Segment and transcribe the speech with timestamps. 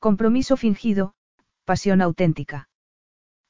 [0.00, 1.14] Compromiso fingido,
[1.64, 2.68] pasión auténtica.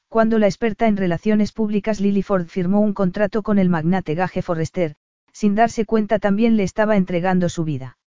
[0.09, 4.41] Cuando la experta en relaciones públicas Lily Ford firmó un contrato con el magnate Gage
[4.41, 4.95] Forrester,
[5.31, 7.99] sin darse cuenta también le estaba entregando su vida.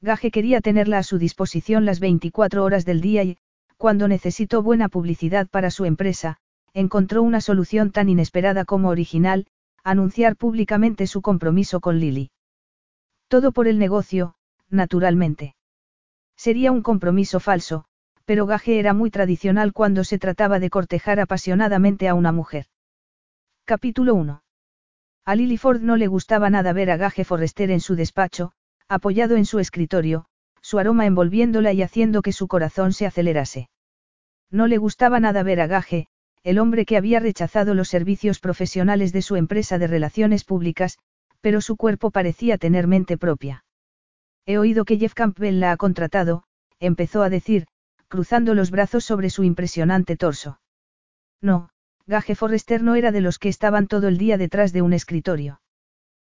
[0.00, 3.38] Gage quería tenerla a su disposición las 24 horas del día y,
[3.76, 6.38] cuando necesitó buena publicidad para su empresa,
[6.74, 9.46] encontró una solución tan inesperada como original,
[9.84, 12.32] anunciar públicamente su compromiso con Lily.
[13.28, 14.34] Todo por el negocio,
[14.70, 15.54] naturalmente.
[16.44, 17.84] Sería un compromiso falso,
[18.24, 22.64] pero Gage era muy tradicional cuando se trataba de cortejar apasionadamente a una mujer.
[23.66, 24.42] Capítulo 1.
[25.26, 28.52] A Lily Ford no le gustaba nada ver a Gage Forrester en su despacho,
[28.88, 30.24] apoyado en su escritorio,
[30.62, 33.68] su aroma envolviéndola y haciendo que su corazón se acelerase.
[34.50, 36.06] No le gustaba nada ver a Gage,
[36.42, 40.96] el hombre que había rechazado los servicios profesionales de su empresa de relaciones públicas,
[41.42, 43.62] pero su cuerpo parecía tener mente propia.
[44.50, 46.42] He oído que Jeff Campbell la ha contratado,
[46.80, 47.68] empezó a decir,
[48.08, 50.60] cruzando los brazos sobre su impresionante torso.
[51.40, 51.68] No,
[52.08, 55.60] Gage Forrester no era de los que estaban todo el día detrás de un escritorio.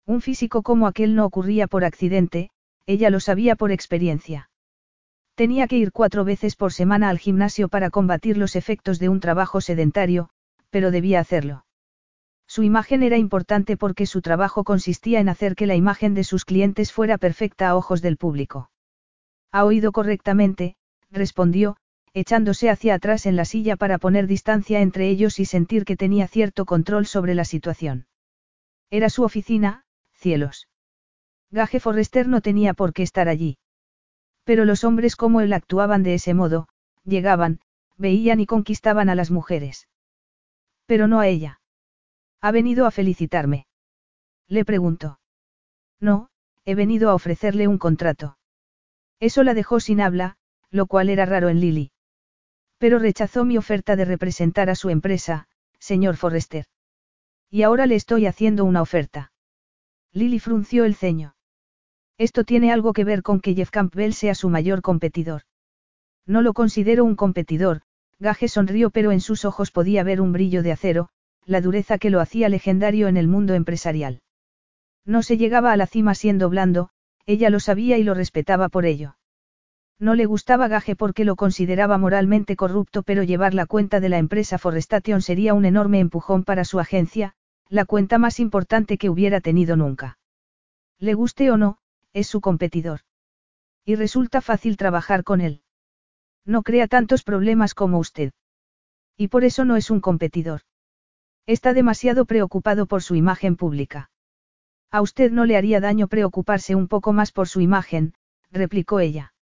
[0.05, 2.51] Un físico como aquel no ocurría por accidente,
[2.85, 4.51] ella lo sabía por experiencia.
[5.33, 9.21] Tenía que ir cuatro veces por semana al gimnasio para combatir los efectos de un
[9.21, 10.29] trabajo sedentario,
[10.69, 11.65] pero debía hacerlo.
[12.47, 16.45] Su imagen era importante porque su trabajo consistía en hacer que la imagen de sus
[16.45, 18.69] clientes fuera perfecta a ojos del público.
[19.51, 20.75] Ha oído correctamente,
[21.09, 21.77] respondió,
[22.13, 26.27] echándose hacia atrás en la silla para poner distancia entre ellos y sentir que tenía
[26.27, 28.07] cierto control sobre la situación.
[28.91, 30.67] Era su oficina, cielos.
[31.49, 33.57] Gage Forrester no tenía por qué estar allí.
[34.43, 36.67] Pero los hombres como él actuaban de ese modo,
[37.03, 37.61] llegaban,
[37.97, 39.87] veían y conquistaban a las mujeres.
[40.85, 41.61] Pero no a ella.
[42.43, 43.67] ¿Ha venido a felicitarme?
[44.49, 45.21] Le preguntó.
[46.01, 46.27] No,
[46.65, 48.37] he venido a ofrecerle un contrato.
[49.21, 50.35] Eso la dejó sin habla,
[50.69, 51.93] lo cual era raro en Lily.
[52.79, 55.47] Pero rechazó mi oferta de representar a su empresa,
[55.79, 56.65] señor Forrester.
[57.49, 59.31] Y ahora le estoy haciendo una oferta.
[60.11, 61.37] Lily frunció el ceño.
[62.17, 65.43] Esto tiene algo que ver con que Jeff Campbell sea su mayor competidor.
[66.25, 67.83] No lo considero un competidor,
[68.19, 71.09] Gage sonrió pero en sus ojos podía ver un brillo de acero,
[71.45, 74.21] la dureza que lo hacía legendario en el mundo empresarial.
[75.05, 76.89] No se llegaba a la cima siendo blando,
[77.25, 79.15] ella lo sabía y lo respetaba por ello.
[79.99, 84.17] No le gustaba Gage porque lo consideraba moralmente corrupto, pero llevar la cuenta de la
[84.17, 87.35] empresa Forestation sería un enorme empujón para su agencia,
[87.69, 90.17] la cuenta más importante que hubiera tenido nunca.
[90.99, 91.77] Le guste o no,
[92.11, 93.01] es su competidor.
[93.85, 95.61] Y resulta fácil trabajar con él.
[96.45, 98.31] No crea tantos problemas como usted.
[99.17, 100.61] Y por eso no es un competidor.
[101.45, 104.09] Está demasiado preocupado por su imagen pública.
[104.91, 108.13] A usted no le haría daño preocuparse un poco más por su imagen,
[108.49, 109.33] replicó ella.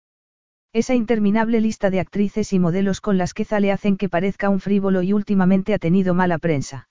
[0.73, 4.59] Esa interminable lista de actrices y modelos con las que le hacen que parezca un
[4.59, 6.89] frívolo y últimamente ha tenido mala prensa.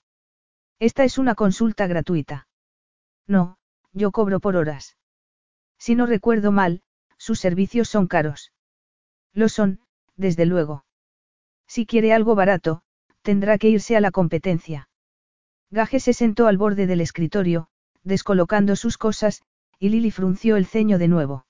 [0.79, 2.47] Esta es una consulta gratuita.
[3.27, 3.57] No,
[3.91, 4.97] yo cobro por horas.
[5.77, 6.83] Si no recuerdo mal,
[7.17, 8.53] sus servicios son caros.
[9.33, 9.81] Lo son,
[10.15, 10.85] desde luego.
[11.67, 12.83] Si quiere algo barato,
[13.23, 14.89] tendrá que irse a la competencia.
[15.71, 17.67] Gage se sentó al borde del escritorio,
[18.03, 19.41] descolocando sus cosas,
[19.79, 21.45] y Lily frunció el ceño de nuevo.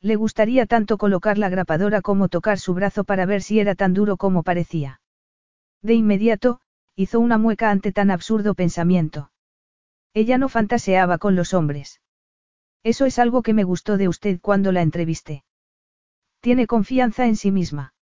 [0.00, 3.92] Le gustaría tanto colocar la grapadora como tocar su brazo para ver si era tan
[3.92, 5.00] duro como parecía.
[5.82, 6.60] De inmediato,
[6.96, 9.30] hizo una mueca ante tan absurdo pensamiento.
[10.14, 12.00] Ella no fantaseaba con los hombres.
[12.82, 15.44] Eso es algo que me gustó de usted cuando la entrevisté.
[16.40, 17.94] Tiene confianza en sí misma.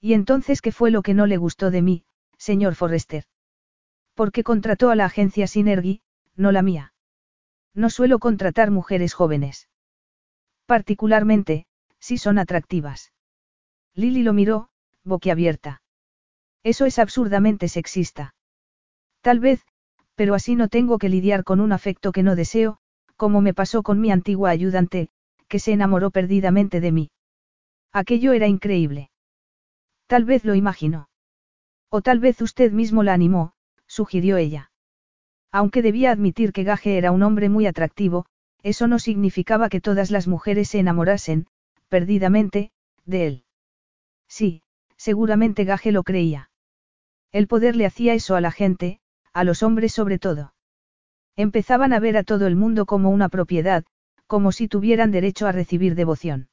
[0.00, 2.04] ¿Y entonces qué fue lo que no le gustó de mí,
[2.38, 3.24] señor Forrester?
[4.20, 6.02] Porque contrató a la agencia Synergy,
[6.36, 6.92] no la mía.
[7.72, 9.70] No suelo contratar mujeres jóvenes.
[10.66, 11.64] Particularmente,
[12.00, 13.14] si son atractivas.
[13.94, 14.68] Lily lo miró,
[15.04, 15.80] boquiabierta.
[16.62, 18.34] Eso es absurdamente sexista.
[19.22, 19.64] Tal vez,
[20.16, 22.76] pero así no tengo que lidiar con un afecto que no deseo,
[23.16, 25.08] como me pasó con mi antigua ayudante,
[25.48, 27.10] que se enamoró perdidamente de mí.
[27.90, 29.10] Aquello era increíble.
[30.06, 31.08] Tal vez lo imaginó.
[31.88, 33.54] O tal vez usted mismo la animó,
[33.90, 34.70] sugirió ella.
[35.50, 38.24] Aunque debía admitir que Gage era un hombre muy atractivo,
[38.62, 41.48] eso no significaba que todas las mujeres se enamorasen,
[41.88, 42.70] perdidamente,
[43.04, 43.44] de él.
[44.28, 44.62] Sí,
[44.96, 46.50] seguramente Gaje lo creía.
[47.32, 49.00] El poder le hacía eso a la gente,
[49.32, 50.54] a los hombres sobre todo.
[51.34, 53.84] Empezaban a ver a todo el mundo como una propiedad,
[54.28, 56.48] como si tuvieran derecho a recibir devoción.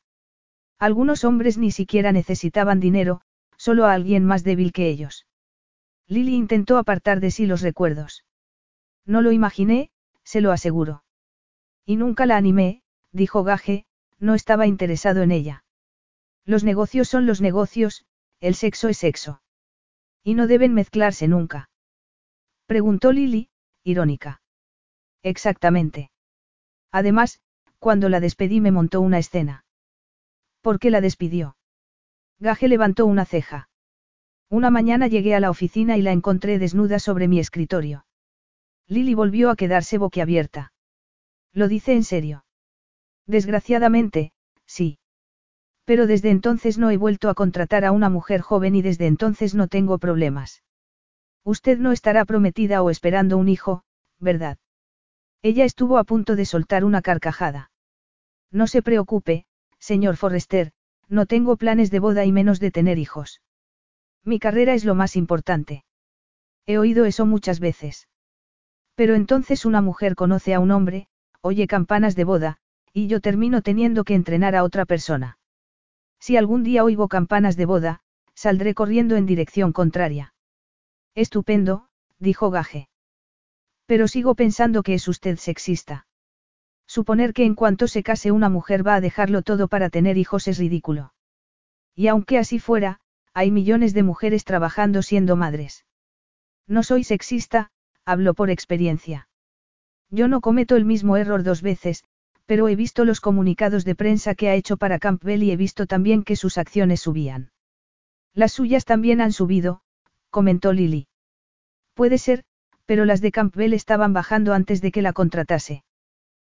[0.79, 3.21] Algunos hombres ni siquiera necesitaban dinero,
[3.57, 5.27] solo a alguien más débil que ellos.
[6.07, 8.25] Lily intentó apartar de sí los recuerdos.
[9.05, 9.91] No lo imaginé,
[10.23, 11.03] se lo aseguro.
[11.85, 12.81] Y nunca la animé,
[13.11, 13.85] dijo Gaje,
[14.19, 15.63] no estaba interesado en ella.
[16.45, 18.05] Los negocios son los negocios,
[18.39, 19.41] el sexo es sexo.
[20.23, 21.69] Y no deben mezclarse nunca.
[22.65, 23.49] Preguntó Lily,
[23.83, 24.41] irónica.
[25.23, 26.11] Exactamente.
[26.91, 27.41] Además,
[27.79, 29.65] cuando la despedí me montó una escena.
[30.61, 31.57] ¿Por qué la despidió?
[32.39, 33.69] Gaje levantó una ceja.
[34.49, 38.05] Una mañana llegué a la oficina y la encontré desnuda sobre mi escritorio.
[38.87, 40.71] Lily volvió a quedarse boquiabierta.
[41.51, 42.45] ¿Lo dice en serio?
[43.25, 44.31] Desgraciadamente,
[44.65, 44.99] sí.
[45.83, 49.53] Pero desde entonces no he vuelto a contratar a una mujer joven y desde entonces
[49.53, 50.63] no tengo problemas.
[51.43, 53.83] Usted no estará prometida o esperando un hijo,
[54.19, 54.57] ¿verdad?
[55.41, 57.71] Ella estuvo a punto de soltar una carcajada.
[58.51, 59.45] No se preocupe,
[59.77, 60.71] señor Forrester,
[61.09, 63.41] no tengo planes de boda y menos de tener hijos.
[64.27, 65.85] Mi carrera es lo más importante.
[66.65, 68.09] He oído eso muchas veces.
[68.93, 71.07] Pero entonces una mujer conoce a un hombre,
[71.39, 72.57] oye campanas de boda,
[72.91, 75.37] y yo termino teniendo que entrenar a otra persona.
[76.19, 78.01] Si algún día oigo campanas de boda,
[78.33, 80.33] saldré corriendo en dirección contraria.
[81.15, 81.87] Estupendo,
[82.19, 82.89] dijo Gaje.
[83.85, 86.05] Pero sigo pensando que es usted sexista.
[86.85, 90.49] Suponer que en cuanto se case una mujer va a dejarlo todo para tener hijos
[90.49, 91.13] es ridículo.
[91.95, 92.99] Y aunque así fuera,
[93.37, 95.85] hay millones de mujeres trabajando siendo madres.
[96.67, 97.69] No soy sexista,
[98.03, 99.29] hablo por experiencia.
[100.09, 102.03] Yo no cometo el mismo error dos veces,
[102.47, 105.85] pero he visto los comunicados de prensa que ha hecho para Campbell y he visto
[105.85, 107.51] también que sus acciones subían.
[108.33, 109.81] Las suyas también han subido,
[110.31, 111.07] comentó Lily.
[111.93, 112.43] Puede ser,
[112.87, 115.83] pero las de Campbell estaban bajando antes de que la contratase.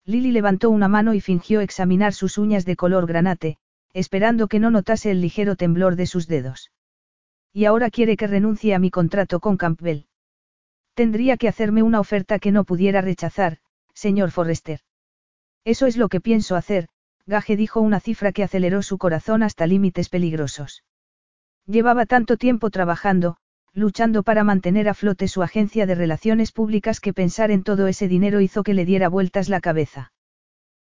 [0.05, 3.57] Lily levantó una mano y fingió examinar sus uñas de color granate,
[3.97, 6.71] esperando que no notase el ligero temblor de sus dedos.
[7.51, 10.05] Y ahora quiere que renuncie a mi contrato con Campbell.
[10.93, 13.57] Tendría que hacerme una oferta que no pudiera rechazar,
[13.95, 14.81] señor Forrester.
[15.65, 16.89] Eso es lo que pienso hacer,
[17.25, 20.83] Gage dijo una cifra que aceleró su corazón hasta límites peligrosos.
[21.65, 23.37] Llevaba tanto tiempo trabajando,
[23.73, 28.07] luchando para mantener a flote su agencia de relaciones públicas que pensar en todo ese
[28.07, 30.11] dinero hizo que le diera vueltas la cabeza.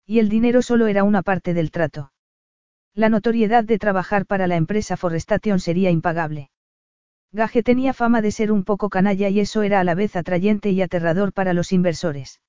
[0.06, 2.12] Y el dinero solo era una parte del trato.
[3.00, 6.50] La notoriedad de trabajar para la empresa Forestation sería impagable.
[7.32, 10.68] Gage tenía fama de ser un poco canalla y eso era a la vez atrayente
[10.68, 12.42] y aterrador para los inversores.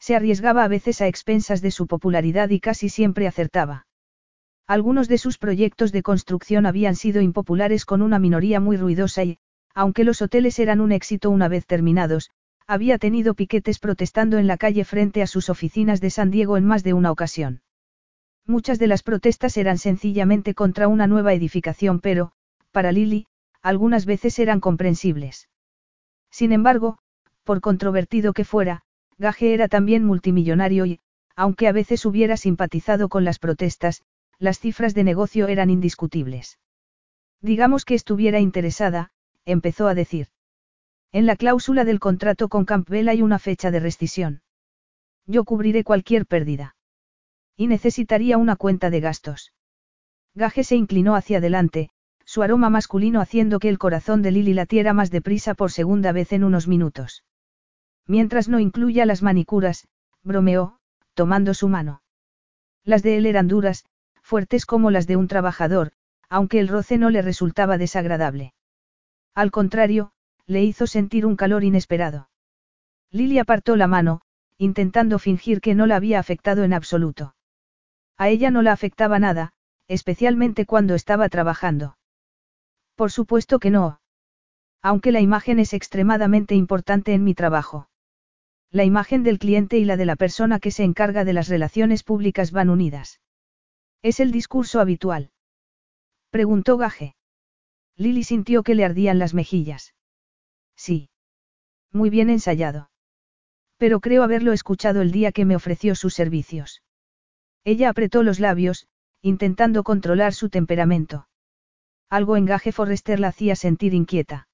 [0.00, 3.86] Se arriesgaba a veces a expensas de su popularidad y casi siempre acertaba.
[4.66, 9.36] Algunos de sus proyectos de construcción habían sido impopulares con una minoría muy ruidosa y,
[9.74, 12.30] aunque los hoteles eran un éxito una vez terminados,
[12.66, 16.64] había tenido piquetes protestando en la calle frente a sus oficinas de San Diego en
[16.64, 17.60] más de una ocasión.
[18.46, 22.32] Muchas de las protestas eran sencillamente contra una nueva edificación pero,
[22.70, 23.26] para Lily,
[23.60, 25.48] algunas veces eran comprensibles.
[26.30, 26.98] Sin embargo,
[27.42, 28.82] por controvertido que fuera,
[29.18, 31.00] Gage era también multimillonario y,
[31.34, 34.02] aunque a veces hubiera simpatizado con las protestas,
[34.38, 36.60] las cifras de negocio eran indiscutibles.
[37.40, 39.10] Digamos que estuviera interesada,
[39.44, 40.28] empezó a decir.
[41.10, 44.42] En la cláusula del contrato con Campbell hay una fecha de rescisión.
[45.26, 46.75] Yo cubriré cualquier pérdida.
[47.56, 49.52] Y necesitaría una cuenta de gastos.
[50.34, 51.88] Gage se inclinó hacia adelante,
[52.26, 56.32] su aroma masculino haciendo que el corazón de Lily latiera más deprisa por segunda vez
[56.32, 57.24] en unos minutos.
[58.06, 59.88] Mientras no incluya las manicuras,
[60.22, 60.78] bromeó,
[61.14, 62.02] tomando su mano.
[62.84, 63.84] Las de él eran duras,
[64.20, 65.92] fuertes como las de un trabajador,
[66.28, 68.52] aunque el roce no le resultaba desagradable.
[69.34, 70.12] Al contrario,
[70.46, 72.28] le hizo sentir un calor inesperado.
[73.10, 74.20] Lily apartó la mano,
[74.58, 77.35] intentando fingir que no la había afectado en absoluto.
[78.18, 79.52] A ella no la afectaba nada,
[79.88, 81.98] especialmente cuando estaba trabajando.
[82.94, 84.00] Por supuesto que no.
[84.82, 87.88] Aunque la imagen es extremadamente importante en mi trabajo.
[88.70, 92.02] La imagen del cliente y la de la persona que se encarga de las relaciones
[92.02, 93.20] públicas van unidas.
[94.02, 95.30] ¿Es el discurso habitual?
[96.30, 97.16] Preguntó Gaje.
[97.96, 99.94] Lily sintió que le ardían las mejillas.
[100.76, 101.10] Sí.
[101.92, 102.90] Muy bien ensayado.
[103.78, 106.82] Pero creo haberlo escuchado el día que me ofreció sus servicios.
[107.66, 108.86] Ella apretó los labios,
[109.22, 111.26] intentando controlar su temperamento.
[112.08, 114.46] Algo en Gaje Forrester la hacía sentir inquieta.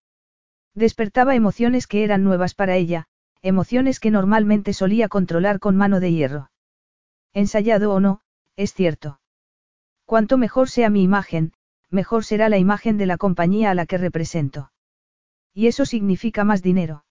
[0.75, 3.05] Despertaba emociones que eran nuevas para ella,
[3.43, 6.51] emociones que normalmente solía controlar con mano de hierro.
[7.35, 8.23] Ensayado o no,
[8.57, 9.21] es cierto.
[10.07, 11.53] Cuanto mejor sea mi imagen,
[11.91, 14.73] mejor será la imagen de la compañía a la que represento.
[15.53, 17.05] Y eso significa más dinero.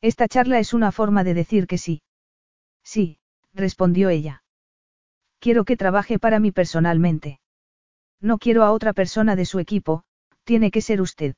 [0.00, 2.02] Esta charla es una forma de decir que sí.
[2.84, 3.18] Sí,
[3.54, 4.44] respondió ella.
[5.38, 7.40] Quiero que trabaje para mí personalmente.
[8.20, 10.04] No quiero a otra persona de su equipo,
[10.44, 11.34] tiene que ser usted.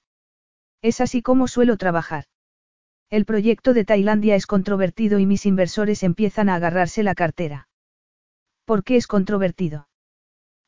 [0.83, 2.25] Es así como suelo trabajar.
[3.11, 7.69] El proyecto de Tailandia es controvertido y mis inversores empiezan a agarrarse la cartera.
[8.65, 9.89] ¿Por qué es controvertido?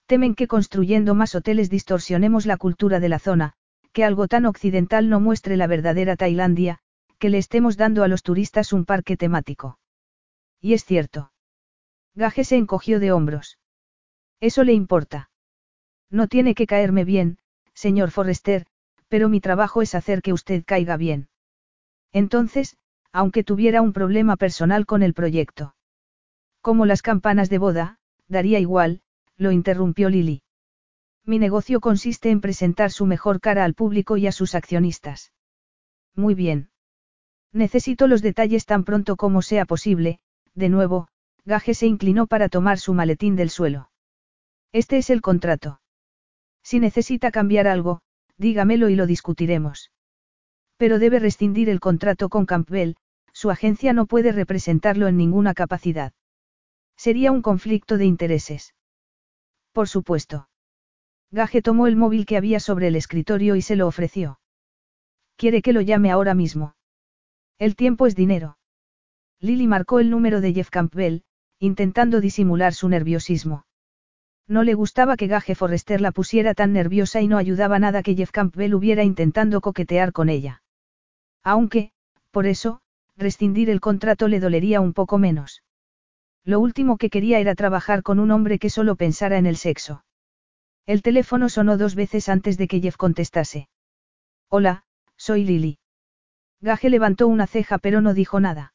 [0.06, 3.52] Temen que construyendo más hoteles distorsionemos la cultura de la zona,
[3.92, 6.78] que algo tan occidental no muestre la verdadera Tailandia,
[7.18, 9.78] que le estemos dando a los turistas un parque temático.
[10.60, 11.29] Y es cierto.
[12.14, 13.58] Gaje se encogió de hombros.
[14.40, 15.30] Eso le importa.
[16.10, 17.38] No tiene que caerme bien,
[17.74, 18.66] señor Forrester,
[19.08, 21.28] pero mi trabajo es hacer que usted caiga bien.
[22.12, 22.76] Entonces,
[23.12, 25.74] aunque tuviera un problema personal con el proyecto.
[26.60, 27.98] Como las campanas de boda,
[28.28, 29.02] daría igual,
[29.36, 30.42] lo interrumpió Lily.
[31.24, 35.32] Mi negocio consiste en presentar su mejor cara al público y a sus accionistas.
[36.14, 36.70] Muy bien.
[37.52, 40.20] Necesito los detalles tan pronto como sea posible,
[40.54, 41.08] de nuevo,
[41.44, 43.90] Gaje se inclinó para tomar su maletín del suelo.
[44.72, 45.80] Este es el contrato.
[46.62, 48.00] Si necesita cambiar algo,
[48.36, 49.90] dígamelo y lo discutiremos.
[50.76, 52.94] Pero debe rescindir el contrato con Campbell,
[53.32, 56.12] su agencia no puede representarlo en ninguna capacidad.
[56.96, 58.74] Sería un conflicto de intereses.
[59.72, 60.48] Por supuesto.
[61.30, 64.40] Gage tomó el móvil que había sobre el escritorio y se lo ofreció.
[65.36, 66.74] ¿Quiere que lo llame ahora mismo?
[67.58, 68.58] El tiempo es dinero.
[69.38, 71.22] Lily marcó el número de Jeff Campbell,
[71.60, 73.66] intentando disimular su nerviosismo.
[74.48, 78.16] No le gustaba que Gage Forrester la pusiera tan nerviosa y no ayudaba nada que
[78.16, 80.62] Jeff Campbell hubiera intentando coquetear con ella.
[81.44, 81.92] Aunque,
[82.30, 82.80] por eso,
[83.16, 85.62] rescindir el contrato le dolería un poco menos.
[86.44, 90.02] Lo último que quería era trabajar con un hombre que solo pensara en el sexo.
[90.86, 93.68] El teléfono sonó dos veces antes de que Jeff contestase.
[94.48, 94.84] Hola,
[95.16, 95.78] soy Lily.
[96.62, 98.72] Gage levantó una ceja pero no dijo nada.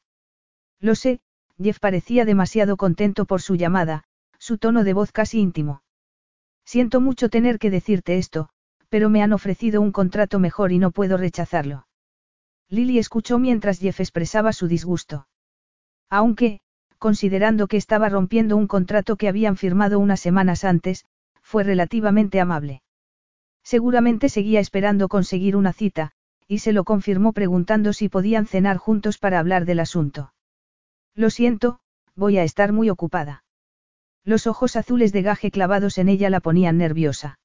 [0.80, 1.20] Lo sé,
[1.60, 4.04] Jeff parecía demasiado contento por su llamada,
[4.38, 5.82] su tono de voz casi íntimo.
[6.64, 8.48] Siento mucho tener que decirte esto,
[8.88, 11.86] pero me han ofrecido un contrato mejor y no puedo rechazarlo.
[12.68, 15.28] Lily escuchó mientras Jeff expresaba su disgusto.
[16.10, 16.60] Aunque,
[16.98, 21.04] considerando que estaba rompiendo un contrato que habían firmado unas semanas antes,
[21.42, 22.82] fue relativamente amable.
[23.62, 26.12] Seguramente seguía esperando conseguir una cita,
[26.48, 30.32] y se lo confirmó preguntando si podían cenar juntos para hablar del asunto.
[31.16, 31.80] Lo siento,
[32.14, 33.42] voy a estar muy ocupada.
[34.22, 37.38] Los ojos azules de gaje clavados en ella la ponían nerviosa.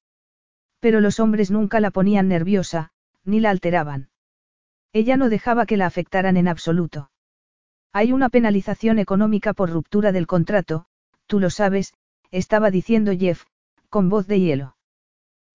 [0.80, 2.92] Pero los hombres nunca la ponían nerviosa,
[3.24, 4.10] ni la alteraban.
[4.92, 7.12] Ella no dejaba que la afectaran en absoluto.
[7.94, 10.86] Hay una penalización económica por ruptura del contrato,
[11.26, 11.94] tú lo sabes,
[12.30, 13.46] estaba diciendo Jeff,
[13.90, 14.76] con voz de hielo.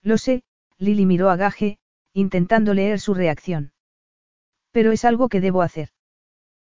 [0.03, 0.43] Lo sé,
[0.79, 1.79] Lily miró a Gaje,
[2.15, 3.73] intentando leer su reacción.
[4.71, 5.91] Pero es algo que debo hacer.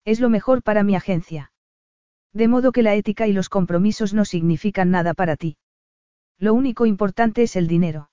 [0.08, 1.52] Es lo mejor para mi agencia.
[2.32, 5.58] De modo que la ética y los compromisos no significan nada para ti.
[6.40, 8.10] Lo único importante es el dinero.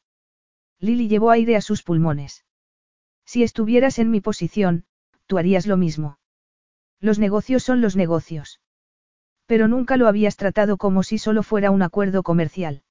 [0.80, 2.44] Lily llevó aire a sus pulmones.
[3.24, 4.86] Si estuvieras en mi posición,
[5.28, 6.18] tú harías lo mismo.
[6.98, 8.60] Los negocios son los negocios.
[9.46, 12.82] Pero nunca lo habías tratado como si solo fuera un acuerdo comercial.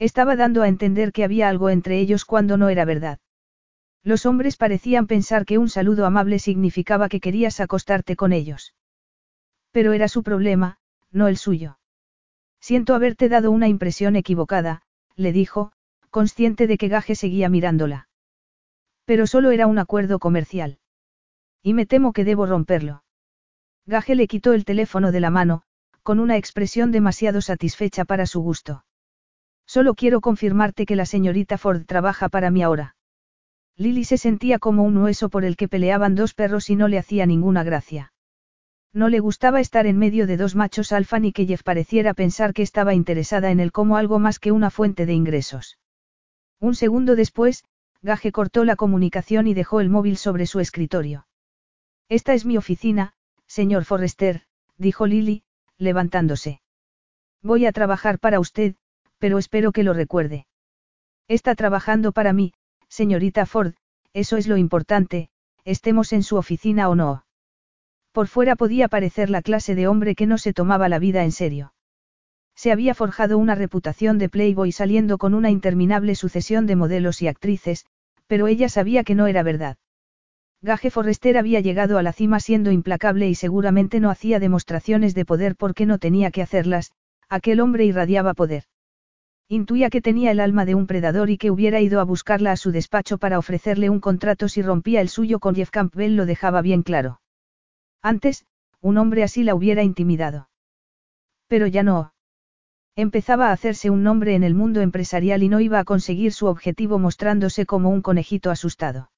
[0.00, 3.20] Estaba dando a entender que había algo entre ellos cuando no era verdad.
[4.06, 8.72] Los hombres parecían pensar que un saludo amable significaba que querías acostarte con ellos.
[9.72, 10.78] Pero era su problema,
[11.10, 11.80] no el suyo.
[12.60, 14.82] Siento haberte dado una impresión equivocada,
[15.16, 15.72] le dijo,
[16.10, 18.08] consciente de que Gaje seguía mirándola.
[19.06, 20.78] Pero solo era un acuerdo comercial.
[21.60, 23.02] Y me temo que debo romperlo.
[23.86, 25.62] Gaje le quitó el teléfono de la mano,
[26.04, 28.84] con una expresión demasiado satisfecha para su gusto.
[29.66, 32.95] Solo quiero confirmarte que la señorita Ford trabaja para mí ahora.
[33.78, 36.98] Lily se sentía como un hueso por el que peleaban dos perros y no le
[36.98, 38.12] hacía ninguna gracia.
[38.92, 42.54] No le gustaba estar en medio de dos machos alfa ni que Jeff pareciera pensar
[42.54, 45.78] que estaba interesada en él como algo más que una fuente de ingresos.
[46.58, 47.64] Un segundo después,
[48.00, 51.26] Gage cortó la comunicación y dejó el móvil sobre su escritorio.
[52.08, 53.12] Esta es mi oficina,
[53.46, 54.42] señor Forrester,
[54.78, 55.42] dijo Lily,
[55.76, 56.62] levantándose.
[57.42, 58.76] Voy a trabajar para usted,
[59.18, 60.46] pero espero que lo recuerde.
[61.28, 62.54] Está trabajando para mí,
[62.96, 63.74] señorita Ford,
[64.14, 65.28] eso es lo importante,
[65.66, 67.26] estemos en su oficina o no.
[68.10, 71.32] Por fuera podía parecer la clase de hombre que no se tomaba la vida en
[71.32, 71.74] serio.
[72.54, 77.28] Se había forjado una reputación de playboy saliendo con una interminable sucesión de modelos y
[77.28, 77.84] actrices,
[78.26, 79.76] pero ella sabía que no era verdad.
[80.62, 85.26] Gage Forrester había llegado a la cima siendo implacable y seguramente no hacía demostraciones de
[85.26, 86.92] poder porque no tenía que hacerlas,
[87.28, 88.64] aquel hombre irradiaba poder.
[89.48, 92.56] Intuía que tenía el alma de un predador y que hubiera ido a buscarla a
[92.56, 96.62] su despacho para ofrecerle un contrato si rompía el suyo con Jeff Campbell lo dejaba
[96.62, 97.20] bien claro.
[98.02, 98.44] Antes,
[98.80, 100.48] un hombre así la hubiera intimidado.
[101.46, 102.12] Pero ya no.
[102.96, 106.46] Empezaba a hacerse un nombre en el mundo empresarial y no iba a conseguir su
[106.46, 109.10] objetivo mostrándose como un conejito asustado.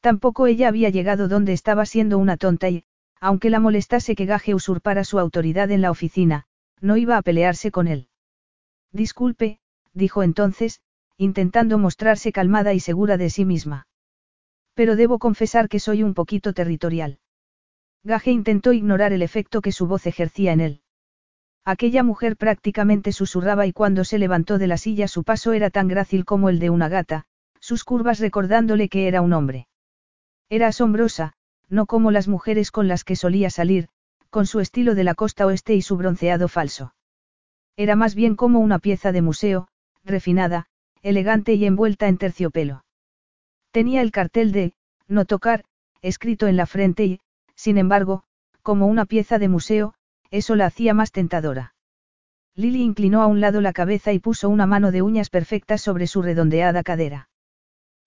[0.00, 2.84] Tampoco ella había llegado donde estaba siendo una tonta y,
[3.20, 6.44] aunque la molestase que Gaje usurpara su autoridad en la oficina,
[6.80, 8.09] no iba a pelearse con él.
[8.92, 9.60] Disculpe,
[9.92, 10.80] dijo entonces,
[11.16, 13.86] intentando mostrarse calmada y segura de sí misma.
[14.74, 17.18] Pero debo confesar que soy un poquito territorial.
[18.02, 20.82] Gaje intentó ignorar el efecto que su voz ejercía en él.
[21.64, 25.88] Aquella mujer prácticamente susurraba y cuando se levantó de la silla su paso era tan
[25.88, 27.26] grácil como el de una gata,
[27.60, 29.68] sus curvas recordándole que era un hombre.
[30.48, 31.34] Era asombrosa,
[31.68, 33.88] no como las mujeres con las que solía salir,
[34.30, 36.94] con su estilo de la costa oeste y su bronceado falso.
[37.80, 39.66] Era más bien como una pieza de museo,
[40.04, 40.66] refinada,
[41.00, 42.84] elegante y envuelta en terciopelo.
[43.70, 44.74] Tenía el cartel de,
[45.08, 45.64] no tocar,
[46.02, 47.20] escrito en la frente y,
[47.54, 48.22] sin embargo,
[48.60, 49.94] como una pieza de museo,
[50.30, 51.74] eso la hacía más tentadora.
[52.54, 56.06] Lily inclinó a un lado la cabeza y puso una mano de uñas perfectas sobre
[56.06, 57.30] su redondeada cadera.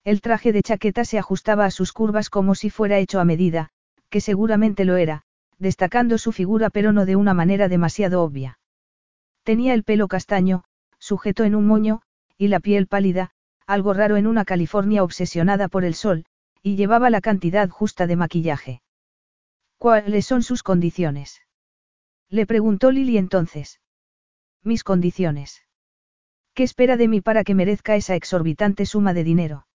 [0.04, 3.70] El traje de chaqueta se ajustaba a sus curvas como si fuera hecho a medida,
[4.08, 5.24] que seguramente lo era,
[5.58, 8.60] destacando su figura pero no de una manera demasiado obvia.
[9.44, 10.64] Tenía el pelo castaño,
[10.98, 12.00] sujeto en un moño,
[12.38, 13.30] y la piel pálida,
[13.66, 16.24] algo raro en una California obsesionada por el sol,
[16.62, 18.82] y llevaba la cantidad justa de maquillaje.
[19.76, 21.42] ¿Cuáles son sus condiciones?
[22.30, 23.82] Le preguntó Lily entonces.
[24.62, 25.62] Mis condiciones.
[26.54, 29.66] ¿Qué espera de mí para que merezca esa exorbitante suma de dinero?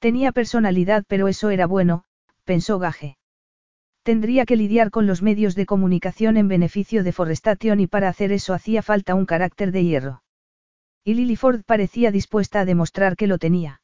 [0.00, 2.04] Tenía personalidad, pero eso era bueno,
[2.44, 3.19] pensó Gage.
[4.02, 8.32] Tendría que lidiar con los medios de comunicación en beneficio de Forestation y para hacer
[8.32, 10.22] eso hacía falta un carácter de hierro.
[11.04, 13.82] Y Lily Ford parecía dispuesta a demostrar que lo tenía.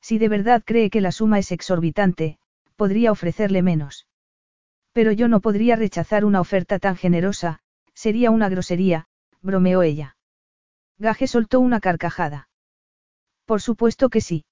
[0.00, 2.38] Si de verdad cree que la suma es exorbitante,
[2.76, 4.06] podría ofrecerle menos.
[4.92, 7.60] Pero yo no podría rechazar una oferta tan generosa,
[7.94, 9.06] sería una grosería,
[9.42, 10.16] bromeó ella.
[10.98, 12.48] Gaje soltó una carcajada.
[13.44, 14.44] Por supuesto que sí.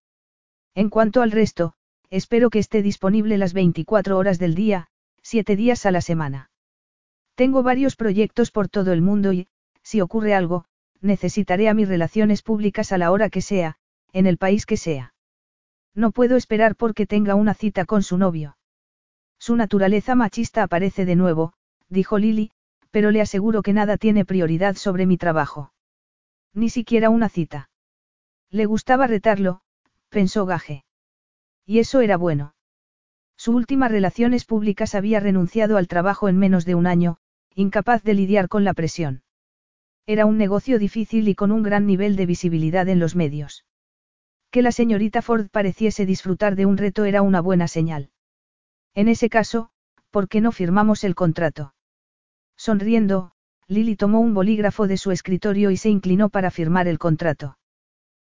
[0.75, 1.75] En cuanto al resto,
[2.11, 4.89] espero que esté disponible las 24 horas del día,
[5.23, 6.51] siete días a la semana.
[7.35, 9.49] Tengo varios proyectos por todo el mundo y,
[9.83, 10.65] si ocurre algo,
[11.01, 13.77] necesitaré a mis relaciones públicas a la hora que sea,
[14.13, 15.15] en el país que sea.
[15.95, 18.57] No puedo esperar porque tenga una cita con su novio.
[19.39, 21.53] Su naturaleza machista aparece de nuevo,
[21.89, 22.51] dijo Lily,
[22.91, 25.73] pero le aseguro que nada tiene prioridad sobre mi trabajo.
[26.55, 27.69] Ni siquiera una cita.
[28.51, 29.61] Le gustaba retarlo,
[30.09, 30.86] pensó Gaje.
[31.67, 32.55] Y eso era bueno.
[33.37, 37.19] Su última relaciones públicas había renunciado al trabajo en menos de un año,
[37.55, 39.23] incapaz de lidiar con la presión.
[40.07, 43.67] Era un negocio difícil y con un gran nivel de visibilidad en los medios.
[44.51, 48.11] Que la señorita Ford pareciese disfrutar de un reto era una buena señal.
[48.95, 49.71] En ese caso,
[50.11, 51.75] ¿por qué no firmamos el contrato?
[52.57, 53.33] Sonriendo,
[53.67, 57.59] Lily tomó un bolígrafo de su escritorio y se inclinó para firmar el contrato.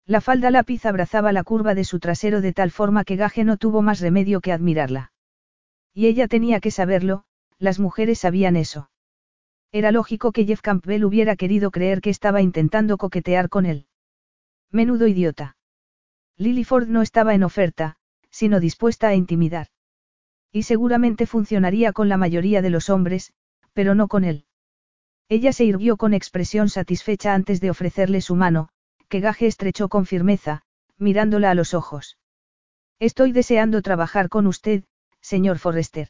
[0.06, 3.56] La falda lápiz abrazaba la curva de su trasero de tal forma que Gage no
[3.56, 5.12] tuvo más remedio que admirarla.
[5.94, 7.24] Y ella tenía que saberlo,
[7.58, 8.90] las mujeres sabían eso.
[9.70, 13.86] Era lógico que Jeff Campbell hubiera querido creer que estaba intentando coquetear con él.
[14.70, 15.56] Menudo idiota.
[16.36, 17.96] Lily Ford no estaba en oferta,
[18.30, 19.68] sino dispuesta a intimidar.
[20.50, 23.32] Y seguramente funcionaría con la mayoría de los hombres,
[23.72, 24.46] pero no con él.
[25.28, 28.68] Ella se irguió con expresión satisfecha antes de ofrecerle su mano,
[29.12, 30.62] que Gaje estrechó con firmeza,
[30.96, 32.16] mirándola a los ojos.
[32.98, 34.84] Estoy deseando trabajar con usted,
[35.20, 36.08] señor Forrester.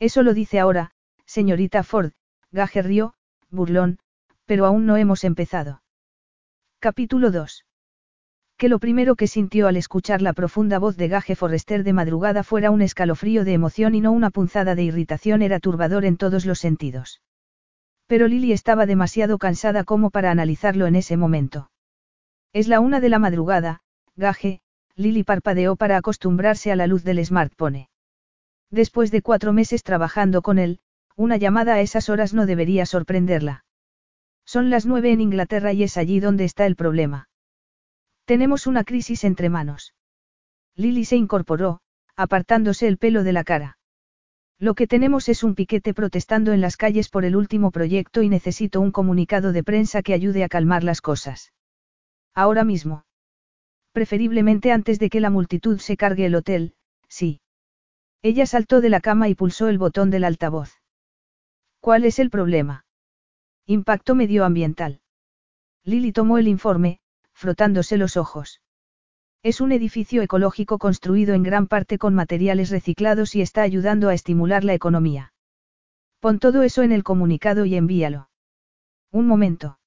[0.00, 0.90] Eso lo dice ahora,
[1.26, 2.10] señorita Ford,
[2.50, 3.14] Gaje rió,
[3.50, 4.00] burlón,
[4.46, 5.80] pero aún no hemos empezado.
[6.80, 7.66] Capítulo 2
[8.56, 12.42] que lo primero que sintió al escuchar la profunda voz de Gaje Forrester de madrugada
[12.42, 16.44] fuera un escalofrío de emoción y no una punzada de irritación era turbador en todos
[16.44, 17.22] los sentidos.
[18.08, 21.70] Pero Lily estaba demasiado cansada como para analizarlo en ese momento.
[22.52, 23.80] Es la una de la madrugada,
[24.16, 24.60] Gaje,
[24.96, 27.88] Lily parpadeó para acostumbrarse a la luz del smartphone.
[28.70, 30.80] Después de cuatro meses trabajando con él,
[31.16, 33.64] una llamada a esas horas no debería sorprenderla.
[34.44, 37.28] Son las nueve en Inglaterra y es allí donde está el problema.
[38.24, 39.94] Tenemos una crisis entre manos.
[40.74, 41.80] Lily se incorporó,
[42.16, 43.78] apartándose el pelo de la cara.
[44.58, 48.28] Lo que tenemos es un piquete protestando en las calles por el último proyecto y
[48.28, 51.52] necesito un comunicado de prensa que ayude a calmar las cosas.
[52.38, 53.04] Ahora mismo.
[53.90, 56.76] Preferiblemente antes de que la multitud se cargue el hotel,
[57.08, 57.40] sí.
[58.22, 60.70] Ella saltó de la cama y pulsó el botón del altavoz.
[61.80, 62.84] ¿Cuál es el problema?
[63.66, 65.00] Impacto medioambiental.
[65.82, 67.00] Lily tomó el informe,
[67.32, 68.62] frotándose los ojos.
[69.42, 74.14] Es un edificio ecológico construido en gran parte con materiales reciclados y está ayudando a
[74.14, 75.32] estimular la economía.
[76.20, 78.30] Pon todo eso en el comunicado y envíalo.
[79.10, 79.80] Un momento.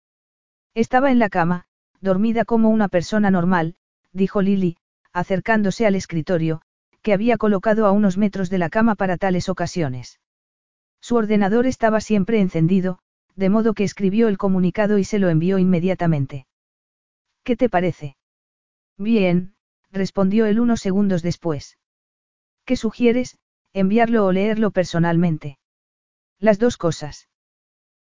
[0.73, 1.67] Estaba en la cama,
[2.01, 3.75] dormida como una persona normal,
[4.11, 4.77] dijo Lily,
[5.13, 6.61] acercándose al escritorio,
[7.01, 10.19] que había colocado a unos metros de la cama para tales ocasiones.
[10.99, 12.99] Su ordenador estaba siempre encendido,
[13.35, 16.45] de modo que escribió el comunicado y se lo envió inmediatamente.
[17.43, 18.15] ¿Qué te parece?
[18.97, 19.55] Bien,
[19.91, 21.77] respondió él unos segundos después.
[22.65, 23.37] ¿Qué sugieres,
[23.73, 25.57] enviarlo o leerlo personalmente?
[26.39, 27.29] Las dos cosas.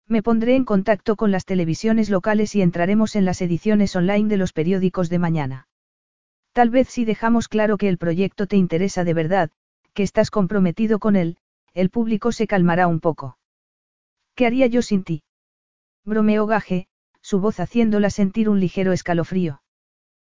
[0.09, 4.37] Me pondré en contacto con las televisiones locales y entraremos en las ediciones online de
[4.37, 5.67] los periódicos de mañana.
[6.53, 9.51] Tal vez si dejamos claro que el proyecto te interesa de verdad,
[9.93, 11.37] que estás comprometido con él,
[11.73, 13.37] el público se calmará un poco.
[14.33, 15.23] ¿Qué haría yo sin ti?
[16.05, 16.87] Bromeó Gaje,
[17.21, 19.61] su voz haciéndola sentir un ligero escalofrío.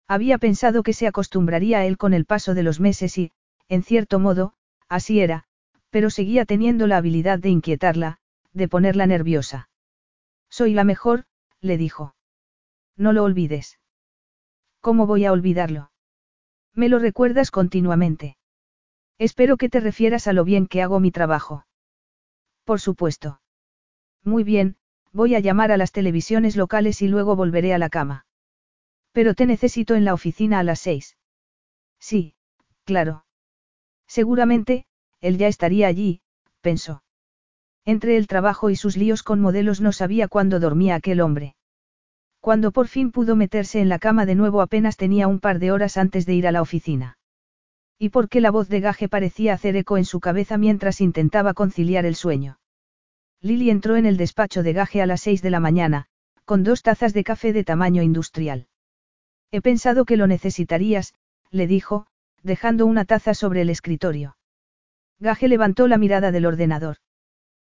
[0.08, 3.32] Había pensado que se acostumbraría a él con el paso de los meses y,
[3.70, 4.54] en cierto modo,
[4.90, 5.46] así era,
[5.90, 8.20] pero seguía teniendo la habilidad de inquietarla,
[8.54, 9.70] de ponerla nerviosa.
[10.50, 11.26] Soy la mejor,
[11.62, 12.16] le dijo.
[12.98, 13.80] No lo olvides.
[14.82, 15.92] ¿Cómo voy a olvidarlo?
[16.74, 18.38] Me lo recuerdas continuamente.
[19.18, 21.66] Espero que te refieras a lo bien que hago mi trabajo.
[22.64, 23.42] Por supuesto.
[24.24, 24.78] Muy bien,
[25.12, 28.26] voy a llamar a las televisiones locales y luego volveré a la cama.
[29.12, 31.18] Pero te necesito en la oficina a las seis.
[32.00, 32.36] Sí,
[32.86, 33.26] claro.
[34.08, 34.86] Seguramente,
[35.20, 36.22] él ya estaría allí,
[36.62, 37.04] pensó.
[37.86, 41.56] Entre el trabajo y sus líos con modelos no sabía cuándo dormía aquel hombre.
[42.40, 45.72] Cuando por fin pudo meterse en la cama de nuevo apenas tenía un par de
[45.72, 47.18] horas antes de ir a la oficina.
[48.00, 51.54] Y por qué la voz de Gaje parecía hacer eco en su cabeza mientras intentaba
[51.54, 52.58] conciliar el sueño.
[53.42, 56.08] Lily entró en el despacho de Gaje a las seis de la mañana,
[56.46, 58.68] con dos tazas de café de tamaño industrial.
[59.52, 61.14] He pensado que lo necesitarías,
[61.52, 62.08] le dijo,
[62.44, 64.36] dejando una taza sobre el escritorio.
[65.20, 66.98] Gaje levantó la mirada del ordenador.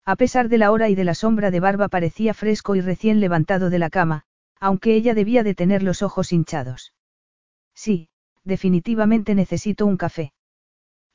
[0.06, 3.20] A pesar de la hora y de la sombra de barba parecía fresco y recién
[3.20, 4.24] levantado de la cama,
[4.60, 6.94] aunque ella debía de tener los ojos hinchados.
[7.74, 8.10] Sí,
[8.44, 10.32] definitivamente necesito un café.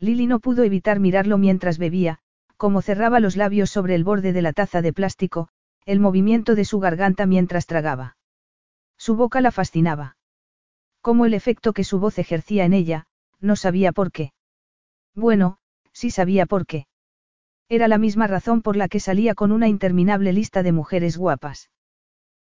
[0.00, 2.18] Lily no pudo evitar mirarlo mientras bebía,
[2.57, 5.48] como cerraba los labios sobre el borde de la taza de plástico,
[5.87, 8.16] el movimiento de su garganta mientras tragaba.
[8.98, 10.16] Su boca la fascinaba.
[11.00, 13.07] Como el efecto que su voz ejercía en ella,
[13.40, 14.33] no sabía por qué.
[15.14, 15.59] Bueno,
[15.92, 16.87] sí sabía por qué.
[17.72, 21.70] Era la misma razón por la que salía con una interminable lista de mujeres guapas.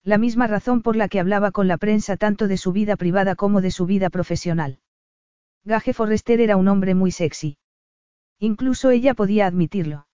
[0.04, 3.36] La misma razón por la que hablaba con la prensa tanto de su vida privada
[3.36, 4.80] como de su vida profesional.
[5.64, 7.60] Gage Forrester era un hombre muy sexy.
[8.40, 10.08] Incluso ella podía admitirlo.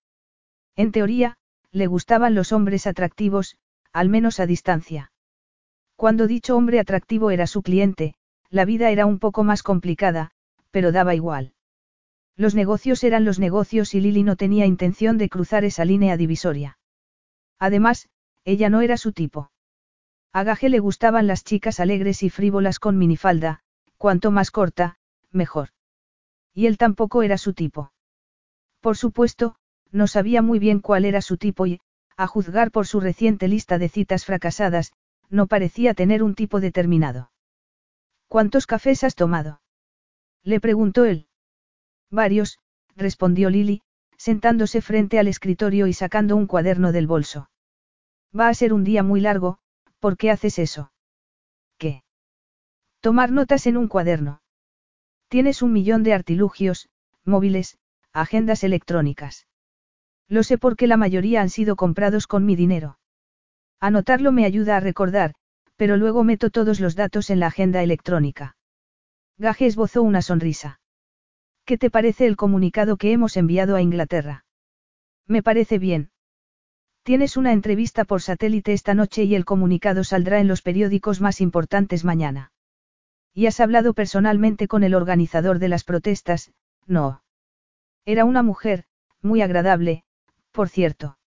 [0.76, 1.38] En teoría,
[1.72, 3.56] le gustaban los hombres atractivos,
[3.94, 5.14] al menos a distancia.
[5.96, 8.16] Cuando dicho hombre atractivo era su cliente,
[8.50, 10.32] la vida era un poco más complicada,
[10.70, 11.54] pero daba igual.
[12.38, 16.78] Los negocios eran los negocios y Lily no tenía intención de cruzar esa línea divisoria.
[17.58, 18.10] Además,
[18.46, 19.52] ella no era su tipo.
[20.32, 23.62] A Gaje le gustaban las chicas alegres y frívolas con minifalda,
[23.98, 25.00] cuanto más corta,
[25.32, 25.70] mejor.
[26.54, 27.92] Y él tampoco era su tipo.
[28.82, 29.56] Por supuesto,
[29.92, 31.80] no sabía muy bien cuál era su tipo y,
[32.16, 34.94] a juzgar por su reciente lista de citas fracasadas,
[35.30, 37.32] no parecía tener un tipo determinado.
[38.28, 39.62] ¿Cuántos cafés has tomado?
[40.44, 41.27] Le preguntó él.
[42.10, 42.60] Varios,
[42.96, 43.82] respondió Lily,
[44.18, 47.50] sentándose frente al escritorio y sacando un cuaderno del bolso.
[48.38, 49.60] Va a ser un día muy largo,
[50.00, 50.92] ¿por qué haces eso?
[51.78, 52.04] ¿Qué?
[53.00, 54.42] Tomar notas en un cuaderno.
[55.28, 56.90] Tienes un millón de artilugios,
[57.24, 57.78] móviles,
[58.14, 59.48] agendas electrónicas.
[60.28, 63.00] Lo sé porque la mayoría han sido comprados con mi dinero.
[63.80, 65.36] Anotarlo me ayuda a recordar,
[65.76, 68.56] pero luego meto todos los datos en la agenda electrónica.
[69.38, 70.80] Gaje esbozó una sonrisa.
[71.68, 74.46] ¿Qué te parece el comunicado que hemos enviado a Inglaterra?
[75.28, 76.12] Me parece bien.
[77.04, 81.42] Tienes una entrevista por satélite esta noche y el comunicado saldrá en los periódicos más
[81.42, 82.54] importantes mañana.
[83.34, 86.54] ¿Y has hablado personalmente con el organizador de las protestas?
[86.86, 87.22] No.
[88.06, 88.86] Era una mujer,
[89.22, 90.06] muy agradable,
[90.54, 91.20] por cierto.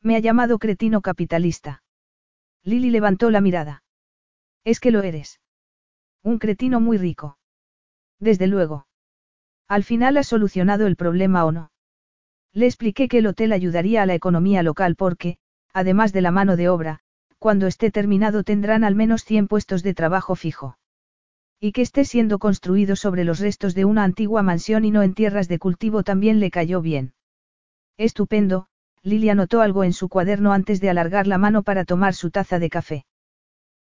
[0.00, 1.82] Me ha llamado cretino capitalista.
[2.62, 3.82] Lily levantó la mirada.
[4.64, 5.42] Es que lo eres.
[6.22, 7.36] Un cretino muy rico.
[8.18, 8.87] Desde luego.
[9.68, 11.70] Al final has solucionado el problema o no.
[12.54, 15.36] Le expliqué que el hotel ayudaría a la economía local porque,
[15.74, 17.00] además de la mano de obra,
[17.38, 20.78] cuando esté terminado tendrán al menos 100 puestos de trabajo fijo.
[21.60, 25.14] Y que esté siendo construido sobre los restos de una antigua mansión y no en
[25.14, 27.12] tierras de cultivo también le cayó bien.
[27.96, 28.68] Estupendo,
[29.02, 32.58] Lily anotó algo en su cuaderno antes de alargar la mano para tomar su taza
[32.58, 33.06] de café.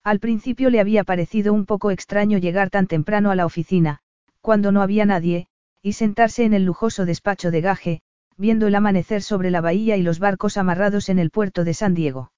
[0.03, 3.99] Al principio le había parecido un poco extraño llegar tan temprano a la oficina,
[4.41, 5.47] cuando no había nadie,
[5.85, 8.01] y sentarse en el lujoso despacho de gaje,
[8.37, 11.93] viendo el amanecer sobre la bahía y los barcos amarrados en el puerto de San
[11.93, 12.31] Diego.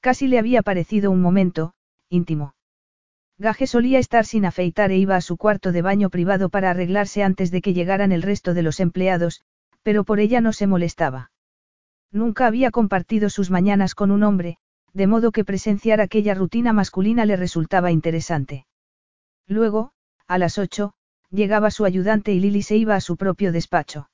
[0.00, 1.72] Casi le había parecido un momento,
[2.10, 2.54] íntimo.
[3.38, 7.22] Gaje solía estar sin afeitar e iba a su cuarto de baño privado para arreglarse
[7.22, 9.40] antes de que llegaran el resto de los empleados,
[9.82, 11.30] pero por ella no se molestaba.
[12.12, 14.58] Nunca había compartido sus mañanas con un hombre,
[14.92, 18.66] de modo que presenciar aquella rutina masculina le resultaba interesante.
[19.46, 19.92] Luego,
[20.26, 20.92] a las ocho,
[21.30, 24.10] llegaba su ayudante y Lily se iba a su propio despacho.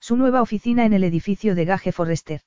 [0.00, 2.42] Su nueva oficina en el edificio de Gage Forrester.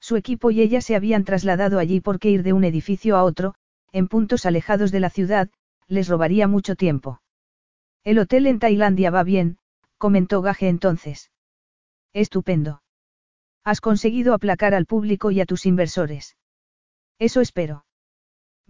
[0.00, 3.54] Su equipo y ella se habían trasladado allí porque ir de un edificio a otro,
[3.92, 5.50] en puntos alejados de la ciudad,
[5.88, 7.20] les robaría mucho tiempo.
[8.04, 9.58] El hotel en Tailandia va bien,
[9.98, 11.30] comentó Gage entonces.
[12.12, 12.82] Estupendo.
[13.62, 16.36] Has conseguido aplacar al público y a tus inversores.
[17.18, 17.84] Eso espero.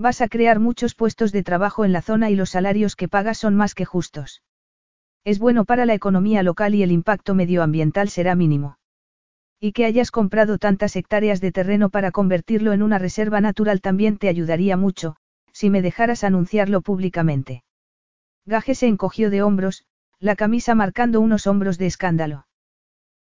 [0.01, 3.37] Vas a crear muchos puestos de trabajo en la zona y los salarios que pagas
[3.37, 4.43] son más que justos.
[5.25, 8.79] Es bueno para la economía local y el impacto medioambiental será mínimo.
[9.61, 14.17] Y que hayas comprado tantas hectáreas de terreno para convertirlo en una reserva natural también
[14.17, 15.17] te ayudaría mucho,
[15.53, 17.63] si me dejaras anunciarlo públicamente.
[18.47, 19.85] Gaje se encogió de hombros,
[20.19, 22.47] la camisa marcando unos hombros de escándalo.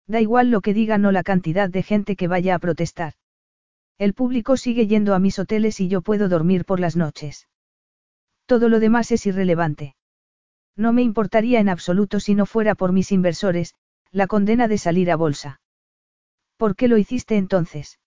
[0.06, 3.14] Da igual lo que digan o la cantidad de gente que vaya a protestar.
[3.98, 7.48] El público sigue yendo a mis hoteles y yo puedo dormir por las noches.
[8.46, 9.96] Todo lo demás es irrelevante.
[10.76, 13.74] No me importaría en absoluto si no fuera por mis inversores,
[14.12, 15.60] la condena de salir a bolsa.
[16.56, 17.98] ¿Por qué lo hiciste entonces?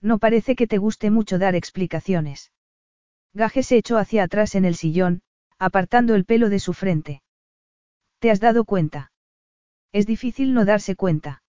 [0.00, 2.52] No parece que te guste mucho dar explicaciones.
[3.34, 5.22] Gaje se echó hacia atrás en el sillón,
[5.58, 7.22] apartando el pelo de su frente.
[8.20, 9.10] ¿Te has dado cuenta?
[9.92, 11.42] Es difícil no darse cuenta.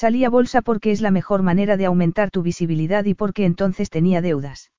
[0.00, 3.90] Salí a bolsa porque es la mejor manera de aumentar tu visibilidad y porque entonces
[3.90, 4.70] tenía deudas.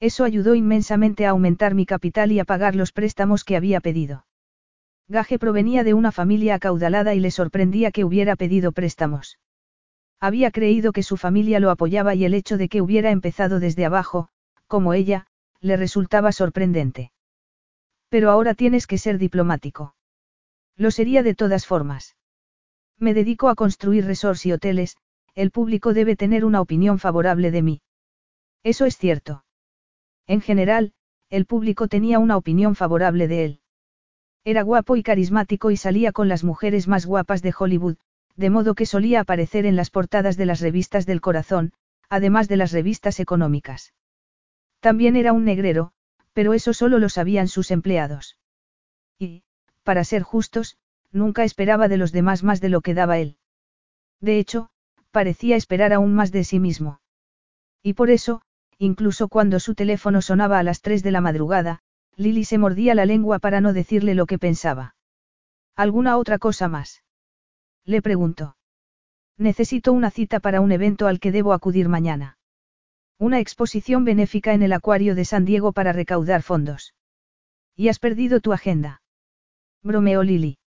[0.00, 4.26] Eso ayudó inmensamente a aumentar mi capital y a pagar los préstamos que había pedido.
[5.08, 9.38] Gaje provenía de una familia acaudalada y le sorprendía que hubiera pedido préstamos.
[10.20, 13.86] Había creído que su familia lo apoyaba y el hecho de que hubiera empezado desde
[13.86, 14.28] abajo,
[14.66, 15.26] como ella,
[15.60, 17.12] le resultaba sorprendente.
[18.10, 19.94] Pero ahora tienes que ser diplomático.
[20.76, 22.14] Lo sería de todas formas.
[22.98, 24.96] Me dedico a construir resorts y hoteles,
[25.34, 27.82] el público debe tener una opinión favorable de mí.
[28.62, 29.44] Eso es cierto.
[30.26, 30.92] En general,
[31.28, 33.60] el público tenía una opinión favorable de él.
[34.44, 37.96] Era guapo y carismático y salía con las mujeres más guapas de Hollywood,
[38.36, 41.72] de modo que solía aparecer en las portadas de las revistas del corazón,
[42.08, 43.94] además de las revistas económicas.
[44.80, 45.92] También era un negrero,
[46.32, 48.36] pero eso solo lo sabían sus empleados.
[49.18, 49.44] Y,
[49.82, 50.76] para ser justos,
[51.14, 53.38] nunca esperaba de los demás más de lo que daba él.
[54.20, 54.68] De hecho,
[55.10, 57.00] parecía esperar aún más de sí mismo.
[57.82, 58.42] Y por eso,
[58.78, 61.80] incluso cuando su teléfono sonaba a las 3 de la madrugada,
[62.16, 64.96] Lily se mordía la lengua para no decirle lo que pensaba.
[65.76, 67.02] ¿Alguna otra cosa más?
[67.84, 68.56] Le preguntó.
[69.36, 72.38] Necesito una cita para un evento al que debo acudir mañana.
[73.18, 76.94] Una exposición benéfica en el Acuario de San Diego para recaudar fondos.
[77.76, 79.02] ¿Y has perdido tu agenda?
[79.82, 80.58] Bromeó Lily.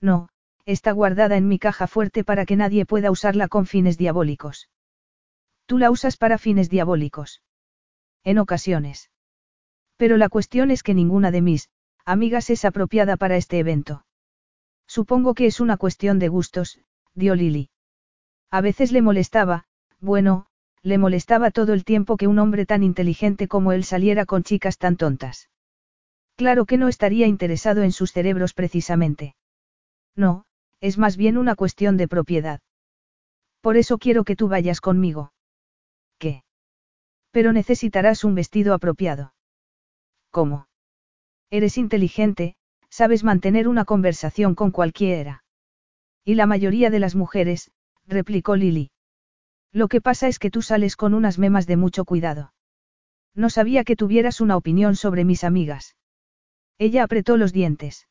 [0.00, 0.28] No,
[0.64, 4.68] está guardada en mi caja fuerte para que nadie pueda usarla con fines diabólicos.
[5.66, 7.42] Tú la usas para fines diabólicos.
[8.24, 9.10] En ocasiones.
[9.96, 11.70] Pero la cuestión es que ninguna de mis
[12.04, 14.04] amigas es apropiada para este evento.
[14.86, 16.78] Supongo que es una cuestión de gustos,
[17.14, 17.70] dio Lily.
[18.50, 19.64] A veces le molestaba,
[20.00, 20.46] bueno,
[20.82, 24.78] le molestaba todo el tiempo que un hombre tan inteligente como él saliera con chicas
[24.78, 25.50] tan tontas.
[26.36, 29.34] Claro que no estaría interesado en sus cerebros precisamente.
[30.16, 30.44] No,
[30.80, 32.60] es más bien una cuestión de propiedad.
[33.60, 35.32] Por eso quiero que tú vayas conmigo.
[36.18, 36.42] ¿Qué?
[37.30, 39.34] Pero necesitarás un vestido apropiado.
[40.30, 40.68] ¿Cómo?
[41.50, 42.56] Eres inteligente,
[42.88, 45.44] sabes mantener una conversación con cualquiera.
[46.24, 47.70] Y la mayoría de las mujeres,
[48.06, 48.90] replicó Lily.
[49.72, 52.52] Lo que pasa es que tú sales con unas memas de mucho cuidado.
[53.34, 55.96] No sabía que tuvieras una opinión sobre mis amigas.
[56.78, 58.08] Ella apretó los dientes.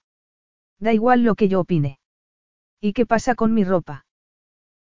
[0.79, 1.99] Da igual lo que yo opine.
[2.81, 4.05] ¿Y qué pasa con mi ropa?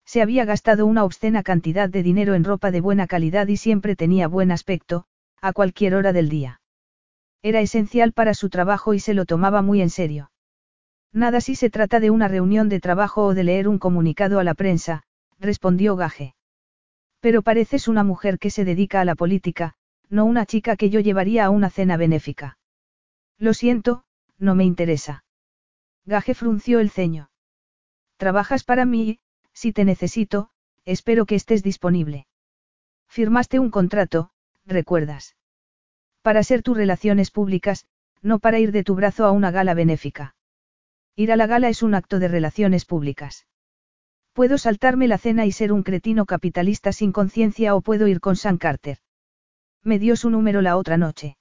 [0.04, 3.96] Se había gastado una obscena cantidad de dinero en ropa de buena calidad y siempre
[3.96, 5.07] tenía buen aspecto,
[5.40, 6.61] a cualquier hora del día.
[7.42, 10.30] Era esencial para su trabajo y se lo tomaba muy en serio.
[11.12, 14.44] Nada si se trata de una reunión de trabajo o de leer un comunicado a
[14.44, 15.04] la prensa,
[15.38, 16.35] respondió Gaje.
[17.20, 19.74] Pero pareces una mujer que se dedica a la política,
[20.11, 22.59] no una chica que yo llevaría a una cena benéfica.
[23.38, 24.04] Lo siento,
[24.38, 25.24] no me interesa.
[26.07, 27.31] Gaje frunció el ceño.
[28.17, 29.21] Trabajas para mí,
[29.53, 30.51] si te necesito,
[30.85, 32.27] espero que estés disponible.
[33.09, 34.31] Firmaste un contrato,
[34.67, 35.37] ¿recuerdas?
[36.23, 37.87] Para ser tus relaciones públicas,
[38.23, 40.35] no para ir de tu brazo a una gala benéfica.
[41.17, 43.47] Ir a la gala es un acto de relaciones públicas.
[44.33, 48.37] Puedo saltarme la cena y ser un cretino capitalista sin conciencia o puedo ir con
[48.37, 48.99] San Carter.
[49.83, 51.37] Me dio su número la otra noche.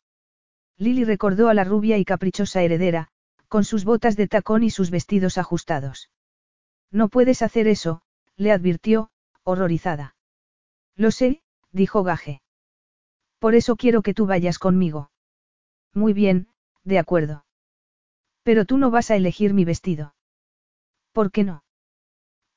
[0.78, 3.10] Lily recordó a la rubia y caprichosa heredera,
[3.54, 6.10] con sus botas de tacón y sus vestidos ajustados.
[6.90, 8.02] No puedes hacer eso,
[8.36, 9.12] le advirtió,
[9.44, 10.16] horrorizada.
[10.96, 12.42] Lo sé, dijo Gaje.
[13.38, 15.12] Por eso quiero que tú vayas conmigo.
[15.94, 16.48] Muy bien,
[16.84, 17.46] de acuerdo.
[18.42, 20.16] Pero tú no vas a elegir mi vestido.
[21.12, 21.64] ¿Por qué no?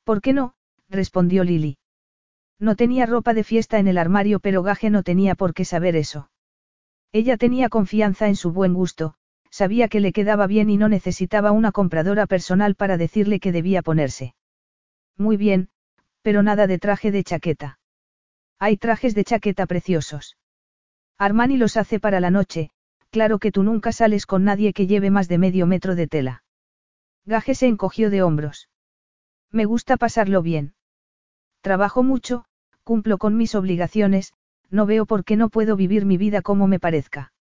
[0.02, 0.54] ¿Por qué no?
[0.88, 1.76] respondió Lily.
[2.58, 5.94] No tenía ropa de fiesta en el armario, pero Gaje no tenía por qué saber
[5.94, 6.30] eso.
[7.12, 9.16] Ella tenía confianza en su buen gusto,
[9.56, 13.80] sabía que le quedaba bien y no necesitaba una compradora personal para decirle que debía
[13.80, 14.34] ponerse.
[15.16, 15.70] Muy bien,
[16.20, 17.78] pero nada de traje de chaqueta.
[18.58, 20.36] Hay trajes de chaqueta preciosos.
[21.16, 22.68] Armani los hace para la noche,
[23.10, 26.44] claro que tú nunca sales con nadie que lleve más de medio metro de tela.
[27.24, 28.68] Gaje se encogió de hombros.
[29.50, 30.74] Me gusta pasarlo bien.
[31.62, 32.44] Trabajo mucho,
[32.84, 34.34] cumplo con mis obligaciones,
[34.68, 37.32] no veo por qué no puedo vivir mi vida como me parezca.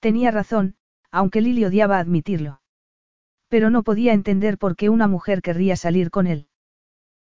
[0.00, 0.74] Tenía razón,
[1.10, 2.60] aunque Lily odiaba admitirlo.
[3.48, 6.48] Pero no podía entender por qué una mujer querría salir con él.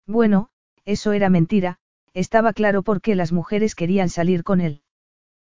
[0.07, 0.49] Bueno,
[0.85, 1.79] eso era mentira,
[2.13, 4.81] estaba claro por qué las mujeres querían salir con él.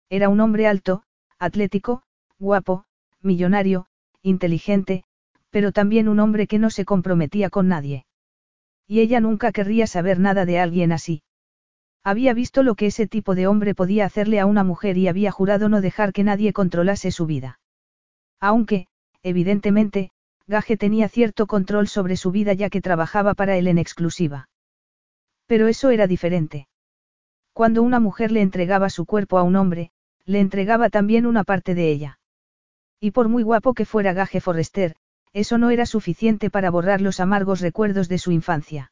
[0.09, 1.03] Era un hombre alto,
[1.37, 2.03] atlético,
[2.39, 2.85] guapo,
[3.21, 3.87] millonario,
[4.21, 5.03] inteligente,
[5.49, 8.05] pero también un hombre que no se comprometía con nadie.
[8.87, 11.23] Y ella nunca querría saber nada de alguien así.
[12.03, 15.31] Había visto lo que ese tipo de hombre podía hacerle a una mujer y había
[15.31, 17.59] jurado no dejar que nadie controlase su vida.
[18.39, 18.87] Aunque,
[19.23, 20.11] evidentemente,
[20.47, 24.49] Gage tenía cierto control sobre su vida ya que trabajaba para él en exclusiva.
[25.45, 26.67] Pero eso era diferente.
[27.53, 29.91] Cuando una mujer le entregaba su cuerpo a un hombre,
[30.25, 32.19] le entregaba también una parte de ella.
[32.99, 34.95] Y por muy guapo que fuera Gage Forrester,
[35.33, 38.91] eso no era suficiente para borrar los amargos recuerdos de su infancia.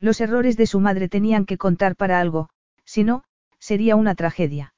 [0.00, 2.48] Los errores de su madre tenían que contar para algo,
[2.84, 3.24] si no,
[3.58, 4.74] sería una tragedia.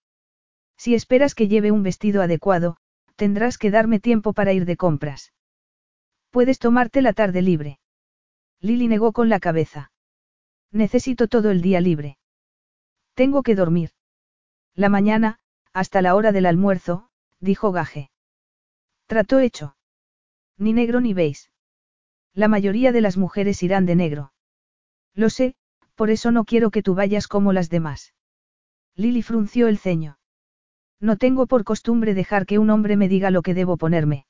[0.77, 2.77] Si esperas que lleve un vestido adecuado,
[3.17, 5.33] tendrás que darme tiempo para ir de compras.
[6.31, 7.81] Puedes tomarte la tarde libre.
[8.61, 9.91] Lily negó con la cabeza.
[10.71, 12.19] Necesito todo el día libre.
[13.15, 13.91] Tengo que dormir.
[14.75, 15.39] La mañana,
[15.73, 17.09] hasta la hora del almuerzo,
[17.41, 18.11] dijo Gaje.
[19.07, 19.77] Trato hecho.
[20.59, 21.51] Ni negro ni veis.
[22.35, 24.33] La mayoría de las mujeres irán de negro.
[25.15, 25.55] Lo sé,
[25.95, 28.13] por eso no quiero que tú vayas como las demás.
[28.95, 30.16] Lily frunció el ceño.
[31.01, 34.27] No tengo por costumbre dejar que un hombre me diga lo que debo ponerme.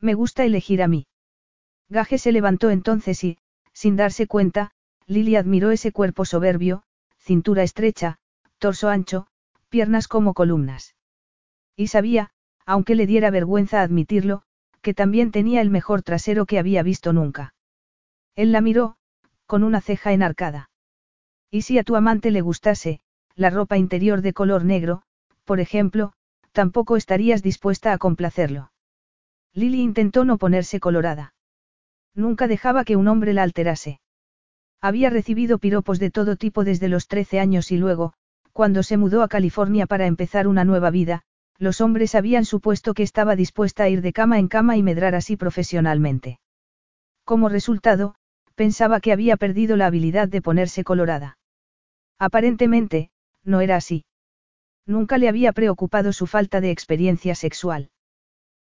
[0.00, 1.06] Me gusta elegir a mí.
[1.88, 3.38] Gaje se levantó entonces y,
[3.72, 4.72] sin darse cuenta,
[5.06, 6.82] Lily admiró ese cuerpo soberbio,
[7.18, 8.18] cintura estrecha,
[8.58, 9.26] torso ancho,
[9.70, 10.94] piernas como columnas.
[11.76, 12.30] Y sabía,
[12.66, 14.42] aunque le diera vergüenza admitirlo,
[14.82, 17.54] que también tenía el mejor trasero que había visto nunca.
[18.34, 18.96] Él la miró,
[19.46, 20.70] con una ceja enarcada.
[21.50, 23.00] Y si a tu amante le gustase,
[23.34, 25.02] la ropa interior de color negro,
[25.48, 26.12] por ejemplo,
[26.52, 28.70] tampoco estarías dispuesta a complacerlo.
[29.54, 31.32] Lily intentó no ponerse colorada.
[32.14, 33.98] Nunca dejaba que un hombre la alterase.
[34.82, 38.12] Había recibido piropos de todo tipo desde los 13 años y luego,
[38.52, 41.22] cuando se mudó a California para empezar una nueva vida,
[41.56, 45.14] los hombres habían supuesto que estaba dispuesta a ir de cama en cama y medrar
[45.14, 46.40] así profesionalmente.
[47.24, 48.16] Como resultado,
[48.54, 51.38] pensaba que había perdido la habilidad de ponerse colorada.
[52.18, 53.08] Aparentemente,
[53.44, 54.04] no era así.
[54.88, 57.90] Nunca le había preocupado su falta de experiencia sexual.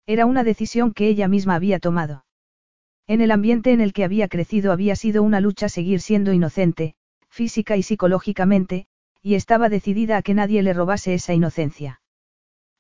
[0.07, 2.27] Era una decisión que ella misma había tomado.
[3.07, 6.95] En el ambiente en el que había crecido había sido una lucha seguir siendo inocente,
[7.31, 8.87] física y psicológicamente,
[9.23, 12.03] y estaba decidida a que nadie le robase esa inocencia.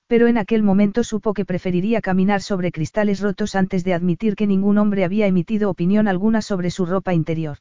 [0.07, 4.46] Pero en aquel momento supo que preferiría caminar sobre cristales rotos antes de admitir que
[4.46, 7.57] ningún hombre había emitido opinión alguna sobre su ropa interior.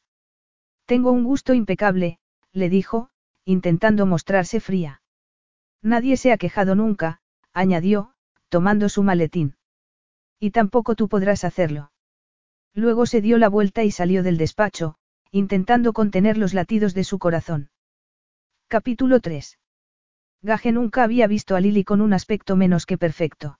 [0.86, 2.20] Tengo un gusto impecable,
[2.52, 3.12] le dijo,
[3.46, 4.99] intentando mostrarse fría.
[5.82, 7.22] Nadie se ha quejado nunca,
[7.54, 8.12] añadió,
[8.50, 9.56] tomando su maletín.
[10.40, 11.92] Y tampoco tú podrás hacerlo.
[12.74, 14.96] Luego se dio la vuelta y salió del despacho,
[15.32, 17.70] intentando contener los latidos de su corazón.
[18.68, 19.60] Capítulo 3.
[20.42, 23.60] Gaje nunca había visto a Lily con un aspecto menos que perfecto.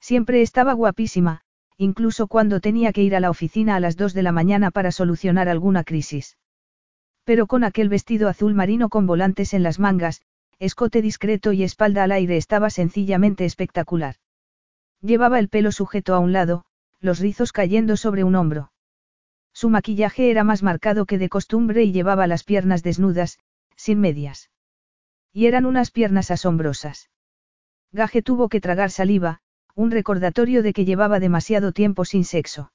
[0.00, 1.42] Siempre estaba guapísima,
[1.76, 4.92] incluso cuando tenía que ir a la oficina a las dos de la mañana para
[4.92, 6.36] solucionar alguna crisis.
[7.24, 10.22] Pero con aquel vestido azul marino con volantes en las mangas,
[10.58, 14.16] escote discreto y espalda al aire estaba sencillamente espectacular.
[15.00, 16.64] Llevaba el pelo sujeto a un lado,
[17.00, 18.72] los rizos cayendo sobre un hombro.
[19.52, 23.38] Su maquillaje era más marcado que de costumbre y llevaba las piernas desnudas,
[23.76, 24.50] sin medias.
[25.32, 27.10] Y eran unas piernas asombrosas.
[27.92, 29.40] Gaje tuvo que tragar saliva,
[29.74, 32.72] un recordatorio de que llevaba demasiado tiempo sin sexo.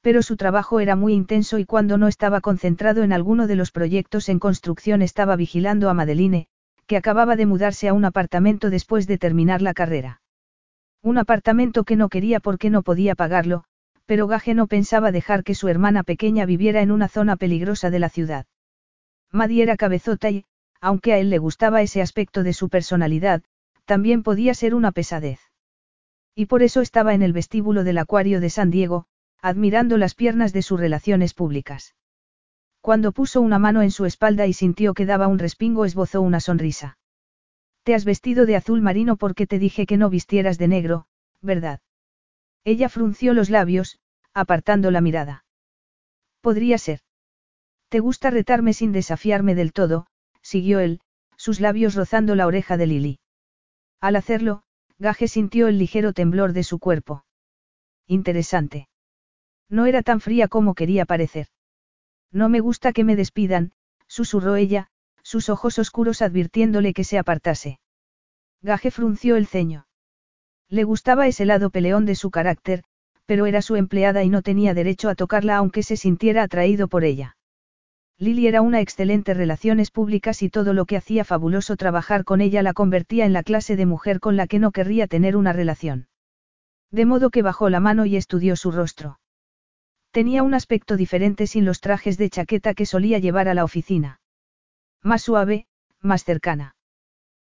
[0.00, 3.72] Pero su trabajo era muy intenso y cuando no estaba concentrado en alguno de los
[3.72, 6.46] proyectos en construcción estaba vigilando a Madeline,
[6.86, 10.20] que acababa de mudarse a un apartamento después de terminar la carrera.
[11.02, 13.64] Un apartamento que no quería porque no podía pagarlo,
[14.06, 17.98] pero Gage no pensaba dejar que su hermana pequeña viviera en una zona peligrosa de
[17.98, 18.46] la ciudad.
[19.30, 20.44] Maddie era cabezota y,
[20.80, 23.42] aunque a él le gustaba ese aspecto de su personalidad,
[23.84, 25.40] también podía ser una pesadez.
[26.34, 29.06] Y por eso estaba en el vestíbulo del acuario de San Diego,
[29.40, 31.94] admirando las piernas de sus relaciones públicas.
[32.84, 36.38] Cuando puso una mano en su espalda y sintió que daba un respingo, esbozó una
[36.38, 36.98] sonrisa.
[37.82, 41.06] Te has vestido de azul marino porque te dije que no vistieras de negro,
[41.40, 41.80] ¿verdad?
[42.62, 44.00] Ella frunció los labios,
[44.34, 45.46] apartando la mirada.
[46.42, 47.00] Podría ser.
[47.88, 50.06] ¿Te gusta retarme sin desafiarme del todo?
[50.42, 51.00] siguió él,
[51.38, 53.18] sus labios rozando la oreja de Lily.
[53.98, 54.62] Al hacerlo,
[54.98, 57.24] Gaje sintió el ligero temblor de su cuerpo.
[58.06, 58.90] Interesante.
[59.70, 61.46] No era tan fría como quería parecer.
[62.34, 63.70] No me gusta que me despidan,
[64.08, 64.88] susurró ella,
[65.22, 67.78] sus ojos oscuros advirtiéndole que se apartase.
[68.60, 69.86] Gaje frunció el ceño.
[70.68, 72.82] Le gustaba ese lado peleón de su carácter,
[73.24, 77.04] pero era su empleada y no tenía derecho a tocarla aunque se sintiera atraído por
[77.04, 77.36] ella.
[78.18, 82.64] Lily era una excelente relaciones públicas y todo lo que hacía fabuloso trabajar con ella
[82.64, 86.08] la convertía en la clase de mujer con la que no querría tener una relación.
[86.90, 89.20] De modo que bajó la mano y estudió su rostro.
[90.14, 94.20] Tenía un aspecto diferente sin los trajes de chaqueta que solía llevar a la oficina.
[95.02, 95.66] Más suave,
[96.00, 96.76] más cercana.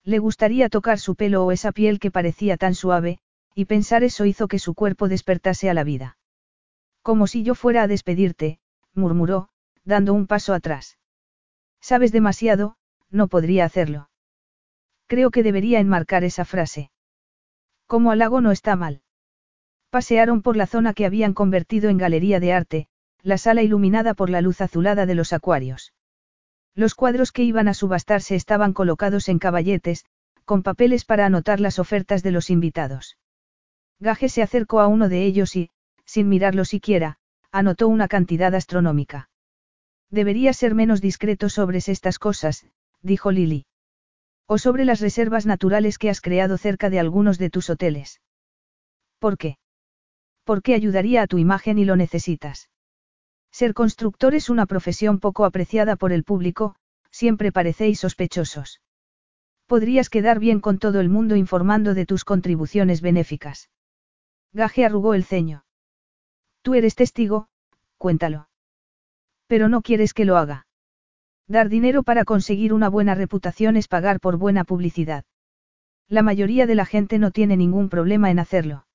[0.04, 3.18] Le gustaría tocar su pelo o esa piel que parecía tan suave,
[3.56, 6.20] y pensar eso hizo que su cuerpo despertase a la vida.
[7.02, 8.60] Como si yo fuera a despedirte,
[8.94, 9.50] murmuró,
[9.84, 11.00] dando un paso atrás.
[11.80, 12.76] Sabes demasiado,
[13.10, 14.12] no podría hacerlo.
[15.08, 16.92] Creo que debería enmarcar esa frase.
[17.88, 19.02] Como halago no está mal.
[19.92, 22.88] Pasearon por la zona que habían convertido en galería de arte,
[23.24, 25.94] la sala iluminada por la luz azulada de los acuarios.
[26.74, 30.06] Los cuadros que iban a subastarse estaban colocados en caballetes,
[30.46, 33.18] con papeles para anotar las ofertas de los invitados.
[34.00, 35.70] Gaje se acercó a uno de ellos y,
[36.06, 37.18] sin mirarlo siquiera,
[37.52, 39.30] anotó una cantidad astronómica.
[40.10, 42.66] Debería ser menos discreto sobre estas cosas,
[43.02, 43.66] dijo Lily.
[44.48, 48.22] O sobre las reservas naturales que has creado cerca de algunos de tus hoteles.
[49.20, 49.58] ¿Por qué?
[50.44, 52.70] Porque ayudaría a tu imagen y lo necesitas.
[53.52, 56.76] Ser constructor es una profesión poco apreciada por el público,
[57.12, 58.82] siempre parecéis sospechosos.
[59.68, 63.70] Podrías quedar bien con todo el mundo informando de tus contribuciones benéficas.
[64.54, 65.64] Gaje arrugó el ceño.
[66.62, 67.48] Tú eres testigo,
[67.98, 68.50] cuéntalo.
[69.48, 70.68] Pero no quieres que lo haga.
[71.48, 75.26] Dar dinero para conseguir una buena reputación es pagar por buena publicidad.
[76.08, 78.86] La mayoría de la gente no tiene ningún problema en hacerlo.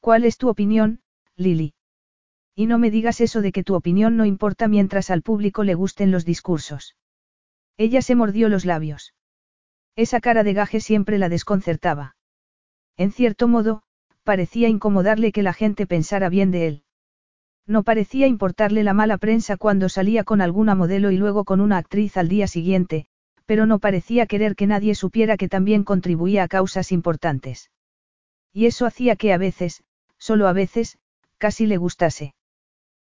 [0.00, 1.00] ¿Cuál es tu opinión,
[1.36, 1.74] Lily?
[2.54, 5.74] Y no me digas eso de que tu opinión no importa mientras al público le
[5.74, 6.96] gusten los discursos.
[7.76, 9.14] Ella se mordió los labios.
[9.94, 12.16] Esa cara de gaje siempre la desconcertaba.
[12.96, 13.82] En cierto modo,
[14.24, 16.82] parecía incomodarle que la gente pensara bien de él.
[17.66, 21.76] No parecía importarle la mala prensa cuando salía con alguna modelo y luego con una
[21.76, 23.06] actriz al día siguiente,
[23.46, 27.70] pero no parecía querer que nadie supiera que también contribuía a causas importantes.
[28.52, 29.84] Y eso hacía que a veces,
[30.18, 30.98] solo a veces,
[31.38, 32.34] casi le gustase.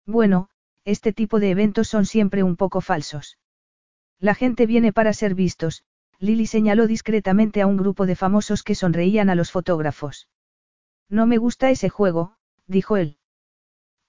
[0.06, 0.48] Bueno,
[0.84, 3.38] este tipo de eventos son siempre un poco falsos.
[4.18, 5.84] La gente viene para ser vistos,
[6.18, 10.28] Lily señaló discretamente a un grupo de famosos que sonreían a los fotógrafos.
[11.08, 12.36] No me gusta ese juego,
[12.66, 13.18] dijo él.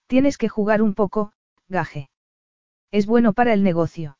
[0.07, 1.33] Tienes que jugar un poco,
[1.67, 2.09] gaje.
[2.91, 4.17] Es bueno para el negocio.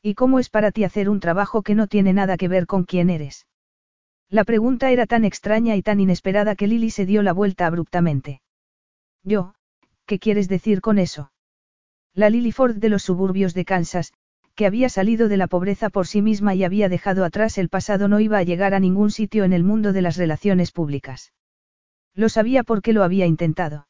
[0.00, 2.84] ¿Y cómo es para ti hacer un trabajo que no tiene nada que ver con
[2.84, 3.46] quién eres?
[4.32, 8.40] La pregunta era tan extraña y tan inesperada que Lily se dio la vuelta abruptamente.
[9.22, 9.52] Yo,
[10.06, 11.30] ¿qué quieres decir con eso?
[12.14, 14.14] La Lily Ford de los suburbios de Kansas,
[14.54, 18.08] que había salido de la pobreza por sí misma y había dejado atrás el pasado,
[18.08, 21.34] no iba a llegar a ningún sitio en el mundo de las relaciones públicas.
[22.14, 23.86] Lo sabía porque lo había intentado.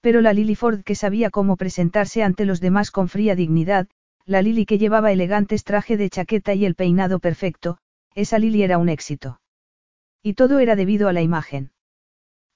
[0.00, 3.88] Pero la Lily Ford que sabía cómo presentarse ante los demás con fría dignidad,
[4.24, 7.78] la Lily que llevaba elegantes traje de chaqueta y el peinado perfecto,
[8.14, 9.40] esa Lily era un éxito.
[10.22, 11.70] Y todo era debido a la imagen.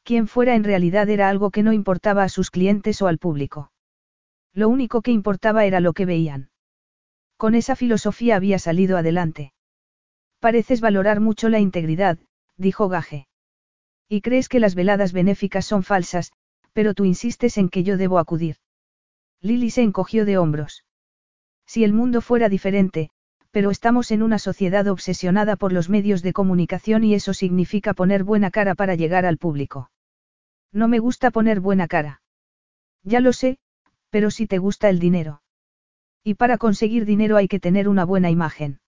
[0.03, 3.71] Quien fuera en realidad era algo que no importaba a sus clientes o al público.
[4.53, 6.51] Lo único que importaba era lo que veían.
[7.37, 9.53] Con esa filosofía había salido adelante.
[10.41, 12.19] Pareces valorar mucho la integridad,
[12.57, 13.29] dijo Gaje.
[14.09, 16.33] Y crees que las veladas benéficas son falsas,
[16.73, 18.57] pero tú insistes en que yo debo acudir.
[19.41, 20.85] Lily se encogió de hombros.
[21.65, 23.11] Si el mundo fuera diferente,
[23.53, 28.25] pero estamos en una sociedad obsesionada por los medios de comunicación y eso significa poner
[28.25, 29.91] buena cara para llegar al público.
[30.73, 32.23] No me gusta poner buena cara.
[33.05, 33.59] Ya lo sé,
[34.09, 35.43] pero si te gusta el dinero.
[36.25, 38.81] Y para conseguir dinero hay que tener una buena imagen.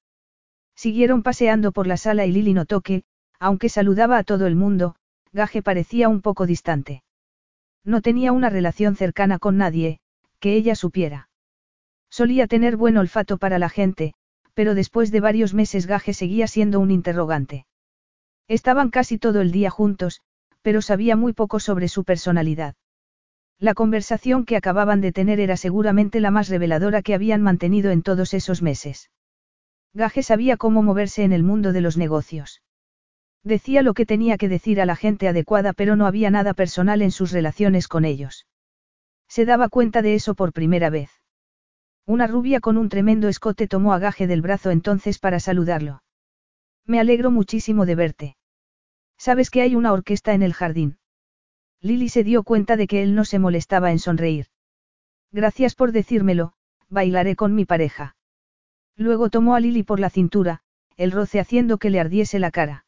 [0.74, 3.04] Siguieron paseando por la sala y Lily notó que,
[3.38, 4.96] aunque saludaba a todo el mundo,
[5.32, 7.02] Gaje parecía un poco distante.
[7.84, 10.00] No tenía una relación cercana con nadie,
[10.40, 11.28] que ella supiera.
[12.08, 14.14] Solía tener buen olfato para la gente,
[14.54, 17.66] pero después de varios meses Gaje seguía siendo un interrogante.
[18.48, 20.20] Estaban casi todo el día juntos,
[20.62, 22.74] pero sabía muy poco sobre su personalidad.
[23.58, 28.02] La conversación que acababan de tener era seguramente la más reveladora que habían mantenido en
[28.02, 29.10] todos esos meses.
[29.92, 32.62] Gaje sabía cómo moverse en el mundo de los negocios.
[33.44, 37.02] Decía lo que tenía que decir a la gente adecuada, pero no había nada personal
[37.02, 38.46] en sus relaciones con ellos.
[39.28, 41.10] Se daba cuenta de eso por primera vez.
[42.06, 46.02] Una rubia con un tremendo escote tomó a Gaje del brazo entonces para saludarlo.
[46.86, 48.36] Me alegro muchísimo de verte.
[49.16, 50.98] ¿Sabes que hay una orquesta en el jardín?
[51.80, 54.48] Lily se dio cuenta de que él no se molestaba en sonreír.
[55.32, 56.52] Gracias por decírmelo,
[56.88, 58.16] bailaré con mi pareja.
[58.96, 60.60] Luego tomó a Lily por la cintura,
[60.96, 62.84] el roce haciendo que le ardiese la cara.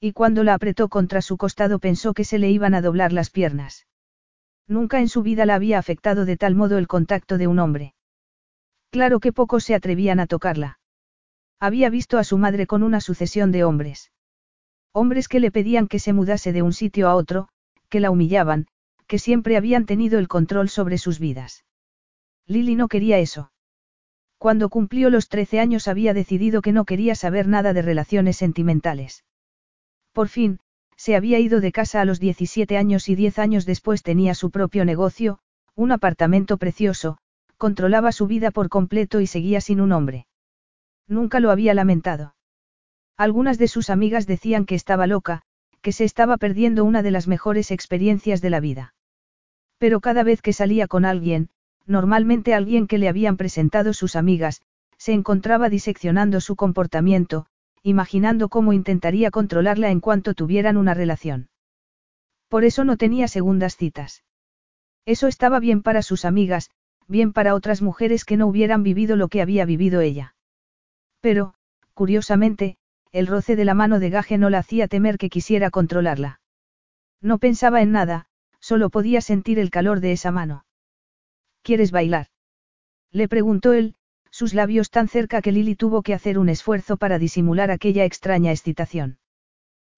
[0.00, 3.30] Y cuando la apretó contra su costado pensó que se le iban a doblar las
[3.30, 3.86] piernas.
[4.68, 7.94] Nunca en su vida la había afectado de tal modo el contacto de un hombre.
[8.90, 10.78] Claro que pocos se atrevían a tocarla.
[11.60, 14.12] Había visto a su madre con una sucesión de hombres.
[14.92, 17.48] Hombres que le pedían que se mudase de un sitio a otro,
[17.88, 18.66] que la humillaban,
[19.06, 21.64] que siempre habían tenido el control sobre sus vidas.
[22.46, 23.52] Lily no quería eso.
[24.38, 29.24] Cuando cumplió los 13 años había decidido que no quería saber nada de relaciones sentimentales.
[30.12, 30.60] Por fin,
[30.96, 34.50] se había ido de casa a los 17 años y 10 años después tenía su
[34.50, 35.40] propio negocio,
[35.74, 37.18] un apartamento precioso,
[37.58, 40.26] controlaba su vida por completo y seguía sin un hombre.
[41.06, 42.34] Nunca lo había lamentado.
[43.16, 45.42] Algunas de sus amigas decían que estaba loca,
[45.82, 48.94] que se estaba perdiendo una de las mejores experiencias de la vida.
[49.78, 51.50] Pero cada vez que salía con alguien,
[51.86, 54.62] normalmente alguien que le habían presentado sus amigas,
[54.98, 57.46] se encontraba diseccionando su comportamiento,
[57.82, 61.48] imaginando cómo intentaría controlarla en cuanto tuvieran una relación.
[62.48, 64.24] Por eso no tenía segundas citas.
[65.06, 66.70] Eso estaba bien para sus amigas,
[67.08, 70.34] bien para otras mujeres que no hubieran vivido lo que había vivido ella.
[71.20, 71.54] Pero,
[71.94, 72.76] curiosamente,
[73.10, 76.40] el roce de la mano de Gaje no la hacía temer que quisiera controlarla.
[77.20, 78.26] No pensaba en nada,
[78.60, 80.64] solo podía sentir el calor de esa mano.
[81.62, 82.28] ¿Quieres bailar?
[83.10, 83.94] Le preguntó él,
[84.30, 88.52] sus labios tan cerca que Lily tuvo que hacer un esfuerzo para disimular aquella extraña
[88.52, 89.18] excitación.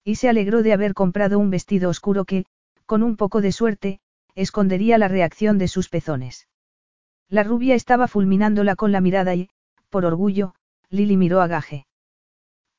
[0.03, 2.45] Y se alegró de haber comprado un vestido oscuro que,
[2.85, 3.99] con un poco de suerte,
[4.33, 6.47] escondería la reacción de sus pezones.
[7.31, 9.49] La rubia estaba fulminándola con la mirada y,
[9.89, 10.53] por orgullo,
[10.89, 11.87] Lily miró a Gaje.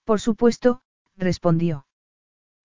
[0.05, 0.83] Por supuesto,
[1.17, 1.87] respondió.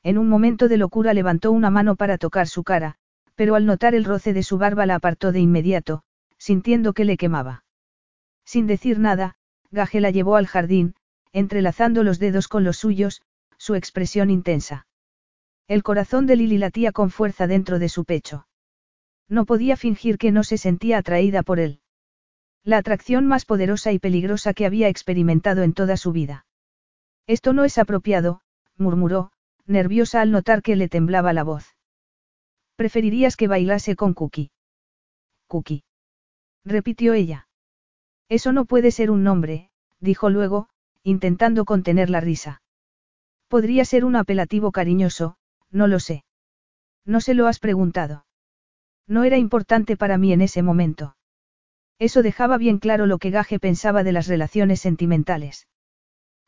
[0.03, 2.95] En un momento de locura levantó una mano para tocar su cara,
[3.35, 6.03] pero al notar el roce de su barba la apartó de inmediato,
[6.38, 7.63] sintiendo que le quemaba.
[8.43, 9.35] Sin decir nada,
[9.71, 10.93] Gaje la llevó al jardín,
[11.31, 13.21] entrelazando los dedos con los suyos,
[13.57, 14.88] su expresión intensa.
[15.69, 18.46] El corazón de Lily latía con fuerza dentro de su pecho.
[19.30, 21.82] No podía fingir que no se sentía atraída por él.
[22.63, 26.45] La atracción más poderosa y peligrosa que había experimentado en toda su vida.
[27.25, 28.41] Esto no es apropiado,
[28.78, 29.32] murmuró,
[29.65, 31.75] nerviosa al notar que le temblaba la voz.
[32.75, 34.51] Preferirías que bailase con Cookie.
[35.47, 35.84] Cookie.
[36.63, 37.47] Repitió ella.
[38.30, 40.69] Eso no puede ser un nombre, dijo luego,
[41.03, 42.61] intentando contener la risa.
[43.47, 45.38] Podría ser un apelativo cariñoso,
[45.71, 46.23] no lo sé.
[47.05, 48.26] No se lo has preguntado.
[49.07, 51.15] No era importante para mí en ese momento.
[51.99, 55.67] Eso dejaba bien claro lo que Gaje pensaba de las relaciones sentimentales.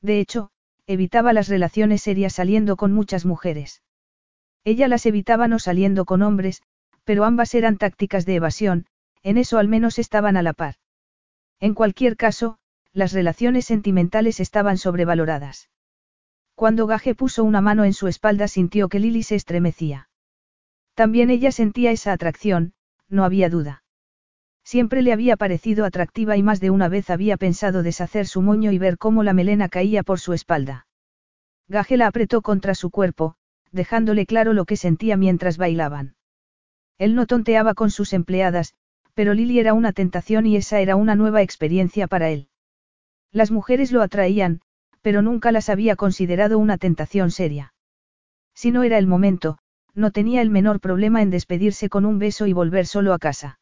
[0.02, 0.52] De hecho,
[0.86, 3.82] evitaba las relaciones serias saliendo con muchas mujeres.
[4.64, 6.62] Ella las evitaba no saliendo con hombres,
[7.04, 8.86] pero ambas eran tácticas de evasión,
[9.24, 10.76] en eso al menos estaban a la par.
[11.60, 12.60] En cualquier caso,
[12.94, 15.70] las relaciones sentimentales estaban sobrevaloradas.
[16.56, 20.09] Cuando Gaje puso una mano en su espalda sintió que Lily se estremecía.
[21.00, 22.74] También ella sentía esa atracción,
[23.08, 23.84] no había duda.
[24.66, 28.74] Siempre le había parecido atractiva y más de una vez había pensado deshacer su moño
[28.74, 30.88] y ver cómo la melena caía por su espalda.
[31.70, 33.36] Gaje la apretó contra su cuerpo,
[33.72, 36.18] dejándole claro lo que sentía mientras bailaban.
[36.98, 38.74] Él no tonteaba con sus empleadas,
[39.14, 42.50] pero Lily era una tentación y esa era una nueva experiencia para él.
[43.32, 44.60] Las mujeres lo atraían,
[45.02, 47.74] pero nunca las había considerado una tentación seria.
[48.54, 49.60] Si no era el momento,
[50.00, 53.60] no tenía el menor problema en despedirse con un beso y volver solo a casa.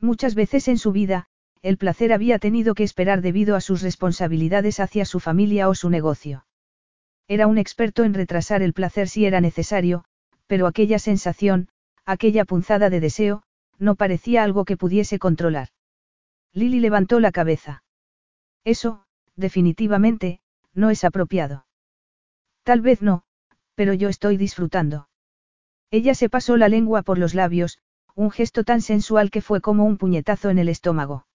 [0.00, 1.26] Muchas veces en su vida,
[1.62, 5.90] el placer había tenido que esperar debido a sus responsabilidades hacia su familia o su
[5.90, 6.46] negocio.
[7.26, 10.04] Era un experto en retrasar el placer si era necesario,
[10.46, 11.68] pero aquella sensación,
[12.06, 13.42] aquella punzada de deseo,
[13.78, 15.68] no parecía algo que pudiese controlar.
[16.52, 17.82] Lily levantó la cabeza.
[18.64, 19.04] Eso,
[19.34, 20.40] definitivamente,
[20.72, 21.66] no es apropiado.
[22.62, 23.24] Tal vez no,
[23.74, 25.08] pero yo estoy disfrutando.
[25.90, 27.78] Ella se pasó la lengua por los labios,
[28.14, 31.26] un gesto tan sensual que fue como un puñetazo en el estómago.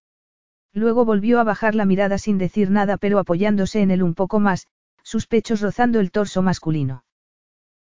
[0.74, 4.40] Luego volvió a bajar la mirada sin decir nada pero apoyándose en él un poco
[4.40, 4.68] más,
[5.04, 7.04] sus pechos rozando el torso masculino.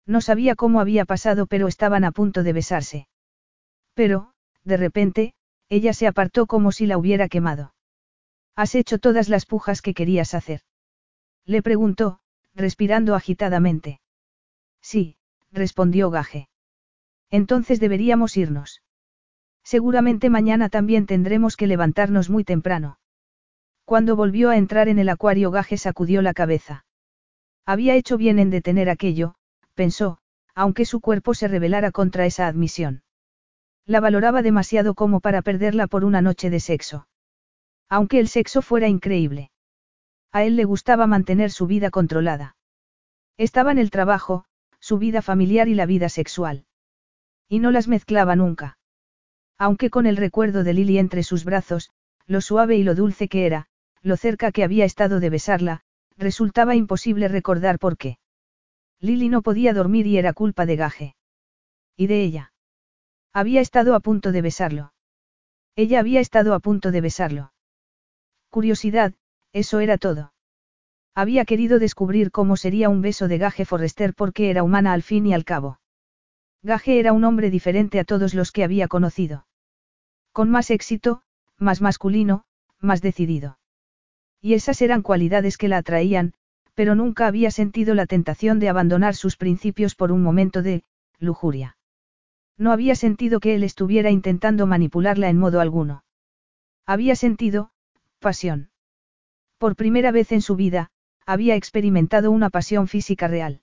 [0.06, 3.08] No sabía cómo había pasado pero estaban a punto de besarse.
[3.94, 5.34] Pero, de repente,
[5.70, 7.74] ella se apartó como si la hubiera quemado.
[8.56, 10.62] ¿Has hecho todas las pujas que querías hacer?
[11.46, 12.20] Le preguntó,
[12.54, 14.00] respirando agitadamente.
[14.82, 15.18] Sí,
[15.52, 16.48] respondió Gaje.
[17.34, 18.84] Entonces deberíamos irnos.
[19.64, 23.00] Seguramente mañana también tendremos que levantarnos muy temprano.
[23.86, 26.86] Cuando volvió a entrar en el acuario Gaje sacudió la cabeza.
[27.66, 29.34] Había hecho bien en detener aquello,
[29.74, 30.20] pensó,
[30.54, 33.02] aunque su cuerpo se rebelara contra esa admisión.
[33.88, 37.08] La valoraba demasiado como para perderla por una noche de sexo.
[37.90, 39.50] Aunque el sexo fuera increíble.
[40.32, 42.58] A él le gustaba mantener su vida controlada.
[43.38, 44.46] Estaba en el trabajo,
[44.80, 46.68] su vida familiar y la vida sexual.
[47.54, 48.80] Y no las mezclaba nunca.
[49.60, 51.92] Aunque con el recuerdo de Lily entre sus brazos,
[52.26, 53.68] lo suave y lo dulce que era,
[54.02, 55.82] lo cerca que había estado de besarla,
[56.18, 58.18] resultaba imposible recordar por qué.
[59.00, 61.16] Lily no podía dormir y era culpa de Gaje.
[61.96, 62.54] Y de ella.
[63.34, 64.92] Había estado a punto de besarlo.
[65.76, 67.54] Ella había estado a punto de besarlo.
[68.50, 69.14] Curiosidad,
[69.52, 70.34] eso era todo.
[71.14, 75.28] Había querido descubrir cómo sería un beso de Gaje Forrester porque era humana al fin
[75.28, 75.78] y al cabo.
[76.64, 79.46] Gaje era un hombre diferente a todos los que había conocido.
[80.32, 81.22] Con más éxito,
[81.58, 82.46] más masculino,
[82.80, 83.60] más decidido.
[84.42, 86.34] Y esas eran cualidades que la atraían,
[86.74, 90.84] pero nunca había sentido la tentación de abandonar sus principios por un momento de
[91.20, 91.78] lujuria.
[92.58, 96.06] No había sentido que él estuviera intentando manipularla en modo alguno.
[96.86, 97.72] Había sentido,
[98.20, 98.70] pasión.
[99.58, 100.92] Por primera vez en su vida,
[101.26, 103.63] había experimentado una pasión física real.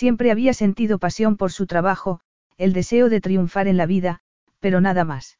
[0.00, 2.22] Siempre había sentido pasión por su trabajo,
[2.56, 4.20] el deseo de triunfar en la vida,
[4.58, 5.38] pero nada más.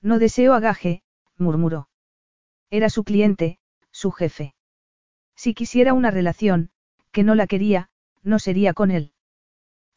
[0.00, 1.02] No deseo agaje,
[1.36, 1.88] murmuró.
[2.70, 3.58] Era su cliente,
[3.90, 4.54] su jefe.
[5.34, 6.70] Si quisiera una relación,
[7.10, 7.90] que no la quería,
[8.22, 9.14] no sería con él.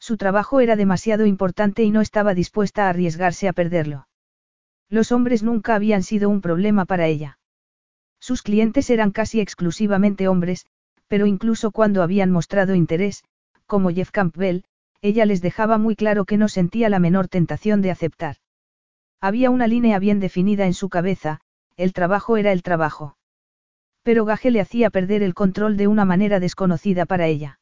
[0.00, 4.08] Su trabajo era demasiado importante y no estaba dispuesta a arriesgarse a perderlo.
[4.88, 7.38] Los hombres nunca habían sido un problema para ella.
[8.18, 10.66] Sus clientes eran casi exclusivamente hombres,
[11.06, 13.22] pero incluso cuando habían mostrado interés,
[13.66, 14.64] como Jeff Campbell,
[15.02, 18.36] ella les dejaba muy claro que no sentía la menor tentación de aceptar.
[19.20, 21.40] Había una línea bien definida en su cabeza,
[21.76, 23.16] el trabajo era el trabajo.
[24.02, 27.58] Pero Gaje le hacía perder el control de una manera desconocida para ella.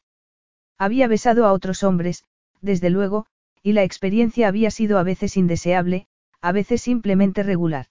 [0.79, 2.25] Había besado a otros hombres,
[2.61, 3.27] desde luego,
[3.63, 6.07] y la experiencia había sido a veces indeseable,
[6.41, 7.87] a veces simplemente regular.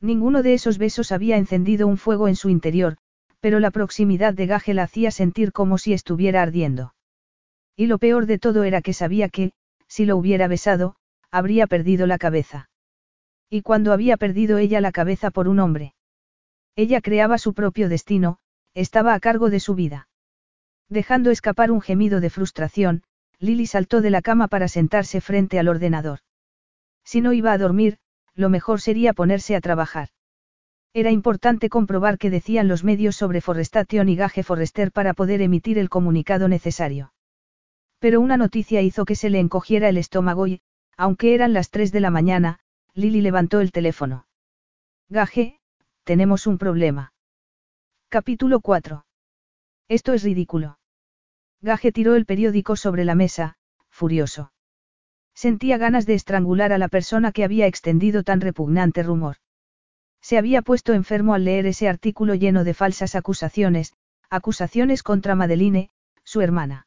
[0.00, 2.96] Ninguno de esos besos había encendido un fuego en su interior,
[3.40, 6.93] pero la proximidad de Gaje la hacía sentir como si estuviera ardiendo.
[7.76, 9.52] Y lo peor de todo era que sabía que,
[9.88, 10.96] si lo hubiera besado,
[11.30, 12.68] habría perdido la cabeza.
[13.50, 15.94] Y cuando había perdido ella la cabeza por un hombre.
[16.76, 18.38] Ella creaba su propio destino,
[18.74, 20.08] estaba a cargo de su vida.
[20.88, 23.02] Dejando escapar un gemido de frustración,
[23.38, 26.20] Lily saltó de la cama para sentarse frente al ordenador.
[27.04, 27.98] Si no iba a dormir,
[28.34, 30.08] lo mejor sería ponerse a trabajar.
[30.92, 35.78] Era importante comprobar qué decían los medios sobre Forestation y Gage Forrester para poder emitir
[35.78, 37.13] el comunicado necesario.
[38.04, 40.60] Pero una noticia hizo que se le encogiera el estómago y,
[40.94, 42.58] aunque eran las 3 de la mañana,
[42.92, 44.26] Lily levantó el teléfono.
[45.08, 45.58] Gage,
[46.04, 47.14] tenemos un problema.
[48.10, 49.06] Capítulo 4.
[49.88, 50.78] Esto es ridículo.
[51.62, 53.56] Gage tiró el periódico sobre la mesa,
[53.88, 54.52] furioso.
[55.32, 59.36] Sentía ganas de estrangular a la persona que había extendido tan repugnante rumor.
[60.20, 63.94] Se había puesto enfermo al leer ese artículo lleno de falsas acusaciones,
[64.28, 65.88] acusaciones contra Madeline,
[66.22, 66.86] su hermana.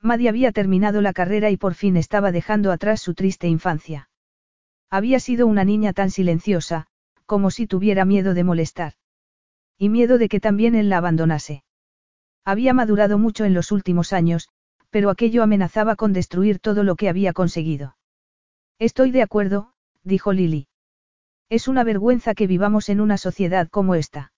[0.00, 4.08] Maddie había terminado la carrera y por fin estaba dejando atrás su triste infancia.
[4.90, 6.86] Había sido una niña tan silenciosa,
[7.26, 8.94] como si tuviera miedo de molestar.
[9.78, 11.64] Y miedo de que también él la abandonase.
[12.44, 14.48] Había madurado mucho en los últimos años,
[14.90, 17.96] pero aquello amenazaba con destruir todo lo que había conseguido.
[18.78, 19.72] Estoy de acuerdo,
[20.04, 20.68] dijo Lily.
[21.48, 24.32] Es una vergüenza que vivamos en una sociedad como esta.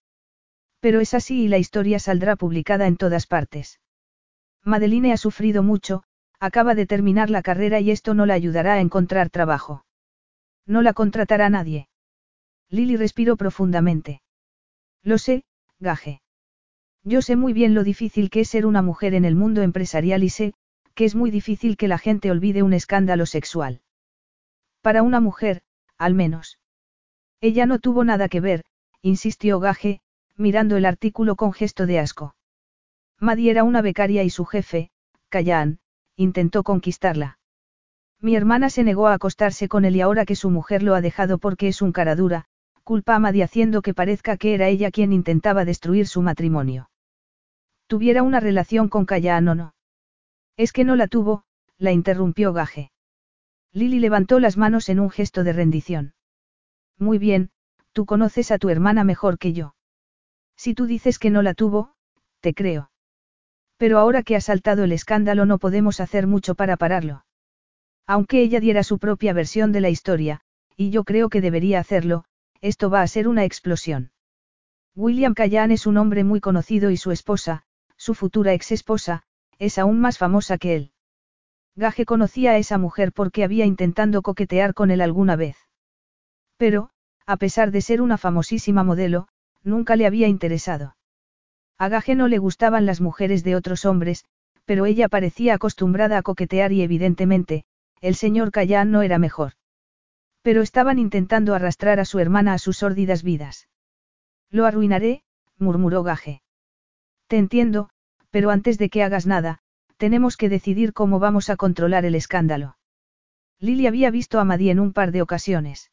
[0.81, 3.81] Pero es así y la historia saldrá publicada en todas partes.
[4.65, 6.03] Madeline ha sufrido mucho,
[6.41, 9.85] acaba de terminar la carrera y esto no la ayudará a encontrar trabajo.
[10.67, 11.89] No la contratará nadie.
[12.71, 14.21] Lily respiró profundamente.
[15.03, 15.45] Lo sé,
[15.81, 16.21] Gaje.
[17.05, 20.23] Yo sé muy bien lo difícil que es ser una mujer en el mundo empresarial
[20.23, 20.55] y sé,
[20.95, 23.81] que es muy difícil que la gente olvide un escándalo sexual.
[24.83, 25.63] Para una mujer,
[25.97, 26.59] al menos.
[27.41, 28.65] Ella no tuvo nada que ver,
[29.01, 30.01] insistió Gaje,
[30.37, 32.35] mirando el artículo con gesto de asco.
[33.21, 34.91] Maddie era una becaria y su jefe,
[35.29, 35.81] Callahan,
[36.17, 37.39] intentó conquistarla.
[38.21, 41.01] Mi hermana se negó a acostarse con él y ahora que su mujer lo ha
[41.01, 42.47] dejado porque es un cara dura,
[42.85, 46.91] culpa a Maddie haciendo que parezca que era ella quien intentaba destruir su matrimonio.
[47.87, 49.75] Tuviera una relación con Callahan o no.
[50.57, 51.45] Es que no la tuvo,
[51.77, 52.91] la interrumpió Gaje.
[53.73, 56.15] Lily levantó las manos en un gesto de rendición.
[56.99, 57.51] Muy bien,
[57.93, 59.75] tú conoces a tu hermana mejor que yo.
[60.57, 61.93] Si tú dices que no la tuvo,
[62.41, 62.91] te creo.
[63.79, 67.25] Pero ahora que ha saltado el escándalo no podemos hacer mucho para pararlo.
[68.07, 70.41] Aunque ella diera su propia versión de la historia,
[70.77, 72.25] y yo creo que debería hacerlo,
[72.61, 74.11] esto va a ser una explosión.
[74.97, 77.63] William Callan es un hombre muy conocido y su esposa,
[77.97, 79.23] su futura ex esposa,
[79.59, 80.93] es aún más famosa que él.
[81.77, 85.57] Gage conocía a esa mujer porque había intentando coquetear con él alguna vez.
[86.57, 86.91] Pero,
[87.27, 89.29] a pesar de ser una famosísima modelo,
[89.63, 90.97] nunca le había interesado.
[91.79, 94.25] A Gage no le gustaban las mujeres de otros hombres,
[94.65, 97.65] pero ella parecía acostumbrada a coquetear y evidentemente,
[98.01, 99.53] el señor Callan no era mejor.
[100.43, 103.69] Pero estaban intentando arrastrar a su hermana a sus sórdidas vidas.
[104.51, 105.23] Lo arruinaré,
[105.57, 106.43] murmuró Gage.
[107.29, 107.91] Te entiendo,
[108.31, 109.61] pero antes de que hagas nada,
[109.99, 112.77] tenemos que decidir cómo vamos a controlar el escándalo.
[113.61, 115.91] Lily había visto a Maddie en un par de ocasiones.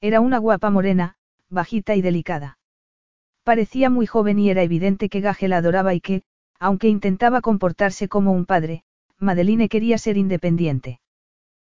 [0.00, 1.16] Era una guapa morena,
[1.48, 2.58] bajita y delicada.
[3.46, 6.24] Parecía muy joven y era evidente que Gage la adoraba y que,
[6.58, 8.82] aunque intentaba comportarse como un padre,
[9.20, 10.98] Madeline quería ser independiente.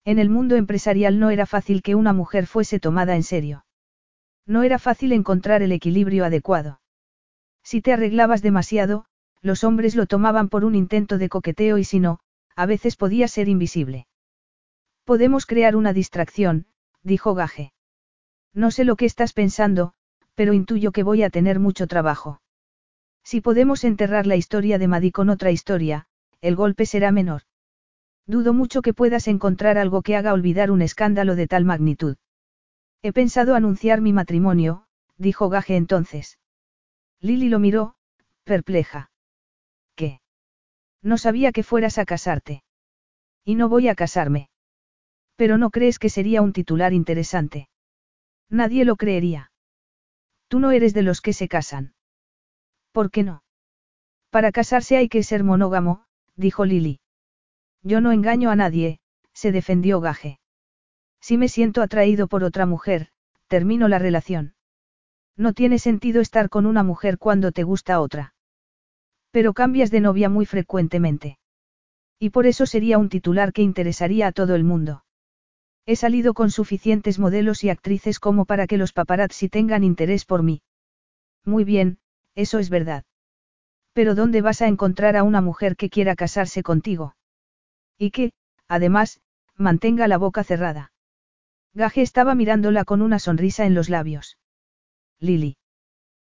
[0.04, 3.66] En el mundo empresarial no era fácil que una mujer fuese tomada en serio.
[4.48, 6.82] No era fácil encontrar el equilibrio adecuado.
[7.62, 9.06] Si te arreglabas demasiado,
[9.44, 12.20] los hombres lo tomaban por un intento de coqueteo y si no,
[12.56, 14.08] a veces podía ser invisible.
[15.04, 16.66] Podemos crear una distracción,
[17.04, 17.74] dijo Gage.
[18.56, 19.94] No sé lo que estás pensando,
[20.40, 22.40] pero intuyo que voy a tener mucho trabajo.
[23.26, 26.06] Si podemos enterrar la historia de Maddy con otra historia,
[26.40, 27.42] el golpe será menor.
[28.26, 32.16] Dudo mucho que puedas encontrar algo que haga olvidar un escándalo de tal magnitud.
[33.02, 34.86] He pensado anunciar mi matrimonio,
[35.18, 36.40] dijo Gage entonces.
[37.20, 37.96] Lily lo miró,
[38.46, 39.12] perpleja.
[39.94, 40.22] ¿Qué?
[41.02, 42.64] No sabía que fueras a casarte.
[43.44, 44.50] Y no voy a casarme.
[45.36, 47.68] Pero no crees que sería un titular interesante.
[48.50, 49.49] Nadie lo creería.
[50.50, 51.94] Tú no eres de los que se casan.
[52.92, 53.44] ¿Por qué no?
[54.30, 56.04] Para casarse hay que ser monógamo,
[56.36, 57.00] dijo Lily.
[57.84, 59.00] Yo no engaño a nadie,
[59.34, 60.40] se defendió Gaje.
[61.22, 63.10] Si me siento atraído por otra mujer,
[63.48, 64.56] termino la relación.
[65.38, 68.34] No tiene sentido estar con una mujer cuando te gusta otra.
[69.32, 71.38] Pero cambias de novia muy frecuentemente.
[72.18, 75.04] Y por eso sería un titular que interesaría a todo el mundo.
[75.86, 80.44] He salido con suficientes modelos y actrices como para que los paparazzi tengan interés por
[80.44, 80.62] mí.
[81.46, 82.00] Muy bien,
[82.36, 83.06] eso es verdad.
[83.94, 87.16] Pero ¿dónde vas a encontrar a una mujer que quiera casarse contigo?
[87.98, 88.32] Y que,
[88.68, 89.20] además,
[89.56, 90.92] mantenga la boca cerrada.
[91.74, 94.38] Gaje estaba mirándola con una sonrisa en los labios.
[95.20, 95.58] Lily.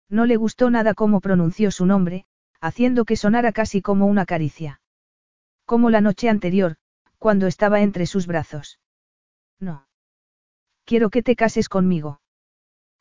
[0.08, 2.26] No le gustó nada cómo pronunció su nombre,
[2.60, 4.80] haciendo que sonara casi como una caricia.
[5.64, 6.76] Como la noche anterior,
[7.18, 8.80] cuando estaba entre sus brazos.
[9.60, 9.86] No.
[10.84, 12.20] Quiero que te cases conmigo.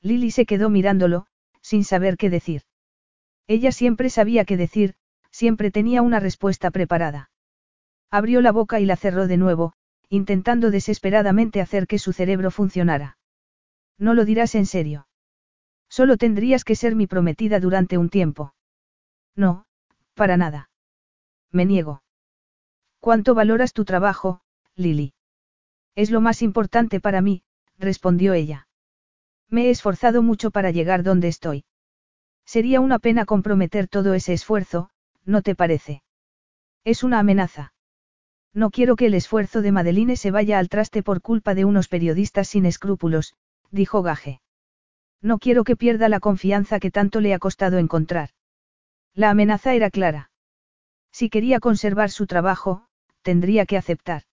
[0.02, 1.26] Lily se quedó mirándolo,
[1.62, 2.64] sin saber qué decir.
[3.48, 4.96] Ella siempre sabía qué decir,
[5.32, 7.32] siempre tenía una respuesta preparada.
[8.12, 9.74] Abrió la boca y la cerró de nuevo,
[10.10, 13.18] intentando desesperadamente hacer que su cerebro funcionara.
[13.98, 15.08] No lo dirás en serio.
[15.90, 18.54] Solo tendrías que ser mi prometida durante un tiempo.
[19.36, 19.66] No,
[20.14, 20.70] para nada.
[21.52, 22.04] Me niego.
[23.00, 24.42] ¿Cuánto valoras tu trabajo,
[24.76, 25.14] Lily?
[25.96, 27.44] Es lo más importante para mí,
[27.78, 28.68] respondió ella.
[29.50, 31.66] Me he esforzado mucho para llegar donde estoy.
[32.46, 34.90] Sería una pena comprometer todo ese esfuerzo,
[35.26, 36.04] ¿no te parece?
[36.84, 37.74] Es una amenaza.
[38.54, 41.88] No quiero que el esfuerzo de Madeline se vaya al traste por culpa de unos
[41.88, 43.36] periodistas sin escrúpulos,
[43.72, 44.42] dijo Gage.
[45.22, 48.30] No quiero que pierda la confianza que tanto le ha costado encontrar.
[49.14, 50.32] La amenaza era clara.
[51.12, 52.86] Si quería conservar su trabajo,
[53.22, 54.24] tendría que aceptar.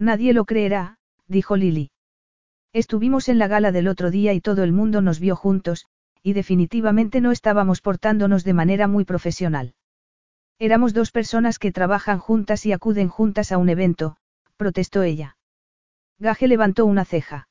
[0.00, 0.96] Nadie lo creerá,
[1.28, 1.90] dijo Lily.
[2.72, 5.84] Estuvimos en la gala del otro día y todo el mundo nos vio juntos,
[6.22, 9.74] y definitivamente no estábamos portándonos de manera muy profesional.
[10.58, 14.16] Éramos dos personas que trabajan juntas y acuden juntas a un evento,
[14.56, 15.36] protestó ella.
[16.18, 17.48] Gaje levantó una ceja.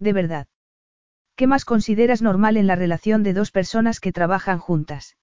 [0.00, 0.48] ¿De verdad?
[1.36, 5.16] ¿Qué más consideras normal en la relación de dos personas que trabajan juntas?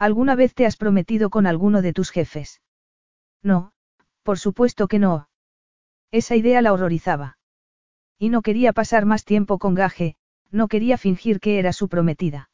[0.00, 2.60] ¿Alguna vez te has prometido con alguno de tus jefes?
[3.42, 3.72] No,
[4.24, 5.29] por supuesto que no.
[6.10, 7.38] Esa idea la horrorizaba.
[8.18, 10.16] Y no quería pasar más tiempo con Gaje,
[10.50, 12.50] no quería fingir que era su prometida.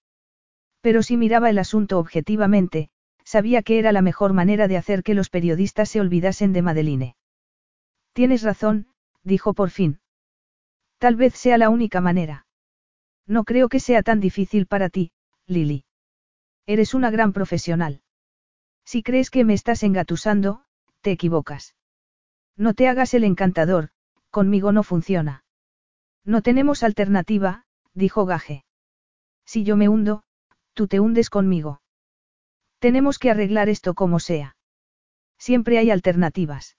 [0.81, 2.91] Pero si miraba el asunto objetivamente,
[3.25, 7.17] sabía que era la mejor manera de hacer que los periodistas se olvidasen de Madeline.
[8.13, 8.89] Tienes razón,
[9.23, 10.01] dijo por fin.
[10.99, 12.47] Tal vez sea la única manera.
[13.27, 15.13] No creo que sea tan difícil para ti,
[15.47, 15.85] Lily.
[16.67, 18.03] Eres una gran profesional.
[18.85, 20.65] Si crees que me estás engatusando,
[21.01, 21.76] te equivocas.
[22.57, 23.91] No te hagas el encantador,
[24.31, 25.45] conmigo no funciona.
[26.25, 28.65] No tenemos alternativa, dijo Gaje.
[29.45, 30.23] Si yo me hundo,
[30.75, 31.81] tú te hundes conmigo.
[32.79, 34.57] Tenemos que arreglar esto como sea.
[35.39, 36.77] Siempre hay alternativas.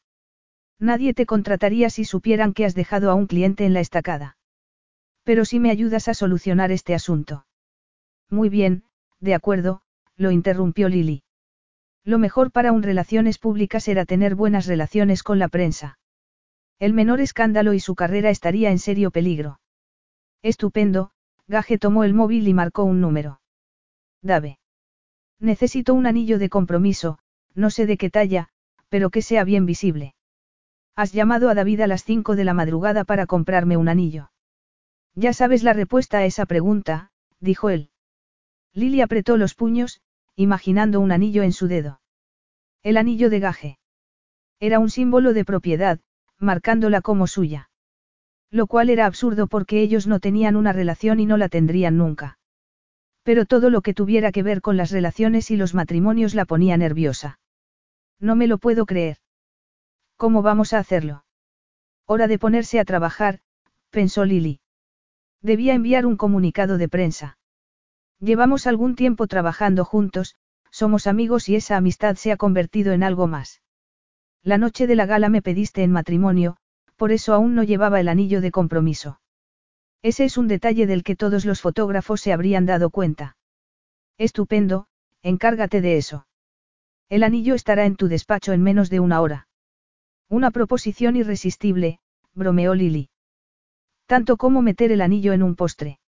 [0.80, 4.38] Nadie te contrataría si supieran que has dejado a un cliente en la estacada.
[5.24, 7.46] Pero si me ayudas a solucionar este asunto.
[8.30, 8.84] Muy bien,
[9.20, 9.82] de acuerdo,
[10.16, 11.24] lo interrumpió Lily.
[12.08, 16.00] Lo mejor para un relaciones públicas era tener buenas relaciones con la prensa.
[16.80, 19.60] El menor escándalo y su carrera estaría en serio peligro.
[20.42, 21.12] Estupendo,
[21.50, 23.42] Gaje tomó el móvil y marcó un número.
[24.22, 24.58] Dave.
[25.42, 27.20] Necesito un anillo de compromiso,
[27.56, 28.48] no sé de qué talla,
[28.88, 30.16] pero que sea bien visible.
[30.96, 34.32] Has llamado a David a las 5 de la madrugada para comprarme un anillo.
[35.14, 37.90] Ya sabes la respuesta a esa pregunta, dijo él.
[38.72, 40.00] Lily apretó los puños,
[40.38, 42.00] imaginando un anillo en su dedo.
[42.84, 43.80] El anillo de gaje.
[44.60, 46.00] Era un símbolo de propiedad,
[46.38, 47.72] marcándola como suya.
[48.52, 52.38] Lo cual era absurdo porque ellos no tenían una relación y no la tendrían nunca.
[53.24, 56.78] Pero todo lo que tuviera que ver con las relaciones y los matrimonios la ponía
[56.78, 57.40] nerviosa.
[58.20, 59.18] No me lo puedo creer.
[60.18, 61.26] ¿Cómo vamos a hacerlo?
[62.06, 63.40] Hora de ponerse a trabajar,
[63.90, 64.60] pensó Lily.
[65.42, 67.37] Debía enviar un comunicado de prensa.
[68.20, 70.36] Llevamos algún tiempo trabajando juntos,
[70.72, 73.62] somos amigos y esa amistad se ha convertido en algo más.
[74.44, 76.58] La noche de la gala me pediste en matrimonio,
[76.96, 79.20] por eso aún no llevaba el anillo de compromiso.
[80.02, 83.38] Ese es un detalle del que todos los fotógrafos se habrían dado cuenta.
[84.18, 84.88] Estupendo,
[85.22, 86.28] encárgate de eso.
[87.10, 89.48] El anillo estará en tu despacho en menos de una hora.
[90.30, 92.00] Una proposición irresistible,
[92.34, 93.10] bromeó Lily.
[94.08, 96.00] Tanto como meter el anillo en un postre.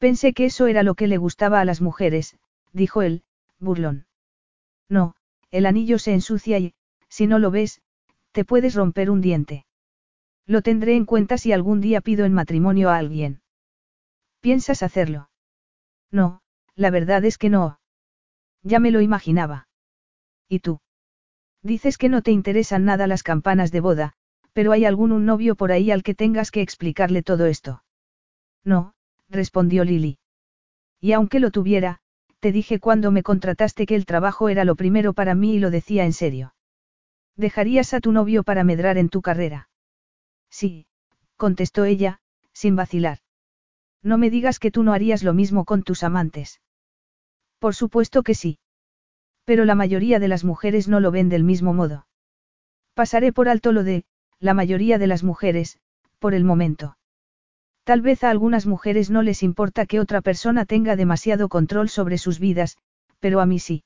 [0.00, 2.38] Pensé que eso era lo que le gustaba a las mujeres,
[2.72, 3.22] dijo él,
[3.58, 4.06] burlón.
[4.88, 5.14] No,
[5.50, 6.72] el anillo se ensucia y,
[7.10, 7.82] si no lo ves,
[8.32, 9.66] te puedes romper un diente.
[10.46, 13.42] Lo tendré en cuenta si algún día pido en matrimonio a alguien.
[14.40, 15.28] ¿Piensas hacerlo?
[16.10, 16.40] No,
[16.76, 17.78] la verdad es que no.
[18.62, 19.68] Ya me lo imaginaba.
[20.48, 20.80] ¿Y tú?
[21.62, 24.14] Dices que no te interesan nada las campanas de boda,
[24.54, 27.84] pero hay algún un novio por ahí al que tengas que explicarle todo esto.
[28.64, 28.94] No,
[29.30, 30.18] respondió Lily.
[31.00, 32.00] Y aunque lo tuviera,
[32.40, 35.70] te dije cuando me contrataste que el trabajo era lo primero para mí y lo
[35.70, 36.54] decía en serio.
[37.36, 39.68] ¿Dejarías a tu novio para medrar en tu carrera?
[40.50, 40.86] Sí,
[41.36, 42.20] contestó ella,
[42.52, 43.18] sin vacilar.
[44.02, 46.60] No me digas que tú no harías lo mismo con tus amantes.
[47.58, 48.58] Por supuesto que sí.
[49.44, 52.06] Pero la mayoría de las mujeres no lo ven del mismo modo.
[52.94, 54.04] Pasaré por alto lo de,
[54.38, 55.78] la mayoría de las mujeres,
[56.18, 56.96] por el momento.
[57.84, 62.18] Tal vez a algunas mujeres no les importa que otra persona tenga demasiado control sobre
[62.18, 62.76] sus vidas,
[63.18, 63.84] pero a mí sí.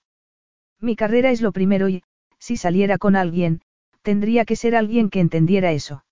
[0.81, 2.03] Mi carrera es lo primero y,
[2.39, 3.61] si saliera con alguien,
[4.03, 6.05] tendría que ser alguien que entendiera eso.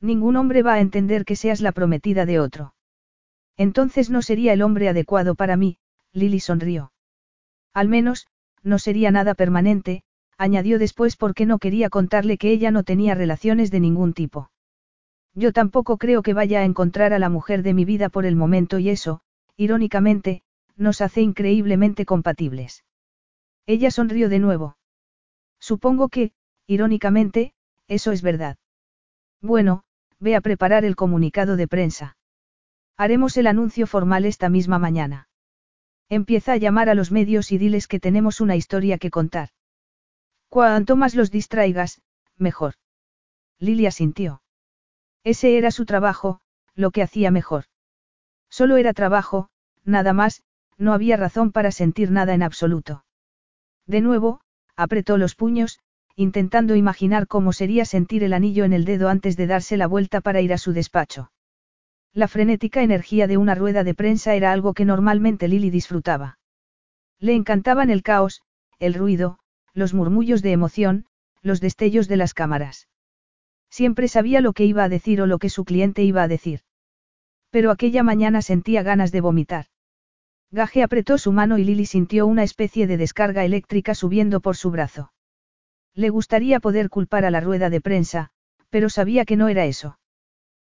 [0.00, 2.74] Ningún hombre va a entender que seas la prometida de otro.
[3.56, 5.78] Entonces no sería el hombre adecuado para mí,
[6.12, 6.92] Lily sonrió.
[7.74, 8.28] Al menos,
[8.62, 10.02] no sería nada permanente,
[10.36, 14.50] añadió después porque no quería contarle que ella no tenía relaciones de ningún tipo.
[15.38, 18.34] Yo tampoco creo que vaya a encontrar a la mujer de mi vida por el
[18.34, 19.20] momento y eso,
[19.56, 20.42] irónicamente,
[20.74, 22.82] nos hace increíblemente compatibles.
[23.64, 24.78] Ella sonrió de nuevo.
[25.60, 26.32] Supongo que,
[26.66, 27.54] irónicamente,
[27.86, 28.56] eso es verdad.
[29.40, 29.84] Bueno,
[30.18, 32.16] ve a preparar el comunicado de prensa.
[32.96, 35.28] Haremos el anuncio formal esta misma mañana.
[36.08, 39.50] Empieza a llamar a los medios y diles que tenemos una historia que contar.
[40.48, 42.02] Cuanto más los distraigas,
[42.36, 42.74] mejor.
[43.60, 44.42] Lilia sintió.
[45.28, 46.40] Ese era su trabajo,
[46.74, 47.64] lo que hacía mejor.
[48.48, 49.50] Solo era trabajo,
[49.84, 50.42] nada más,
[50.78, 53.04] no había razón para sentir nada en absoluto.
[53.86, 54.40] De nuevo,
[54.74, 55.80] apretó los puños,
[56.16, 60.22] intentando imaginar cómo sería sentir el anillo en el dedo antes de darse la vuelta
[60.22, 61.30] para ir a su despacho.
[62.14, 66.38] La frenética energía de una rueda de prensa era algo que normalmente Lily disfrutaba.
[67.18, 68.40] Le encantaban el caos,
[68.78, 69.40] el ruido,
[69.74, 71.04] los murmullos de emoción,
[71.42, 72.88] los destellos de las cámaras.
[73.70, 76.60] Siempre sabía lo que iba a decir o lo que su cliente iba a decir.
[77.50, 79.66] Pero aquella mañana sentía ganas de vomitar.
[80.50, 84.70] Gaje apretó su mano y Lily sintió una especie de descarga eléctrica subiendo por su
[84.70, 85.12] brazo.
[85.94, 88.30] Le gustaría poder culpar a la rueda de prensa,
[88.70, 89.98] pero sabía que no era eso.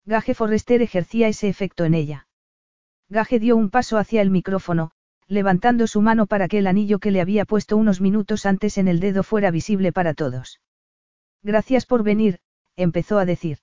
[0.05, 2.26] Gaje Forrester ejercía ese efecto en ella.
[3.09, 4.90] Gaje dio un paso hacia el micrófono,
[5.26, 8.88] levantando su mano para que el anillo que le había puesto unos minutos antes en
[8.88, 10.61] el dedo fuera visible para todos.
[11.43, 12.40] Gracias por venir,
[12.77, 13.59] empezó a decir.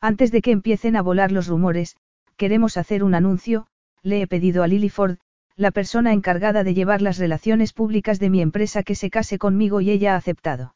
[0.00, 1.96] Antes de que empiecen a volar los rumores,
[2.36, 3.66] queremos hacer un anuncio,
[4.02, 5.18] le he pedido a Lily Ford,
[5.56, 9.80] la persona encargada de llevar las relaciones públicas de mi empresa que se case conmigo
[9.82, 10.74] y ella ha aceptado.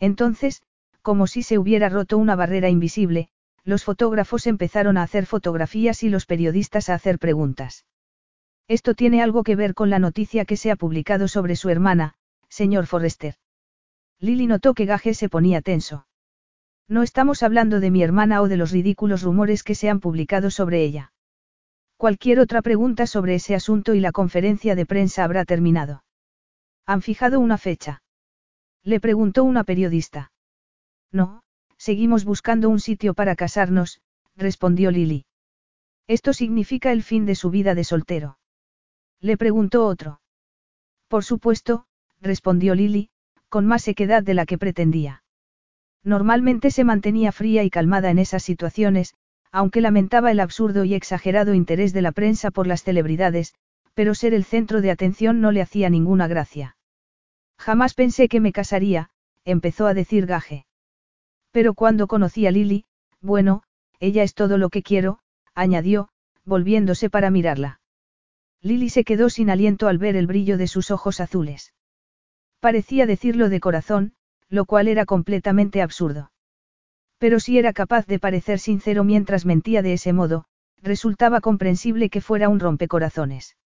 [0.00, 0.62] Entonces,
[1.02, 3.28] como si se hubiera roto una barrera invisible,
[3.64, 7.86] los fotógrafos empezaron a hacer fotografías y los periodistas a hacer preguntas.
[8.66, 12.14] Esto tiene algo que ver con la noticia que se ha publicado sobre su hermana,
[12.48, 13.36] señor Forrester.
[14.18, 16.06] Lily notó que Gage se ponía tenso.
[16.88, 20.50] No estamos hablando de mi hermana o de los ridículos rumores que se han publicado
[20.50, 21.12] sobre ella.
[21.96, 26.04] Cualquier otra pregunta sobre ese asunto y la conferencia de prensa habrá terminado.
[26.84, 28.02] ¿Han fijado una fecha?
[28.82, 30.32] Le preguntó una periodista.
[31.12, 31.42] No,
[31.76, 34.00] seguimos buscando un sitio para casarnos,
[34.34, 35.26] respondió Lily.
[36.08, 38.38] Esto significa el fin de su vida de soltero.
[39.20, 40.20] Le preguntó otro.
[41.06, 41.86] Por supuesto,
[42.20, 43.10] respondió Lily,
[43.48, 45.21] con más sequedad de la que pretendía.
[46.04, 49.14] Normalmente se mantenía fría y calmada en esas situaciones,
[49.52, 53.54] aunque lamentaba el absurdo y exagerado interés de la prensa por las celebridades,
[53.94, 56.76] pero ser el centro de atención no le hacía ninguna gracia.
[57.58, 59.10] Jamás pensé que me casaría,
[59.44, 60.66] empezó a decir Gaje.
[61.52, 62.86] Pero cuando conocí a Lily,
[63.20, 63.62] bueno,
[64.00, 65.20] ella es todo lo que quiero,
[65.54, 66.08] añadió,
[66.44, 67.80] volviéndose para mirarla.
[68.62, 71.74] Lily se quedó sin aliento al ver el brillo de sus ojos azules.
[72.60, 74.14] Parecía decirlo de corazón,
[74.52, 76.30] lo cual era completamente absurdo.
[77.16, 80.44] Pero si era capaz de parecer sincero mientras mentía de ese modo,
[80.82, 83.56] resultaba comprensible que fuera un rompecorazones.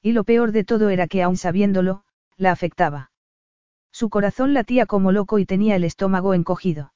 [0.00, 2.02] Y lo peor de todo era que aun sabiéndolo,
[2.38, 3.10] la afectaba.
[3.92, 6.94] Su corazón latía como loco y tenía el estómago encogido.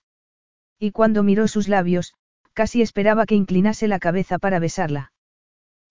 [0.78, 2.14] Y cuando miró sus labios,
[2.54, 5.12] casi esperaba que inclinase la cabeza para besarla.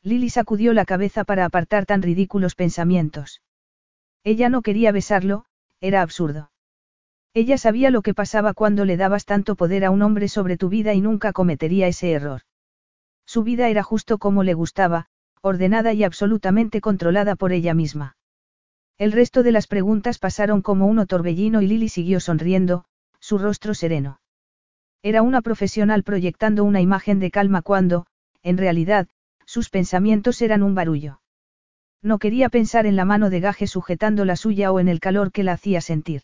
[0.01, 3.43] Lily sacudió la cabeza para apartar tan ridículos pensamientos.
[4.23, 5.45] Ella no quería besarlo,
[5.79, 6.49] era absurdo.
[7.41, 10.67] Ella sabía lo que pasaba cuando le dabas tanto poder a un hombre sobre tu
[10.67, 12.41] vida y nunca cometería ese error.
[13.25, 15.05] Su vida era justo como le gustaba,
[15.41, 18.17] ordenada y absolutamente controlada por ella misma.
[18.97, 22.83] El resto de las preguntas pasaron como un torbellino y Lily siguió sonriendo,
[23.21, 24.19] su rostro sereno.
[25.01, 28.05] Era una profesional proyectando una imagen de calma cuando,
[28.43, 29.07] en realidad,
[29.45, 31.21] sus pensamientos eran un barullo.
[32.01, 35.31] No quería pensar en la mano de gaje sujetando la suya o en el calor
[35.31, 36.23] que la hacía sentir.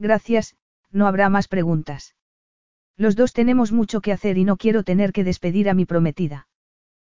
[0.00, 0.56] Gracias,
[0.90, 2.16] no habrá más preguntas.
[2.96, 6.48] Los dos tenemos mucho que hacer y no quiero tener que despedir a mi prometida.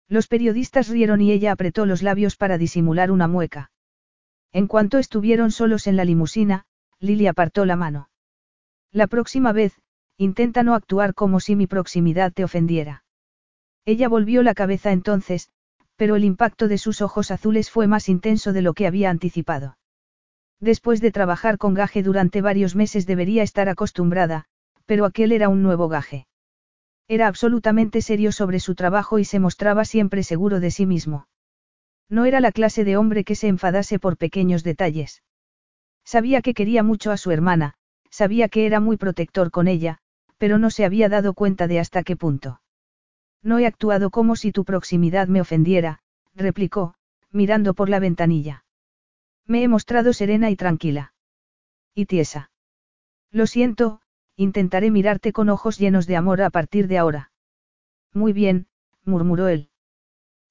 [0.08, 3.70] Los periodistas rieron y ella apretó los labios para disimular una mueca.
[4.50, 6.64] En cuanto estuvieron solos en la limusina,
[7.00, 8.08] Lily apartó la mano.
[8.92, 9.78] La próxima vez,
[10.16, 13.04] intenta no actuar como si mi proximidad te ofendiera.
[13.84, 15.50] Ella volvió la cabeza entonces,
[15.96, 19.76] pero el impacto de sus ojos azules fue más intenso de lo que había anticipado.
[20.60, 24.44] Después de trabajar con Gaje durante varios meses debería estar acostumbrada,
[24.84, 26.26] pero aquel era un nuevo Gaje.
[27.08, 31.26] Era absolutamente serio sobre su trabajo y se mostraba siempre seguro de sí mismo.
[32.08, 35.22] No era la clase de hombre que se enfadase por pequeños detalles.
[36.04, 37.74] Sabía que quería mucho a su hermana,
[38.10, 39.98] sabía que era muy protector con ella,
[40.38, 42.60] pero no se había dado cuenta de hasta qué punto.
[43.42, 46.00] No he actuado como si tu proximidad me ofendiera,
[46.34, 46.94] replicó,
[47.30, 48.64] mirando por la ventanilla.
[49.50, 51.12] Me he mostrado serena y tranquila.
[51.92, 52.52] Y tiesa.
[53.32, 54.00] Lo siento,
[54.36, 57.32] intentaré mirarte con ojos llenos de amor a partir de ahora.
[58.14, 58.68] Muy bien,
[59.04, 59.68] murmuró él.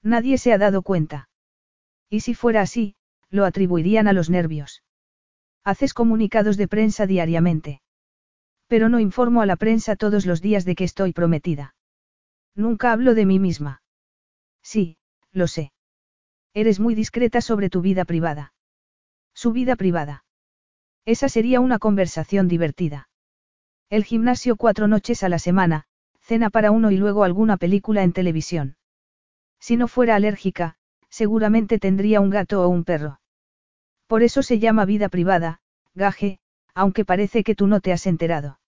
[0.02, 1.30] Nadie se ha dado cuenta.
[2.10, 2.94] Y si fuera así,
[3.30, 4.82] lo atribuirían a los nervios.
[5.64, 7.80] Haces comunicados de prensa diariamente.
[8.66, 11.74] Pero no informo a la prensa todos los días de que estoy prometida.
[12.54, 13.80] Nunca hablo de mí misma.
[14.62, 14.98] Sí,
[15.32, 15.72] lo sé.
[16.52, 18.52] Eres muy discreta sobre tu vida privada.
[19.34, 20.24] Su vida privada.
[21.04, 23.08] Esa sería una conversación divertida.
[23.88, 25.84] El gimnasio cuatro noches a la semana,
[26.20, 28.76] cena para uno y luego alguna película en televisión.
[29.58, 30.76] Si no fuera alérgica,
[31.08, 33.20] seguramente tendría un gato o un perro.
[34.06, 35.60] Por eso se llama vida privada,
[35.94, 36.38] gaje,
[36.74, 38.60] aunque parece que tú no te has enterado.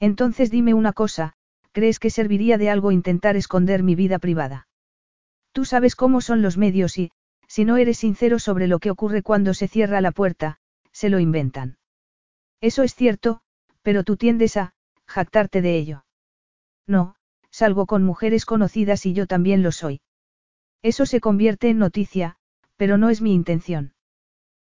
[0.00, 1.34] Entonces dime una cosa,
[1.72, 4.68] ¿crees que serviría de algo intentar esconder mi vida privada?
[5.52, 7.10] Tú sabes cómo son los medios y,
[7.48, 10.58] si no eres sincero sobre lo que ocurre cuando se cierra la puerta,
[10.92, 11.78] se lo inventan.
[12.60, 13.40] Eso es cierto,
[13.82, 14.74] pero tú tiendes a,
[15.06, 16.04] jactarte de ello.
[16.86, 17.16] No,
[17.50, 20.00] salgo con mujeres conocidas y yo también lo soy.
[20.82, 22.36] Eso se convierte en noticia,
[22.76, 23.94] pero no es mi intención.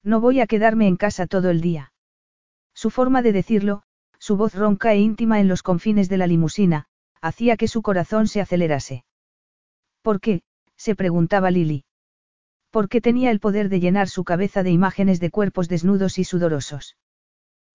[0.03, 1.93] No voy a quedarme en casa todo el día.
[2.73, 3.83] Su forma de decirlo,
[4.19, 6.87] su voz ronca e íntima en los confines de la limusina,
[7.21, 9.05] hacía que su corazón se acelerase.
[10.01, 10.43] ¿Por qué?
[10.75, 11.85] se preguntaba Lily.
[12.75, 16.97] Porque tenía el poder de llenar su cabeza de imágenes de cuerpos desnudos y sudorosos.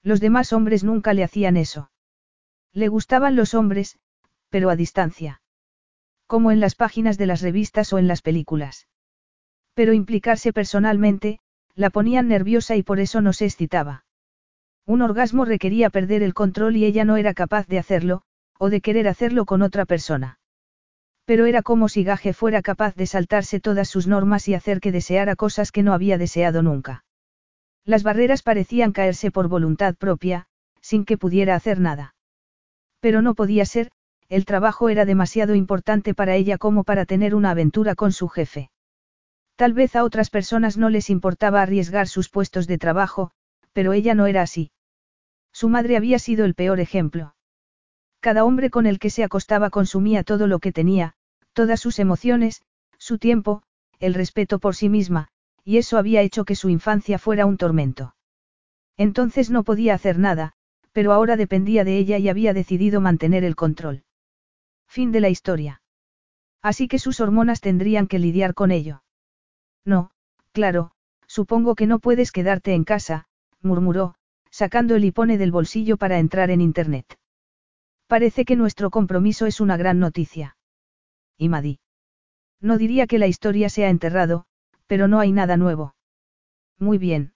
[0.02, 1.90] Los demás hombres nunca le hacían eso.
[2.74, 3.98] Le gustaban los hombres,
[4.50, 5.40] pero a distancia.
[6.26, 8.88] Como en las páginas de las revistas o en las películas.
[9.72, 11.38] Pero implicarse personalmente,
[11.74, 14.04] la ponían nerviosa y por eso no se excitaba.
[14.84, 18.20] Un orgasmo requería perder el control y ella no era capaz de hacerlo,
[18.58, 20.39] o de querer hacerlo con otra persona.
[21.30, 24.90] Pero era como si Gaje fuera capaz de saltarse todas sus normas y hacer que
[24.90, 27.04] deseara cosas que no había deseado nunca.
[27.84, 30.48] Las barreras parecían caerse por voluntad propia,
[30.80, 32.16] sin que pudiera hacer nada.
[32.98, 33.92] Pero no podía ser,
[34.28, 38.72] el trabajo era demasiado importante para ella como para tener una aventura con su jefe.
[39.54, 43.30] Tal vez a otras personas no les importaba arriesgar sus puestos de trabajo,
[43.72, 44.72] pero ella no era así.
[45.52, 47.36] Su madre había sido el peor ejemplo.
[48.18, 51.14] Cada hombre con el que se acostaba consumía todo lo que tenía,
[51.52, 52.62] todas sus emociones,
[52.98, 53.62] su tiempo,
[53.98, 55.28] el respeto por sí misma,
[55.64, 58.14] y eso había hecho que su infancia fuera un tormento.
[58.96, 60.52] Entonces no podía hacer nada,
[60.92, 64.04] pero ahora dependía de ella y había decidido mantener el control.
[64.88, 65.82] Fin de la historia.
[66.62, 69.02] Así que sus hormonas tendrían que lidiar con ello.
[69.84, 70.10] No,
[70.52, 70.92] claro,
[71.26, 73.28] supongo que no puedes quedarte en casa,
[73.62, 74.14] murmuró,
[74.50, 77.18] sacando el hipone del bolsillo para entrar en Internet.
[78.06, 80.56] Parece que nuestro compromiso es una gran noticia.
[81.40, 81.80] ¿Y Madí?
[82.60, 84.44] No diría que la historia se ha enterrado,
[84.86, 85.94] pero no hay nada nuevo.
[86.78, 87.32] Muy bien.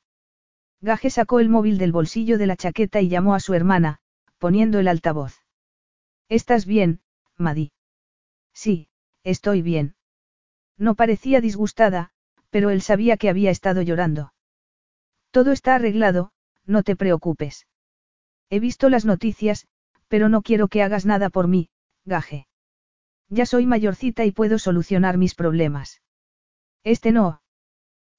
[0.83, 4.01] Gaje sacó el móvil del bolsillo de la chaqueta y llamó a su hermana,
[4.37, 5.41] poniendo el altavoz.
[6.29, 7.01] ¿Estás bien,
[7.39, 7.73] Madí?
[8.53, 8.89] Sí,
[9.23, 9.97] estoy bien.
[10.77, 12.11] No parecía disgustada,
[12.51, 14.35] pero él sabía que había estado llorando.
[15.31, 16.31] Todo está arreglado,
[16.67, 17.67] no te preocupes.
[18.51, 19.67] He visto las noticias,
[20.09, 21.71] pero no quiero que hagas nada por mí,
[22.05, 22.49] gaje.
[23.29, 26.03] Ya soy mayorcita y puedo solucionar mis problemas.
[26.85, 27.43] Este no.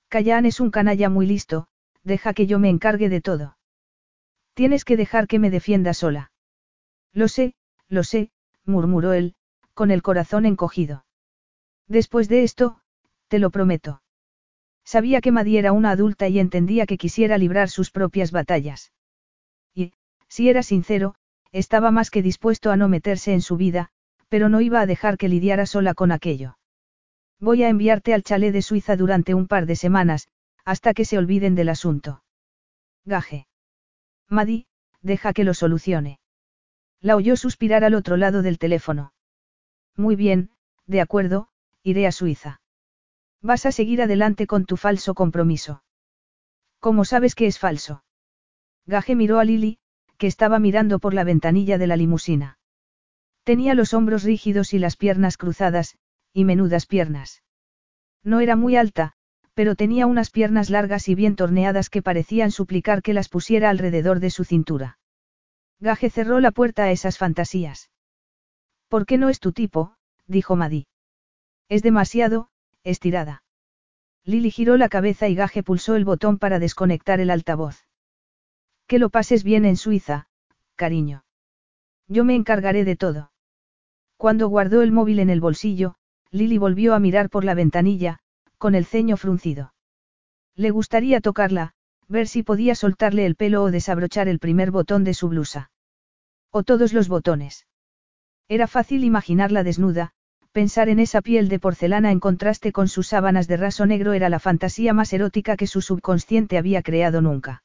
[0.10, 1.68] Callan es un canalla muy listo,
[2.04, 3.58] deja que yo me encargue de todo.
[4.54, 6.32] Tienes que dejar que me defienda sola.
[7.12, 7.56] Lo sé,
[7.88, 8.32] lo sé,
[8.66, 9.36] murmuró él,
[9.74, 11.06] con el corazón encogido.
[11.88, 12.80] Después de esto,
[13.28, 14.02] te lo prometo.
[14.84, 18.94] Sabía que Maddie era una adulta y entendía que quisiera librar sus propias batallas.
[19.74, 19.94] Y,
[20.28, 21.16] si era sincero,
[21.52, 23.92] estaba más que dispuesto a no meterse en su vida,
[24.30, 26.58] pero no iba a dejar que lidiara sola con aquello.
[27.40, 30.28] Voy a enviarte al chalet de Suiza durante un par de semanas,
[30.64, 32.24] hasta que se olviden del asunto.
[33.06, 33.48] Gaje.
[34.30, 34.66] Maddie,
[35.02, 36.20] deja que lo solucione.
[37.02, 39.14] La oyó suspirar al otro lado del teléfono.
[39.96, 40.50] Muy bien,
[40.88, 41.50] de acuerdo,
[41.84, 42.62] iré a Suiza.
[43.42, 45.84] Vas a seguir adelante con tu falso compromiso.
[46.80, 48.04] ¿Cómo sabes que es falso?
[48.88, 49.78] Gaje miró a Lily,
[50.18, 52.58] que estaba mirando por la ventanilla de la limusina.
[53.46, 56.00] Tenía los hombros rígidos y las piernas cruzadas,
[56.34, 57.44] y menudas piernas.
[58.24, 59.14] No era muy alta,
[59.54, 64.20] pero tenía unas piernas largas y bien torneadas que parecían suplicar que las pusiera alrededor
[64.20, 64.98] de su cintura.
[65.80, 67.92] Gaje cerró la puerta a esas fantasías.
[68.88, 69.96] ¿Por qué no es tu tipo?
[70.26, 70.88] dijo Maddy.
[71.70, 72.50] Es demasiado,
[72.84, 73.44] estirada.
[74.24, 77.86] Lily giró la cabeza y Gaje pulsó el botón para desconectar el altavoz.
[78.88, 80.30] Que lo pases bien en Suiza,
[80.76, 81.26] cariño.
[82.08, 83.32] Yo me encargaré de todo.
[84.26, 85.98] Cuando guardó el móvil en el bolsillo,
[86.32, 88.18] Lily volvió a mirar por la ventanilla,
[88.58, 89.76] con el ceño fruncido.
[90.56, 91.74] Le gustaría tocarla,
[92.08, 95.70] ver si podía soltarle el pelo o desabrochar el primer botón de su blusa.
[96.50, 97.68] O todos los botones.
[98.48, 100.14] Era fácil imaginarla desnuda,
[100.52, 104.30] Pensar en esa piel de porcelana en contraste con sus sábanas de raso negro era
[104.30, 107.62] la fantasía más erótica que su subconsciente había creado nunca.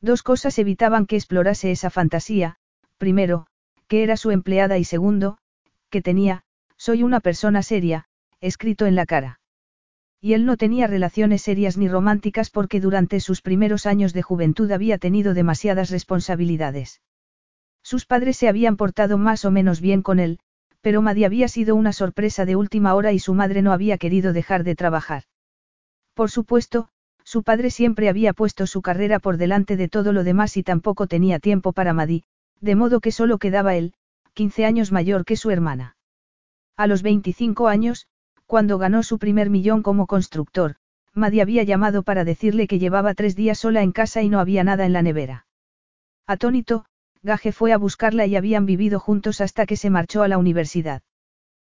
[0.00, 2.54] Dos cosas evitaban que explorase esa fantasía,
[2.98, 3.48] primero,
[3.88, 5.38] que era su empleada y segundo,
[5.92, 6.42] que tenía,
[6.76, 8.06] soy una persona seria,
[8.40, 9.40] escrito en la cara.
[10.20, 14.70] Y él no tenía relaciones serias ni románticas porque durante sus primeros años de juventud
[14.72, 17.02] había tenido demasiadas responsabilidades.
[17.82, 20.38] Sus padres se habían portado más o menos bien con él,
[20.80, 24.32] pero Maddie había sido una sorpresa de última hora y su madre no había querido
[24.32, 25.24] dejar de trabajar.
[26.14, 26.88] Por supuesto,
[27.24, 31.06] su padre siempre había puesto su carrera por delante de todo lo demás y tampoco
[31.06, 32.24] tenía tiempo para Maddie,
[32.60, 33.92] de modo que solo quedaba él,
[34.34, 35.96] 15 años mayor que su hermana.
[36.76, 38.06] A los 25 años,
[38.46, 40.76] cuando ganó su primer millón como constructor,
[41.14, 44.64] Maddie había llamado para decirle que llevaba tres días sola en casa y no había
[44.64, 45.46] nada en la nevera.
[46.26, 46.86] Atónito,
[47.22, 51.02] Gaje fue a buscarla y habían vivido juntos hasta que se marchó a la universidad.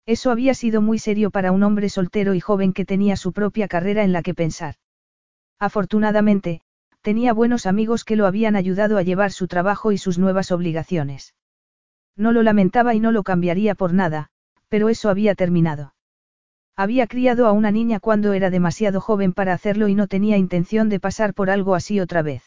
[0.04, 3.66] Eso había sido muy serio para un hombre soltero y joven que tenía su propia
[3.66, 4.74] carrera en la que pensar.
[5.58, 6.60] Afortunadamente,
[7.00, 11.34] tenía buenos amigos que lo habían ayudado a llevar su trabajo y sus nuevas obligaciones.
[12.16, 14.28] No lo lamentaba y no lo cambiaría por nada,
[14.68, 15.94] pero eso había terminado.
[16.76, 20.88] Había criado a una niña cuando era demasiado joven para hacerlo y no tenía intención
[20.88, 22.42] de pasar por algo así otra vez.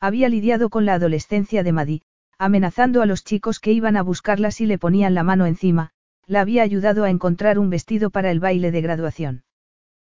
[0.00, 2.02] Había lidiado con la adolescencia de Maddy,
[2.38, 5.90] amenazando a los chicos que iban a buscarla si le ponían la mano encima,
[6.26, 9.44] la había ayudado a encontrar un vestido para el baile de graduación.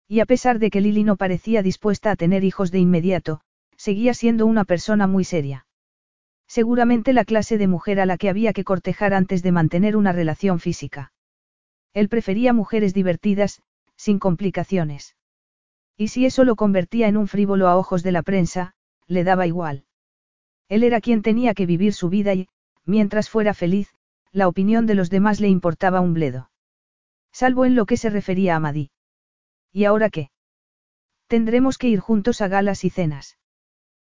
[0.08, 3.42] Y a pesar de que Lily no parecía dispuesta a tener hijos de inmediato,
[3.76, 5.65] seguía siendo una persona muy seria.
[6.56, 10.14] Seguramente la clase de mujer a la que había que cortejar antes de mantener una
[10.14, 11.12] relación física.
[11.94, 13.62] Él prefería mujeres divertidas,
[13.98, 15.18] sin complicaciones.
[15.98, 18.74] Y si eso lo convertía en un frívolo a ojos de la prensa,
[19.06, 19.84] le daba igual.
[20.70, 22.48] Él era quien tenía que vivir su vida y,
[22.86, 23.94] mientras fuera feliz,
[24.32, 26.52] la opinión de los demás le importaba un bledo.
[27.34, 28.92] Salvo en lo que se refería a Madí.
[29.74, 30.32] ¿Y ahora qué?
[31.28, 33.38] Tendremos que ir juntos a galas y cenas.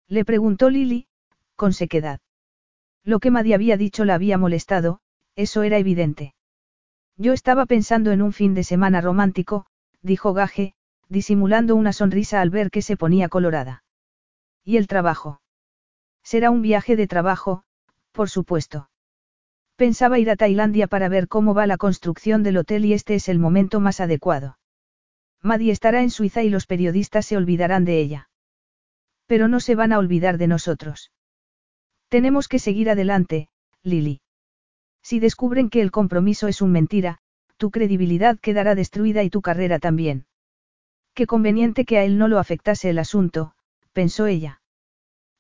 [0.09, 1.07] Le preguntó Lily,
[1.57, 2.21] con sequedad.
[3.05, 5.01] Lo que Maddy había dicho la había molestado,
[5.37, 6.35] eso era evidente.
[7.17, 9.67] Yo estaba pensando en un fin de semana romántico,
[10.03, 10.75] dijo Gaje,
[11.09, 13.85] disimulando una sonrisa al ver que se ponía colorada.
[14.65, 15.41] ¿Y el trabajo?
[16.23, 17.65] Será un viaje de trabajo,
[18.13, 18.89] por supuesto.
[19.77, 23.29] Pensaba ir a Tailandia para ver cómo va la construcción del hotel y este es
[23.29, 24.59] el momento más adecuado.
[25.43, 28.31] Maddie estará en Suiza y los periodistas se olvidarán de ella.
[29.27, 31.13] Pero no se van a olvidar de nosotros.
[32.15, 33.49] Tenemos que seguir adelante,
[33.83, 34.21] Lily.
[35.03, 37.19] Si descubren que el compromiso es un mentira,
[37.57, 40.25] tu credibilidad quedará destruida y tu carrera también.
[41.13, 43.57] Qué conveniente que a él no lo afectase el asunto,
[43.93, 44.63] pensó ella.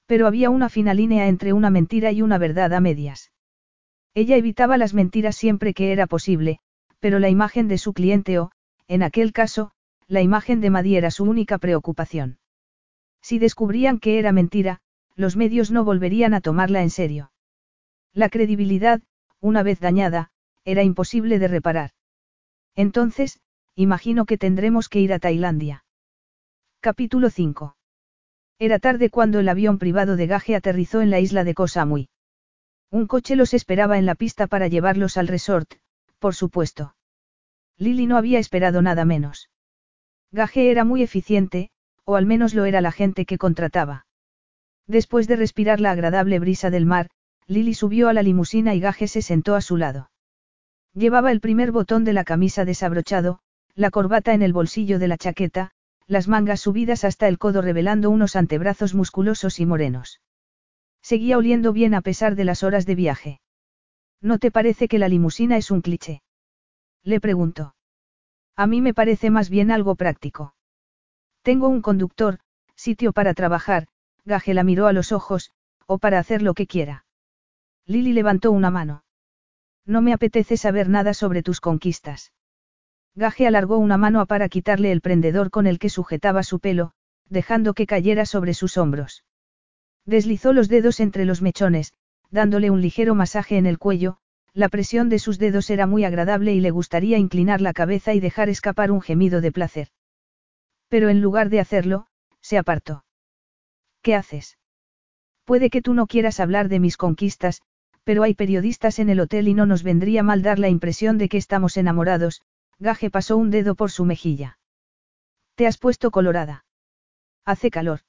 [0.06, 3.30] Pero había una fina línea entre una mentira y una verdad a medias.
[4.12, 6.58] Ella evitaba las mentiras siempre que era posible,
[6.98, 8.50] pero la imagen de su cliente o,
[8.88, 9.70] en aquel caso,
[10.08, 12.38] la imagen de Maddy era su única preocupación.
[13.22, 14.80] Si descubrían que era mentira,
[15.16, 17.32] los medios no volverían a tomarla en serio.
[18.12, 19.02] La credibilidad,
[19.40, 20.30] una vez dañada,
[20.64, 21.90] era imposible de reparar.
[22.74, 23.40] Entonces,
[23.74, 25.84] imagino que tendremos que ir a Tailandia.
[26.80, 27.76] Capítulo 5.
[28.58, 32.08] Era tarde cuando el avión privado de Gaje aterrizó en la isla de Koh Samui.
[32.90, 35.74] Un coche los esperaba en la pista para llevarlos al resort,
[36.18, 36.94] por supuesto.
[37.76, 39.50] Lily no había esperado nada menos.
[40.30, 41.70] Gaje era muy eficiente,
[42.04, 44.06] o al menos lo era la gente que contrataba.
[44.86, 47.10] Después de respirar la agradable brisa del mar,
[47.46, 50.10] Lily subió a la limusina y Gaje se sentó a su lado.
[50.94, 53.40] Llevaba el primer botón de la camisa desabrochado,
[53.74, 55.72] la corbata en el bolsillo de la chaqueta,
[56.06, 60.20] las mangas subidas hasta el codo revelando unos antebrazos musculosos y morenos.
[61.02, 63.40] Seguía oliendo bien a pesar de las horas de viaje.
[64.20, 66.22] ¿No te parece que la limusina es un cliché?
[67.02, 67.74] Le preguntó.
[68.56, 70.54] A mí me parece más bien algo práctico.
[71.42, 72.38] Tengo un conductor,
[72.74, 73.88] sitio para trabajar,
[74.24, 75.50] Gaje la miró a los ojos,
[75.86, 77.04] o para hacer lo que quiera.
[77.86, 79.04] Lily levantó una mano.
[79.86, 82.32] No me apetece saber nada sobre tus conquistas.
[83.14, 86.92] Gaje alargó una mano para quitarle el prendedor con el que sujetaba su pelo,
[87.28, 89.24] dejando que cayera sobre sus hombros.
[90.06, 91.92] Deslizó los dedos entre los mechones,
[92.30, 94.18] dándole un ligero masaje en el cuello,
[94.52, 98.20] la presión de sus dedos era muy agradable y le gustaría inclinar la cabeza y
[98.20, 99.88] dejar escapar un gemido de placer.
[100.88, 102.06] Pero en lugar de hacerlo,
[102.40, 103.03] se apartó.
[104.04, 104.58] ¿Qué haces?
[105.44, 107.62] Puede que tú no quieras hablar de mis conquistas,
[108.04, 111.30] pero hay periodistas en el hotel y no nos vendría mal dar la impresión de
[111.30, 112.42] que estamos enamorados,
[112.78, 114.58] Gaje pasó un dedo por su mejilla.
[115.54, 116.66] ¿Te has puesto colorada?
[117.46, 118.00] Hace calor.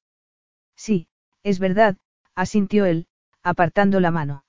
[0.75, 1.07] Sí,
[1.43, 1.95] es verdad,
[2.35, 3.07] asintió él,
[3.41, 4.43] apartando la mano.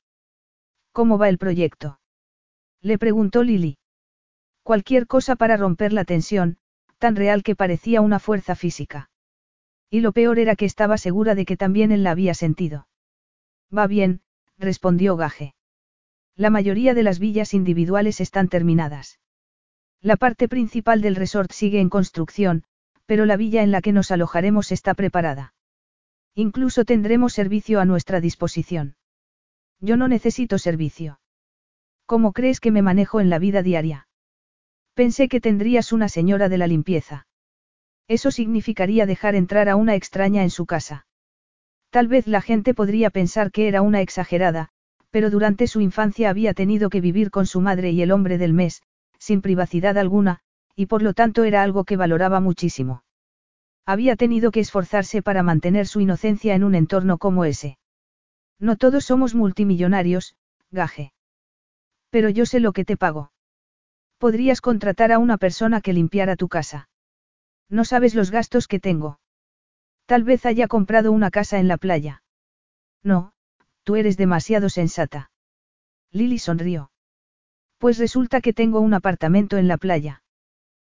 [0.91, 2.01] ¿Cómo va el proyecto?
[2.81, 3.79] Le preguntó Lily.
[4.65, 6.59] Cualquier cosa para romper la tensión,
[6.99, 9.11] tan real que parecía una fuerza física.
[9.91, 12.89] Y lo peor era que estaba segura de que también él la había sentido.
[13.77, 14.21] Va bien,
[14.59, 15.55] respondió Gaje.
[16.35, 19.21] La mayoría de las villas individuales están terminadas.
[20.03, 22.65] La parte principal del resort sigue en construcción,
[23.07, 25.55] pero la villa en la que nos alojaremos está preparada.
[26.35, 28.97] Incluso tendremos servicio a nuestra disposición.
[29.81, 31.21] Yo no necesito servicio.
[32.05, 34.09] ¿Cómo crees que me manejo en la vida diaria?
[34.95, 37.26] Pensé que tendrías una señora de la limpieza.
[38.09, 41.07] Eso significaría dejar entrar a una extraña en su casa.
[41.91, 44.69] Tal vez la gente podría pensar que era una exagerada,
[45.11, 48.53] pero durante su infancia había tenido que vivir con su madre y el hombre del
[48.53, 48.83] mes,
[49.19, 50.41] sin privacidad alguna,
[50.75, 53.03] y por lo tanto era algo que valoraba muchísimo.
[53.87, 57.79] Había tenido que esforzarse para mantener su inocencia en un entorno como ese.
[58.59, 60.37] No todos somos multimillonarios,
[60.71, 61.13] Gaje.
[62.11, 63.33] Pero yo sé lo que te pago.
[64.19, 66.89] Podrías contratar a una persona que limpiara tu casa.
[67.69, 69.19] No sabes los gastos que tengo.
[70.07, 72.23] Tal vez haya comprado una casa en la playa.
[73.03, 73.33] No,
[73.83, 75.31] tú eres demasiado sensata.
[76.13, 76.91] Lily sonrió.
[77.79, 80.23] Pues resulta que tengo un apartamento en la playa.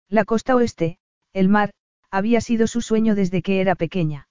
[0.10, 0.98] La costa oeste,
[1.34, 1.72] el mar,
[2.10, 4.28] había sido su sueño desde que era pequeña.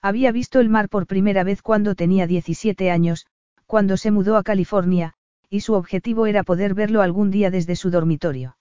[0.00, 3.26] Había visto el mar por primera vez cuando tenía 17 años,
[3.66, 5.14] cuando se mudó a California,
[5.48, 8.56] y su objetivo era poder verlo algún día desde su dormitorio.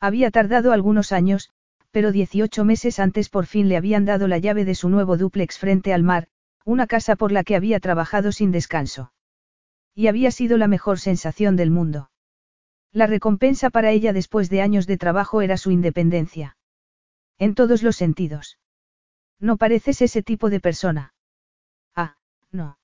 [0.00, 1.50] Había tardado algunos años,
[1.90, 5.58] pero 18 meses antes por fin le habían dado la llave de su nuevo dúplex
[5.58, 6.28] frente al mar,
[6.64, 9.12] una casa por la que había trabajado sin descanso.
[9.94, 12.10] Y había sido la mejor sensación del mundo.
[12.92, 16.56] La recompensa para ella después de años de trabajo era su independencia.
[17.38, 18.58] En todos los sentidos.
[19.38, 21.14] No pareces ese tipo de persona.
[21.94, 22.16] Ah,
[22.50, 22.78] no.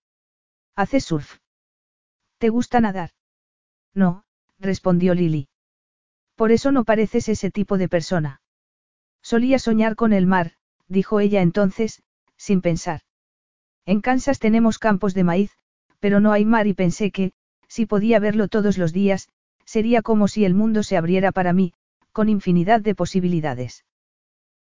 [0.77, 1.39] Haces surf.
[2.37, 3.11] ¿Te gusta nadar?
[3.95, 4.25] No,
[4.59, 5.49] respondió Lily.
[6.35, 8.42] Por eso no pareces ese tipo de persona.
[9.23, 10.53] Solía soñar con el mar,
[10.89, 12.03] dijo ella entonces,
[12.37, 13.03] sin pensar.
[13.87, 15.53] En Kansas tenemos campos de maíz,
[16.01, 17.33] pero no hay mar y pensé que,
[17.69, 19.29] si podía verlo todos los días,
[19.65, 21.73] sería como si el mundo se abriera para mí,
[22.13, 23.85] con infinidad de posibilidades.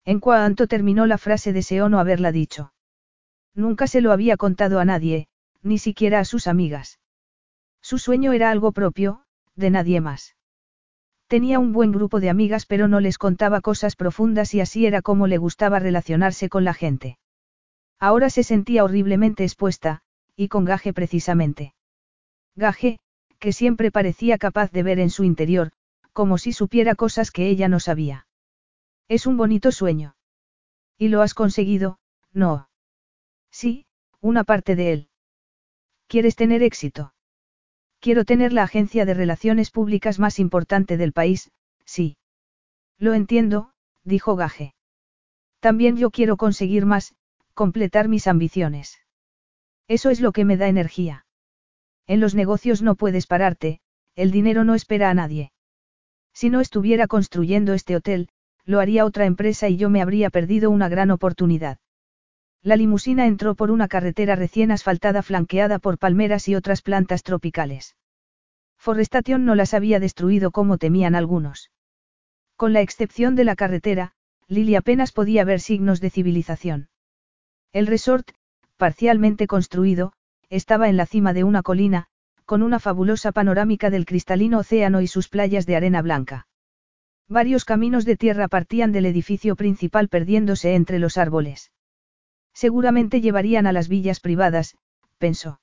[0.04, 2.72] En cuanto terminó la frase deseó no haberla dicho.
[3.54, 5.28] Nunca se lo había contado a nadie,
[5.62, 7.00] ni siquiera a sus amigas.
[7.80, 9.24] Su sueño era algo propio,
[9.56, 10.36] de nadie más.
[11.30, 15.00] Tenía un buen grupo de amigas pero no les contaba cosas profundas y así era
[15.00, 17.18] como le gustaba relacionarse con la gente.
[18.00, 20.00] Ahora se sentía horriblemente expuesta,
[20.34, 21.72] y con Gaje precisamente.
[22.56, 22.98] Gaje,
[23.38, 25.70] que siempre parecía capaz de ver en su interior,
[26.12, 28.26] como si supiera cosas que ella no sabía.
[29.06, 30.16] Es un bonito sueño.
[30.98, 32.00] ¿Y lo has conseguido?
[32.32, 32.68] No.
[33.52, 33.86] Sí,
[34.20, 35.08] una parte de él.
[36.08, 37.12] ¿Quieres tener éxito?
[38.00, 41.50] Quiero tener la agencia de relaciones públicas más importante del país,
[41.84, 42.16] sí.
[42.98, 43.72] Lo entiendo,
[44.04, 44.74] dijo Gaje.
[45.60, 47.14] También yo quiero conseguir más,
[47.52, 48.98] completar mis ambiciones.
[49.86, 51.26] Eso es lo que me da energía.
[52.06, 53.80] En los negocios no puedes pararte,
[54.14, 55.52] el dinero no espera a nadie.
[56.32, 58.30] Si no estuviera construyendo este hotel,
[58.64, 61.78] lo haría otra empresa y yo me habría perdido una gran oportunidad.
[62.62, 67.96] La limusina entró por una carretera recién asfaltada flanqueada por palmeras y otras plantas tropicales.
[68.76, 71.70] Forestación no las había destruido como temían algunos.
[72.56, 74.12] Con la excepción de la carretera,
[74.46, 76.88] Lily apenas podía ver signos de civilización.
[77.72, 78.30] El resort,
[78.76, 80.12] parcialmente construido,
[80.50, 82.08] estaba en la cima de una colina,
[82.44, 86.46] con una fabulosa panorámica del cristalino océano y sus playas de arena blanca.
[87.28, 91.70] Varios caminos de tierra partían del edificio principal perdiéndose entre los árboles.
[92.60, 94.76] Seguramente llevarían a las villas privadas,
[95.16, 95.62] pensó.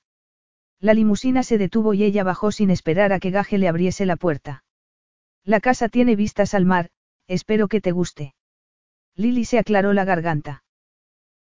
[0.80, 4.16] La limusina se detuvo y ella bajó sin esperar a que Gaje le abriese la
[4.16, 4.64] puerta.
[5.44, 6.90] La casa tiene vistas al mar,
[7.28, 8.34] espero que te guste.
[9.14, 10.64] Lily se aclaró la garganta.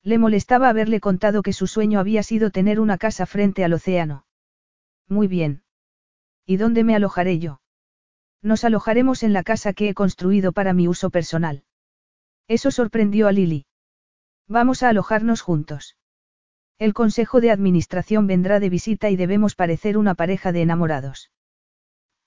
[0.04, 4.28] Le molestaba haberle contado que su sueño había sido tener una casa frente al océano.
[5.08, 5.64] Muy bien.
[6.46, 7.62] ¿Y dónde me alojaré yo?
[8.44, 11.64] Nos alojaremos en la casa que he construido para mi uso personal.
[12.48, 13.66] Eso sorprendió a Lily.
[14.48, 15.98] Vamos a alojarnos juntos.
[16.80, 21.32] El consejo de administración vendrá de visita y debemos parecer una pareja de enamorados.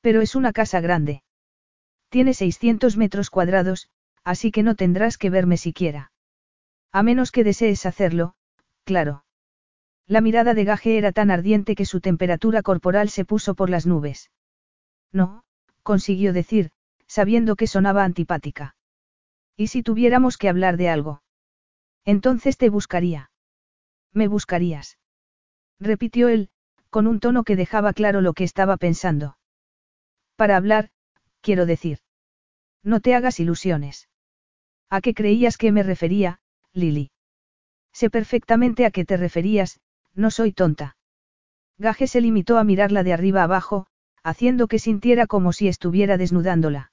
[0.01, 1.23] Pero es una casa grande.
[2.11, 3.89] Tiene 600 metros cuadrados,
[4.25, 6.13] así que no tendrás que verme siquiera.
[6.93, 8.35] A menos que desees hacerlo,
[8.85, 9.25] claro.
[10.07, 13.87] La mirada de Gaje era tan ardiente que su temperatura corporal se puso por las
[13.87, 14.31] nubes.
[15.13, 15.45] No,
[15.85, 16.71] consiguió decir,
[17.07, 18.75] sabiendo que sonaba antipática.
[19.57, 21.23] ¿Y si tuviéramos que hablar de algo?
[22.05, 23.31] Entonces te buscaría.
[24.13, 24.99] Me buscarías.
[25.79, 26.51] Repitió él,
[26.91, 29.39] con un tono que dejaba claro lo que estaba pensando.
[30.37, 30.91] Para hablar,
[31.41, 31.99] quiero decir.
[32.83, 34.09] No te hagas ilusiones.
[34.89, 36.41] ¿A qué creías que me refería,
[36.73, 37.11] Lily.
[37.93, 39.81] Sé perfectamente a qué te referías,
[40.15, 40.97] no soy tonta.
[41.79, 43.87] Gaje se limitó a mirarla de arriba abajo,
[44.23, 46.93] haciendo que sintiera como si estuviera desnudándola.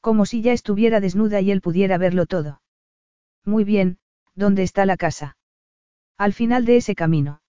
[0.00, 2.60] Como si ya estuviera desnuda y él pudiera verlo todo.
[3.44, 3.98] Muy bien,
[4.34, 5.36] ¿dónde está la casa?
[6.16, 7.40] Al final de ese camino.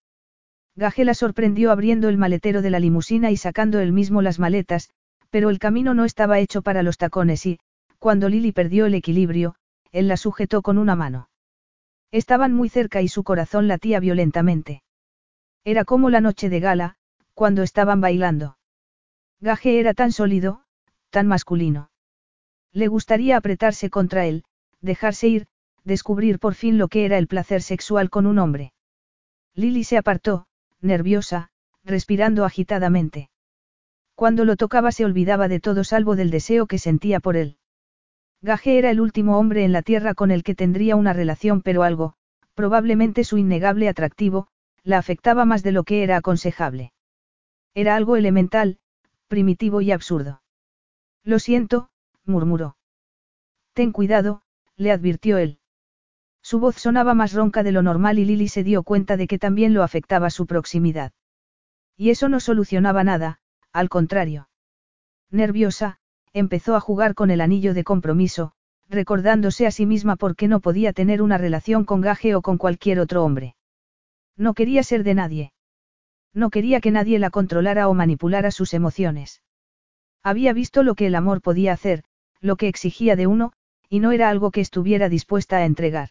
[0.75, 4.89] Gaje la sorprendió abriendo el maletero de la limusina y sacando él mismo las maletas,
[5.29, 7.59] pero el camino no estaba hecho para los tacones y,
[7.99, 9.55] cuando Lily perdió el equilibrio,
[9.91, 11.29] él la sujetó con una mano.
[12.11, 14.83] Estaban muy cerca y su corazón latía violentamente.
[15.63, 16.95] Era como la noche de gala,
[17.33, 18.57] cuando estaban bailando.
[19.39, 20.63] Gaje era tan sólido,
[21.09, 21.89] tan masculino.
[22.71, 24.43] Le gustaría apretarse contra él,
[24.81, 25.47] dejarse ir,
[25.85, 28.73] descubrir por fin lo que era el placer sexual con un hombre.
[29.53, 30.47] Lily se apartó,
[30.81, 31.49] nerviosa,
[31.83, 33.29] respirando agitadamente.
[34.15, 37.57] Cuando lo tocaba se olvidaba de todo salvo del deseo que sentía por él.
[38.41, 41.83] Gaje era el último hombre en la tierra con el que tendría una relación, pero
[41.83, 42.15] algo,
[42.53, 44.47] probablemente su innegable atractivo,
[44.83, 46.93] la afectaba más de lo que era aconsejable.
[47.73, 48.77] Era algo elemental,
[49.27, 50.41] primitivo y absurdo.
[51.23, 51.89] Lo siento,
[52.23, 52.77] murmuró.
[53.73, 54.41] Ten cuidado,
[54.77, 55.59] le advirtió él.
[56.45, 59.39] Su voz sonaba más ronca de lo normal y Lily se dio cuenta de que
[59.39, 61.11] también lo afectaba su proximidad.
[61.97, 63.39] Y eso no solucionaba nada,
[63.73, 64.47] al contrario.
[65.31, 65.97] Nerviosa,
[66.33, 68.51] empezó a jugar con el anillo de compromiso,
[68.87, 72.59] recordándose a sí misma por qué no podía tener una relación con Gaje o con
[72.59, 73.55] cualquier otro hombre.
[74.37, 75.51] No quería ser de nadie.
[76.31, 79.41] No quería que nadie la controlara o manipulara sus emociones.
[80.21, 82.03] Había visto lo que el amor podía hacer,
[82.39, 83.51] lo que exigía de uno,
[83.89, 86.09] y no era algo que estuviera dispuesta a entregar.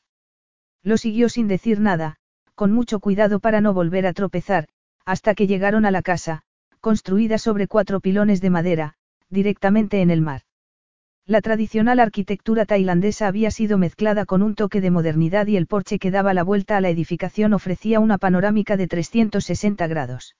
[0.85, 2.17] Lo siguió sin decir nada,
[2.55, 4.69] con mucho cuidado para no volver a tropezar,
[5.05, 6.43] hasta que llegaron a la casa,
[6.81, 8.95] construida sobre cuatro pilones de madera,
[9.31, 10.43] directamente en el mar.
[11.27, 15.99] La tradicional arquitectura tailandesa había sido mezclada con un toque de modernidad y el porche
[15.99, 20.37] que daba la vuelta a la edificación ofrecía una panorámica de 360 grados.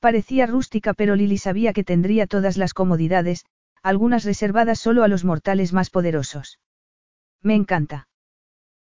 [0.00, 3.44] Parecía rústica pero Lily sabía que tendría todas las comodidades,
[3.84, 6.58] algunas reservadas solo a los mortales más poderosos.
[7.40, 8.08] Me encanta.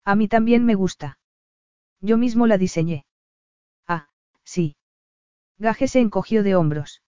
[0.09, 1.19] A mí también me gusta.
[2.01, 3.05] Yo mismo la diseñé.
[3.87, 4.09] Ah,
[4.43, 4.75] sí.
[5.59, 7.03] Gaje se encogió de hombros.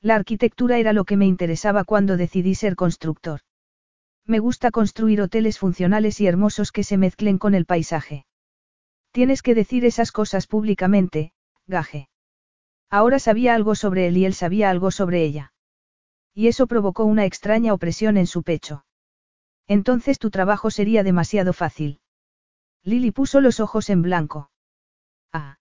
[0.00, 3.42] La arquitectura era lo que me interesaba cuando decidí ser constructor.
[4.24, 8.26] Me gusta construir hoteles funcionales y hermosos que se mezclen con el paisaje.
[9.12, 11.32] Tienes que decir esas cosas públicamente,
[11.68, 12.08] Gaje.
[12.90, 15.52] Ahora sabía algo sobre él y él sabía algo sobre ella.
[16.34, 18.84] Y eso provocó una extraña opresión en su pecho.
[19.68, 22.00] Entonces tu trabajo sería demasiado fácil.
[22.86, 24.48] Lily puso los ojos en blanco.
[25.32, 25.56] Ah,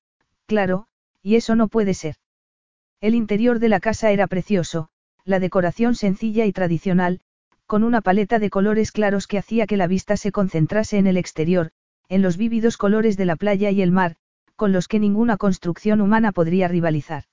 [0.46, 0.86] claro,
[1.24, 2.18] y eso no puede ser.
[3.02, 4.90] El interior de la casa era precioso,
[5.24, 7.22] la decoración sencilla y tradicional,
[7.66, 11.18] con una paleta de colores claros que hacía que la vista se concentrase en el
[11.18, 11.72] exterior,
[12.10, 14.18] en los vívidos colores de la playa y el mar,
[14.56, 17.24] con los que ninguna construcción humana podría rivalizar.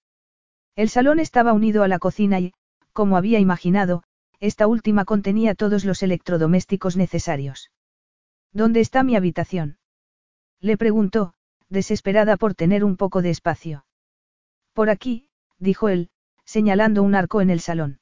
[0.74, 2.54] El salón estaba unido a la cocina y,
[2.94, 4.04] como había imaginado,
[4.40, 7.70] esta última contenía todos los electrodomésticos necesarios.
[8.54, 9.76] ¿Dónde está mi habitación?
[10.62, 11.34] Le preguntó,
[11.68, 13.84] desesperada por tener un poco de espacio.
[14.72, 15.28] Por aquí,
[15.58, 16.08] dijo él,
[16.44, 17.98] señalando un arco en el salón.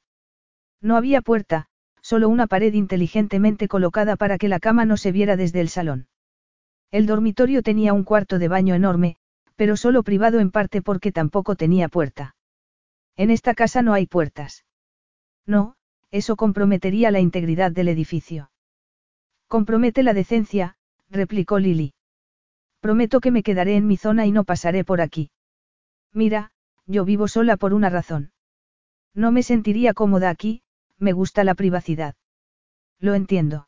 [0.79, 1.65] No había puerta,
[2.01, 6.07] solo una pared inteligentemente colocada para que la cama no se viera desde el salón.
[6.91, 9.17] El dormitorio tenía un cuarto de baño enorme,
[9.55, 12.35] pero solo privado en parte porque tampoco tenía puerta.
[13.15, 14.65] En esta casa no hay puertas.
[15.47, 15.75] No,
[16.11, 18.51] eso comprometería la integridad del edificio.
[19.47, 20.75] Compromete la decencia,
[21.09, 21.93] replicó Lily.
[22.81, 25.29] Prometo que me quedaré en mi zona y no pasaré por aquí.
[26.13, 26.51] Mira,
[26.87, 28.31] yo vivo sola por una razón.
[29.13, 30.63] No me sentiría cómoda aquí,
[30.97, 32.15] me gusta la privacidad.
[32.99, 33.67] Lo entiendo.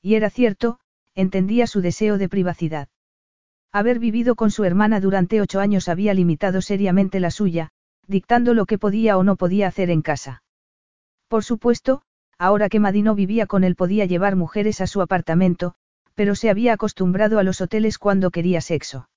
[0.00, 0.80] Y era cierto,
[1.14, 2.88] entendía su deseo de privacidad.
[3.70, 7.70] Haber vivido con su hermana durante ocho años había limitado seriamente la suya,
[8.06, 10.42] dictando lo que podía o no podía hacer en casa.
[11.28, 12.02] Por supuesto,
[12.38, 15.74] ahora que Madino vivía con él podía llevar mujeres a su apartamento,
[16.14, 19.08] pero se había acostumbrado a los hoteles cuando quería sexo.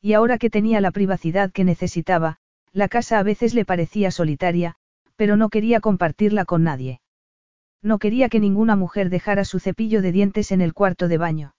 [0.00, 2.38] Y ahora que tenía la privacidad que necesitaba,
[2.72, 4.76] la casa a veces le parecía solitaria,
[5.16, 7.00] pero no quería compartirla con nadie.
[7.82, 11.54] No quería que ninguna mujer dejara su cepillo de dientes en el cuarto de baño.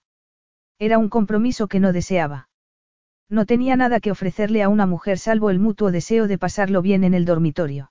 [0.78, 2.48] Era un compromiso que no deseaba.
[3.28, 7.04] No tenía nada que ofrecerle a una mujer salvo el mutuo deseo de pasarlo bien
[7.04, 7.90] en el dormitorio.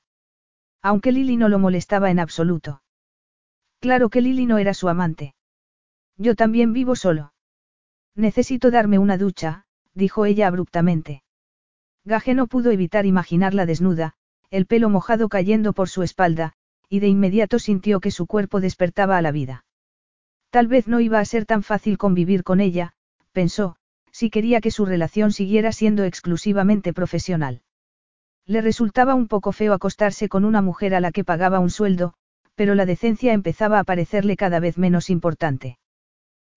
[0.82, 2.82] Aunque Lily no lo molestaba en absoluto.
[3.80, 5.34] Claro que Lily no era su amante.
[6.24, 7.34] Yo también vivo solo.
[8.16, 11.22] Necesito darme una ducha, dijo ella abruptamente.
[12.06, 14.14] Gaje no pudo evitar imaginarla desnuda,
[14.50, 16.54] el pelo mojado cayendo por su espalda,
[16.88, 19.66] y de inmediato sintió que su cuerpo despertaba a la vida.
[20.50, 22.94] Tal vez no iba a ser tan fácil convivir con ella,
[23.34, 23.76] pensó,
[24.14, 27.64] si quería que su relación siguiera siendo exclusivamente profesional.
[28.46, 32.14] Le resultaba un poco feo acostarse con una mujer a la que pagaba un sueldo,
[32.56, 35.80] pero la decencia empezaba a parecerle cada vez menos importante.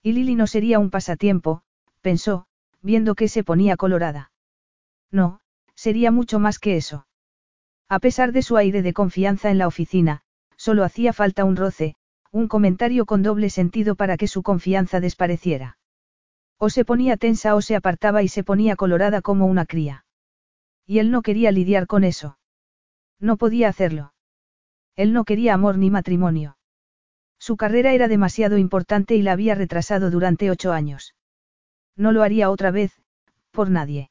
[0.03, 1.63] Y Lily no sería un pasatiempo,
[2.01, 2.47] pensó,
[2.83, 4.31] viendo que se ponía colorada.
[5.11, 5.41] No,
[5.75, 7.07] sería mucho más que eso.
[7.89, 10.23] A pesar de su aire de confianza en la oficina,
[10.57, 11.95] solo hacía falta un roce,
[12.33, 15.79] un comentario con doble sentido para que su confianza despareciera.
[16.59, 20.05] O se ponía tensa o se apartaba y se ponía colorada como una cría.
[20.87, 22.39] Y él no quería lidiar con eso.
[23.21, 24.13] No podía hacerlo.
[24.95, 26.56] Él no quería amor ni matrimonio.
[27.39, 31.15] Su carrera era demasiado importante y la había retrasado durante ocho años.
[31.97, 32.93] No lo haría otra vez,
[33.51, 34.11] por nadie.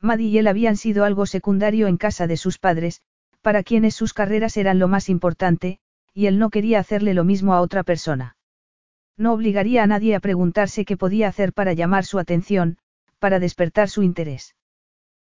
[0.00, 3.02] Maddie y él habían sido algo secundario en casa de sus padres,
[3.40, 5.78] para quienes sus carreras eran lo más importante,
[6.12, 8.36] y él no quería hacerle lo mismo a otra persona.
[9.16, 12.78] No obligaría a nadie a preguntarse qué podía hacer para llamar su atención,
[13.18, 14.56] para despertar su interés.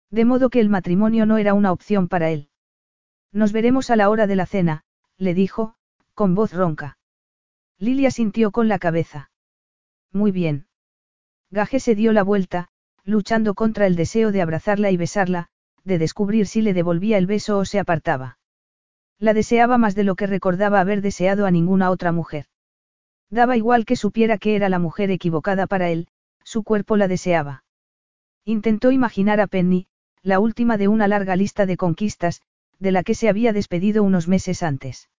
[0.10, 2.50] De modo que el matrimonio no era una opción para él.
[3.32, 4.84] Nos veremos a la hora de la cena,
[5.18, 5.76] le dijo,
[6.14, 6.97] con voz ronca.
[7.80, 9.30] Lilia sintió con la cabeza.
[10.12, 10.66] Muy bien.
[11.52, 12.70] Gaje se dio la vuelta,
[13.04, 15.50] luchando contra el deseo de abrazarla y besarla,
[15.84, 18.40] de descubrir si le devolvía el beso o se apartaba.
[19.20, 22.46] La deseaba más de lo que recordaba haber deseado a ninguna otra mujer.
[23.30, 26.08] Daba igual que supiera que era la mujer equivocada para él,
[26.44, 27.64] su cuerpo la deseaba.
[28.44, 29.88] Intentó imaginar a Penny,
[30.24, 32.42] la última de una larga lista de conquistas,
[32.80, 35.10] de la que se había despedido unos meses antes.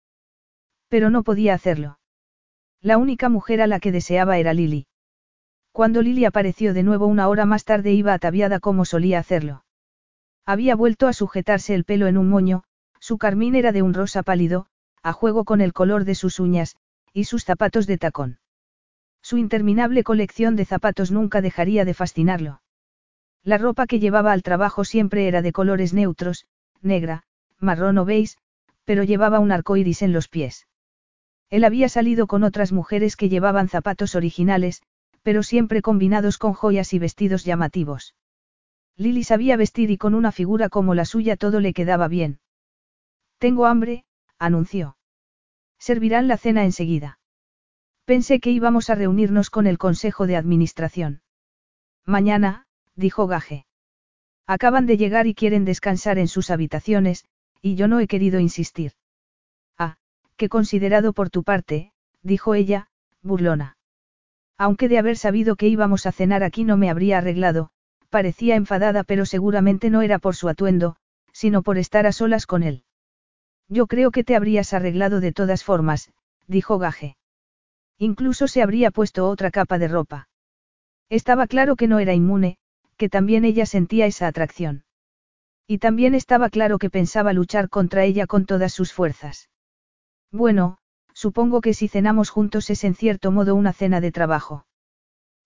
[0.88, 1.97] Pero no podía hacerlo.
[2.80, 4.86] La única mujer a la que deseaba era Lily.
[5.72, 9.64] Cuando Lily apareció de nuevo una hora más tarde iba ataviada como solía hacerlo.
[10.46, 12.62] Había vuelto a sujetarse el pelo en un moño,
[13.00, 14.66] su carmín era de un rosa pálido,
[15.02, 16.76] a juego con el color de sus uñas,
[17.12, 18.38] y sus zapatos de tacón.
[19.22, 22.62] Su interminable colección de zapatos nunca dejaría de fascinarlo.
[23.42, 26.46] La ropa que llevaba al trabajo siempre era de colores neutros,
[26.80, 27.24] negra,
[27.58, 28.36] marrón o beige,
[28.84, 30.67] pero llevaba un arco iris en los pies.
[31.50, 34.82] Él había salido con otras mujeres que llevaban zapatos originales,
[35.22, 38.14] pero siempre combinados con joyas y vestidos llamativos.
[38.96, 42.40] Lily sabía vestir y con una figura como la suya todo le quedaba bien.
[43.38, 44.04] Tengo hambre,
[44.38, 44.96] anunció.
[45.78, 47.20] Servirán la cena enseguida.
[48.04, 51.22] Pensé que íbamos a reunirnos con el Consejo de Administración.
[52.04, 52.66] Mañana,
[52.96, 53.66] dijo Gaje.
[54.46, 57.26] Acaban de llegar y quieren descansar en sus habitaciones,
[57.60, 58.92] y yo no he querido insistir.
[60.38, 61.92] Qué considerado por tu parte,
[62.22, 62.86] dijo ella,
[63.22, 63.76] burlona.
[64.56, 67.70] Aunque de haber sabido que íbamos a cenar aquí no me habría arreglado,
[68.08, 70.94] parecía enfadada pero seguramente no era por su atuendo,
[71.32, 72.84] sino por estar a solas con él.
[73.68, 76.12] Yo creo que te habrías arreglado de todas formas,
[76.46, 77.16] dijo Gaje.
[77.98, 80.28] Incluso se habría puesto otra capa de ropa.
[81.08, 82.58] Estaba claro que no era inmune,
[82.96, 84.84] que también ella sentía esa atracción.
[85.66, 89.48] Y también estaba claro que pensaba luchar contra ella con todas sus fuerzas.
[90.30, 90.78] Bueno,
[91.24, 94.66] Supongo que si cenamos juntos es en cierto modo una cena de trabajo.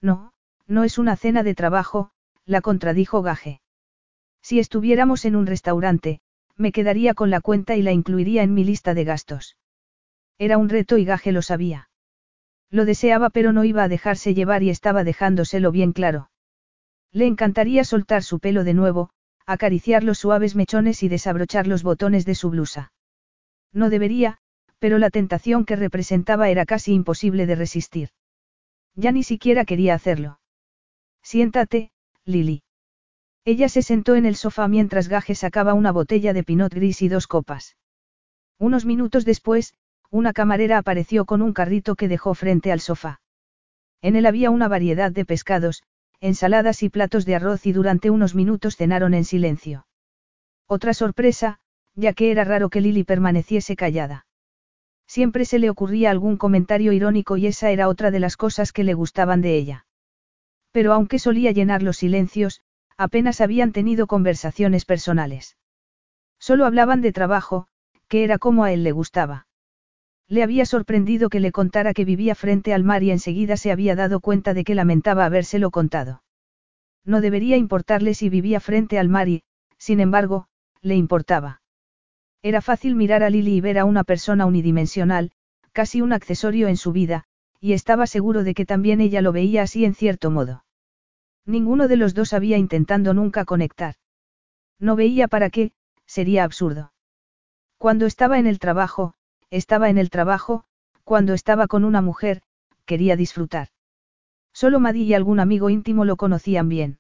[0.02, 0.34] No,
[0.66, 2.10] no es una cena de trabajo,
[2.44, 3.62] la contradijo Gaje.
[4.42, 6.20] Si estuviéramos en un restaurante,
[6.58, 9.56] me quedaría con la cuenta y la incluiría en mi lista de gastos.
[10.36, 11.88] Era un reto y Gaje lo sabía.
[12.68, 16.28] Lo deseaba pero no iba a dejarse llevar y estaba dejándoselo bien claro.
[17.12, 19.08] Le encantaría soltar su pelo de nuevo,
[19.46, 22.92] acariciar los suaves mechones y desabrochar los botones de su blusa.
[23.72, 24.41] No debería,
[24.82, 28.08] pero la tentación que representaba era casi imposible de resistir.
[28.96, 30.40] Ya ni siquiera quería hacerlo.
[31.22, 31.92] Siéntate,
[32.24, 32.64] Lily.
[33.44, 37.08] Ella se sentó en el sofá mientras Gaje sacaba una botella de pinot gris y
[37.08, 37.76] dos copas.
[38.58, 39.74] Unos minutos después,
[40.10, 43.20] una camarera apareció con un carrito que dejó frente al sofá.
[44.00, 45.84] En él había una variedad de pescados,
[46.18, 49.86] ensaladas y platos de arroz y durante unos minutos cenaron en silencio.
[50.66, 51.60] Otra sorpresa,
[51.94, 54.26] ya que era raro que Lily permaneciese callada.
[55.14, 58.82] Siempre se le ocurría algún comentario irónico y esa era otra de las cosas que
[58.82, 59.84] le gustaban de ella.
[60.70, 62.62] Pero aunque solía llenar los silencios,
[62.96, 65.58] apenas habían tenido conversaciones personales.
[66.38, 67.66] Solo hablaban de trabajo,
[68.08, 69.46] que era como a él le gustaba.
[70.28, 73.94] Le había sorprendido que le contara que vivía frente al mar y enseguida se había
[73.94, 76.22] dado cuenta de que lamentaba habérselo contado.
[77.04, 79.42] No debería importarle si vivía frente al mar y,
[79.76, 80.46] sin embargo,
[80.80, 81.61] le importaba.
[82.42, 85.30] Era fácil mirar a Lily y ver a una persona unidimensional,
[85.72, 87.24] casi un accesorio en su vida,
[87.60, 90.64] y estaba seguro de que también ella lo veía así en cierto modo.
[91.46, 93.94] Ninguno de los dos había intentando nunca conectar.
[94.80, 95.72] No veía para qué,
[96.04, 96.92] sería absurdo.
[97.78, 99.14] Cuando estaba en el trabajo,
[99.50, 100.64] estaba en el trabajo,
[101.04, 102.42] cuando estaba con una mujer,
[102.84, 103.68] quería disfrutar.
[104.52, 106.98] Solo Maddie y algún amigo íntimo lo conocían bien.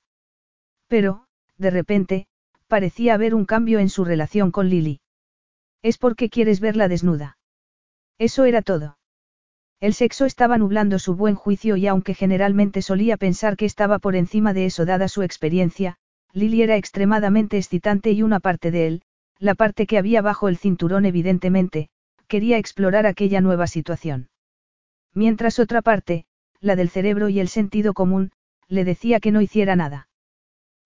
[0.86, 1.26] Pero,
[1.58, 2.26] de repente,
[2.68, 5.01] parecía haber un cambio en su relación con Lily.
[5.82, 7.38] Es porque quieres verla desnuda.
[8.18, 8.98] Eso era todo.
[9.80, 14.14] El sexo estaba nublando su buen juicio y aunque generalmente solía pensar que estaba por
[14.14, 15.96] encima de eso dada su experiencia,
[16.32, 19.02] Lily era extremadamente excitante y una parte de él,
[19.40, 21.88] la parte que había bajo el cinturón evidentemente,
[22.28, 24.28] quería explorar aquella nueva situación.
[25.14, 26.26] Mientras otra parte,
[26.60, 28.30] la del cerebro y el sentido común,
[28.68, 30.08] le decía que no hiciera nada.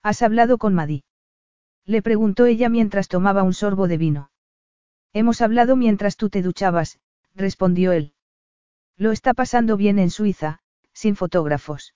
[0.03, 1.05] ¿Has hablado con Maddy?
[1.85, 4.31] Le preguntó ella mientras tomaba un sorbo de vino.
[5.19, 7.01] Hemos hablado mientras tú te duchabas,
[7.35, 8.13] respondió él.
[8.99, 10.61] Lo está pasando bien en Suiza,
[10.93, 11.95] sin fotógrafos.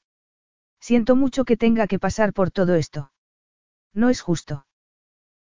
[0.80, 3.12] Siento mucho que tenga que pasar por todo esto.
[3.92, 4.64] No es justo.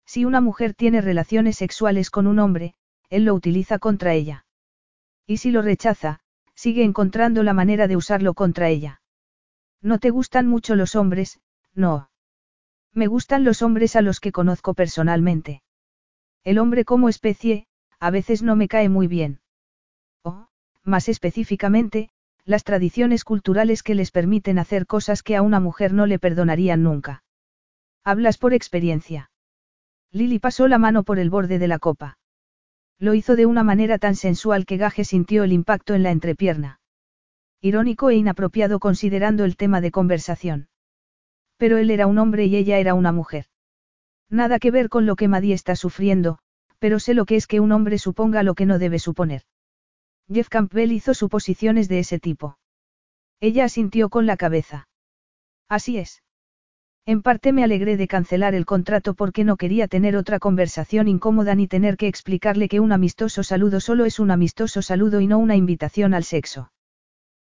[0.07, 2.73] Si una mujer tiene relaciones sexuales con un hombre,
[3.11, 4.47] él lo utiliza contra ella.
[5.27, 6.21] Y si lo rechaza,
[6.55, 9.03] sigue encontrando la manera de usarlo contra ella.
[9.83, 11.39] No te gustan mucho los hombres,
[11.75, 12.09] no.
[12.91, 15.61] Me gustan los hombres a los que conozco personalmente.
[16.43, 17.66] El hombre como especie,
[17.99, 19.39] a veces no me cae muy bien.
[20.23, 20.47] O,
[20.83, 22.09] más específicamente,
[22.45, 26.83] las tradiciones culturales que les permiten hacer cosas que a una mujer no le perdonarían
[26.83, 27.23] nunca.
[28.03, 29.31] Hablas por experiencia.
[30.11, 32.17] Lily pasó la mano por el borde de la copa.
[32.99, 36.79] Lo hizo de una manera tan sensual que Gaje sintió el impacto en la entrepierna.
[37.61, 40.69] Irónico e inapropiado considerando el tema de conversación.
[41.57, 43.47] Pero él era un hombre y ella era una mujer.
[44.29, 46.39] Nada que ver con lo que Maddie está sufriendo,
[46.79, 49.43] pero sé lo que es que un hombre suponga lo que no debe suponer.
[50.31, 52.57] Jeff Campbell hizo suposiciones de ese tipo.
[53.39, 54.87] Ella asintió con la cabeza.
[55.69, 56.23] Así es.
[57.05, 61.55] En parte me alegré de cancelar el contrato porque no quería tener otra conversación incómoda
[61.55, 65.37] ni tener que explicarle que un amistoso saludo solo es un amistoso saludo y no
[65.37, 66.71] una invitación al sexo.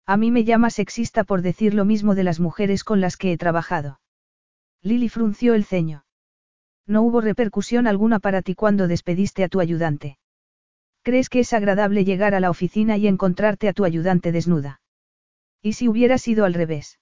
[0.06, 3.32] A mí me llama sexista por decir lo mismo de las mujeres con las que
[3.32, 4.00] he trabajado.
[4.82, 6.04] Lily frunció el ceño.
[6.86, 10.18] No hubo repercusión alguna para ti cuando despediste a tu ayudante.
[11.02, 14.80] ¿Crees que es agradable llegar a la oficina y encontrarte a tu ayudante desnuda?
[15.62, 16.98] ¿Y si hubiera sido al revés?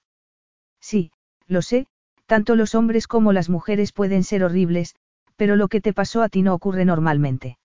[0.81, 1.11] Sí,
[1.47, 1.87] lo sé,
[2.27, 4.95] tanto los hombres como las mujeres pueden ser horribles,
[5.37, 7.59] pero lo que te pasó a ti no ocurre normalmente.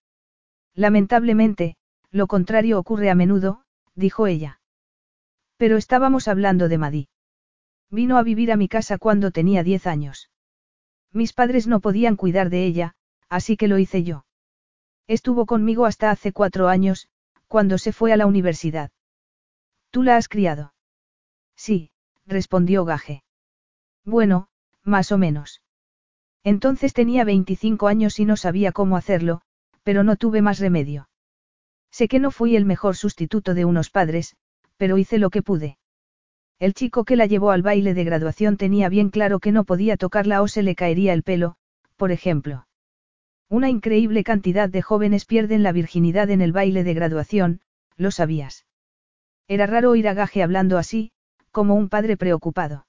[0.76, 1.76] Lamentablemente,
[2.12, 3.64] lo contrario ocurre a menudo,
[3.96, 4.60] dijo ella.
[5.58, 7.08] Pero estábamos hablando de Madí.
[7.90, 10.30] Vino a vivir a mi casa cuando tenía diez años.
[11.14, 12.96] Mis padres no podían cuidar de ella,
[13.30, 14.26] así que lo hice yo.
[15.08, 17.08] Estuvo conmigo hasta hace cuatro años,
[17.48, 18.92] cuando se fue a la universidad.
[19.92, 20.74] ¿Tú la has criado?
[21.56, 21.92] Sí,
[22.26, 23.24] respondió Gaje.
[24.04, 24.48] Bueno,
[24.84, 25.62] más o menos.
[26.44, 29.42] Entonces tenía 25 años y no sabía cómo hacerlo,
[29.84, 31.10] pero no tuve más remedio.
[31.92, 34.36] Sé que no fui el mejor sustituto de unos padres,
[34.78, 35.78] pero hice lo que pude.
[36.64, 39.98] El chico que la llevó al baile de graduación tenía bien claro que no podía
[39.98, 41.58] tocarla o se le caería el pelo,
[41.98, 42.68] por ejemplo.
[43.50, 47.60] Una increíble cantidad de jóvenes pierden la virginidad en el baile de graduación,
[47.98, 48.66] lo sabías.
[49.50, 51.12] Era raro oír a Gaje hablando así,
[51.52, 52.88] como un padre preocupado.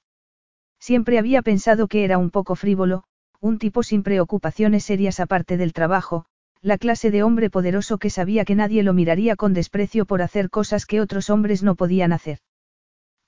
[0.78, 3.02] Siempre había pensado que era un poco frívolo,
[3.40, 6.26] un tipo sin preocupaciones serias aparte del trabajo,
[6.62, 10.48] la clase de hombre poderoso que sabía que nadie lo miraría con desprecio por hacer
[10.48, 12.38] cosas que otros hombres no podían hacer.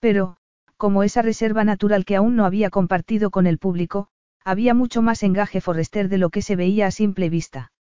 [0.00, 0.36] Pero,
[0.76, 4.08] como esa reserva natural que aún no había compartido con el público,
[4.44, 7.72] había mucho más engaje Forrester de lo que se veía a simple vista.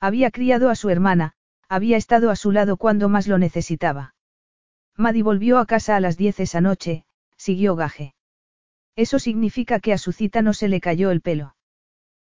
[0.00, 1.34] Había criado a su hermana,
[1.68, 4.14] había estado a su lado cuando más lo necesitaba.
[4.96, 7.04] Maddie volvió a casa a las diez esa noche,
[7.36, 8.14] siguió Gaje.
[8.96, 11.56] Eso significa que a su cita no se le cayó el pelo.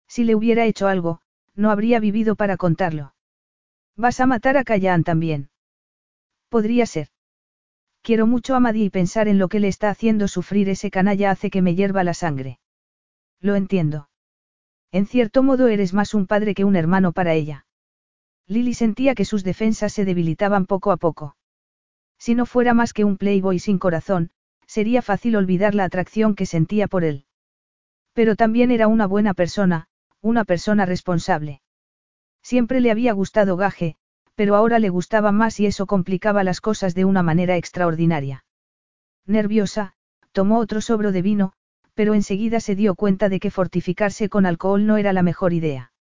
[0.09, 1.21] Si le hubiera hecho algo,
[1.55, 3.15] no habría vivido para contarlo.
[3.97, 5.51] ¿Vas a matar a Callahan también?
[6.49, 7.09] Podría ser.
[8.05, 11.31] Quiero mucho a Maddie y pensar en lo que le está haciendo sufrir ese canalla
[11.31, 12.59] hace que me hierva la sangre.
[13.41, 14.11] Lo entiendo.
[14.93, 17.65] En cierto modo eres más un padre que un hermano para ella.
[18.47, 21.37] Lily sentía que sus defensas se debilitaban poco a poco.
[22.19, 24.33] Si no fuera más que un playboy sin corazón,
[24.67, 27.25] sería fácil olvidar la atracción que sentía por él.
[28.13, 29.89] Pero también era una buena persona,
[30.21, 31.63] una persona responsable.
[32.43, 33.97] Siempre le había gustado Gaje,
[34.35, 38.45] pero ahora le gustaba más y eso complicaba las cosas de una manera extraordinaria.
[39.27, 39.95] Nerviosa,
[40.33, 41.53] tomó otro sobro de vino,
[41.95, 45.93] pero enseguida se dio cuenta de que fortificarse con alcohol no era la mejor idea.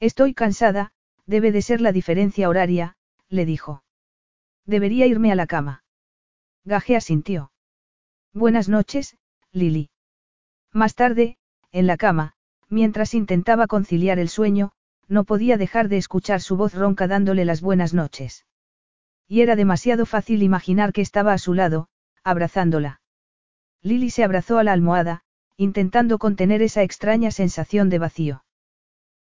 [0.00, 0.92] Estoy cansada,
[1.26, 2.96] debe de ser la diferencia horaria,
[3.28, 3.84] le dijo.
[4.64, 5.84] Debería irme a la cama.
[6.64, 7.52] Gaje asintió.
[8.32, 9.18] Buenas noches,
[9.52, 9.90] Lily.
[10.72, 11.36] Más tarde,
[11.72, 12.34] en la cama,
[12.68, 14.72] mientras intentaba conciliar el sueño,
[15.10, 18.46] no podía dejar de escuchar su voz ronca dándole las buenas noches.
[19.26, 21.88] Y era demasiado fácil imaginar que estaba a su lado,
[22.22, 23.00] abrazándola.
[23.82, 25.22] Lily se abrazó a la almohada,
[25.56, 28.44] intentando contener esa extraña sensación de vacío.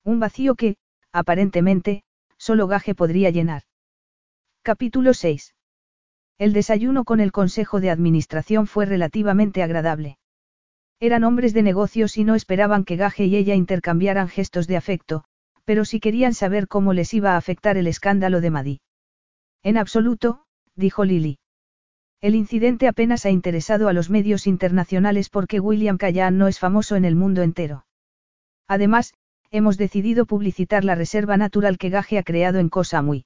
[0.03, 0.75] Un vacío que,
[1.13, 2.03] aparentemente,
[2.37, 3.63] solo Gaje podría llenar.
[4.63, 5.55] Capítulo 6.
[6.37, 10.17] El desayuno con el Consejo de Administración fue relativamente agradable.
[10.99, 15.23] Eran hombres de negocios y no esperaban que Gaje y ella intercambiaran gestos de afecto,
[15.67, 18.81] pero sí querían saber cómo les iba a afectar el escándalo de Madí.
[19.63, 20.45] En absoluto,
[20.77, 21.39] dijo Lily.
[22.21, 26.95] El incidente apenas ha interesado a los medios internacionales porque William Callahan no es famoso
[26.95, 27.85] en el mundo entero.
[28.69, 29.13] Además,
[29.51, 33.25] hemos decidido publicitar la reserva natural que Gaje ha creado en Cosa Muy.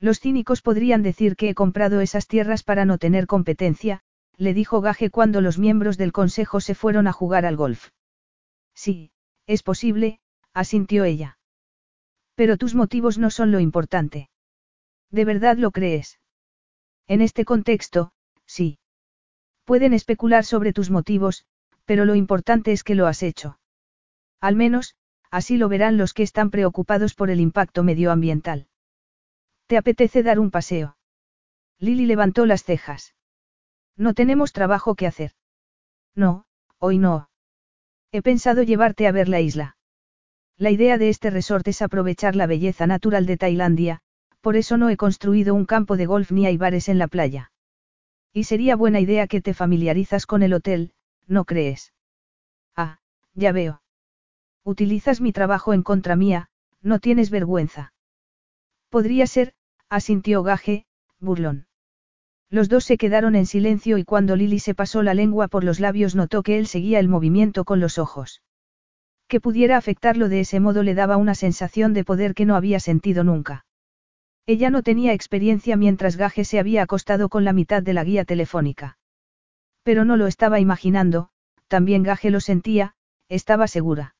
[0.00, 4.00] Los cínicos podrían decir que he comprado esas tierras para no tener competencia,
[4.38, 7.90] le dijo Gaje cuando los miembros del consejo se fueron a jugar al golf.
[8.74, 9.10] Sí,
[9.46, 10.20] Es posible,
[10.54, 11.36] asintió ella.
[12.40, 14.30] Pero tus motivos no son lo importante.
[15.10, 16.20] ¿De verdad lo crees?
[17.06, 18.12] En este contexto,
[18.46, 18.78] sí.
[19.66, 21.44] Pueden especular sobre tus motivos,
[21.84, 23.58] pero lo importante es que lo has hecho.
[24.40, 24.96] Al menos,
[25.30, 28.68] así lo verán los que están preocupados por el impacto medioambiental.
[29.66, 30.96] ¿Te apetece dar un paseo?
[31.78, 33.14] Lily levantó las cejas.
[33.98, 35.32] No tenemos trabajo que hacer.
[36.14, 36.46] No,
[36.78, 37.28] hoy no.
[38.12, 39.76] He pensado llevarte a ver la isla.
[40.60, 44.02] La idea de este resort es aprovechar la belleza natural de Tailandia,
[44.42, 47.50] por eso no he construido un campo de golf ni hay bares en la playa.
[48.34, 50.92] Y sería buena idea que te familiarizas con el hotel,
[51.26, 51.94] ¿no crees?
[52.76, 52.98] Ah,
[53.32, 53.80] ya veo.
[54.62, 56.50] Utilizas mi trabajo en contra mía,
[56.82, 57.94] no tienes vergüenza.
[58.90, 59.54] Podría ser,
[59.88, 60.84] asintió Gaje,
[61.20, 61.68] burlón.
[62.50, 65.80] Los dos se quedaron en silencio y cuando Lily se pasó la lengua por los
[65.80, 68.42] labios notó que él seguía el movimiento con los ojos.
[69.30, 72.80] Que pudiera afectarlo de ese modo le daba una sensación de poder que no había
[72.80, 73.64] sentido nunca.
[74.44, 78.24] Ella no tenía experiencia mientras Gaje se había acostado con la mitad de la guía
[78.24, 78.98] telefónica.
[79.84, 81.28] Pero no lo estaba imaginando,
[81.68, 82.96] también Gaje lo sentía,
[83.28, 84.16] estaba segura.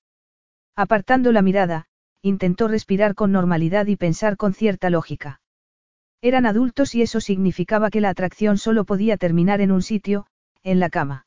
[0.77, 1.87] Apartando la mirada,
[2.23, 5.41] intentó respirar con normalidad y pensar con cierta lógica.
[6.23, 10.29] Eran adultos y eso significaba que la atracción solo podía terminar en un sitio,
[10.63, 11.27] en la cama.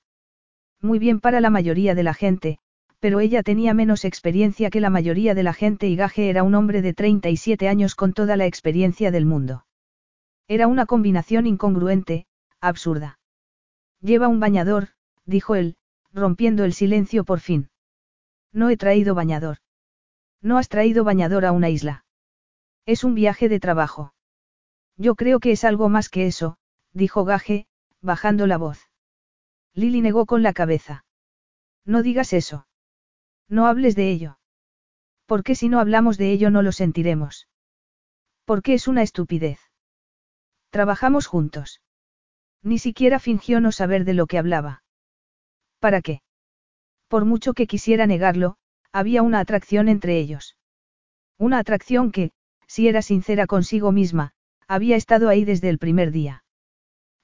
[0.80, 2.60] Muy bien para la mayoría de la gente,
[3.03, 6.55] pero ella tenía menos experiencia que la mayoría de la gente y Gaje era un
[6.55, 9.65] hombre de 37 años con toda la experiencia del mundo.
[10.47, 12.27] Era una combinación incongruente,
[12.61, 13.19] absurda.
[13.99, 14.91] Lleva un bañador,
[15.25, 15.75] dijo él,
[16.13, 17.69] rompiendo el silencio por fin.
[18.53, 19.57] No he traído bañador.
[20.41, 22.05] No has traído bañador a una isla.
[22.85, 24.13] Es un viaje de trabajo.
[24.95, 26.55] Yo creo que es algo más que eso,
[26.93, 27.67] dijo Gaje,
[27.99, 28.80] bajando la voz.
[29.73, 31.03] Lily negó con la cabeza.
[31.84, 32.65] No digas eso.
[33.53, 34.39] No hables de ello.
[35.27, 37.47] Porque si no hablamos de ello no lo sentiremos.
[38.45, 39.59] Porque es una estupidez.
[40.71, 41.80] Trabajamos juntos.
[42.63, 44.81] Ni siquiera fingió no saber de lo que hablaba.
[45.80, 46.23] ¿Para qué?
[47.07, 48.55] Por mucho que quisiera negarlo,
[48.91, 50.57] había una atracción entre ellos.
[51.38, 52.31] Una atracción que,
[52.65, 54.31] si era sincera consigo misma,
[54.67, 56.43] había estado ahí desde el primer día.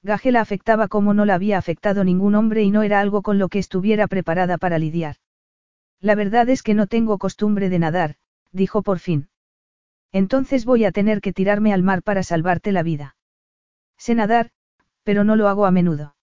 [0.04, 3.40] Gaje la afectaba como no la había afectado ningún hombre y no era algo con
[3.40, 5.16] lo que estuviera preparada para lidiar.
[6.00, 8.16] La verdad es que no tengo costumbre de nadar,
[8.52, 9.28] dijo por fin.
[10.12, 13.16] Entonces voy a tener que tirarme al mar para salvarte la vida.
[13.96, 14.50] Sé nadar,
[15.02, 16.16] pero no lo hago a menudo.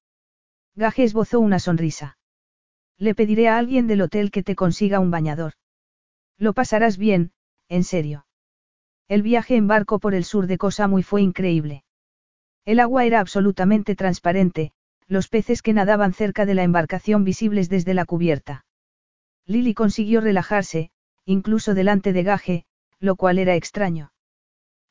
[0.75, 2.17] Gaje esbozó una sonrisa.
[2.97, 5.53] Le pediré a alguien del hotel que te consiga un bañador.
[6.37, 7.31] Lo pasarás bien,
[7.69, 8.25] en serio.
[9.07, 10.71] El viaje en barco por el sur de Koh
[11.03, 11.83] fue increíble.
[12.65, 14.73] El agua era absolutamente transparente,
[15.07, 18.66] los peces que nadaban cerca de la embarcación visibles desde la cubierta.
[19.47, 20.91] Lily consiguió relajarse,
[21.25, 22.65] incluso delante de Gaje,
[22.99, 24.11] lo cual era extraño.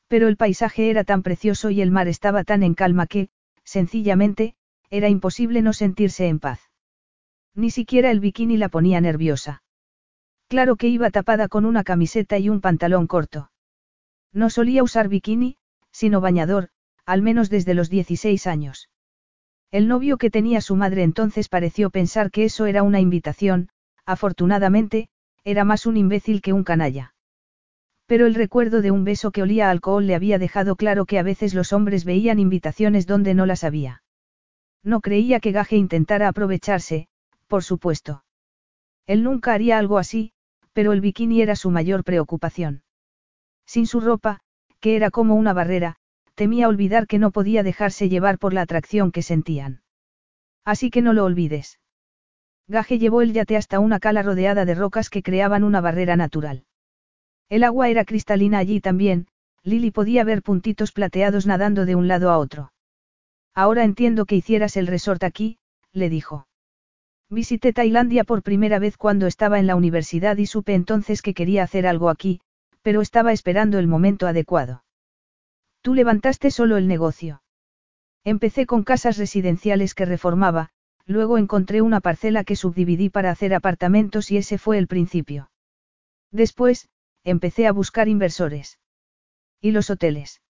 [0.09, 3.29] Pero el paisaje era tan precioso y el mar estaba tan en calma que,
[3.65, 4.55] sencillamente,
[4.91, 6.61] era imposible no sentirse en paz.
[7.55, 9.63] Ni siquiera el bikini la ponía nerviosa.
[10.49, 13.51] Claro que iba tapada con una camiseta y un pantalón corto.
[14.33, 15.57] No solía usar bikini,
[15.91, 16.69] sino bañador,
[17.05, 18.89] al menos desde los 16 años.
[19.71, 23.71] El novio que tenía su madre entonces pareció pensar que eso era una invitación,
[24.07, 25.09] afortunadamente,
[25.45, 27.15] era más un imbécil que un canalla.
[28.07, 31.19] Pero el recuerdo de un beso que olía a alcohol le había dejado claro que
[31.19, 34.03] a veces los hombres veían invitaciones donde no las había.
[34.85, 37.09] No creía que Gaje intentara aprovecharse,
[37.49, 38.25] por supuesto.
[39.07, 40.33] Él nunca haría algo así,
[40.73, 42.83] pero el bikini era su mayor preocupación.
[43.67, 44.41] Sin su ropa,
[44.81, 45.97] que era como una barrera,
[46.35, 49.83] temía olvidar que no podía dejarse llevar por la atracción que sentían.
[50.65, 51.79] Así que no lo olvides.
[52.69, 56.65] Gaje llevó el yate hasta una cala rodeada de rocas que creaban una barrera natural.
[57.49, 59.29] El agua era cristalina allí también,
[59.63, 62.73] Lily podía ver puntitos plateados nadando de un lado a otro.
[63.55, 65.59] Ahora entiendo que hicieras el resort aquí,
[65.93, 66.47] le dijo.
[67.31, 71.65] Visité Tailandia por primera vez cuando estaba en la universidad y supe entonces que quería
[71.65, 72.41] hacer algo aquí,
[72.83, 74.85] pero estaba esperando el momento adecuado.
[75.83, 77.43] Tú levantaste solo el negocio.
[78.25, 80.71] Empecé con casas residenciales que reformaba,
[81.07, 85.51] luego encontré una parcela que subdividí para hacer apartamentos y ese fue el principio.
[86.31, 86.89] Después,
[87.25, 88.79] empecé a buscar inversores.
[89.61, 90.43] ¿Y los hoteles?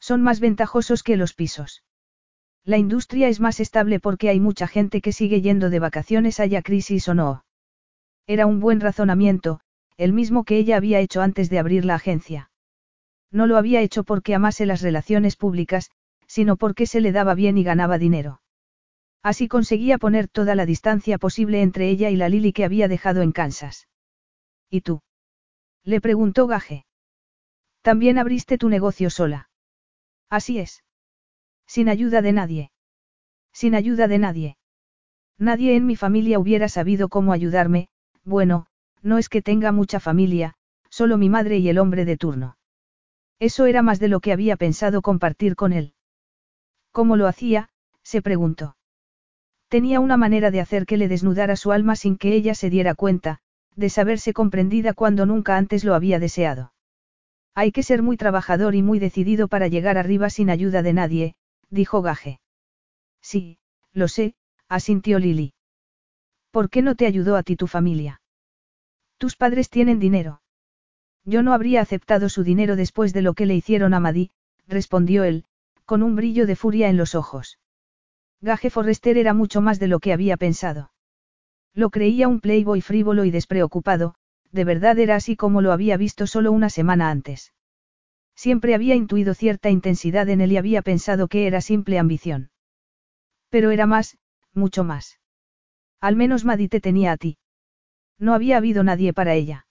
[0.00, 1.82] Son más ventajosos que los pisos.
[2.64, 6.62] La industria es más estable porque hay mucha gente que sigue yendo de vacaciones haya
[6.62, 7.44] crisis o no.
[8.26, 9.60] Era un buen razonamiento,
[9.96, 12.50] el mismo que ella había hecho antes de abrir la agencia.
[13.32, 15.90] No lo había hecho porque amase las relaciones públicas,
[16.26, 18.41] sino porque se le daba bien y ganaba dinero.
[19.22, 23.22] Así conseguía poner toda la distancia posible entre ella y la Lily que había dejado
[23.22, 23.88] en Kansas.
[24.68, 25.02] ¿Y tú?
[25.84, 26.86] Le preguntó Gaje.
[27.82, 29.48] También abriste tu negocio sola.
[30.28, 30.82] Así es.
[31.66, 32.72] Sin ayuda de nadie.
[33.52, 34.56] Sin ayuda de nadie.
[35.38, 37.88] Nadie en mi familia hubiera sabido cómo ayudarme,
[38.24, 38.66] bueno,
[39.02, 40.54] no es que tenga mucha familia,
[40.88, 42.56] solo mi madre y el hombre de turno.
[43.38, 45.94] Eso era más de lo que había pensado compartir con él.
[46.92, 47.70] ¿Cómo lo hacía?
[48.02, 48.76] se preguntó.
[49.72, 52.94] Tenía una manera de hacer que le desnudara su alma sin que ella se diera
[52.94, 53.38] cuenta,
[53.74, 56.74] de saberse comprendida cuando nunca antes lo había deseado.
[57.54, 61.36] Hay que ser muy trabajador y muy decidido para llegar arriba sin ayuda de nadie,
[61.70, 62.38] dijo Gaje.
[63.22, 63.56] Sí,
[63.94, 64.34] lo sé,
[64.68, 65.54] asintió Lily.
[66.50, 68.20] ¿Por qué no te ayudó a ti tu familia?
[69.16, 70.42] Tus padres tienen dinero.
[71.24, 74.32] Yo no habría aceptado su dinero después de lo que le hicieron a Madí,
[74.68, 75.46] respondió él,
[75.86, 77.58] con un brillo de furia en los ojos.
[78.42, 80.90] Gaje Forrester era mucho más de lo que había pensado.
[81.74, 84.16] Lo creía un playboy frívolo y despreocupado,
[84.50, 87.54] de verdad era así como lo había visto solo una semana antes.
[88.34, 92.50] Siempre había intuido cierta intensidad en él y había pensado que era simple ambición.
[93.48, 94.18] Pero era más,
[94.52, 95.20] mucho más.
[96.00, 97.38] Al menos Maddy te tenía a ti.
[98.18, 99.66] No había habido nadie para ella.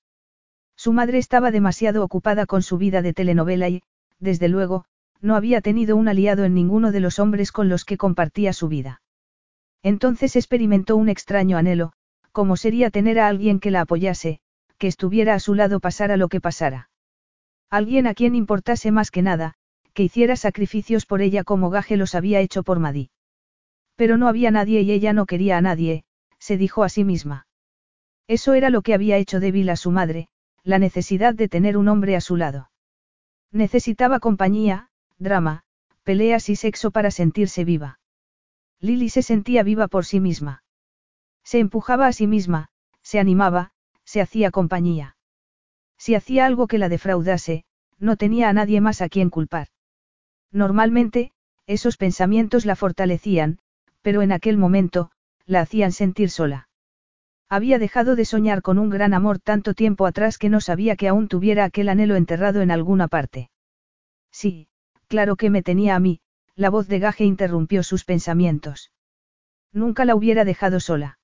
[0.77, 3.83] Su madre estaba demasiado ocupada con su vida de telenovela y,
[4.19, 4.85] desde luego,
[5.21, 8.67] no había tenido un aliado en ninguno de los hombres con los que compartía su
[8.67, 9.01] vida.
[9.83, 11.93] Entonces experimentó un extraño anhelo,
[12.31, 14.39] como sería tener a alguien que la apoyase,
[14.77, 16.89] que estuviera a su lado pasara lo que pasara.
[17.69, 19.53] Alguien a quien importase más que nada,
[19.93, 23.09] que hiciera sacrificios por ella como Gaje los había hecho por Madí.
[23.95, 26.03] Pero no había nadie y ella no quería a nadie,
[26.39, 27.47] se dijo a sí misma.
[28.27, 30.27] Eso era lo que había hecho débil a su madre,
[30.63, 32.71] la necesidad de tener un hombre a su lado.
[33.51, 34.87] Necesitaba compañía,
[35.21, 35.61] drama,
[36.03, 37.99] peleas y sexo para sentirse viva.
[38.79, 40.63] Lily se sentía viva por sí misma.
[41.43, 42.69] Se empujaba a sí misma,
[43.03, 43.71] se animaba,
[44.03, 45.15] se hacía compañía.
[45.97, 47.63] Si hacía algo que la defraudase,
[47.99, 49.67] no tenía a nadie más a quien culpar.
[50.51, 51.31] Normalmente,
[51.67, 53.59] esos pensamientos la fortalecían,
[54.01, 55.11] pero en aquel momento,
[55.45, 56.67] la hacían sentir sola.
[57.47, 61.07] Había dejado de soñar con un gran amor tanto tiempo atrás que no sabía que
[61.07, 63.51] aún tuviera aquel anhelo enterrado en alguna parte.
[64.31, 64.69] Sí,
[65.11, 66.21] Claro que me tenía a mí,
[66.55, 68.93] la voz de Gaje interrumpió sus pensamientos.
[69.73, 71.19] Nunca la hubiera dejado sola.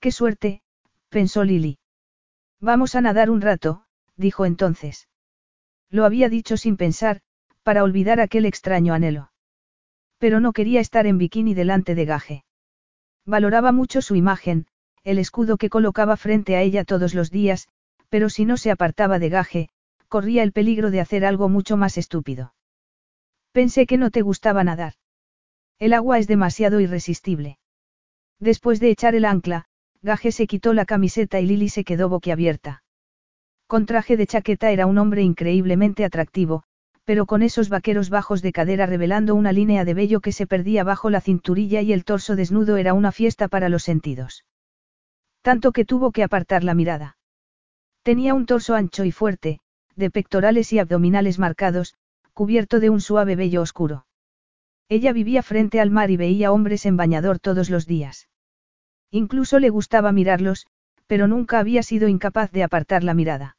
[0.00, 0.62] Qué suerte,
[1.10, 1.78] pensó Lily.
[2.58, 3.84] Vamos a nadar un rato,
[4.16, 5.10] dijo entonces.
[5.90, 7.20] Lo había dicho sin pensar,
[7.62, 9.30] para olvidar aquel extraño anhelo.
[10.16, 12.44] Pero no quería estar en bikini delante de Gaje.
[13.26, 14.68] Valoraba mucho su imagen,
[15.04, 17.68] el escudo que colocaba frente a ella todos los días,
[18.08, 19.68] pero si no se apartaba de Gaje,
[20.08, 22.54] corría el peligro de hacer algo mucho más estúpido.
[23.56, 24.92] Pensé que no te gustaba nadar.
[25.78, 27.56] El agua es demasiado irresistible.
[28.38, 29.64] Después de echar el ancla,
[30.02, 32.82] Gaje se quitó la camiseta y Lily se quedó boquiabierta.
[33.66, 36.64] Con traje de chaqueta era un hombre increíblemente atractivo,
[37.06, 40.84] pero con esos vaqueros bajos de cadera revelando una línea de vello que se perdía
[40.84, 44.44] bajo la cinturilla y el torso desnudo era una fiesta para los sentidos.
[45.40, 47.16] Tanto que tuvo que apartar la mirada.
[48.02, 49.60] Tenía un torso ancho y fuerte,
[49.94, 51.94] de pectorales y abdominales marcados,
[52.36, 54.04] cubierto de un suave vello oscuro.
[54.90, 58.28] Ella vivía frente al mar y veía hombres en bañador todos los días.
[59.10, 60.66] Incluso le gustaba mirarlos,
[61.06, 63.56] pero nunca había sido incapaz de apartar la mirada.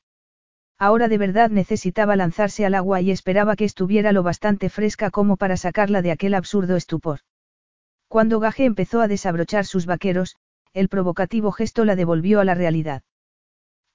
[0.78, 5.38] Ahora de verdad necesitaba lanzarse al agua y esperaba que estuviera lo bastante fresca como
[5.38, 7.22] para sacarla de aquel absurdo estupor.
[8.08, 10.36] Cuando Gaje empezó a desabrochar sus vaqueros,
[10.74, 13.02] el provocativo gesto la devolvió a la realidad.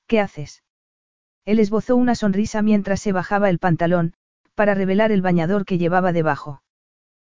[0.09, 0.65] ¿Qué haces?
[1.45, 4.15] Él esbozó una sonrisa mientras se bajaba el pantalón,
[4.55, 6.63] para revelar el bañador que llevaba debajo.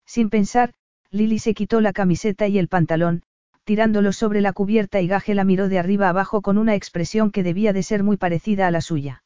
[0.05, 0.73] Sin pensar,
[1.11, 3.23] Lily se quitó la camiseta y el pantalón,
[3.63, 7.43] tirándolo sobre la cubierta y Gaje la miró de arriba abajo con una expresión que
[7.43, 9.23] debía de ser muy parecida a la suya.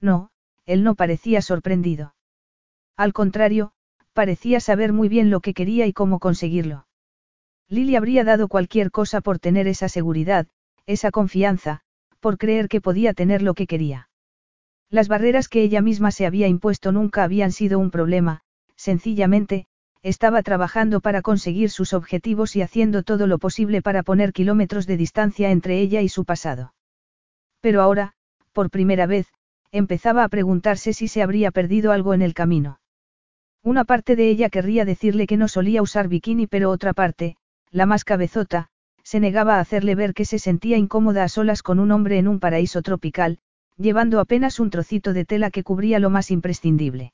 [0.00, 0.30] No,
[0.66, 2.14] él no parecía sorprendido.
[2.96, 3.72] Al contrario,
[4.12, 6.86] parecía saber muy bien lo que quería y cómo conseguirlo.
[7.68, 10.46] Lily habría dado cualquier cosa por tener esa seguridad,
[10.86, 11.80] esa confianza,
[12.20, 14.09] por creer que podía tener lo que quería.
[14.90, 18.40] Las barreras que ella misma se había impuesto nunca habían sido un problema,
[18.74, 19.66] sencillamente,
[20.02, 24.96] estaba trabajando para conseguir sus objetivos y haciendo todo lo posible para poner kilómetros de
[24.96, 26.74] distancia entre ella y su pasado.
[27.60, 28.14] Pero ahora,
[28.52, 29.28] por primera vez,
[29.70, 32.80] empezaba a preguntarse si se habría perdido algo en el camino.
[33.62, 37.36] Una parte de ella querría decirle que no solía usar bikini, pero otra parte,
[37.70, 38.68] la más cabezota,
[39.04, 42.26] se negaba a hacerle ver que se sentía incómoda a solas con un hombre en
[42.26, 43.38] un paraíso tropical,
[43.76, 47.12] llevando apenas un trocito de tela que cubría lo más imprescindible.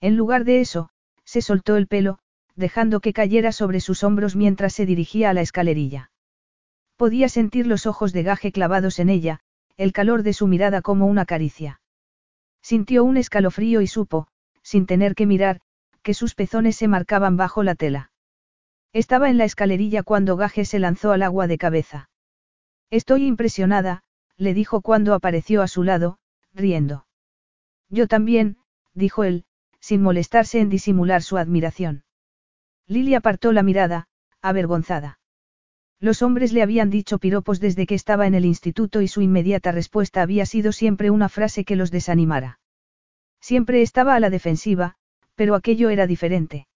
[0.00, 0.90] En lugar de eso,
[1.24, 2.18] se soltó el pelo,
[2.54, 6.10] dejando que cayera sobre sus hombros mientras se dirigía a la escalerilla.
[6.96, 9.40] Podía sentir los ojos de gaje clavados en ella,
[9.76, 11.80] el calor de su mirada como una caricia.
[12.62, 14.28] Sintió un escalofrío y supo,
[14.62, 15.60] sin tener que mirar,
[16.02, 18.10] que sus pezones se marcaban bajo la tela.
[18.92, 22.08] Estaba en la escalerilla cuando Gaje se lanzó al agua de cabeza.
[22.90, 24.02] Estoy impresionada,
[24.36, 26.18] le dijo cuando apareció a su lado,
[26.52, 27.06] riendo.
[27.88, 28.58] Yo también,
[28.94, 29.44] dijo él,
[29.80, 32.04] sin molestarse en disimular su admiración.
[32.86, 34.08] Lily apartó la mirada,
[34.42, 35.18] avergonzada.
[35.98, 39.72] Los hombres le habían dicho piropos desde que estaba en el instituto y su inmediata
[39.72, 42.60] respuesta había sido siempre una frase que los desanimara.
[43.40, 44.96] Siempre estaba a la defensiva,
[45.34, 46.66] pero aquello era diferente.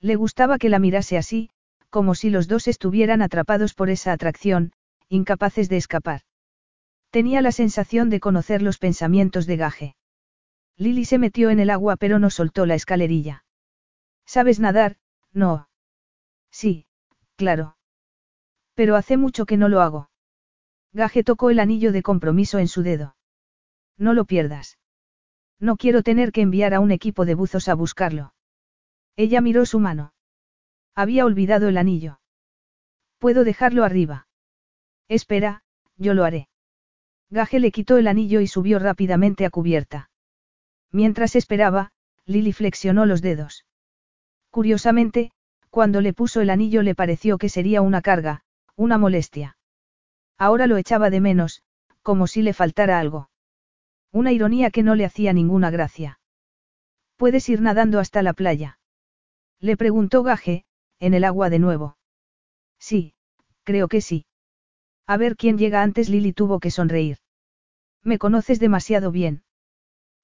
[0.00, 1.50] Le gustaba que la mirase así,
[1.90, 4.72] como si los dos estuvieran atrapados por esa atracción,
[5.08, 6.22] incapaces de escapar.
[7.10, 9.96] Tenía la sensación de conocer los pensamientos de Gaje.
[10.76, 13.44] Lily se metió en el agua pero no soltó la escalerilla.
[14.26, 14.98] ¿Sabes nadar?
[15.32, 15.68] No.
[16.50, 16.86] Sí,
[17.36, 17.76] claro.
[18.74, 20.10] Pero hace mucho que no lo hago.
[20.92, 23.16] Gaje tocó el anillo de compromiso en su dedo.
[23.96, 24.78] No lo pierdas.
[25.58, 28.34] No quiero tener que enviar a un equipo de buzos a buscarlo.
[29.16, 30.12] Ella miró su mano.
[30.94, 32.20] Había olvidado el anillo.
[33.18, 34.28] Puedo dejarlo arriba.
[35.08, 35.62] Espera,
[35.96, 36.48] yo lo haré.
[37.30, 40.10] Gaje le quitó el anillo y subió rápidamente a cubierta.
[40.90, 41.92] Mientras esperaba,
[42.24, 43.66] Lily flexionó los dedos.
[44.50, 45.30] Curiosamente,
[45.70, 48.42] cuando le puso el anillo le pareció que sería una carga,
[48.76, 49.56] una molestia.
[50.38, 51.62] Ahora lo echaba de menos,
[52.02, 53.28] como si le faltara algo.
[54.12, 56.20] Una ironía que no le hacía ninguna gracia.
[57.16, 58.78] ¿Puedes ir nadando hasta la playa?
[59.60, 60.64] Le preguntó Gaje,
[61.00, 61.98] en el agua de nuevo.
[62.78, 63.14] Sí,
[63.64, 64.24] creo que sí.
[65.08, 66.10] A ver quién llega antes.
[66.10, 67.16] Lily tuvo que sonreír.
[68.04, 69.42] Me conoces demasiado bien.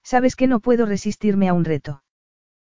[0.03, 2.03] Sabes que no puedo resistirme a un reto.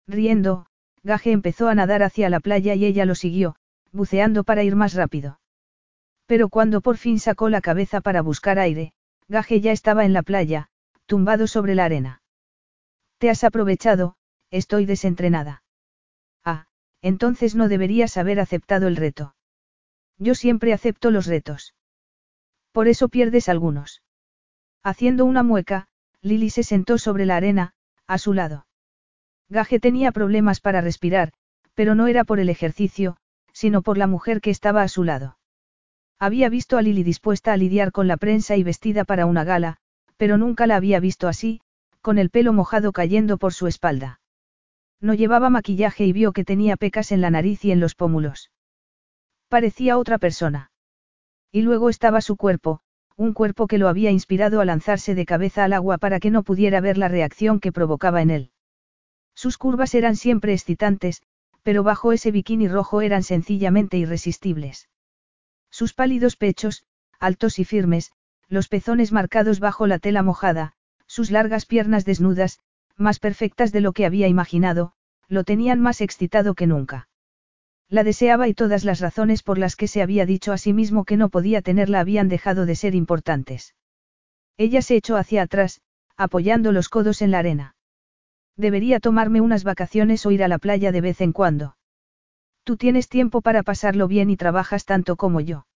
[0.07, 0.67] Riendo,
[1.03, 3.57] Gaje empezó a nadar hacia la playa y ella lo siguió,
[3.91, 5.41] buceando para ir más rápido.
[6.25, 8.93] Pero cuando por fin sacó la cabeza para buscar aire,
[9.27, 10.69] Gaje ya estaba en la playa,
[11.07, 12.21] tumbado sobre la arena.
[13.17, 14.15] Te has aprovechado,
[14.49, 15.63] estoy desentrenada.
[16.45, 16.67] Ah,
[17.01, 19.35] entonces no deberías haber aceptado el reto.
[20.17, 21.73] Yo siempre acepto los retos.
[22.77, 24.03] Por eso pierdes algunos.
[24.83, 25.87] Haciendo una mueca,
[26.21, 27.73] Lily se sentó sobre la arena,
[28.05, 28.67] a su lado.
[29.49, 31.33] Gaje tenía problemas para respirar,
[31.73, 33.17] pero no era por el ejercicio,
[33.51, 35.39] sino por la mujer que estaba a su lado.
[36.19, 39.77] Había visto a Lily dispuesta a lidiar con la prensa y vestida para una gala,
[40.17, 41.61] pero nunca la había visto así,
[42.01, 44.21] con el pelo mojado cayendo por su espalda.
[45.01, 48.51] No llevaba maquillaje y vio que tenía pecas en la nariz y en los pómulos.
[49.49, 50.69] Parecía otra persona.
[51.51, 52.81] Y luego estaba su cuerpo,
[53.15, 56.43] un cuerpo que lo había inspirado a lanzarse de cabeza al agua para que no
[56.43, 58.51] pudiera ver la reacción que provocaba en él.
[59.33, 61.21] Sus curvas eran siempre excitantes,
[61.63, 64.89] pero bajo ese bikini rojo eran sencillamente irresistibles.
[65.69, 66.85] Sus pálidos pechos,
[67.19, 68.11] altos y firmes,
[68.47, 70.73] los pezones marcados bajo la tela mojada,
[71.07, 72.59] sus largas piernas desnudas,
[72.95, 74.93] más perfectas de lo que había imaginado,
[75.27, 77.09] lo tenían más excitado que nunca.
[77.89, 81.05] La deseaba y todas las razones por las que se había dicho a sí mismo
[81.05, 83.75] que no podía tenerla habían dejado de ser importantes.
[84.57, 85.81] Ella se echó hacia atrás,
[86.17, 87.75] apoyando los codos en la arena.
[88.57, 91.77] Debería tomarme unas vacaciones o ir a la playa de vez en cuando.
[92.63, 95.67] Tú tienes tiempo para pasarlo bien y trabajas tanto como yo.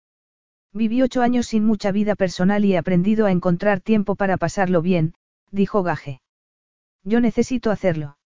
[0.73, 4.81] Viví ocho años sin mucha vida personal y he aprendido a encontrar tiempo para pasarlo
[4.81, 5.13] bien,
[5.51, 6.21] dijo Gaje.
[7.03, 8.17] Yo necesito hacerlo.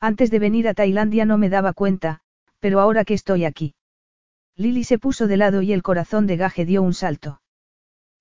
[0.00, 2.22] Antes de venir a Tailandia no me daba cuenta,
[2.62, 3.74] pero ahora que estoy aquí.
[4.56, 7.40] Lily se puso de lado y el corazón de Gaje dio un salto.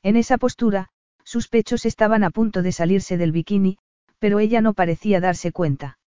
[0.02, 0.90] En esa postura,
[1.24, 3.78] sus pechos estaban a punto de salirse del bikini,
[4.18, 6.00] pero ella no parecía darse cuenta.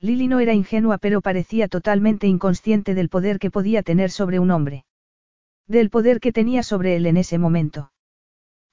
[0.00, 4.50] Lily no era ingenua pero parecía totalmente inconsciente del poder que podía tener sobre un
[4.50, 4.84] hombre.
[5.68, 7.92] Del poder que tenía sobre él en ese momento.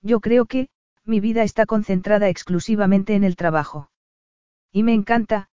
[0.02, 0.70] Yo creo que,
[1.06, 3.91] mi vida está concentrada exclusivamente en el trabajo.
[4.72, 5.48] Y me encanta,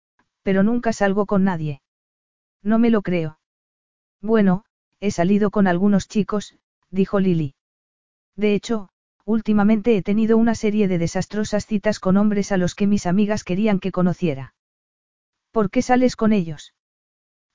[0.44, 1.82] pero nunca salgo con nadie.
[2.64, 3.40] No me lo creo.
[4.22, 4.64] Bueno,
[5.00, 6.58] he salido con algunos chicos,
[6.90, 7.56] dijo Lily.
[8.36, 8.90] De hecho,
[9.26, 13.44] últimamente he tenido una serie de desastrosas citas con hombres a los que mis amigas
[13.44, 14.56] querían que conociera.
[15.52, 16.74] ¿Por qué sales con ellos?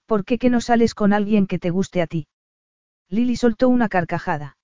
[0.06, 2.28] ¿Por qué que no sales con alguien que te guste a ti?
[3.08, 4.56] Lily soltó una carcajada.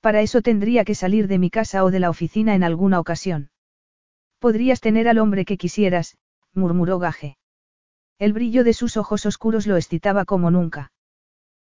[0.00, 3.50] Para eso tendría que salir de mi casa o de la oficina en alguna ocasión.
[4.38, 6.16] Podrías tener al hombre que quisieras,
[6.52, 7.36] murmuró Gaje.
[8.18, 10.92] El brillo de sus ojos oscuros lo excitaba como nunca.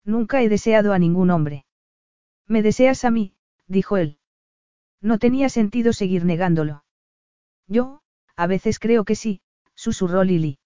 [0.04, 1.66] Nunca he deseado a ningún hombre.
[2.46, 3.34] ¿Me deseas a mí?
[3.66, 4.18] dijo él.
[5.02, 6.84] No tenía sentido seguir negándolo.
[7.66, 8.00] Yo,
[8.34, 9.42] a veces creo que sí,
[9.74, 10.58] susurró Lily.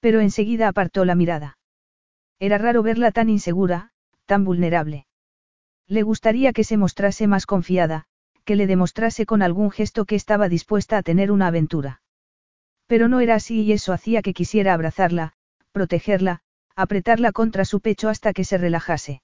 [0.00, 1.58] Pero enseguida apartó la mirada.
[2.38, 3.92] Era raro verla tan insegura,
[4.26, 5.06] tan vulnerable.
[5.86, 8.04] Le gustaría que se mostrase más confiada,
[8.44, 12.01] que le demostrase con algún gesto que estaba dispuesta a tener una aventura.
[12.92, 15.32] Pero no era así y eso hacía que quisiera abrazarla,
[15.72, 16.42] protegerla,
[16.76, 19.22] apretarla contra su pecho hasta que se relajase.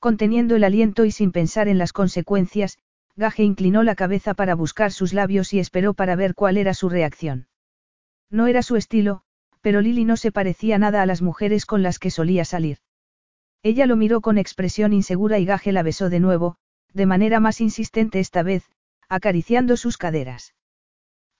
[0.00, 2.76] Conteniendo el aliento y sin pensar en las consecuencias,
[3.16, 6.90] Gaje inclinó la cabeza para buscar sus labios y esperó para ver cuál era su
[6.90, 7.46] reacción.
[8.28, 9.22] No era su estilo,
[9.62, 12.80] pero Lily no se parecía nada a las mujeres con las que solía salir.
[13.62, 16.58] Ella lo miró con expresión insegura y Gaje la besó de nuevo,
[16.92, 18.68] de manera más insistente esta vez,
[19.08, 20.52] acariciando sus caderas.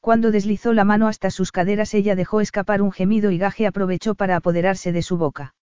[0.05, 4.15] Cuando deslizó la mano hasta sus caderas ella dejó escapar un gemido y Gaje aprovechó
[4.15, 5.55] para apoderarse de su boca.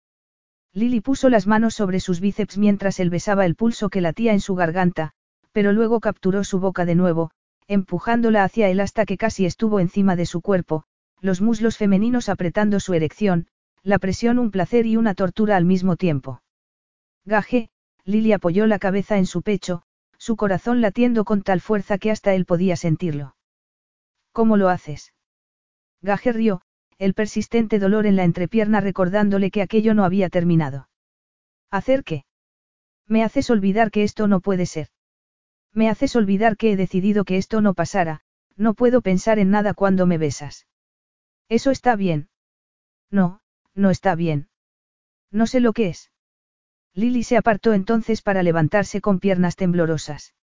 [0.74, 4.40] Lily puso las manos sobre sus bíceps mientras él besaba el pulso que latía en
[4.40, 5.12] su garganta,
[5.52, 7.30] pero luego capturó su boca de nuevo,
[7.68, 10.86] empujándola hacia él hasta que casi estuvo encima de su cuerpo,
[11.20, 13.46] los muslos femeninos apretando su erección,
[13.84, 16.42] la presión un placer y una tortura al mismo tiempo.
[17.26, 17.70] Gaje,
[18.06, 19.84] Lily apoyó la cabeza en su pecho,
[20.18, 23.36] su corazón latiendo con tal fuerza que hasta él podía sentirlo.
[24.32, 25.14] ¿Cómo lo haces?
[26.02, 26.62] Gaje rió,
[26.98, 30.90] el persistente dolor en la entrepierna recordándole que aquello no había terminado.
[31.70, 32.26] ¿Hacer qué?
[33.08, 34.88] Me haces olvidar que esto no puede ser.
[35.74, 38.22] Me haces olvidar que he decidido que esto no pasara,
[38.56, 40.68] no puedo pensar en nada cuando me besas.
[41.50, 42.30] Eso está bien.
[43.10, 43.42] No,
[43.74, 44.50] no está bien.
[45.32, 46.12] No sé lo que es.
[46.94, 50.36] Lily se apartó entonces para levantarse con piernas temblorosas.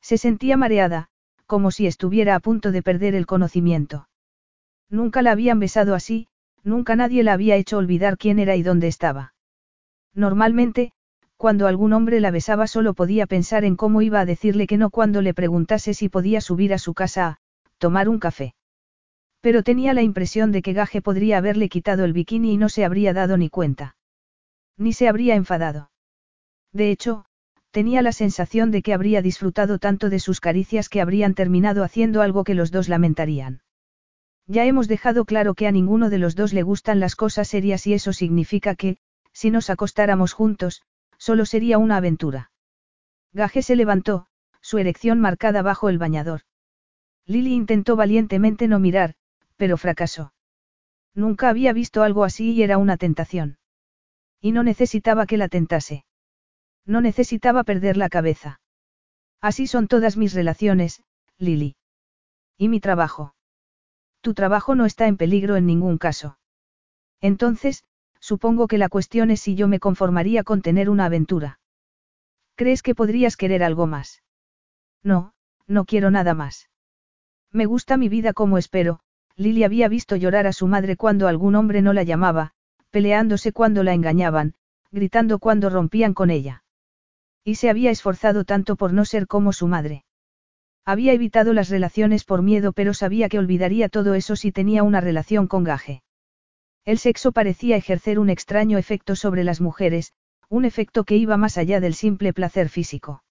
[0.00, 1.10] Se sentía mareada,
[1.46, 4.08] como si estuviera a punto de perder el conocimiento.
[4.90, 6.28] Nunca la habían besado así,
[6.62, 9.34] nunca nadie la había hecho olvidar quién era y dónde estaba.
[10.14, 10.92] Normalmente,
[11.36, 14.90] cuando algún hombre la besaba solo podía pensar en cómo iba a decirle que no
[14.90, 17.38] cuando le preguntase si podía subir a su casa a
[17.78, 18.54] tomar un café.
[19.40, 22.84] Pero tenía la impresión de que Gaje podría haberle quitado el bikini y no se
[22.84, 23.96] habría dado ni cuenta.
[24.78, 25.90] Ni se habría enfadado.
[26.72, 27.26] De hecho,
[27.76, 32.22] tenía la sensación de que habría disfrutado tanto de sus caricias que habrían terminado haciendo
[32.22, 33.60] algo que los dos lamentarían.
[34.46, 37.86] Ya hemos dejado claro que a ninguno de los dos le gustan las cosas serias
[37.86, 38.96] y eso significa que,
[39.34, 40.80] si nos acostáramos juntos,
[41.18, 42.50] Solo sería una aventura.
[43.34, 44.26] Gaje se levantó,
[44.62, 46.40] su erección marcada bajo el bañador.
[47.26, 49.16] Lily intentó valientemente no mirar,
[49.58, 50.32] pero fracasó.
[51.14, 53.58] Nunca había visto algo así y era una tentación.
[54.40, 56.05] Y no necesitaba que la tentase.
[56.86, 58.60] No necesitaba perder la cabeza.
[59.40, 61.02] Así son todas mis relaciones,
[61.38, 61.76] Lily.
[62.56, 63.34] Y mi trabajo.
[64.22, 66.38] Tu trabajo no está en peligro en ningún caso.
[67.20, 67.84] Entonces,
[68.20, 71.60] Supongo que la cuestión es si yo me conformaría con tener una aventura.
[72.56, 74.24] ¿Crees que podrías querer algo más?
[75.04, 75.32] No,
[75.68, 76.68] no quiero nada más.
[77.52, 78.98] Me gusta mi vida como espero,
[79.36, 82.52] Lily había visto llorar a su madre cuando algún hombre no la llamaba,
[82.90, 84.54] peleándose cuando la engañaban,
[84.90, 86.64] gritando cuando rompían con ella.
[87.46, 90.04] Y se había esforzado tanto por no ser como su madre.
[90.84, 95.00] Había evitado las relaciones por miedo pero sabía que olvidaría todo eso si tenía una
[95.00, 96.02] relación con Gaje.
[96.84, 100.12] El sexo parecía ejercer un extraño efecto sobre las mujeres,
[100.48, 103.22] un efecto que iba más allá del simple placer físico.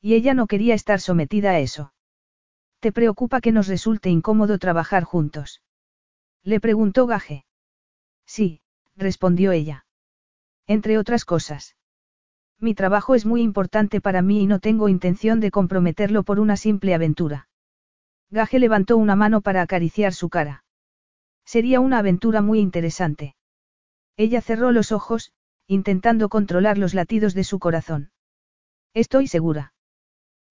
[0.00, 1.92] Y ella no quería estar sometida a eso.
[2.78, 5.62] ¿Te preocupa que nos resulte incómodo trabajar juntos?
[6.44, 7.44] Le preguntó Gaje.
[8.24, 8.60] Sí,
[8.94, 9.84] respondió ella.
[10.68, 11.74] Entre otras cosas.
[12.62, 16.56] Mi trabajo es muy importante para mí y no tengo intención de comprometerlo por una
[16.56, 17.48] simple aventura.
[18.30, 20.64] Gaje levantó una mano para acariciar su cara.
[21.44, 23.34] Sería una aventura muy interesante.
[24.16, 25.32] Ella cerró los ojos,
[25.66, 28.12] intentando controlar los latidos de su corazón.
[28.94, 29.74] Estoy segura.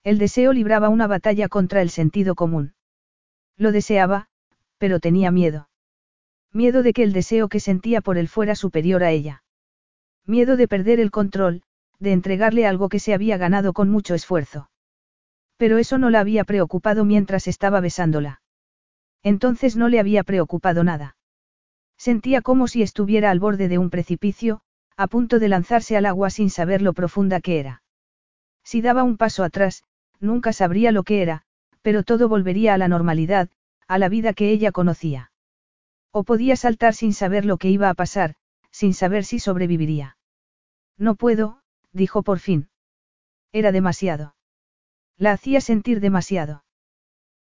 [0.03, 2.73] El deseo libraba una batalla contra el sentido común.
[3.55, 4.27] Lo deseaba,
[4.77, 5.69] pero tenía miedo.
[6.51, 9.43] Miedo de que el deseo que sentía por él fuera superior a ella.
[10.25, 11.63] Miedo de perder el control,
[12.01, 14.69] de entregarle algo que se había ganado con mucho esfuerzo.
[15.55, 18.41] Pero eso no la había preocupado mientras estaba besándola.
[19.23, 21.15] Entonces no le había preocupado nada.
[21.97, 24.61] Sentía como si estuviera al borde de un precipicio,
[24.97, 27.83] a punto de lanzarse al agua sin saber lo profunda que era.
[28.63, 29.83] Si daba un paso atrás,
[30.19, 31.43] nunca sabría lo que era,
[31.83, 33.49] pero todo volvería a la normalidad,
[33.87, 35.31] a la vida que ella conocía.
[36.11, 38.33] O podía saltar sin saber lo que iba a pasar,
[38.71, 40.17] sin saber si sobreviviría.
[40.97, 41.60] No puedo,
[41.93, 42.69] dijo por fin.
[43.51, 44.35] Era demasiado.
[45.17, 46.63] La hacía sentir demasiado.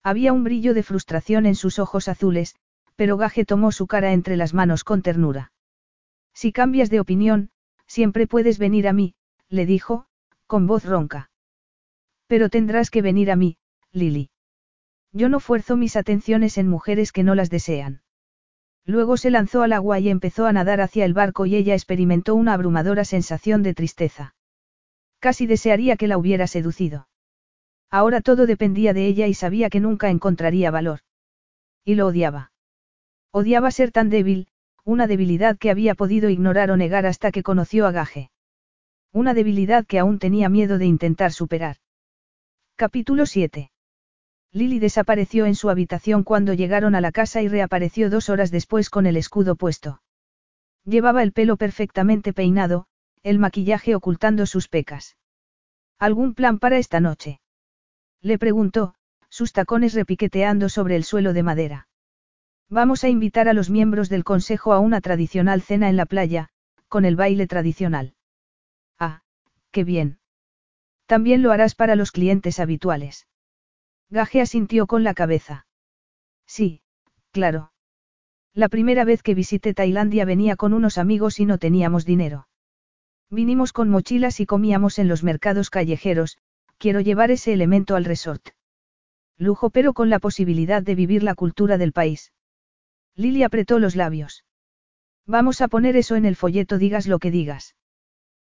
[0.02, 2.56] Había un brillo de frustración en sus ojos azules,
[2.96, 5.52] pero Gaje tomó su cara entre las manos con ternura.
[6.34, 7.50] Si cambias de opinión,
[7.86, 9.14] siempre puedes venir a mí,
[9.48, 10.06] le dijo,
[10.46, 11.30] con voz ronca.
[12.26, 13.58] Pero tendrás que venir a mí,
[13.92, 14.30] Lily.
[15.12, 18.02] Yo no fuerzo mis atenciones en mujeres que no las desean.
[18.84, 22.34] Luego se lanzó al agua y empezó a nadar hacia el barco y ella experimentó
[22.34, 24.34] una abrumadora sensación de tristeza.
[25.20, 27.08] Casi desearía que la hubiera seducido.
[27.90, 31.00] Ahora todo dependía de ella y sabía que nunca encontraría valor.
[31.84, 32.52] Y lo odiaba.
[33.32, 34.48] Odiaba ser tan débil,
[34.84, 38.30] una debilidad que había podido ignorar o negar hasta que conoció a Gaje.
[39.12, 41.76] Una debilidad que aún tenía miedo de intentar superar.
[42.76, 43.70] Capítulo 7.
[44.52, 48.88] Lily desapareció en su habitación cuando llegaron a la casa y reapareció dos horas después
[48.88, 50.00] con el escudo puesto.
[50.84, 52.86] Llevaba el pelo perfectamente peinado,
[53.22, 55.16] el maquillaje ocultando sus pecas.
[55.98, 57.40] ¿Algún plan para esta noche?
[58.20, 58.94] Le preguntó,
[59.28, 61.88] sus tacones repiqueteando sobre el suelo de madera.
[62.68, 66.50] Vamos a invitar a los miembros del consejo a una tradicional cena en la playa,
[66.88, 68.14] con el baile tradicional.
[68.98, 69.22] Ah,
[69.70, 70.18] qué bien.
[71.06, 73.26] También lo harás para los clientes habituales.
[74.10, 75.66] Gaje asintió con la cabeza.
[76.46, 76.82] Sí,
[77.30, 77.72] claro.
[78.54, 82.48] La primera vez que visité Tailandia venía con unos amigos y no teníamos dinero.
[83.30, 86.38] Vinimos con mochilas y comíamos en los mercados callejeros,
[86.78, 88.48] quiero llevar ese elemento al resort.
[89.36, 92.32] Lujo pero con la posibilidad de vivir la cultura del país.
[93.14, 94.44] Lily apretó los labios.
[95.26, 97.76] Vamos a poner eso en el folleto digas lo que digas.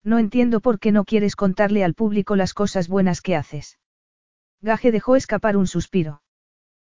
[0.04, 3.80] No entiendo por qué no quieres contarle al público las cosas buenas que haces.
[4.62, 6.22] Gaje dejó escapar un suspiro.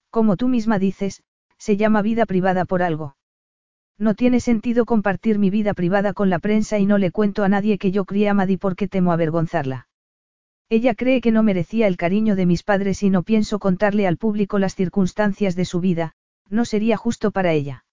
[0.09, 1.23] Como tú misma dices,
[1.57, 3.15] se llama vida privada por algo.
[3.99, 7.49] No tiene sentido compartir mi vida privada con la prensa y no le cuento a
[7.49, 9.87] nadie que yo crié a porque temo avergonzarla.
[10.69, 14.17] Ella cree que no merecía el cariño de mis padres y no pienso contarle al
[14.17, 16.13] público las circunstancias de su vida,
[16.49, 17.85] no sería justo para ella.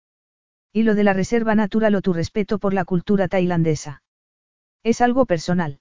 [0.72, 4.02] Y lo de la reserva natural o tu respeto por la cultura tailandesa.
[4.82, 5.80] Es algo personal.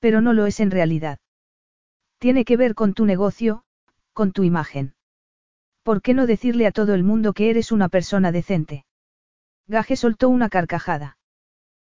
[0.00, 1.18] Pero no lo es en realidad.
[2.18, 3.62] Tiene que ver con tu negocio,
[4.12, 4.94] con tu imagen.
[5.82, 8.84] ¿Por qué no decirle a todo el mundo que eres una persona decente?
[9.66, 11.16] Gaje soltó una carcajada.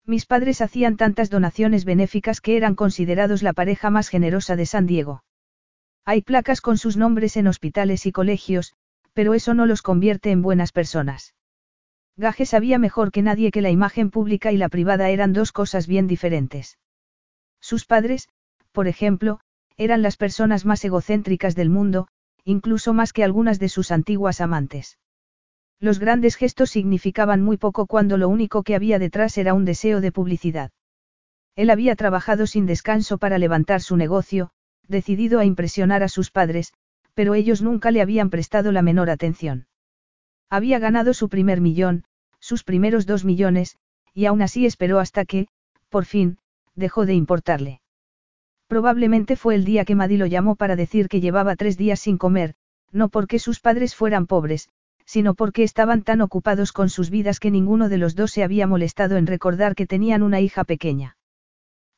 [0.05, 4.87] Mis padres hacían tantas donaciones benéficas que eran considerados la pareja más generosa de San
[4.87, 5.23] Diego.
[6.05, 8.75] Hay placas con sus nombres en hospitales y colegios,
[9.13, 11.35] pero eso no los convierte en buenas personas.
[12.17, 15.87] Gaje sabía mejor que nadie que la imagen pública y la privada eran dos cosas
[15.87, 16.79] bien diferentes.
[17.61, 18.29] Sus padres,
[18.73, 19.41] por ejemplo,
[19.77, 22.09] eran las personas más egocéntricas del mundo,
[22.45, 24.99] incluso más que algunas de sus antiguas amantes.
[25.81, 30.03] Los grandes gestos significaban muy poco cuando lo único que había detrás era un deseo
[30.03, 30.71] de publicidad.
[31.57, 34.51] Él había trabajado sin descanso para levantar su negocio,
[34.87, 36.75] decidido a impresionar a sus padres,
[37.15, 39.67] pero ellos nunca le habían prestado la menor atención.
[40.51, 42.05] Había ganado su primer millón,
[42.41, 43.77] sus primeros dos millones,
[44.13, 45.49] y aún así esperó hasta que,
[45.89, 46.39] por fin,
[46.75, 47.81] dejó de importarle.
[48.67, 52.19] Probablemente fue el día que Maddy lo llamó para decir que llevaba tres días sin
[52.19, 52.55] comer,
[52.93, 54.69] no porque sus padres fueran pobres,
[55.11, 58.69] sino porque estaban tan ocupados con sus vidas que ninguno de los dos se había
[58.69, 61.17] molestado en recordar que tenían una hija pequeña.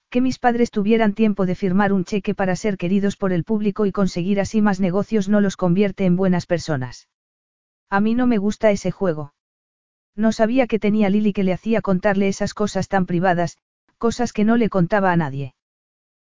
[0.09, 3.85] Que mis padres tuvieran tiempo de firmar un cheque para ser queridos por el público
[3.85, 7.11] y conseguir así más negocios no los convierte en buenas personas.
[7.91, 9.35] A mí no me gusta ese juego.
[10.17, 13.59] No sabía que tenía Lily que le hacía contarle esas cosas tan privadas,
[13.99, 15.55] cosas que no le contaba a nadie.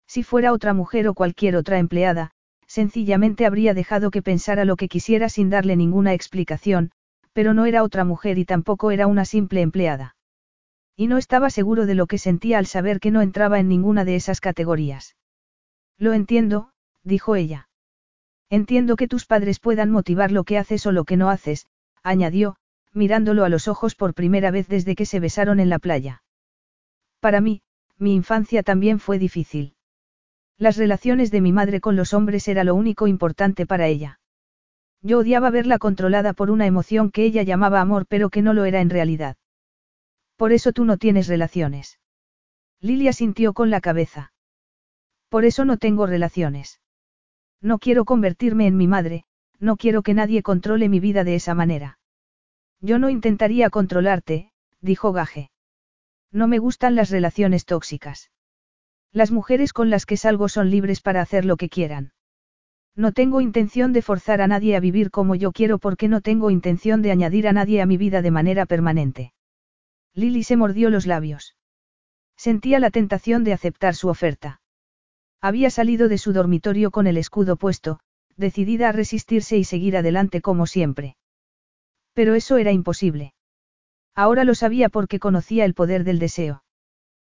[0.05, 2.32] Si fuera otra mujer o cualquier otra empleada,
[2.73, 6.89] sencillamente habría dejado que pensara lo que quisiera sin darle ninguna explicación,
[7.31, 10.15] pero no era otra mujer y tampoco era una simple empleada.
[10.95, 14.05] Y no estaba seguro de lo que sentía al saber que no entraba en ninguna
[14.05, 15.15] de esas categorías.
[15.99, 16.71] Lo entiendo,
[17.03, 17.69] dijo ella.
[18.49, 21.67] Entiendo que tus padres puedan motivar lo que haces o lo que no haces,
[22.01, 22.55] añadió,
[22.91, 26.23] mirándolo a los ojos por primera vez desde que se besaron en la playa.
[27.19, 27.61] Para mí,
[27.99, 29.75] mi infancia también fue difícil.
[30.57, 34.19] Las relaciones de mi madre con los hombres era lo único importante para ella.
[35.01, 38.65] Yo odiaba verla controlada por una emoción que ella llamaba amor pero que no lo
[38.65, 39.35] era en realidad.
[40.37, 41.99] Por eso tú no tienes relaciones.
[42.79, 44.33] Lilia sintió con la cabeza.
[45.29, 46.81] Por eso no tengo relaciones.
[47.61, 49.25] No quiero convertirme en mi madre,
[49.59, 51.97] no quiero que nadie controle mi vida de esa manera.
[52.81, 54.51] Yo no intentaría controlarte,
[54.81, 55.49] dijo Gaje.
[56.31, 58.32] No me gustan las relaciones tóxicas.
[59.13, 62.13] Las mujeres con las que salgo son libres para hacer lo que quieran.
[62.95, 66.49] No tengo intención de forzar a nadie a vivir como yo quiero porque no tengo
[66.49, 69.33] intención de añadir a nadie a mi vida de manera permanente.
[70.15, 71.55] Lily se mordió los labios.
[72.35, 74.61] Sentía la tentación de aceptar su oferta.
[75.41, 77.99] Había salido de su dormitorio con el escudo puesto,
[78.35, 81.17] decidida a resistirse y seguir adelante como siempre.
[82.13, 83.33] Pero eso era imposible.
[84.15, 86.63] Ahora lo sabía porque conocía el poder del deseo.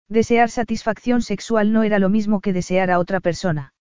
[0.08, 3.74] Desear satisfacción sexual no era lo mismo que desear a otra persona.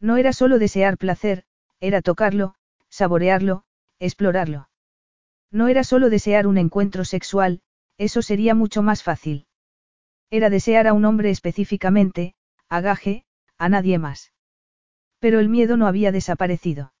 [0.00, 1.44] No era solo desear placer,
[1.78, 2.54] era tocarlo,
[2.88, 3.64] saborearlo,
[3.98, 4.68] explorarlo.
[5.50, 7.60] No era solo desear un encuentro sexual,
[7.98, 9.46] eso sería mucho más fácil.
[10.30, 12.34] Era desear a un hombre específicamente,
[12.70, 13.26] agaje,
[13.58, 14.32] a nadie más.
[15.18, 16.94] Pero el miedo no había desaparecido.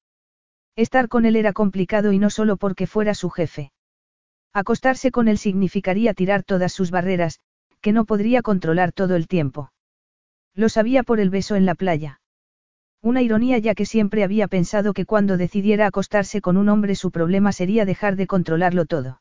[0.76, 3.72] Estar con él era complicado y no solo porque fuera su jefe.
[4.52, 7.40] Acostarse con él significaría tirar todas sus barreras,
[7.82, 9.72] que no podría controlar todo el tiempo.
[10.54, 12.20] Lo sabía por el beso en la playa.
[13.02, 17.10] Una ironía ya que siempre había pensado que cuando decidiera acostarse con un hombre su
[17.10, 19.20] problema sería dejar de controlarlo todo.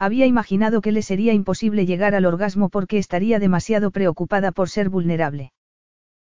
[0.00, 4.88] Había imaginado que le sería imposible llegar al orgasmo porque estaría demasiado preocupada por ser
[4.88, 5.52] vulnerable.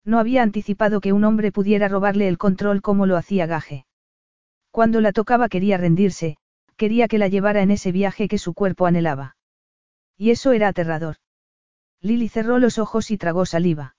[0.05, 3.85] No había anticipado que un hombre pudiera robarle el control como lo hacía Gaje.
[4.71, 6.37] Cuando la tocaba quería rendirse,
[6.77, 9.35] quería que la llevara en ese viaje que su cuerpo anhelaba.
[10.17, 11.15] Y eso era aterrador.
[12.01, 13.95] Lily cerró los ojos y tragó saliva.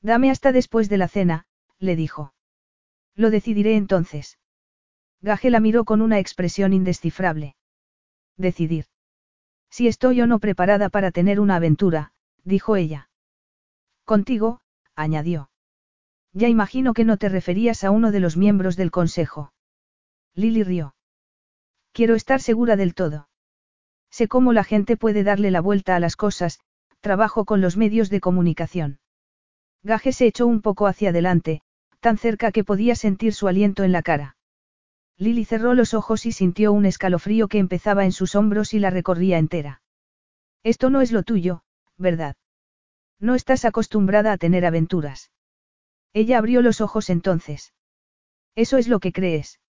[0.00, 1.46] Dame hasta después de la cena,
[1.78, 2.34] le dijo.
[3.14, 4.38] Lo decidiré entonces.
[5.20, 7.56] Gaje la miró con una expresión indescifrable.
[8.36, 8.86] Decidir.
[9.70, 12.12] Si estoy o no preparada para tener una aventura,
[12.44, 13.08] dijo ella.
[14.04, 14.60] Contigo,
[14.94, 15.50] añadió.
[16.32, 19.52] Ya imagino que no te referías a uno de los miembros del consejo.
[20.34, 20.94] Lily rió.
[21.92, 23.28] Quiero estar segura del todo.
[24.10, 26.58] Sé cómo la gente puede darle la vuelta a las cosas,
[27.04, 28.98] trabajo con los medios de comunicación.
[29.82, 31.60] Gaje se echó un poco hacia adelante,
[32.00, 34.38] tan cerca que podía sentir su aliento en la cara.
[35.18, 38.88] Lily cerró los ojos y sintió un escalofrío que empezaba en sus hombros y la
[38.88, 39.82] recorría entera.
[40.62, 41.62] Esto no es lo tuyo,
[41.98, 42.36] ¿verdad?
[43.20, 45.30] No estás acostumbrada a tener aventuras.
[46.14, 47.74] Ella abrió los ojos entonces.
[48.54, 49.60] Eso es lo que crees.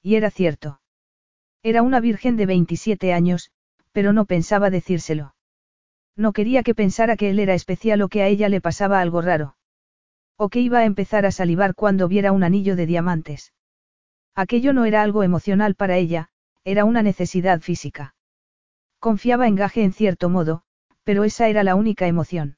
[0.00, 0.80] Y era cierto.
[1.62, 3.50] Era una virgen de 27 años,
[3.92, 5.33] pero no pensaba decírselo.
[6.16, 9.20] No quería que pensara que él era especial o que a ella le pasaba algo
[9.20, 9.56] raro.
[10.36, 13.52] O que iba a empezar a salivar cuando viera un anillo de diamantes.
[14.34, 16.28] Aquello no era algo emocional para ella,
[16.64, 18.14] era una necesidad física.
[18.98, 20.62] Confiaba en Gaje en cierto modo,
[21.04, 22.56] pero esa era la única emoción.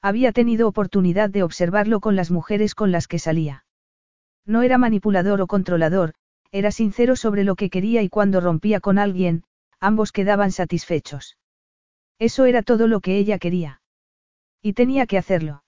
[0.00, 3.64] Había tenido oportunidad de observarlo con las mujeres con las que salía.
[4.44, 6.14] No era manipulador o controlador,
[6.52, 9.42] era sincero sobre lo que quería y cuando rompía con alguien,
[9.80, 11.36] ambos quedaban satisfechos.
[12.18, 13.82] Eso era todo lo que ella quería.
[14.62, 15.64] Y tenía que hacerlo.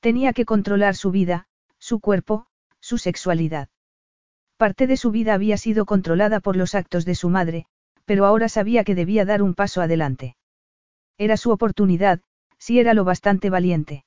[0.00, 1.48] Tenía que controlar su vida,
[1.78, 2.46] su cuerpo,
[2.80, 3.68] su sexualidad.
[4.56, 7.66] Parte de su vida había sido controlada por los actos de su madre,
[8.04, 10.36] pero ahora sabía que debía dar un paso adelante.
[11.18, 12.20] Era su oportunidad,
[12.58, 14.04] si era lo bastante valiente.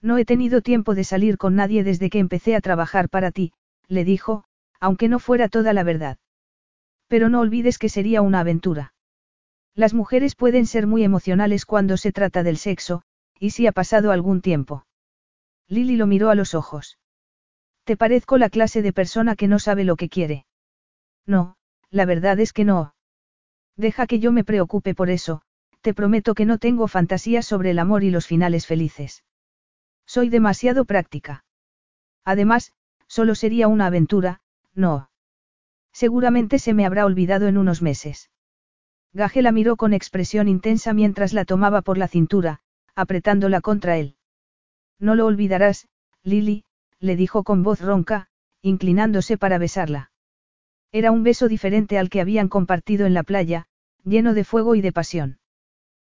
[0.00, 3.52] No he tenido tiempo de salir con nadie desde que empecé a trabajar para ti,
[3.86, 4.44] le dijo,
[4.80, 6.18] aunque no fuera toda la verdad.
[7.06, 8.94] Pero no olvides que sería una aventura.
[9.74, 13.02] Las mujeres pueden ser muy emocionales cuando se trata del sexo,
[13.38, 14.86] y si ha pasado algún tiempo.
[15.68, 16.98] Lily lo miró a los ojos.
[17.84, 20.46] Te parezco la clase de persona que no sabe lo que quiere.
[21.26, 21.56] No,
[21.90, 22.94] la verdad es que no.
[23.76, 25.42] Deja que yo me preocupe por eso,
[25.80, 29.24] te prometo que no tengo fantasías sobre el amor y los finales felices.
[30.06, 31.44] Soy demasiado práctica.
[32.24, 32.72] Además,
[33.06, 34.40] solo sería una aventura,
[34.74, 35.10] no.
[35.92, 38.30] Seguramente se me habrá olvidado en unos meses.
[39.14, 42.60] Gaje la miró con expresión intensa mientras la tomaba por la cintura,
[42.94, 44.16] apretándola contra él.
[44.98, 45.88] No lo olvidarás,
[46.22, 46.64] Lily,
[46.98, 48.28] le dijo con voz ronca,
[48.62, 50.12] inclinándose para besarla.
[50.92, 53.66] Era un beso diferente al que habían compartido en la playa,
[54.04, 55.38] lleno de fuego y de pasión.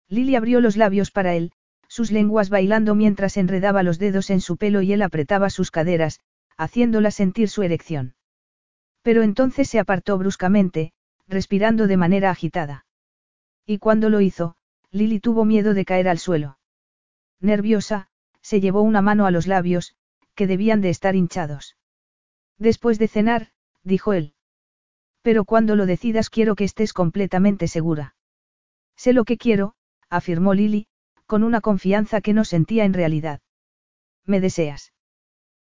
[0.10, 1.52] Lily abrió los labios para él,
[1.88, 6.20] sus lenguas bailando mientras enredaba los dedos en su pelo y él apretaba sus caderas,
[6.58, 8.16] haciéndola sentir su erección.
[9.02, 10.92] Pero entonces se apartó bruscamente,
[11.28, 12.86] respirando de manera agitada.
[13.70, 14.56] Y cuando lo hizo,
[14.90, 16.58] Lily tuvo miedo de caer al suelo.
[17.40, 18.08] Nerviosa,
[18.42, 19.96] se llevó una mano a los labios,
[20.34, 21.78] que debían de estar hinchados.
[22.58, 23.52] Después de cenar,
[23.84, 24.34] dijo él.
[25.22, 28.16] Pero cuando lo decidas quiero que estés completamente segura.
[28.96, 29.76] Sé lo que quiero,
[30.10, 30.88] afirmó Lily,
[31.28, 33.40] con una confianza que no sentía en realidad.
[34.26, 34.94] ¿Me deseas?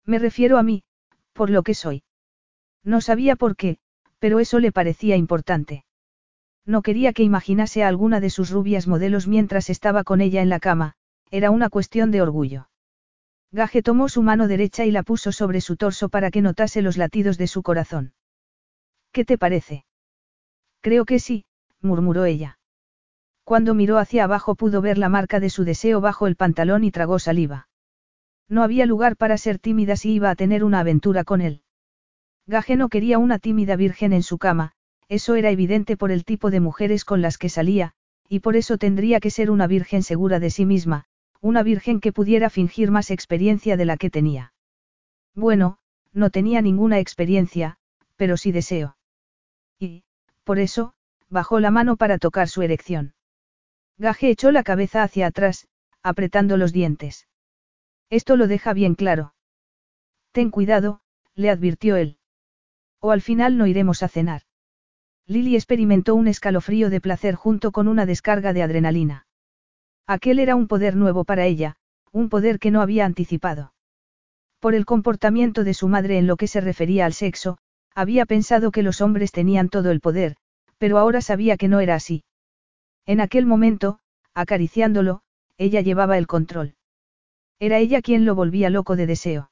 [0.05, 0.85] Me refiero a mí,
[1.33, 2.03] por lo que soy.
[2.81, 3.77] No sabía por qué,
[4.19, 5.83] pero eso le parecía importante.
[6.65, 10.49] No quería que imaginase a alguna de sus rubias modelos mientras estaba con ella en
[10.49, 10.93] la cama,
[11.31, 12.69] era una cuestión de orgullo.
[13.51, 16.97] Gaje tomó su mano derecha y la puso sobre su torso para que notase los
[16.97, 18.13] latidos de su corazón.
[19.11, 19.85] ¿Qué te parece?
[20.81, 21.45] Creo que sí,
[21.81, 22.59] murmuró ella.
[23.43, 26.91] Cuando miró hacia abajo pudo ver la marca de su deseo bajo el pantalón y
[26.91, 27.67] tragó saliva.
[28.47, 31.63] No había lugar para ser tímida si iba a tener una aventura con él.
[32.45, 34.73] Gaje no quería una tímida virgen en su cama,
[35.09, 37.93] eso era evidente por el tipo de mujeres con las que salía,
[38.29, 41.05] y por eso tendría que ser una virgen segura de sí misma,
[41.41, 44.53] una virgen que pudiera fingir más experiencia de la que tenía.
[45.33, 45.79] Bueno,
[46.13, 47.77] no tenía ninguna experiencia,
[48.17, 48.97] pero sí deseo.
[49.79, 50.03] Y,
[50.43, 50.93] por eso,
[51.29, 53.13] bajó la mano para tocar su erección.
[53.97, 55.67] Gaje echó la cabeza hacia atrás,
[56.03, 57.27] apretando los dientes.
[58.09, 59.33] Esto lo deja bien claro.
[60.31, 61.01] Ten cuidado,
[61.35, 62.17] le advirtió él.
[62.99, 64.43] O al final no iremos a cenar.
[65.29, 69.27] Lily experimentó un escalofrío de placer junto con una descarga de adrenalina.
[70.07, 71.75] Aquel era un poder nuevo para ella,
[72.11, 73.71] un poder que no había anticipado.
[74.59, 77.59] Por el comportamiento de su madre en lo que se refería al sexo,
[77.93, 80.35] había pensado que los hombres tenían todo el poder,
[80.79, 82.23] pero ahora sabía que no era así.
[83.05, 83.99] En aquel momento,
[84.33, 85.21] acariciándolo,
[85.59, 86.73] ella llevaba el control.
[87.59, 89.51] Era ella quien lo volvía loco de deseo.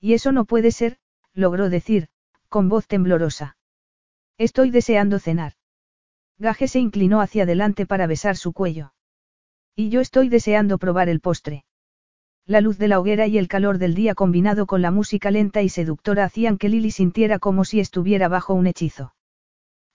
[0.00, 0.96] Y eso no puede ser,
[1.34, 2.08] logró decir,
[2.48, 3.55] con voz temblorosa.
[4.38, 5.52] Estoy deseando cenar.
[6.38, 8.92] Gaje se inclinó hacia adelante para besar su cuello.
[9.74, 11.64] Y yo estoy deseando probar el postre.
[12.44, 15.62] La luz de la hoguera y el calor del día combinado con la música lenta
[15.62, 19.14] y seductora hacían que Lily sintiera como si estuviera bajo un hechizo.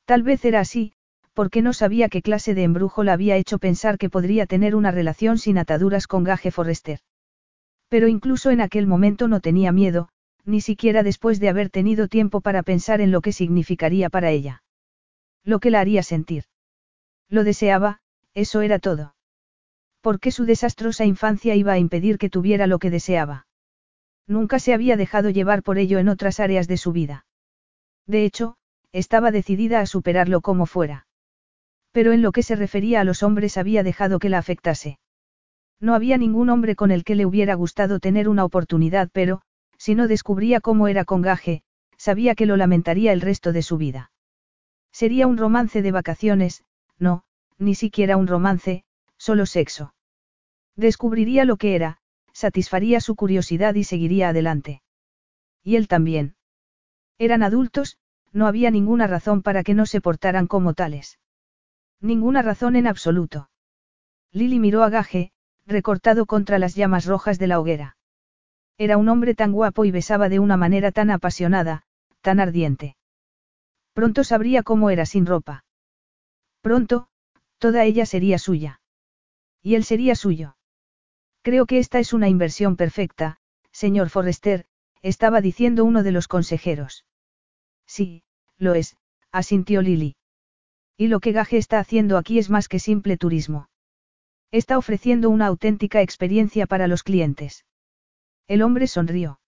[0.05, 0.93] Tal vez era así,
[1.34, 4.91] porque no sabía qué clase de embrujo la había hecho pensar que podría tener una
[4.91, 6.99] relación sin ataduras con Gaje Forrester.
[7.88, 10.09] Pero incluso en aquel momento no tenía miedo,
[10.45, 14.63] ni siquiera después de haber tenido tiempo para pensar en lo que significaría para ella.
[15.43, 16.45] Lo que la haría sentir.
[17.30, 18.01] Lo deseaba,
[18.34, 19.15] eso era todo.
[20.01, 23.47] Porque su desastrosa infancia iba a impedir que tuviera lo que deseaba.
[24.27, 27.26] Nunca se había dejado llevar por ello en otras áreas de su vida.
[28.07, 28.55] De hecho,
[28.91, 31.07] estaba decidida a superarlo como fuera.
[31.91, 34.99] Pero en lo que se refería a los hombres había dejado que la afectase.
[35.80, 39.41] No había ningún hombre con el que le hubiera gustado tener una oportunidad, pero,
[39.82, 41.64] si no descubría cómo era con Gaje,
[41.98, 44.12] sabía que lo lamentaría el resto de su vida.
[44.91, 46.64] Sería un romance de vacaciones,
[46.99, 47.24] no,
[47.58, 48.84] ni siquiera un romance,
[49.18, 49.95] solo sexo.
[50.76, 51.98] Descubriría lo que era,
[52.32, 54.84] satisfaría su curiosidad y seguiría adelante.
[55.64, 56.36] Y él también.
[57.18, 57.98] Eran adultos,
[58.32, 61.18] no había ninguna razón para que no se portaran como tales.
[61.99, 63.49] Ninguna razón en absoluto.
[64.32, 65.32] Lily miró a Gaje,
[65.66, 67.98] recortado contra las llamas rojas de la hoguera.
[68.86, 71.84] Era un hombre tan guapo y besaba de una manera tan apasionada,
[72.22, 72.95] tan ardiente.
[73.94, 75.66] Pronto sabría cómo era sin ropa.
[76.62, 77.08] Pronto,
[77.60, 78.82] toda ella sería suya.
[79.62, 80.58] Y él sería suyo.
[81.44, 83.38] Creo que esta es una inversión perfecta,
[83.72, 84.66] señor Forrester,
[85.03, 87.06] estaba diciendo uno de los consejeros.
[87.86, 88.24] Sí,
[88.58, 88.98] lo es,
[89.32, 90.16] asintió Lily.
[90.98, 93.70] Y lo que Gaje está haciendo aquí es más que simple turismo.
[94.49, 97.64] Está ofreciendo una auténtica experiencia para los clientes.
[98.52, 99.40] El hombre sonrió.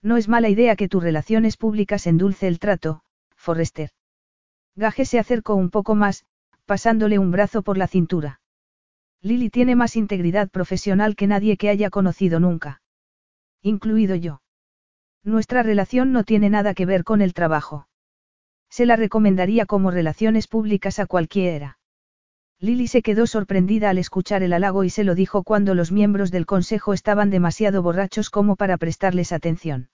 [0.00, 3.02] No es mala idea que tus relaciones públicas endulce el trato,
[3.36, 3.90] Forrester.
[4.74, 6.24] Gaje se acercó un poco más,
[6.64, 8.40] pasándole un brazo por la cintura.
[9.20, 12.80] Lily tiene más integridad profesional que nadie que haya conocido nunca.
[13.60, 14.40] Incluido yo.
[15.22, 17.86] Nuestra relación no tiene nada que ver con el trabajo.
[18.70, 21.76] Se la recomendaría como relaciones públicas a cualquiera.
[22.62, 26.30] Lily se quedó sorprendida al escuchar el halago y se lo dijo cuando los miembros
[26.30, 29.90] del consejo estaban demasiado borrachos como para prestarles atención.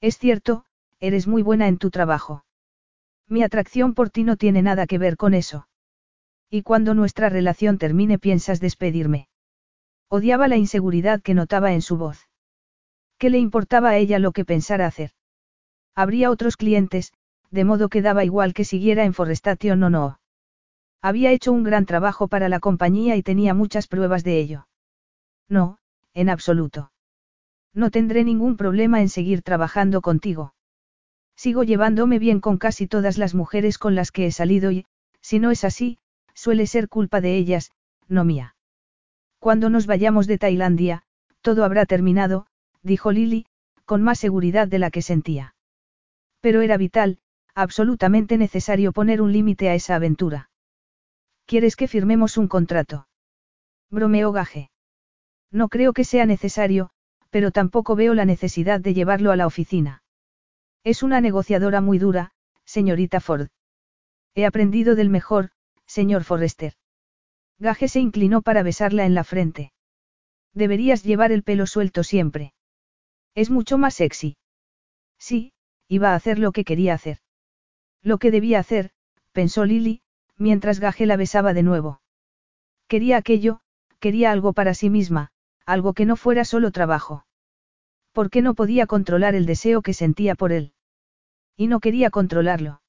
[0.00, 0.64] Es cierto,
[1.00, 2.44] eres muy buena en tu trabajo.
[3.26, 5.66] Mi atracción por ti no tiene nada que ver con eso.
[6.48, 9.26] Y cuando nuestra relación termine piensas despedirme.
[10.08, 12.28] Odiaba la inseguridad que notaba en su voz.
[13.18, 15.10] ¿Qué le importaba a ella lo que pensara hacer?
[15.96, 17.12] Habría otros clientes,
[17.50, 20.19] de modo que daba igual que siguiera en Forestation o no.
[21.02, 24.66] Había hecho un gran trabajo para la compañía y tenía muchas pruebas de ello.
[25.48, 25.78] No,
[26.12, 26.92] en absoluto.
[27.72, 30.54] No tendré ningún problema en seguir trabajando contigo.
[31.36, 34.84] Sigo llevándome bien con casi todas las mujeres con las que he salido y,
[35.22, 35.98] si no es así,
[36.34, 37.70] suele ser culpa de ellas,
[38.08, 38.56] no mía.
[39.38, 41.02] Cuando nos vayamos de Tailandia,
[41.40, 42.46] todo habrá terminado,
[42.82, 43.46] dijo Lily,
[43.86, 45.54] con más seguridad de la que sentía.
[46.40, 47.18] Pero era vital,
[47.54, 50.49] absolutamente necesario poner un límite a esa aventura.
[51.50, 53.08] ¿Quieres que firmemos un contrato?
[53.90, 54.70] Bromeó Gaje.
[55.50, 56.90] No creo que sea necesario,
[57.30, 60.04] pero tampoco veo la necesidad de llevarlo a la oficina.
[60.84, 62.30] Es una negociadora muy dura,
[62.64, 63.48] señorita Ford.
[64.36, 65.50] He aprendido del mejor,
[65.86, 66.74] señor Forrester.
[67.58, 69.72] Gaje se inclinó para besarla en la frente.
[70.54, 72.54] Deberías llevar el pelo suelto siempre.
[73.34, 74.36] Es mucho más sexy.
[75.18, 75.52] Sí,
[75.88, 77.18] iba a hacer lo que quería hacer.
[78.02, 78.92] Lo que debía hacer,
[79.32, 80.02] pensó Lily,
[80.40, 82.00] mientras Gaje la besaba de nuevo.
[82.88, 83.60] Quería aquello,
[84.00, 85.30] quería algo para sí misma,
[85.66, 87.26] algo que no fuera solo trabajo.
[88.12, 90.72] ¿Por qué no podía controlar el deseo que sentía por él?
[91.56, 92.80] Y no quería controlarlo.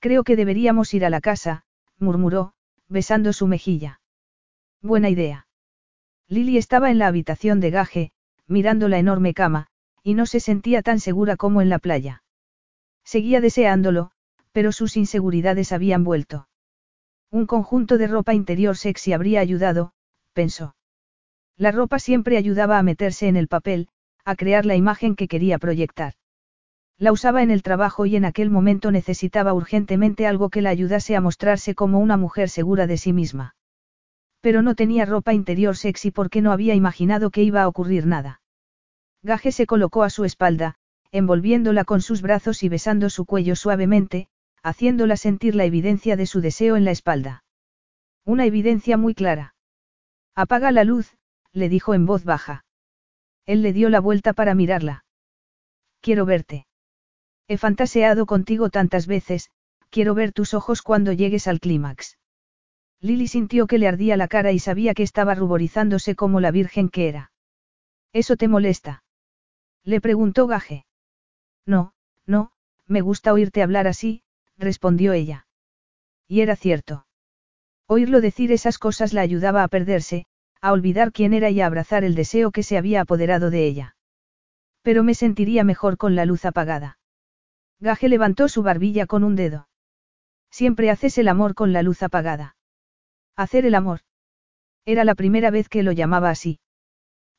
[0.00, 1.64] Creo que deberíamos ir a la casa,
[1.98, 2.54] murmuró,
[2.88, 4.00] besando su mejilla.
[4.80, 5.46] Buena idea.
[6.26, 8.12] Lily estaba en la habitación de Gaje,
[8.46, 9.66] mirando la enorme cama,
[10.02, 12.24] y no se sentía tan segura como en la playa.
[13.04, 14.10] Seguía deseándolo,
[14.52, 16.48] pero sus inseguridades habían vuelto.
[17.32, 19.92] Un conjunto de ropa interior sexy habría ayudado,
[20.34, 20.76] pensó.
[21.56, 23.88] La ropa siempre ayudaba a meterse en el papel,
[24.26, 26.12] a crear la imagen que quería proyectar.
[26.98, 31.16] La usaba en el trabajo y en aquel momento necesitaba urgentemente algo que la ayudase
[31.16, 33.56] a mostrarse como una mujer segura de sí misma.
[34.42, 38.42] Pero no tenía ropa interior sexy porque no había imaginado que iba a ocurrir nada.
[39.22, 40.74] Gaje se colocó a su espalda,
[41.12, 44.28] envolviéndola con sus brazos y besando su cuello suavemente,
[44.62, 47.44] haciéndola sentir la evidencia de su deseo en la espalda.
[48.24, 49.54] Una evidencia muy clara.
[50.34, 51.16] Apaga la luz,
[51.52, 52.64] le dijo en voz baja.
[53.44, 55.04] Él le dio la vuelta para mirarla.
[56.00, 56.66] Quiero verte.
[57.48, 59.50] He fantaseado contigo tantas veces,
[59.90, 62.18] quiero ver tus ojos cuando llegues al clímax.
[63.00, 66.88] Lily sintió que le ardía la cara y sabía que estaba ruborizándose como la virgen
[66.88, 67.32] que era.
[68.12, 69.02] ¿Eso te molesta?
[69.84, 70.86] Le preguntó Gaje.
[71.66, 71.94] No,
[72.26, 72.52] no,
[72.86, 74.22] me gusta oírte hablar así,
[74.62, 75.46] respondió ella.
[76.26, 77.06] Y era cierto.
[77.86, 80.24] Oírlo decir esas cosas la ayudaba a perderse,
[80.62, 83.96] a olvidar quién era y a abrazar el deseo que se había apoderado de ella.
[84.82, 86.98] Pero me sentiría mejor con la luz apagada.
[87.80, 89.68] Gaje levantó su barbilla con un dedo.
[90.50, 92.56] Siempre haces el amor con la luz apagada.
[93.36, 94.00] Hacer el amor.
[94.84, 96.60] Era la primera vez que lo llamaba así.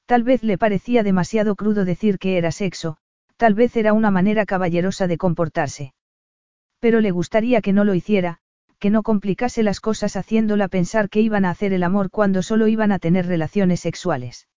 [0.05, 2.97] Tal vez le parecía demasiado crudo decir que era sexo,
[3.37, 5.93] tal vez era una manera caballerosa de comportarse.
[6.83, 8.39] Pero le gustaría que no lo hiciera,
[8.77, 12.67] que no complicase las cosas haciéndola pensar que iban a hacer el amor cuando solo
[12.67, 14.49] iban a tener relaciones sexuales.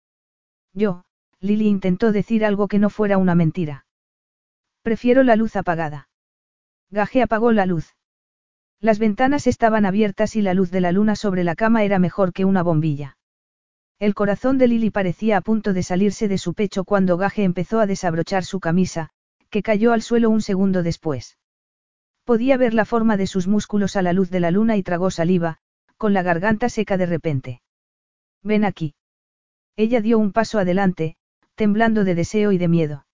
[0.73, 1.05] Yo,
[1.39, 3.87] Lily intentó decir algo que no fuera una mentira.
[4.83, 6.09] Prefiero la luz apagada.
[6.91, 7.95] Gaje apagó la luz.
[8.81, 12.33] Las ventanas estaban abiertas y la luz de la luna sobre la cama era mejor
[12.33, 13.19] que una bombilla.
[14.01, 17.79] El corazón de Lily parecía a punto de salirse de su pecho cuando Gaje empezó
[17.79, 19.11] a desabrochar su camisa,
[19.49, 21.39] que cayó al suelo un segundo después.
[22.27, 25.13] Podía ver la forma de sus músculos a la luz de la luna y tragó
[25.13, 25.59] saliva,
[25.97, 27.63] con la garganta seca de repente.
[28.43, 28.97] Ven aquí.
[29.77, 31.17] Ella dio un paso adelante,
[31.55, 33.07] temblando de deseo y de miedo.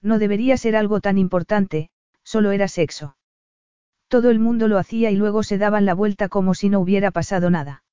[0.00, 1.90] No debería ser algo tan importante,
[2.24, 3.14] solo era sexo.
[4.08, 7.10] Todo el mundo lo hacía y luego se daban la vuelta como si no hubiera
[7.10, 7.84] pasado nada.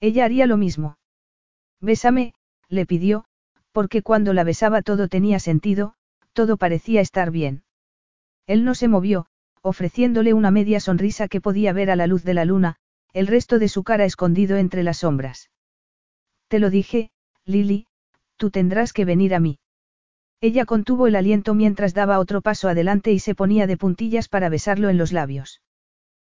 [0.00, 0.96] Ella haría lo mismo.
[1.82, 2.32] Bésame,
[2.70, 3.26] le pidió,
[3.72, 5.92] porque cuando la besaba todo tenía sentido,
[6.32, 7.62] todo parecía estar bien.
[8.46, 9.26] Él no se movió,
[9.66, 12.76] ofreciéndole una media sonrisa que podía ver a la luz de la luna,
[13.12, 15.50] el resto de su cara escondido entre las sombras.
[16.46, 17.10] Te lo dije,
[17.44, 17.86] Lily,
[18.36, 19.58] tú tendrás que venir a mí.
[20.40, 24.48] Ella contuvo el aliento mientras daba otro paso adelante y se ponía de puntillas para
[24.48, 25.62] besarlo en los labios.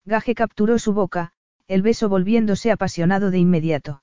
[0.06, 1.32] Gaje capturó su boca,
[1.66, 4.02] el beso volviéndose apasionado de inmediato.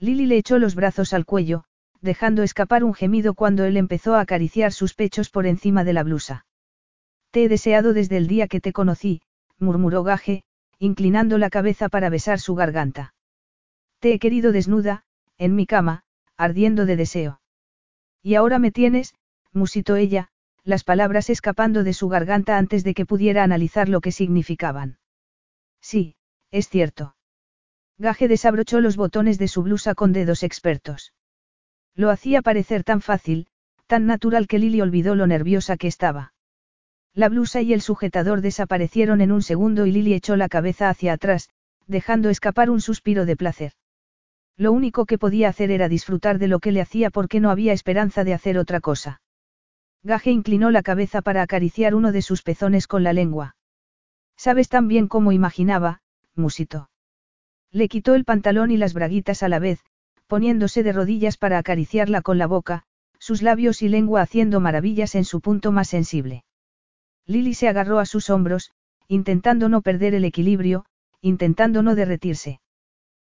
[0.00, 1.62] Lily le echó los brazos al cuello,
[2.00, 6.02] dejando escapar un gemido cuando él empezó a acariciar sus pechos por encima de la
[6.02, 6.44] blusa.
[7.32, 9.22] Te he deseado desde el día que te conocí,
[9.58, 10.44] murmuró Gaje,
[10.78, 13.14] inclinando la cabeza para besar su garganta.
[14.00, 15.04] Te he querido desnuda,
[15.38, 16.04] en mi cama,
[16.36, 17.40] ardiendo de deseo.
[18.22, 19.14] Y ahora me tienes,
[19.50, 20.28] musitó ella,
[20.62, 24.98] las palabras escapando de su garganta antes de que pudiera analizar lo que significaban.
[25.80, 26.16] Sí,
[26.50, 27.16] es cierto.
[27.96, 31.14] Gaje desabrochó los botones de su blusa con dedos expertos.
[31.94, 33.46] Lo hacía parecer tan fácil,
[33.86, 36.31] tan natural que Lily olvidó lo nerviosa que estaba.
[37.14, 41.12] La blusa y el sujetador desaparecieron en un segundo y Lily echó la cabeza hacia
[41.12, 41.50] atrás,
[41.86, 43.72] dejando escapar un suspiro de placer.
[44.56, 47.74] Lo único que podía hacer era disfrutar de lo que le hacía porque no había
[47.74, 49.20] esperanza de hacer otra cosa.
[50.02, 53.56] Gaje inclinó la cabeza para acariciar uno de sus pezones con la lengua.
[54.36, 56.00] Sabes tan bien como imaginaba,
[56.34, 56.90] musito.
[57.70, 59.80] Le quitó el pantalón y las braguitas a la vez,
[60.26, 62.84] poniéndose de rodillas para acariciarla con la boca,
[63.18, 66.44] sus labios y lengua haciendo maravillas en su punto más sensible.
[67.26, 68.72] Lily se agarró a sus hombros,
[69.08, 70.84] intentando no perder el equilibrio,
[71.20, 72.60] intentando no derretirse.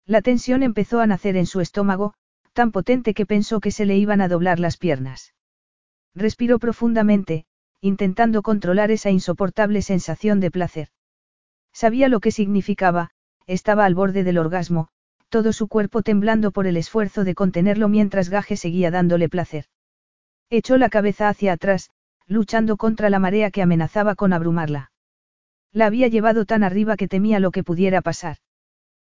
[0.07, 2.15] La tensión empezó a nacer en su estómago,
[2.53, 5.35] tan potente que pensó que se le iban a doblar las piernas.
[6.15, 7.45] Respiró profundamente,
[7.81, 10.89] intentando controlar esa insoportable sensación de placer.
[11.73, 13.11] Sabía lo que significaba,
[13.47, 14.89] estaba al borde del orgasmo,
[15.29, 19.67] todo su cuerpo temblando por el esfuerzo de contenerlo mientras Gaje seguía dándole placer.
[20.49, 21.91] Echó la cabeza hacia atrás,
[22.27, 24.93] luchando contra la marea que amenazaba con abrumarla.
[25.73, 28.39] La había llevado tan arriba que temía lo que pudiera pasar.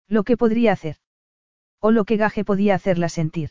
[0.08, 0.96] Lo que podría hacer.
[1.80, 3.50] O lo que Gaje podía hacerla sentir.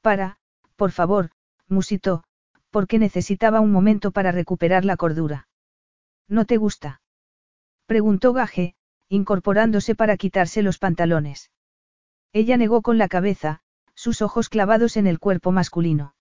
[0.00, 0.38] Para,
[0.76, 1.30] por favor,
[1.68, 2.24] musitó,
[2.70, 5.48] porque necesitaba un momento para recuperar la cordura.
[6.28, 7.02] ¿No te gusta?
[7.86, 8.74] Preguntó Gaje,
[9.08, 11.50] incorporándose para quitarse los pantalones.
[12.32, 13.60] Ella negó con la cabeza,
[13.94, 16.13] sus ojos clavados en el cuerpo masculino.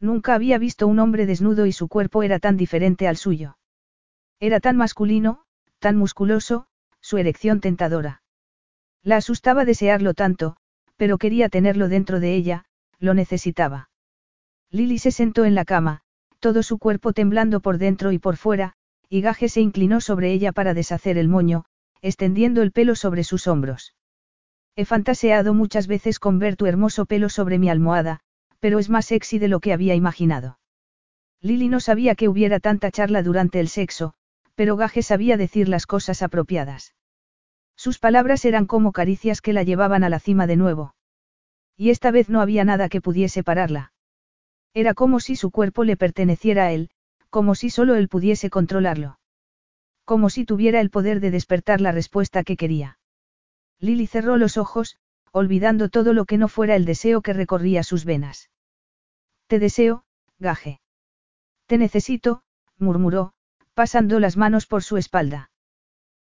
[0.00, 3.58] Nunca había visto un hombre desnudo y su cuerpo era tan diferente al suyo.
[4.40, 5.42] Era tan masculino,
[5.80, 6.66] tan musculoso,
[7.00, 8.22] su erección tentadora.
[9.02, 10.56] La asustaba desearlo tanto,
[10.96, 12.64] pero quería tenerlo dentro de ella,
[12.98, 13.90] lo necesitaba.
[14.70, 16.02] Lily se sentó en la cama,
[16.40, 18.74] todo su cuerpo temblando por dentro y por fuera,
[19.08, 21.64] y Gaje se inclinó sobre ella para deshacer el moño,
[22.02, 23.94] extendiendo el pelo sobre sus hombros.
[24.76, 28.20] He fantaseado muchas veces con ver tu hermoso pelo sobre mi almohada,
[28.60, 30.58] pero es más sexy de lo que había imaginado.
[31.40, 34.14] Lily no sabía que hubiera tanta charla durante el sexo,
[34.54, 36.94] pero Gaje sabía decir las cosas apropiadas.
[37.76, 40.96] Sus palabras eran como caricias que la llevaban a la cima de nuevo.
[41.76, 43.92] Y esta vez no había nada que pudiese pararla.
[44.74, 46.90] Era como si su cuerpo le perteneciera a él,
[47.30, 49.20] como si solo él pudiese controlarlo.
[50.04, 52.98] Como si tuviera el poder de despertar la respuesta que quería.
[53.78, 54.96] Lily cerró los ojos,
[55.32, 58.50] olvidando todo lo que no fuera el deseo que recorría sus venas.
[59.46, 60.04] Te deseo,
[60.38, 60.80] gaje.
[61.66, 62.42] Te necesito,
[62.78, 63.32] murmuró,
[63.74, 65.50] pasando las manos por su espalda.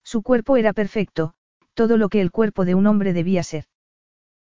[0.02, 1.35] Su cuerpo era perfecto,
[1.74, 3.64] todo lo que el cuerpo de un hombre debía ser.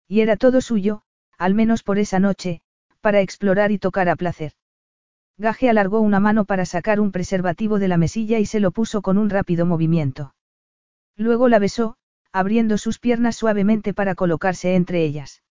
[0.06, 1.02] Y era todo suyo,
[1.36, 2.60] al menos por esa noche,
[3.00, 4.52] para explorar y tocar a placer.
[5.36, 9.02] Gaje alargó una mano para sacar un preservativo de la mesilla y se lo puso
[9.02, 10.34] con un rápido movimiento.
[11.16, 11.96] Luego la besó,
[12.32, 15.42] abriendo sus piernas suavemente para colocarse entre ellas.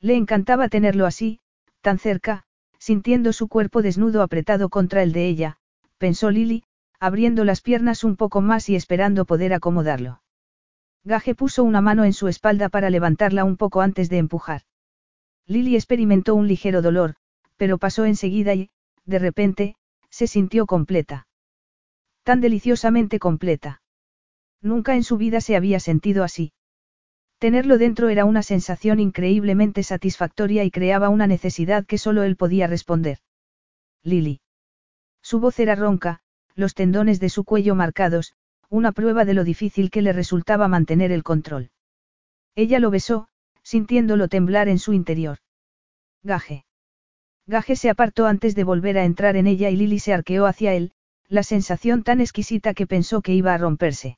[0.00, 1.40] Le encantaba tenerlo así,
[1.80, 2.44] tan cerca,
[2.78, 5.58] sintiendo su cuerpo desnudo apretado contra el de ella,
[5.98, 6.64] pensó Lily,
[7.00, 10.22] abriendo las piernas un poco más y esperando poder acomodarlo.
[11.04, 14.62] Gaje puso una mano en su espalda para levantarla un poco antes de empujar.
[15.46, 17.16] Lily experimentó un ligero dolor,
[17.56, 18.70] pero pasó enseguida y,
[19.04, 19.76] de repente,
[20.08, 21.26] se sintió completa.
[22.22, 23.82] Tan deliciosamente completa.
[24.64, 26.52] Nunca en su vida se había sentido así.
[27.38, 32.66] Tenerlo dentro era una sensación increíblemente satisfactoria y creaba una necesidad que solo él podía
[32.66, 33.18] responder.
[34.02, 34.40] Lily.
[35.20, 36.20] Su voz era ronca,
[36.54, 38.32] los tendones de su cuello marcados,
[38.70, 41.70] una prueba de lo difícil que le resultaba mantener el control.
[42.54, 43.28] Ella lo besó,
[43.62, 45.40] sintiéndolo temblar en su interior.
[46.22, 46.64] Gaje.
[47.46, 50.72] Gaje se apartó antes de volver a entrar en ella y Lily se arqueó hacia
[50.72, 50.92] él,
[51.28, 54.16] la sensación tan exquisita que pensó que iba a romperse.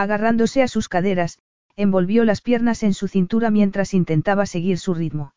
[0.00, 1.40] Agarrándose a sus caderas,
[1.76, 5.34] envolvió las piernas en su cintura mientras intentaba seguir su ritmo.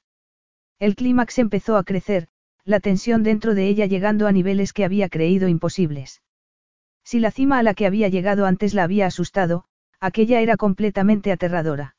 [0.79, 2.29] El clímax empezó a crecer,
[2.63, 6.21] la tensión dentro de ella llegando a niveles que había creído imposibles.
[7.03, 9.65] Si la cima a la que había llegado antes la había asustado,
[9.99, 11.97] aquella era completamente aterradora.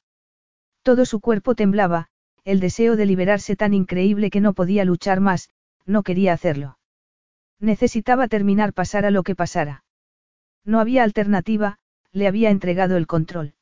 [0.82, 2.08] Todo su cuerpo temblaba,
[2.44, 5.50] el deseo de liberarse tan increíble que no podía luchar más,
[5.84, 6.78] no quería hacerlo.
[7.60, 9.84] Necesitaba terminar pasara lo que pasara.
[10.64, 11.78] No había alternativa,
[12.14, 13.54] le había entregado el control.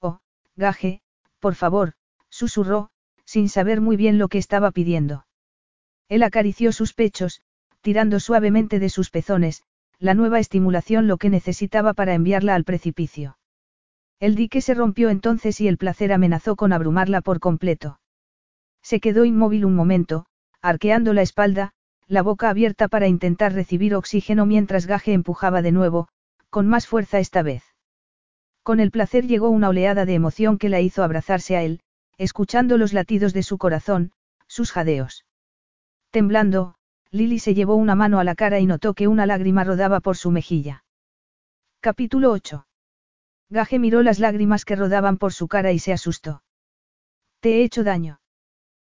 [0.00, 0.18] Oh,
[0.56, 1.02] gaje,
[1.38, 1.92] por favor,
[2.30, 2.90] susurró,
[3.24, 5.26] sin saber muy bien lo que estaba pidiendo.
[6.08, 7.42] Él acarició sus pechos,
[7.82, 9.62] tirando suavemente de sus pezones,
[9.98, 13.38] la nueva estimulación lo que necesitaba para enviarla al precipicio.
[14.20, 18.00] El dique se rompió entonces y el placer amenazó con abrumarla por completo.
[18.82, 20.24] Se quedó inmóvil un momento,
[20.62, 21.72] arqueando la espalda,
[22.06, 26.08] la boca abierta para intentar recibir oxígeno mientras Gaje empujaba de nuevo,
[26.48, 27.65] con más fuerza esta vez.
[28.66, 31.82] Con el placer llegó una oleada de emoción que la hizo abrazarse a él,
[32.18, 34.10] escuchando los latidos de su corazón,
[34.48, 35.24] sus jadeos.
[36.10, 36.74] Temblando,
[37.12, 40.16] Lily se llevó una mano a la cara y notó que una lágrima rodaba por
[40.16, 40.82] su mejilla.
[41.78, 42.66] Capítulo 8.
[43.50, 46.42] Gaje miró las lágrimas que rodaban por su cara y se asustó.
[47.38, 48.20] ¿Te he hecho daño?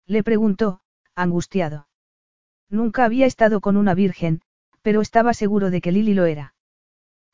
[0.05, 0.81] Le preguntó,
[1.15, 1.87] angustiado.
[2.69, 4.43] Nunca había estado con una virgen,
[4.83, 6.55] pero estaba seguro de que Lily lo era.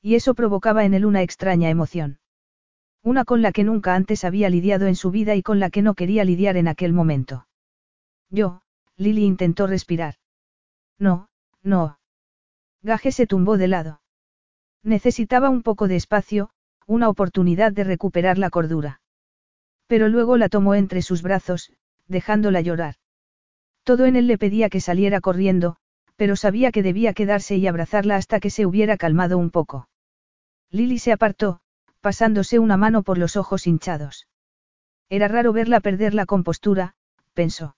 [0.02, 2.18] Y eso provocaba en él una extraña emoción.
[3.06, 5.80] Una con la que nunca antes había lidiado en su vida y con la que
[5.80, 7.46] no quería lidiar en aquel momento.
[8.30, 8.62] Yo,
[8.96, 10.16] Lily intentó respirar.
[10.98, 11.28] No,
[11.62, 12.00] no.
[12.82, 14.00] Gaje se tumbó de lado.
[14.82, 16.50] Necesitaba un poco de espacio,
[16.84, 19.00] una oportunidad de recuperar la cordura.
[19.86, 21.72] Pero luego la tomó entre sus brazos,
[22.08, 22.96] dejándola llorar.
[23.84, 25.76] Todo en él le pedía que saliera corriendo,
[26.16, 29.88] pero sabía que debía quedarse y abrazarla hasta que se hubiera calmado un poco.
[30.70, 31.60] Lily se apartó,
[32.06, 34.28] pasándose una mano por los ojos hinchados.
[35.08, 36.94] Era raro verla perder la compostura,
[37.34, 37.74] pensó.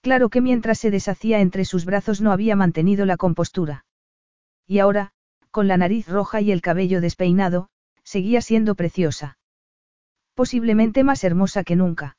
[0.00, 3.84] Claro que mientras se deshacía entre sus brazos no había mantenido la compostura.
[4.66, 5.12] Y ahora,
[5.52, 7.68] con la nariz roja y el cabello despeinado,
[8.02, 9.38] seguía siendo preciosa.
[10.34, 12.16] Posiblemente más hermosa que nunca.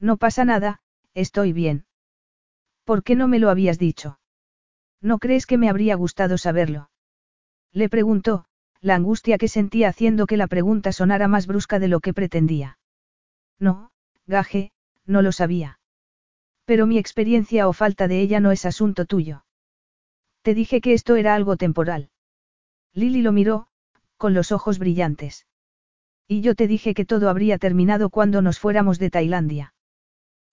[0.00, 0.80] No pasa nada,
[1.12, 1.84] estoy bien.
[2.84, 4.18] ¿Por qué no me lo habías dicho?
[5.02, 6.88] ¿No crees que me habría gustado saberlo?
[7.70, 8.46] Le preguntó,
[8.80, 12.78] la angustia que sentía haciendo que la pregunta sonara más brusca de lo que pretendía.
[13.58, 13.90] No,
[14.26, 14.70] Gaje,
[15.04, 15.80] no lo sabía.
[16.64, 19.44] Pero mi experiencia o falta de ella no es asunto tuyo.
[20.42, 22.10] Te dije que esto era algo temporal.
[22.92, 23.68] Lily lo miró,
[24.16, 25.46] con los ojos brillantes.
[26.26, 29.74] Y yo te dije que todo habría terminado cuando nos fuéramos de Tailandia.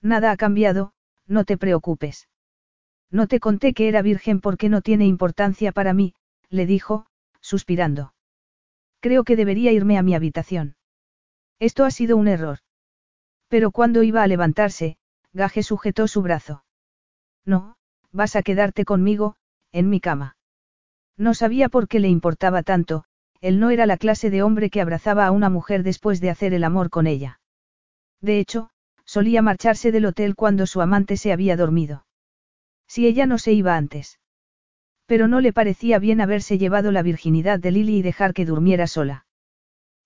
[0.01, 0.93] Nada ha cambiado,
[1.27, 2.29] no te preocupes.
[3.11, 6.15] No te conté que era virgen porque no tiene importancia para mí,
[6.49, 7.07] le dijo,
[7.41, 8.14] suspirando.
[9.05, 10.77] Creo que debería irme a mi habitación.
[11.59, 12.57] Esto ha sido un error.
[13.49, 14.97] Pero cuando iba a levantarse,
[15.31, 16.65] Gaje sujetó su brazo.
[17.45, 17.75] No,
[18.11, 19.35] vas a quedarte conmigo,
[19.71, 20.37] en mi cama.
[21.17, 23.03] No sabía por qué le importaba tanto,
[23.41, 26.55] él no era la clase de hombre que abrazaba a una mujer después de hacer
[26.55, 27.39] el amor con ella.
[28.21, 28.71] De hecho,
[29.03, 32.07] solía marcharse del hotel cuando su amante se había dormido.
[32.87, 34.17] Si ella no se iba antes.
[35.05, 38.87] Pero no le parecía bien haberse llevado la virginidad de Lily y dejar que durmiera
[38.87, 39.25] sola.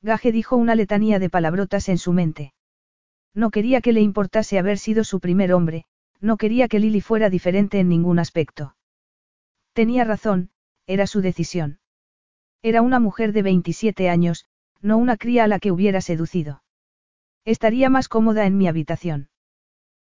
[0.01, 2.53] Gaje dijo una letanía de palabrotas en su mente.
[3.33, 5.85] No quería que le importase haber sido su primer hombre,
[6.19, 8.75] no quería que Lily fuera diferente en ningún aspecto.
[9.73, 10.49] Tenía razón,
[10.87, 11.79] era su decisión.
[12.61, 14.45] Era una mujer de 27 años,
[14.81, 16.63] no una cría a la que hubiera seducido.
[17.45, 19.29] Estaría más cómoda en mi habitación.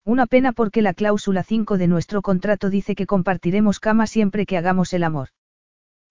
[0.04, 4.58] Una pena porque la cláusula 5 de nuestro contrato dice que compartiremos cama siempre que
[4.58, 5.30] hagamos el amor.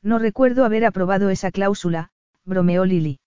[0.02, 2.10] No recuerdo haber aprobado esa cláusula,
[2.44, 3.20] bromeó Lily.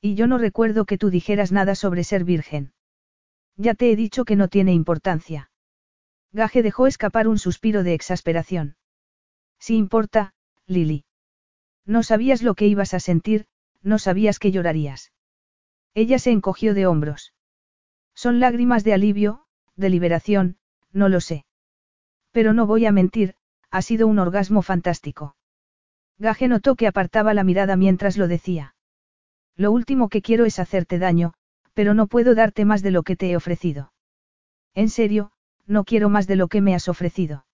[0.00, 2.72] Y yo no recuerdo que tú dijeras nada sobre ser virgen.
[3.56, 5.50] Ya te he dicho que no tiene importancia.
[6.32, 8.76] Gaje dejó escapar un suspiro de exasperación.
[9.58, 10.32] Si importa,
[10.66, 11.04] Lily.
[11.84, 13.46] No sabías lo que ibas a sentir,
[13.82, 15.12] no sabías que llorarías.
[15.94, 17.34] Ella se encogió de hombros.
[18.14, 19.44] Son lágrimas de alivio,
[19.76, 20.56] de liberación,
[20.92, 21.44] no lo sé.
[22.32, 23.34] Pero no voy a mentir,
[23.70, 25.36] ha sido un orgasmo fantástico.
[26.18, 28.74] Gaje notó que apartaba la mirada mientras lo decía.
[29.56, 31.34] Lo último que quiero es hacerte daño,
[31.74, 33.92] pero no puedo darte más de lo que te he ofrecido.
[34.74, 35.32] En serio,
[35.66, 37.46] no quiero más de lo que me has ofrecido.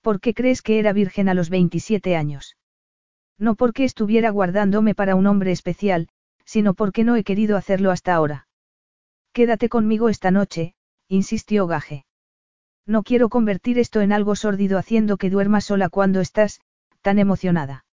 [0.00, 2.56] ¿Por qué crees que era virgen a los 27 años?
[3.38, 6.08] No porque estuviera guardándome para un hombre especial,
[6.44, 8.48] sino porque no he querido hacerlo hasta ahora.
[9.32, 10.74] Quédate conmigo esta noche,
[11.08, 12.04] insistió Gaje.
[12.86, 16.60] No quiero convertir esto en algo sórdido haciendo que duermas sola cuando estás,
[17.02, 17.84] tan emocionada.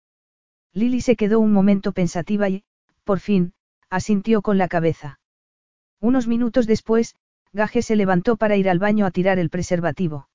[0.73, 2.63] Lily se quedó un momento pensativa y,
[3.03, 3.53] por fin,
[3.89, 5.19] asintió con la cabeza.
[6.01, 7.15] Unos minutos después,
[7.53, 10.27] Gaje se levantó para ir al baño a tirar el preservativo.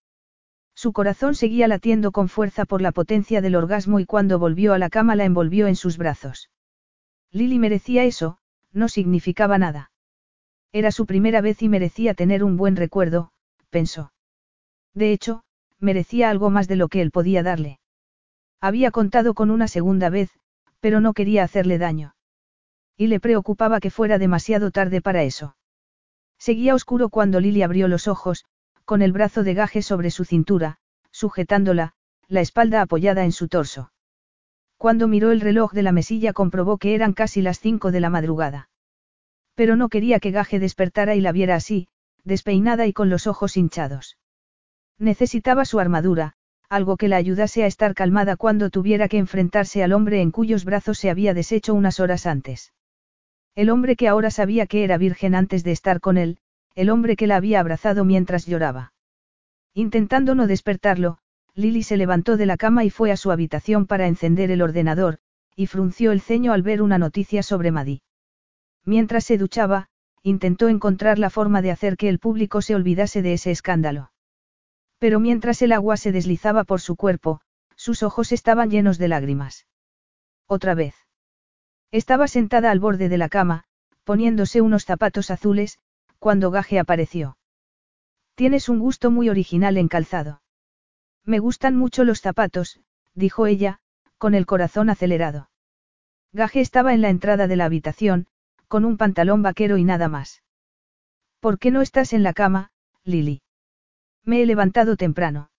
[0.75, 4.79] Su corazón seguía latiendo con fuerza por la potencia del orgasmo y cuando volvió a
[4.79, 6.51] la cama la envolvió en sus brazos.
[7.31, 8.39] Lily merecía eso,
[8.73, 9.90] no significaba nada.
[10.73, 13.33] Era su primera vez y merecía tener un buen recuerdo,
[13.71, 14.13] pensó.
[14.95, 15.43] De hecho,
[15.79, 17.81] merecía algo más de lo que él podía darle.
[18.61, 20.31] Había contado con una segunda vez,
[20.81, 22.15] pero no quería hacerle daño.
[22.97, 25.57] Y le preocupaba que fuera demasiado tarde para eso.
[26.39, 28.45] Seguía oscuro cuando Lily abrió los ojos,
[28.85, 30.79] con el brazo de gaje sobre su cintura,
[31.11, 31.95] sujetándola,
[32.29, 33.93] la espalda apoyada en su torso.
[34.77, 38.09] Cuando miró el reloj de la mesilla comprobó que eran casi las cinco de la
[38.09, 38.70] madrugada.
[39.55, 41.89] Pero no quería que Gaje despertara y la viera así,
[42.25, 44.19] despeinada y con los ojos hinchados.
[44.99, 46.35] Necesitaba su armadura,
[46.69, 50.65] algo que la ayudase a estar calmada cuando tuviera que enfrentarse al hombre en cuyos
[50.65, 52.73] brazos se había deshecho unas horas antes.
[53.55, 56.39] El hombre que ahora sabía que era virgen antes de estar con él,
[56.75, 58.93] el hombre que la había abrazado mientras lloraba.
[59.75, 61.19] Intentando no despertarlo,
[61.55, 65.19] Lily se levantó de la cama y fue a su habitación para encender el ordenador,
[65.57, 68.03] y frunció el ceño al ver una noticia sobre Maddie.
[68.85, 69.89] Mientras se duchaba,
[70.23, 74.13] intentó encontrar la forma de hacer que el público se olvidase de ese escándalo.
[74.99, 77.41] Pero mientras el agua se deslizaba por su cuerpo,
[77.77, 79.67] sus ojos estaban llenos de lágrimas.
[80.47, 80.95] Otra vez.
[81.91, 83.65] Estaba sentada al borde de la cama,
[84.05, 85.79] poniéndose unos zapatos azules,
[86.19, 87.39] cuando Gaje apareció.
[88.35, 90.43] Tienes un gusto muy original en calzado.
[91.25, 92.81] Me gustan mucho los zapatos,
[93.15, 93.81] dijo ella,
[94.19, 95.51] con el corazón acelerado.
[96.33, 98.27] Gaje estaba en la entrada de la habitación,
[98.71, 100.45] con un pantalón vaquero y nada más.
[101.41, 102.71] ¿Por qué no estás en la cama,
[103.03, 103.43] Lily?
[104.25, 105.51] Me he levantado temprano.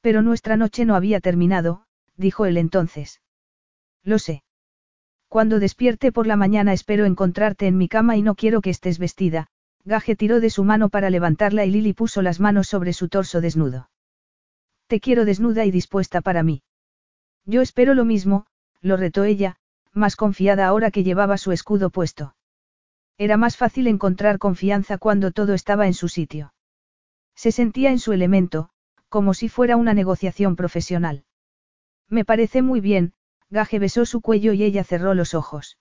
[0.00, 3.22] Pero nuestra noche no había terminado, dijo él entonces.
[4.02, 4.42] Lo sé.
[5.28, 8.98] Cuando despierte por la mañana espero encontrarte en mi cama y no quiero que estés
[8.98, 9.46] vestida,
[9.84, 13.40] Gaje tiró de su mano para levantarla y Lily puso las manos sobre su torso
[13.40, 13.90] desnudo.
[14.88, 16.64] Te quiero desnuda y dispuesta para mí.
[17.44, 18.46] Yo espero lo mismo,
[18.80, 19.56] lo retó ella,
[19.94, 22.34] más confiada ahora que llevaba su escudo puesto.
[23.16, 26.52] Era más fácil encontrar confianza cuando todo estaba en su sitio.
[27.36, 28.70] Se sentía en su elemento,
[29.08, 31.24] como si fuera una negociación profesional.
[32.08, 33.14] Me parece muy bien,
[33.50, 35.78] Gaje besó su cuello y ella cerró los ojos.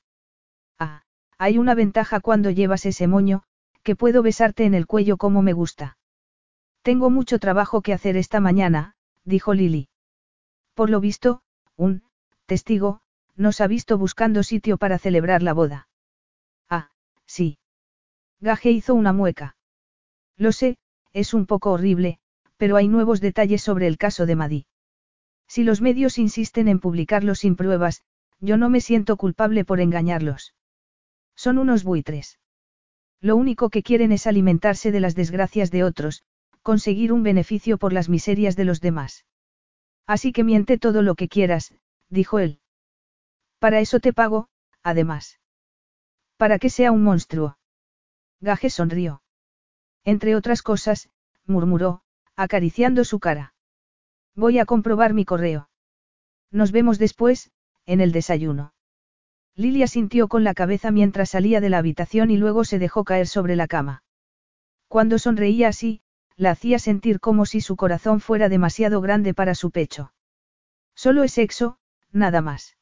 [0.78, 1.04] Ah,
[1.38, 3.44] hay una ventaja cuando llevas ese moño,
[3.82, 5.98] que puedo besarte en el cuello como me gusta.
[6.84, 9.90] Tengo mucho trabajo que hacer esta mañana, dijo Lily.
[10.74, 11.42] Por lo visto,
[11.76, 12.04] un
[12.46, 13.03] testigo
[13.36, 15.88] nos ha visto buscando sitio para celebrar la boda.
[16.70, 16.90] Ah,
[17.26, 17.58] sí.
[18.40, 19.56] Gaje hizo una mueca.
[20.38, 20.78] Lo sé,
[21.14, 22.20] es un poco horrible,
[22.58, 24.66] pero hay nuevos detalles sobre el caso de Madí.
[25.48, 28.02] Si los medios insisten en publicarlo sin pruebas,
[28.40, 30.54] yo no me siento culpable por engañarlos.
[31.36, 32.40] Son unos buitres.
[33.22, 36.24] Lo único que quieren es alimentarse de las desgracias de otros,
[36.62, 39.26] conseguir un beneficio por las miserias de los demás.
[40.06, 41.74] Así que miente todo lo que quieras,
[42.10, 42.60] dijo él.
[43.64, 44.50] Para eso te pago,
[44.84, 45.40] además.
[46.36, 47.58] Para que sea un monstruo.
[48.42, 49.22] Gaje sonrió.
[50.04, 51.10] Entre otras cosas,
[51.46, 52.02] murmuró,
[52.36, 53.54] acariciando su cara.
[54.36, 55.70] Voy a comprobar mi correo.
[56.52, 57.52] Nos vemos después,
[57.86, 58.74] en el desayuno.
[59.56, 63.28] Lilia sintió con la cabeza mientras salía de la habitación y luego se dejó caer
[63.28, 64.04] sobre la cama.
[64.90, 66.02] Cuando sonreía así,
[66.36, 70.12] la hacía sentir como si su corazón fuera demasiado grande para su pecho.
[70.96, 71.78] Solo es sexo,
[72.12, 72.76] nada más.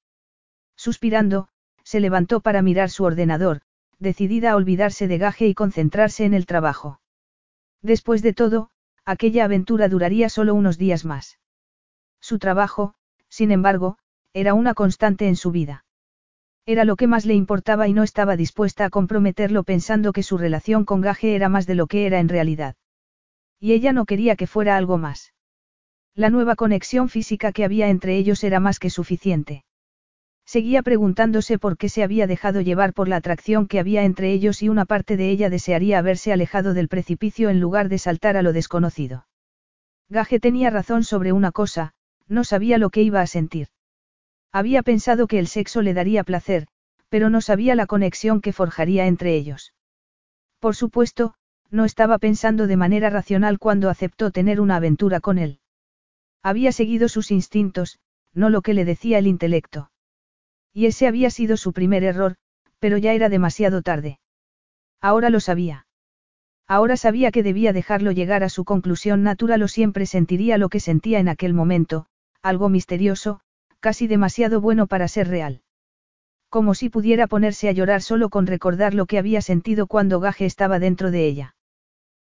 [0.81, 1.47] Suspirando,
[1.83, 3.61] se levantó para mirar su ordenador,
[3.99, 6.99] decidida a olvidarse de gaje y concentrarse en el trabajo.
[7.83, 8.71] Después de todo,
[9.05, 11.37] aquella aventura duraría solo unos días más.
[12.19, 12.95] Su trabajo,
[13.29, 13.99] sin embargo,
[14.33, 15.85] era una constante en su vida.
[16.65, 20.39] Era lo que más le importaba y no estaba dispuesta a comprometerlo pensando que su
[20.39, 22.75] relación con Gaje era más de lo que era en realidad.
[23.59, 25.31] Y ella no quería que fuera algo más.
[26.15, 29.63] La nueva conexión física que había entre ellos era más que suficiente.
[30.51, 34.61] Seguía preguntándose por qué se había dejado llevar por la atracción que había entre ellos
[34.61, 38.41] y una parte de ella desearía haberse alejado del precipicio en lugar de saltar a
[38.41, 39.27] lo desconocido.
[40.09, 41.93] Gaje tenía razón sobre una cosa,
[42.27, 43.69] no sabía lo que iba a sentir.
[44.51, 46.67] Había pensado que el sexo le daría placer,
[47.07, 49.73] pero no sabía la conexión que forjaría entre ellos.
[50.59, 51.33] Por supuesto,
[51.69, 55.61] no estaba pensando de manera racional cuando aceptó tener una aventura con él.
[56.43, 57.99] Había seguido sus instintos,
[58.33, 59.90] no lo que le decía el intelecto.
[60.73, 62.35] Y ese había sido su primer error,
[62.79, 64.19] pero ya era demasiado tarde.
[65.01, 65.87] Ahora lo sabía.
[66.67, 70.79] Ahora sabía que debía dejarlo llegar a su conclusión natural o siempre sentiría lo que
[70.79, 72.05] sentía en aquel momento,
[72.41, 73.41] algo misterioso,
[73.79, 75.61] casi demasiado bueno para ser real.
[76.49, 80.45] Como si pudiera ponerse a llorar solo con recordar lo que había sentido cuando Gaje
[80.45, 81.55] estaba dentro de ella.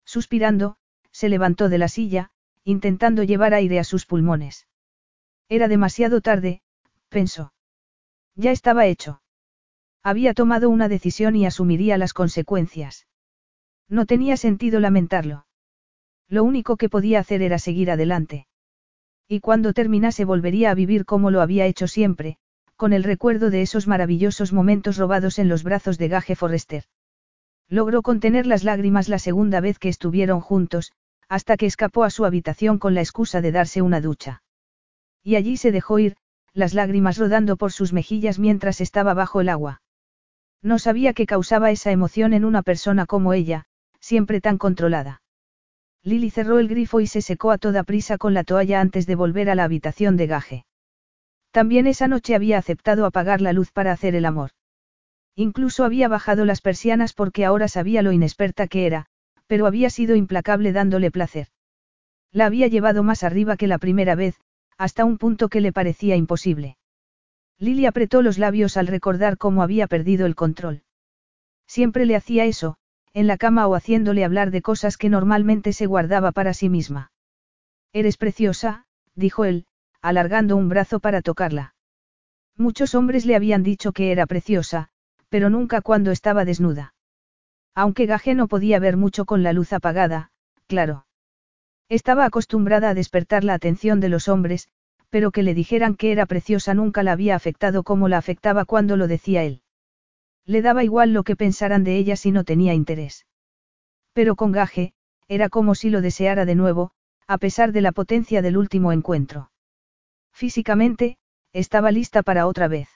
[0.06, 0.78] Suspirando,
[1.12, 2.32] se levantó de la silla,
[2.64, 4.68] intentando llevar aire a sus pulmones.
[5.50, 6.62] Era demasiado tarde,
[7.10, 7.52] pensó.
[8.40, 9.22] Ya estaba hecho.
[10.02, 13.06] Había tomado una decisión y asumiría las consecuencias.
[13.90, 15.46] No tenía sentido lamentarlo.
[16.30, 18.48] Lo único que podía hacer era seguir adelante.
[19.28, 22.38] Y cuando terminase volvería a vivir como lo había hecho siempre,
[22.78, 26.86] con el recuerdo de esos maravillosos momentos robados en los brazos de Gage Forrester.
[27.68, 30.94] Logró contener las lágrimas la segunda vez que estuvieron juntos,
[31.28, 34.44] hasta que escapó a su habitación con la excusa de darse una ducha.
[35.24, 36.16] Y allí se dejó ir,
[36.60, 39.82] las lágrimas rodando por sus mejillas mientras estaba bajo el agua.
[40.62, 43.66] No sabía qué causaba esa emoción en una persona como ella,
[44.00, 45.22] siempre tan controlada.
[46.04, 49.16] Lily cerró el grifo y se secó a toda prisa con la toalla antes de
[49.16, 50.66] volver a la habitación de gaje.
[51.52, 54.52] También esa noche había aceptado apagar la luz para hacer el amor.
[55.36, 59.06] Incluso había bajado las persianas porque ahora sabía lo inexperta que era,
[59.48, 61.48] pero había sido implacable dándole placer.
[62.32, 64.36] La había llevado más arriba que la primera vez,
[64.80, 66.78] hasta un punto que le parecía imposible.
[67.60, 70.84] Lily apretó los labios al recordar cómo había perdido el control.
[71.68, 72.78] Siempre le hacía eso,
[73.14, 77.12] en la cama o haciéndole hablar de cosas que normalmente se guardaba para sí misma.
[77.92, 78.86] Eres preciosa,
[79.16, 79.66] dijo él,
[80.02, 81.76] alargando un brazo para tocarla.
[82.56, 84.88] Muchos hombres le habían dicho que era preciosa,
[85.28, 86.94] pero nunca cuando estaba desnuda.
[87.76, 90.32] Aunque Gaje no podía ver mucho con la luz apagada,
[90.68, 91.06] claro.
[91.90, 94.70] Estaba acostumbrada a despertar la atención de los hombres,
[95.10, 98.96] pero que le dijeran que era preciosa nunca la había afectado como la afectaba cuando
[98.96, 99.64] lo decía él.
[100.46, 103.26] Le daba igual lo que pensaran de ella si no tenía interés.
[104.14, 104.94] Pero con Gaje,
[105.28, 106.92] era como si lo deseara de nuevo,
[107.28, 109.52] a pesar de la potencia del último encuentro.
[110.32, 111.18] Físicamente,
[111.54, 112.90] estaba lista para otra vez.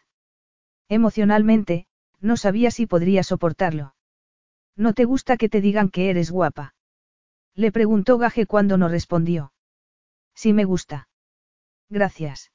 [0.87, 1.87] Emocionalmente,
[2.19, 3.95] no sabía si podría soportarlo.
[4.75, 6.72] ¿No te gusta que te digan que eres guapa?
[7.55, 9.53] Le preguntó Gaje cuando no respondió.
[10.33, 11.07] Sí me gusta.
[11.89, 12.51] Gracias.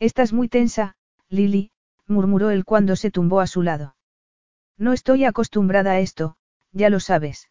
[0.00, 0.96] Estás muy tensa,
[1.28, 1.70] Lily,
[2.06, 3.96] murmuró él cuando se tumbó a su lado.
[4.76, 6.36] No estoy acostumbrada a esto,
[6.72, 7.50] ya lo sabes.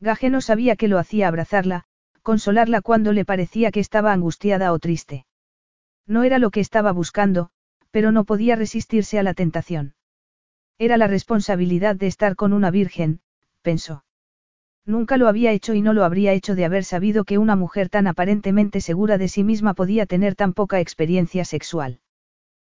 [0.00, 1.84] Gaje no sabía que lo hacía abrazarla,
[2.22, 5.26] consolarla cuando le parecía que estaba angustiada o triste.
[6.06, 7.50] No era lo que estaba buscando,
[7.90, 9.94] pero no podía resistirse a la tentación.
[10.78, 13.20] Era la responsabilidad de estar con una virgen,
[13.62, 14.04] pensó.
[14.86, 17.88] Nunca lo había hecho y no lo habría hecho de haber sabido que una mujer
[17.88, 22.00] tan aparentemente segura de sí misma podía tener tan poca experiencia sexual.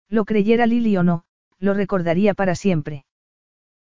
[0.10, 1.24] Lo creyera Lily o no,
[1.60, 3.06] lo recordaría para siempre.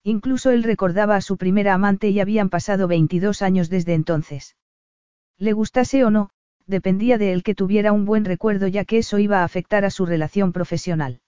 [0.05, 4.57] Incluso él recordaba a su primera amante y habían pasado 22 años desde entonces.
[5.39, 6.31] Le gustase o no,
[6.67, 9.91] dependía de él que tuviera un buen recuerdo ya que eso iba a afectar a
[9.91, 11.20] su relación profesional.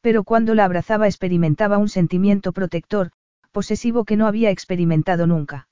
[0.00, 3.10] Pero cuando la abrazaba experimentaba un sentimiento protector,
[3.52, 5.68] posesivo que no había experimentado nunca.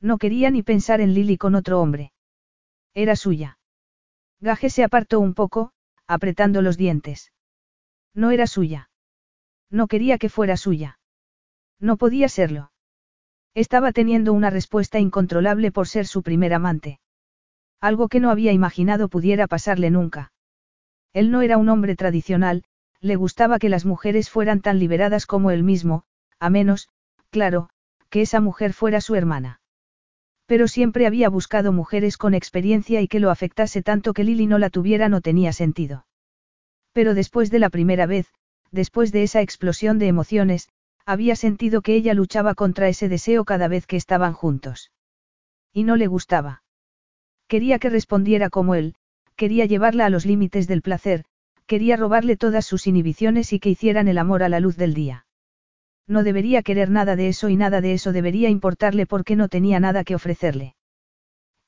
[0.00, 2.12] No quería ni pensar en Lily con otro hombre.
[2.94, 3.58] Era suya.
[4.40, 5.72] Gaje se apartó un poco,
[6.06, 7.32] apretando los dientes.
[8.14, 8.90] No era suya.
[9.70, 10.98] No quería que fuera suya.
[11.80, 12.72] No podía serlo.
[13.54, 17.00] Estaba teniendo una respuesta incontrolable por ser su primer amante.
[17.80, 20.32] Algo que no había imaginado pudiera pasarle nunca.
[21.12, 22.64] Él no era un hombre tradicional,
[23.00, 26.04] le gustaba que las mujeres fueran tan liberadas como él mismo,
[26.38, 26.88] a menos,
[27.30, 27.68] claro,
[28.10, 29.60] que esa mujer fuera su hermana.
[30.46, 34.58] Pero siempre había buscado mujeres con experiencia y que lo afectase tanto que Lily no
[34.58, 36.06] la tuviera no tenía sentido.
[36.92, 38.32] Pero después de la primera vez,
[38.70, 40.68] después de esa explosión de emociones,
[41.04, 44.92] había sentido que ella luchaba contra ese deseo cada vez que estaban juntos.
[45.72, 46.62] Y no le gustaba.
[47.48, 48.94] Quería que respondiera como él,
[49.36, 51.24] quería llevarla a los límites del placer,
[51.66, 55.25] quería robarle todas sus inhibiciones y que hicieran el amor a la luz del día.
[56.08, 59.80] No debería querer nada de eso y nada de eso debería importarle porque no tenía
[59.80, 60.76] nada que ofrecerle.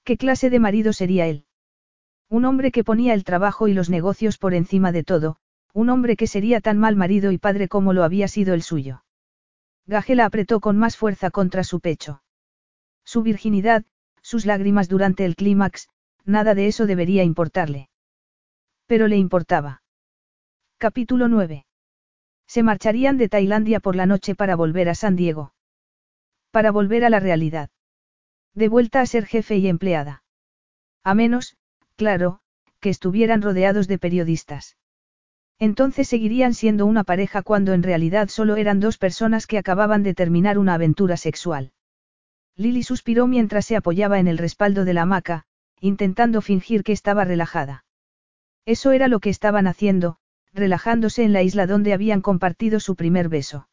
[0.05, 1.45] ¿Qué clase de marido sería él?
[2.31, 5.37] Un hombre que ponía el trabajo y los negocios por encima de todo,
[5.73, 9.05] un hombre que sería tan mal marido y padre como lo había sido el suyo.
[9.87, 12.23] Gaje la apretó con más fuerza contra su pecho.
[13.05, 13.85] Su virginidad,
[14.23, 15.89] sus lágrimas durante el clímax,
[16.25, 17.89] nada de eso debería importarle.
[18.87, 19.83] Pero le importaba.
[20.77, 21.65] Capítulo 9.
[22.49, 25.53] Se marcharían de Tailandia por la noche para volver a San Diego.
[26.51, 27.69] Para volver a la realidad.
[28.55, 30.25] De vuelta a ser jefe y empleada.
[31.05, 31.59] A menos,
[31.97, 32.41] claro,
[32.81, 34.79] que estuvieran rodeados de periodistas.
[35.59, 40.15] Entonces seguirían siendo una pareja cuando en realidad solo eran dos personas que acababan de
[40.15, 41.73] terminar una aventura sexual.
[42.57, 45.45] Lily suspiró mientras se apoyaba en el respaldo de la hamaca,
[45.81, 47.85] intentando fingir que estaba relajada.
[48.65, 50.18] Eso era lo que estaban haciendo,
[50.53, 53.69] relajándose en la isla donde habían compartido su primer beso.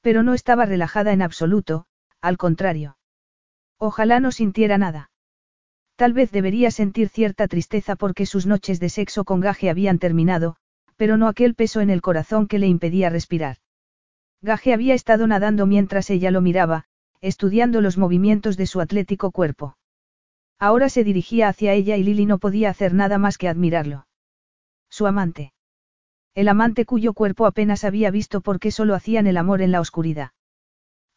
[0.00, 1.86] Pero no estaba relajada en absoluto,
[2.20, 2.98] al contrario.
[3.78, 5.10] Ojalá no sintiera nada.
[5.96, 10.56] Tal vez debería sentir cierta tristeza porque sus noches de sexo con Gaje habían terminado,
[10.96, 13.58] pero no aquel peso en el corazón que le impedía respirar.
[14.42, 16.84] Gaje había estado nadando mientras ella lo miraba,
[17.20, 19.78] estudiando los movimientos de su atlético cuerpo.
[20.58, 24.06] Ahora se dirigía hacia ella y Lily no podía hacer nada más que admirarlo.
[24.90, 25.53] Su amante.
[26.34, 30.32] El amante cuyo cuerpo apenas había visto porque solo hacían el amor en la oscuridad.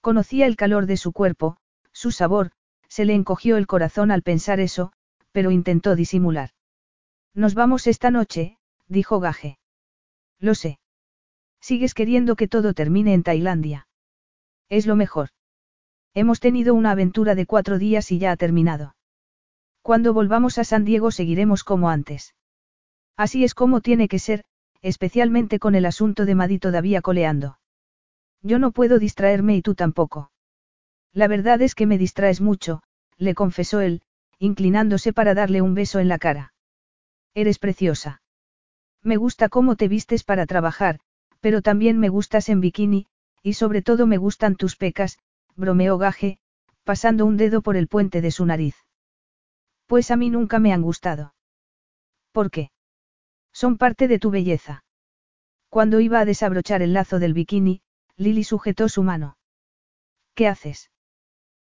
[0.02, 1.58] Conocía el calor de su cuerpo,
[1.92, 2.52] su sabor,
[2.88, 4.94] se le encogió el corazón al pensar eso,
[5.32, 6.52] pero intentó disimular.
[7.34, 9.58] Nos vamos esta noche, dijo Gaje.
[10.40, 10.80] Lo sé.
[11.60, 13.88] Sigues queriendo que todo termine en Tailandia.
[14.70, 15.30] Es lo mejor.
[16.14, 18.96] Hemos tenido una aventura de cuatro días y ya ha terminado.
[19.82, 22.36] Cuando volvamos a San Diego seguiremos como antes.
[23.16, 24.44] Así es como tiene que ser,
[24.82, 27.60] especialmente con el asunto de Maddy todavía coleando.
[28.42, 30.32] Yo no puedo distraerme y tú tampoco.
[31.14, 32.84] La verdad es que me distraes mucho,
[33.18, 34.02] le confesó él,
[34.40, 36.54] inclinándose para darle un beso en la cara.
[37.34, 38.22] Eres preciosa.
[39.04, 41.00] Me gusta cómo te vistes para trabajar,
[41.40, 43.08] pero también me gustas en bikini,
[43.42, 45.18] y sobre todo me gustan tus pecas,
[45.56, 46.40] bromeó Gaje,
[46.84, 48.76] pasando un dedo por el puente de su nariz.
[49.88, 51.34] Pues a mí nunca me han gustado.
[52.32, 52.70] ¿Por qué?
[53.62, 54.84] Son parte de tu belleza.
[55.70, 57.82] Cuando iba a desabrochar el lazo del bikini,
[58.16, 59.40] Lily sujetó su mano.
[60.36, 60.92] ¿Qué haces?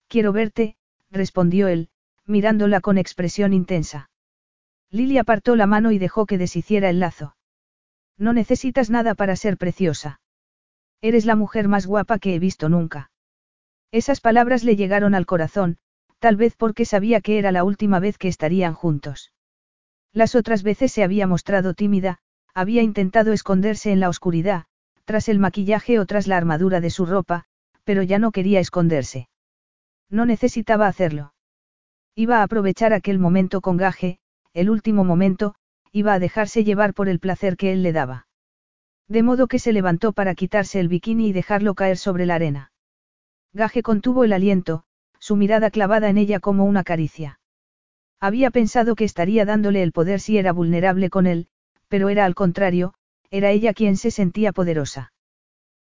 [0.07, 0.77] Quiero verte,
[1.11, 1.89] respondió él,
[2.27, 4.11] mirándola con expresión intensa.
[4.91, 7.37] Lily apartó la mano y dejó que deshiciera el lazo.
[8.19, 10.21] No necesitas nada para ser preciosa.
[11.01, 13.11] Eres la mujer más guapa que he visto nunca.
[13.93, 15.79] Esas palabras le llegaron al corazón,
[16.19, 19.33] tal vez porque sabía que era la última vez que estarían juntos.
[20.13, 22.19] Las otras veces se había mostrado tímida,
[22.55, 24.65] había intentado esconderse en la oscuridad,
[25.05, 27.45] tras el maquillaje o tras la armadura de su ropa,
[27.85, 29.29] pero ya no quería esconderse.
[30.11, 31.35] No necesitaba hacerlo.
[32.15, 34.19] Iba a aprovechar aquel momento con gaje,
[34.53, 35.55] el último momento,
[35.93, 38.27] iba a dejarse llevar por el placer que él le daba.
[39.09, 42.73] De modo que se levantó para quitarse el bikini y dejarlo caer sobre la arena.
[43.53, 44.85] Gaje contuvo el aliento,
[45.19, 47.41] su mirada clavada en ella como una caricia.
[48.21, 51.47] Había pensado que estaría dándole el poder si era vulnerable con él,
[51.89, 52.95] pero era al contrario,
[53.31, 55.13] era ella quien se sentía poderosa.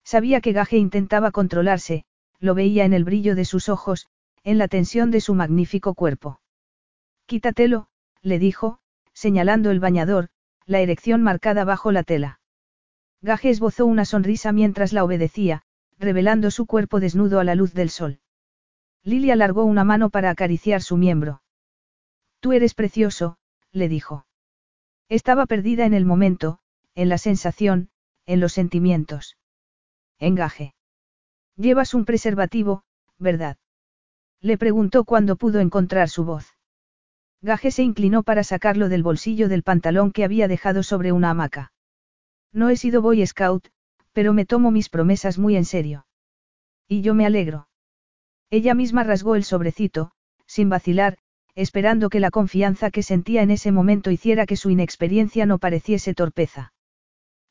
[0.03, 2.05] Sabía que Gaje intentaba controlarse,
[2.39, 4.07] lo veía en el brillo de sus ojos,
[4.43, 6.39] en la tensión de su magnífico cuerpo.
[7.25, 7.87] Quítatelo,
[8.21, 8.79] le dijo,
[9.13, 10.29] señalando el bañador,
[10.65, 12.39] la erección marcada bajo la tela.
[13.21, 15.63] Gaje esbozó una sonrisa mientras la obedecía,
[15.97, 18.19] revelando su cuerpo desnudo a la luz del sol.
[19.03, 21.41] Lily alargó una mano para acariciar su miembro.
[22.39, 23.37] Tú eres precioso,
[23.71, 24.25] le dijo.
[25.09, 26.59] Estaba perdida en el momento,
[26.95, 27.89] en la sensación,
[28.25, 29.37] en los sentimientos.
[30.19, 30.73] Engaje.
[31.55, 32.83] Llevas un preservativo,
[33.17, 33.57] ¿verdad?
[34.41, 36.55] Le preguntó cuando pudo encontrar su voz.
[37.41, 41.71] Gaje se inclinó para sacarlo del bolsillo del pantalón que había dejado sobre una hamaca.
[42.51, 43.67] No he sido Boy Scout,
[44.13, 46.05] pero me tomo mis promesas muy en serio.
[46.87, 47.67] Y yo me alegro.
[48.49, 50.11] Ella misma rasgó el sobrecito,
[50.47, 51.17] sin vacilar,
[51.59, 56.13] esperando que la confianza que sentía en ese momento hiciera que su inexperiencia no pareciese
[56.13, 56.71] torpeza.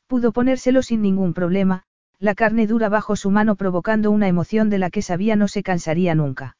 [0.07, 1.83] Pudo ponérselo sin ningún problema,
[2.19, 5.63] la carne dura bajo su mano provocando una emoción de la que sabía no se
[5.63, 6.57] cansaría nunca.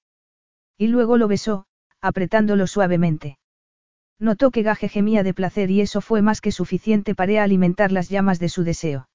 [0.77, 1.65] Y luego lo besó,
[2.03, 3.39] apretándolo suavemente.
[4.19, 8.11] Notó que Gaje gemía de placer y eso fue más que suficiente para alimentar las
[8.11, 9.09] llamas de su deseo.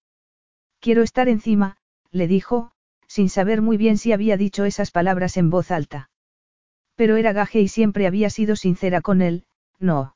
[0.79, 1.77] Quiero estar encima,
[2.09, 2.71] le dijo,
[3.07, 6.09] sin saber muy bien si había dicho esas palabras en voz alta.
[6.95, 9.45] Pero era Gaje y siempre había sido sincera con él,
[9.79, 10.15] no.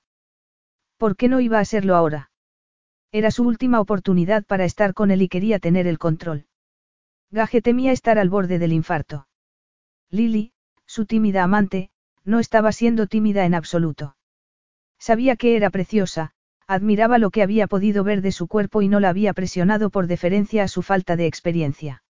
[0.98, 2.32] ¿Por qué no iba a serlo ahora?
[3.12, 6.46] Era su última oportunidad para estar con él y quería tener el control.
[7.32, 9.28] Gaje temía estar al borde del infarto.
[10.10, 10.54] Lily,
[10.86, 11.90] su tímida amante,
[12.24, 14.16] no estaba siendo tímida en absoluto.
[15.00, 16.32] Sabía que era preciosa,
[16.68, 20.08] admiraba lo que había podido ver de su cuerpo y no la había presionado por
[20.08, 22.04] deferencia a su falta de experiencia.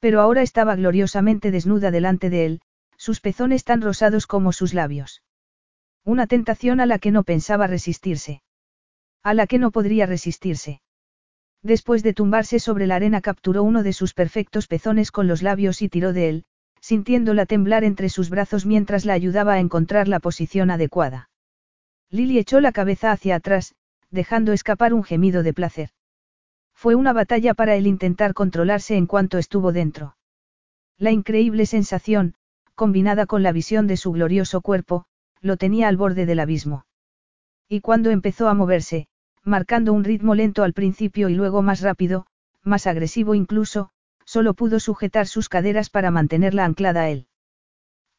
[0.00, 2.60] Pero ahora estaba gloriosamente desnuda delante de él,
[2.98, 5.22] sus pezones tan rosados como sus labios.
[6.04, 8.42] Una tentación a la que no pensaba resistirse.
[9.22, 10.82] A la que no podría resistirse.
[11.62, 15.80] Después de tumbarse sobre la arena capturó uno de sus perfectos pezones con los labios
[15.82, 16.44] y tiró de él,
[16.80, 21.30] sintiéndola temblar entre sus brazos mientras la ayudaba a encontrar la posición adecuada.
[22.10, 23.74] Lily echó la cabeza hacia atrás,
[24.10, 25.90] dejando escapar un gemido de placer.
[26.74, 30.16] Fue una batalla para él intentar controlarse en cuanto estuvo dentro.
[30.96, 32.34] La increíble sensación,
[32.78, 35.04] combinada con la visión de su glorioso cuerpo,
[35.40, 36.86] lo tenía al borde del abismo.
[37.68, 39.08] Y cuando empezó a moverse,
[39.42, 42.26] marcando un ritmo lento al principio y luego más rápido,
[42.62, 43.90] más agresivo incluso,
[44.24, 47.26] solo pudo sujetar sus caderas para mantenerla anclada a él.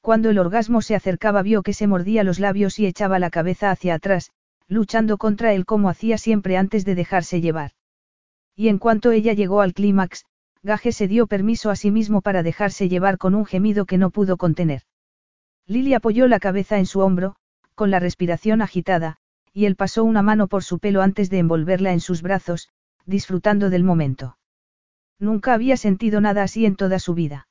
[0.01, 3.71] Cuando el orgasmo se acercaba vio que se mordía los labios y echaba la cabeza
[3.71, 4.31] hacia atrás,
[4.67, 7.71] luchando contra él como hacía siempre antes de dejarse llevar.
[8.55, 10.25] Y en cuanto ella llegó al clímax,
[10.61, 14.09] Gaje se dio permiso a sí mismo para dejarse llevar con un gemido que no
[14.09, 14.83] pudo contener.
[15.65, 17.35] Lily apoyó la cabeza en su hombro,
[17.75, 19.17] con la respiración agitada,
[19.53, 22.69] y él pasó una mano por su pelo antes de envolverla en sus brazos,
[23.05, 24.38] disfrutando del momento.
[25.17, 27.47] Nunca había sentido nada así en toda su vida.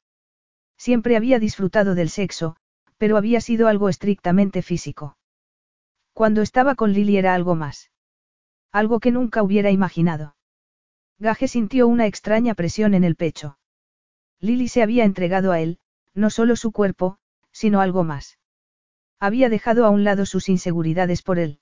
[0.76, 2.56] Siempre había disfrutado del sexo,
[2.98, 5.16] pero había sido algo estrictamente físico.
[6.12, 7.90] Cuando estaba con Lily era algo más.
[8.72, 10.34] Algo que nunca hubiera imaginado.
[11.18, 13.58] Gaje sintió una extraña presión en el pecho.
[14.40, 15.78] Lily se había entregado a él,
[16.14, 17.18] no solo su cuerpo,
[17.50, 18.38] sino algo más.
[19.18, 21.58] Había dejado a un lado sus inseguridades por él.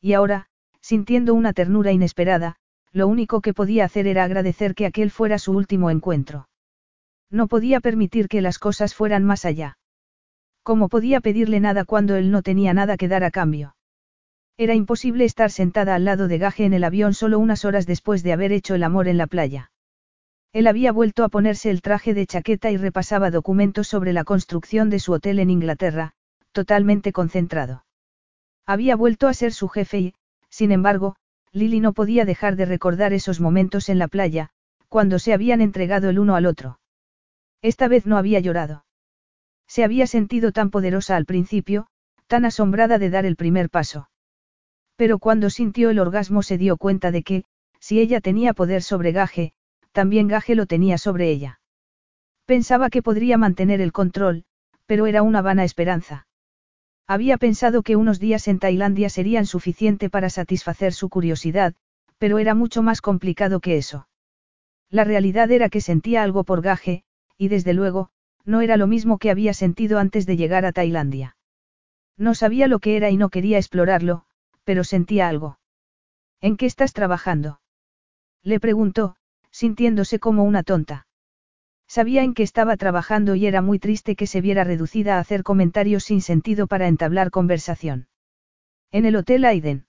[0.00, 0.48] Y ahora,
[0.80, 2.56] sintiendo una ternura inesperada,
[2.92, 6.48] lo único que podía hacer era agradecer que aquel fuera su último encuentro.
[7.30, 9.78] No podía permitir que las cosas fueran más allá.
[10.62, 13.75] ¿Cómo podía pedirle nada cuando él no tenía nada que dar a cambio?
[14.58, 18.22] Era imposible estar sentada al lado de Gaje en el avión solo unas horas después
[18.22, 19.70] de haber hecho el amor en la playa.
[20.52, 24.88] Él había vuelto a ponerse el traje de chaqueta y repasaba documentos sobre la construcción
[24.88, 26.12] de su hotel en Inglaterra,
[26.52, 27.84] totalmente concentrado.
[28.64, 30.14] Había vuelto a ser su jefe y,
[30.48, 31.16] sin embargo,
[31.52, 34.48] Lily no podía dejar de recordar esos momentos en la playa,
[34.88, 36.80] cuando se habían entregado el uno al otro.
[37.60, 38.86] Esta vez no había llorado.
[39.66, 41.88] Se había sentido tan poderosa al principio,
[42.26, 44.08] tan asombrada de dar el primer paso.
[44.96, 47.44] Pero cuando sintió el orgasmo se dio cuenta de que,
[47.80, 49.52] si ella tenía poder sobre Gaje,
[49.92, 51.60] también Gaje lo tenía sobre ella.
[52.46, 54.44] Pensaba que podría mantener el control,
[54.86, 56.26] pero era una vana esperanza.
[57.06, 61.74] Había pensado que unos días en Tailandia serían suficiente para satisfacer su curiosidad,
[62.18, 64.08] pero era mucho más complicado que eso.
[64.90, 67.04] La realidad era que sentía algo por Gaje,
[67.36, 68.10] y desde luego,
[68.44, 71.36] no era lo mismo que había sentido antes de llegar a Tailandia.
[72.16, 74.24] No sabía lo que era y no quería explorarlo,
[74.66, 75.58] pero sentía algo.
[76.40, 77.60] ¿En qué estás trabajando?
[78.42, 79.16] Le preguntó,
[79.50, 81.06] sintiéndose como una tonta.
[81.86, 85.44] Sabía en qué estaba trabajando y era muy triste que se viera reducida a hacer
[85.44, 88.08] comentarios sin sentido para entablar conversación.
[88.90, 89.86] En el Hotel Aiden.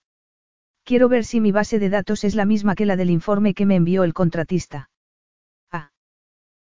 [0.84, 3.66] Quiero ver si mi base de datos es la misma que la del informe que
[3.66, 4.90] me envió el contratista.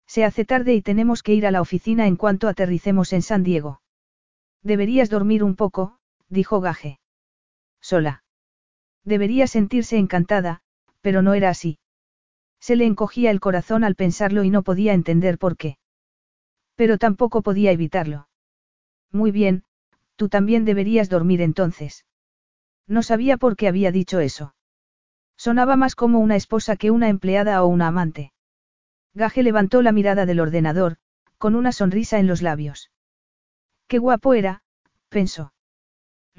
[0.07, 3.45] Se hace tarde y tenemos que ir a la oficina en cuanto aterricemos en San
[3.45, 3.81] Diego.
[4.61, 7.00] Deberías dormir un poco, dijo Gaje.
[7.81, 8.23] Sola.
[9.05, 10.61] Debería sentirse encantada,
[11.01, 11.79] pero no era así.
[12.61, 15.79] Se le encogía el corazón al pensarlo y no podía entender por qué.
[16.77, 18.29] Pero tampoco podía evitarlo.
[19.11, 19.65] Muy bien,
[20.21, 22.05] Tú también deberías dormir entonces.
[22.87, 24.55] No sabía por qué había dicho eso.
[25.39, 28.35] Sonaba más como una esposa que una empleada o una amante.
[29.15, 30.99] Gaje levantó la mirada del ordenador,
[31.39, 32.91] con una sonrisa en los labios.
[33.89, 34.63] Qué guapo era,
[35.09, 35.55] pensó.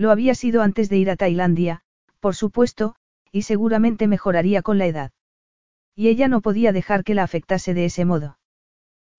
[0.02, 1.84] Lo había sido antes de ir a Tailandia,
[2.20, 2.96] por supuesto,
[3.32, 5.12] y seguramente mejoraría con la edad.
[5.96, 8.40] Y ella no podía dejar que la afectase de ese modo.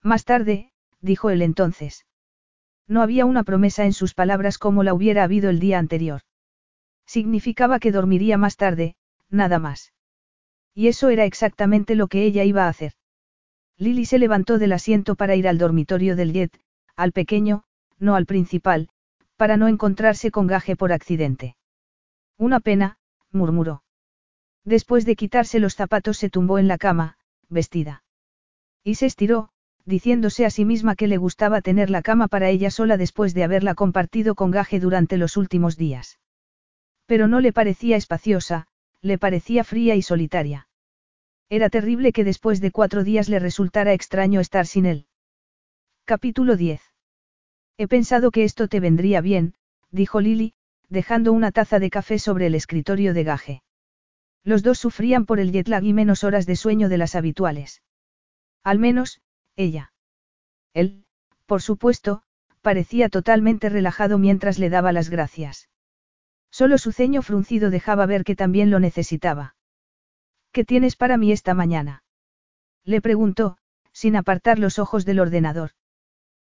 [0.02, 2.04] Más tarde, dijo él entonces.
[2.88, 6.22] No había una promesa en sus palabras como la hubiera habido el día anterior.
[7.06, 8.96] Significaba que dormiría más tarde,
[9.30, 9.92] nada más.
[10.74, 12.94] Y eso era exactamente lo que ella iba a hacer.
[13.78, 16.58] Lily se levantó del asiento para ir al dormitorio del jet,
[16.96, 17.62] al pequeño,
[18.00, 18.88] no al principal,
[19.42, 21.56] para no encontrarse con gaje por accidente.
[22.38, 22.98] Una pena,
[23.32, 23.82] murmuró.
[24.64, 28.04] Después de quitarse los zapatos se tumbó en la cama, vestida.
[28.84, 29.48] Y se estiró,
[29.84, 33.42] diciéndose a sí misma que le gustaba tener la cama para ella sola después de
[33.42, 36.20] haberla compartido con Gaje durante los últimos días.
[37.06, 38.68] Pero no le parecía espaciosa,
[39.00, 40.68] le parecía fría y solitaria.
[41.48, 45.06] Era terrible que después de cuatro días le resultara extraño estar sin él.
[46.04, 46.91] Capítulo 10.
[47.78, 49.54] He pensado que esto te vendría bien,
[49.90, 50.54] dijo Lily,
[50.88, 53.62] dejando una taza de café sobre el escritorio de Gaje.
[54.44, 57.82] Los dos sufrían por el jet lag y menos horas de sueño de las habituales.
[58.62, 59.20] Al menos,
[59.56, 59.92] ella.
[60.74, 61.04] Él,
[61.46, 62.22] por supuesto,
[62.60, 65.68] parecía totalmente relajado mientras le daba las gracias.
[66.50, 69.56] Solo su ceño fruncido dejaba ver que también lo necesitaba.
[70.52, 72.04] ¿Qué tienes para mí esta mañana?
[72.84, 73.56] Le preguntó,
[73.92, 75.70] sin apartar los ojos del ordenador.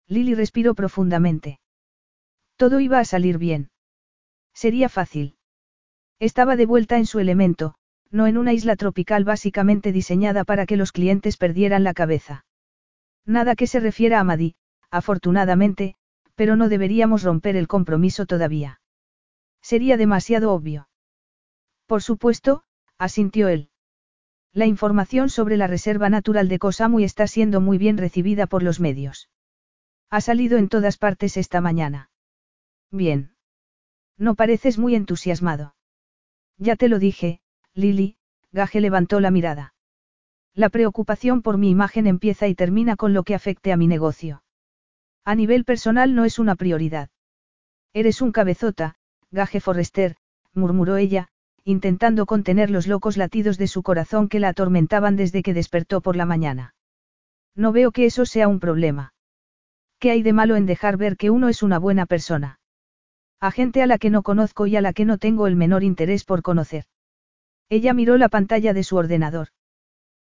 [0.09, 1.61] Lily respiró profundamente.
[2.57, 3.71] Todo iba a salir bien.
[4.53, 5.37] Sería fácil.
[6.21, 7.75] Estaba de vuelta en su elemento,
[8.11, 12.45] no en una isla tropical básicamente diseñada para que los clientes perdieran la cabeza.
[13.27, 14.55] Nada que se refiera a Madi,
[14.91, 15.97] afortunadamente,
[16.35, 18.81] pero no deberíamos romper el compromiso todavía.
[19.61, 20.89] Sería demasiado obvio.
[21.87, 22.63] Por supuesto,
[22.99, 23.71] asintió él.
[24.53, 28.79] La información sobre la Reserva Natural de Kosamui está siendo muy bien recibida por los
[28.79, 29.29] medios.
[30.15, 32.09] Ha salido en todas partes esta mañana.
[32.93, 33.35] Bien.
[34.17, 35.75] No pareces muy entusiasmado.
[36.57, 37.41] Ya te lo dije,
[37.75, 38.17] Lily,
[38.53, 39.75] Gaje levantó la mirada.
[40.55, 44.45] La preocupación por mi imagen empieza y termina con lo que afecte a mi negocio.
[45.25, 47.11] A nivel personal no es una prioridad.
[47.93, 48.95] Eres un cabezota,
[49.33, 50.15] Gaje Forrester,
[50.53, 51.27] murmuró ella,
[51.65, 56.15] intentando contener los locos latidos de su corazón que la atormentaban desde que despertó por
[56.15, 56.77] la mañana.
[57.57, 59.14] No veo que eso sea un problema.
[59.99, 62.61] ¿Qué hay de malo en dejar ver que uno es una buena persona?
[63.41, 65.83] A gente a la que no conozco y a la que no tengo el menor
[65.83, 66.85] interés por conocer.
[67.69, 69.49] Ella miró la pantalla de su ordenador.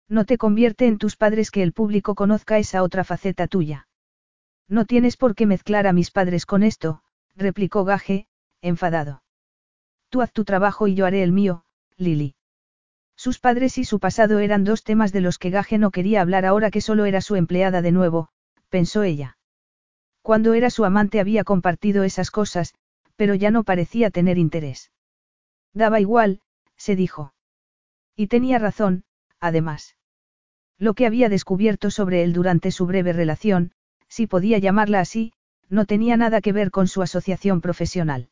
[0.08, 3.88] No te convierte en tus padres que el público conozca esa otra faceta tuya.
[4.68, 7.02] No tienes por qué mezclar a mis padres con esto,
[7.36, 8.26] replicó Gaje,
[8.62, 9.22] enfadado.
[10.08, 11.64] Tú haz tu trabajo y yo haré el mío,
[11.96, 12.34] Lily.
[13.16, 16.46] Sus padres y su pasado eran dos temas de los que Gaje no quería hablar
[16.46, 18.30] ahora que solo era su empleada de nuevo,
[18.70, 19.36] pensó ella.
[20.22, 22.74] Cuando era su amante había compartido esas cosas,
[23.16, 24.90] pero ya no parecía tener interés.
[25.72, 26.40] Daba igual,
[26.76, 27.34] se dijo.
[28.16, 29.04] Y tenía razón,
[29.38, 29.96] además.
[30.78, 33.72] Lo que había descubierto sobre él durante su breve relación,
[34.08, 35.32] si podía llamarla así,
[35.68, 38.28] no tenía nada que ver con su asociación profesional.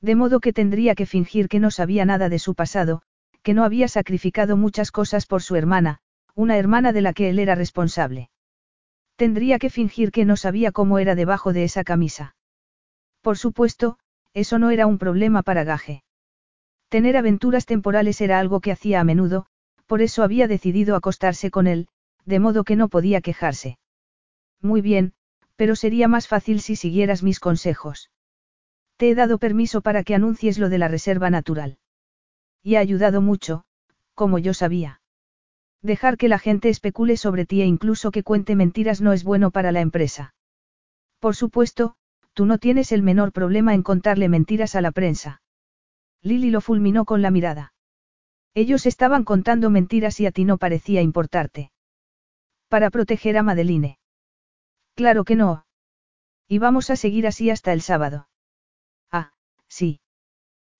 [0.00, 3.02] De modo que tendría que fingir que no sabía nada de su pasado,
[3.42, 6.00] que no había sacrificado muchas cosas por su hermana,
[6.34, 8.30] una hermana de la que él era responsable.
[9.18, 12.36] Tendría que fingir que no sabía cómo era debajo de esa camisa.
[13.20, 13.98] Por supuesto,
[14.32, 16.04] eso no era un problema para Gaje.
[16.88, 19.46] Tener aventuras temporales era algo que hacía a menudo,
[19.86, 21.88] por eso había decidido acostarse con él,
[22.26, 23.76] de modo que no podía quejarse.
[24.62, 25.14] Muy bien,
[25.56, 28.12] pero sería más fácil si siguieras mis consejos.
[28.98, 31.78] Te he dado permiso para que anuncies lo de la reserva natural.
[32.62, 33.64] Y ha ayudado mucho,
[34.14, 35.00] como yo sabía.
[35.82, 39.50] Dejar que la gente especule sobre ti e incluso que cuente mentiras no es bueno
[39.50, 40.34] para la empresa.
[41.20, 41.94] Por supuesto,
[42.32, 45.42] tú no tienes el menor problema en contarle mentiras a la prensa.
[46.22, 47.72] Lily lo fulminó con la mirada.
[48.54, 51.70] Ellos estaban contando mentiras y a ti no parecía importarte.
[52.68, 53.98] Para proteger a Madeline.
[54.94, 55.64] Claro que no.
[56.48, 58.28] Y vamos a seguir así hasta el sábado.
[59.12, 59.32] Ah,
[59.68, 60.00] sí.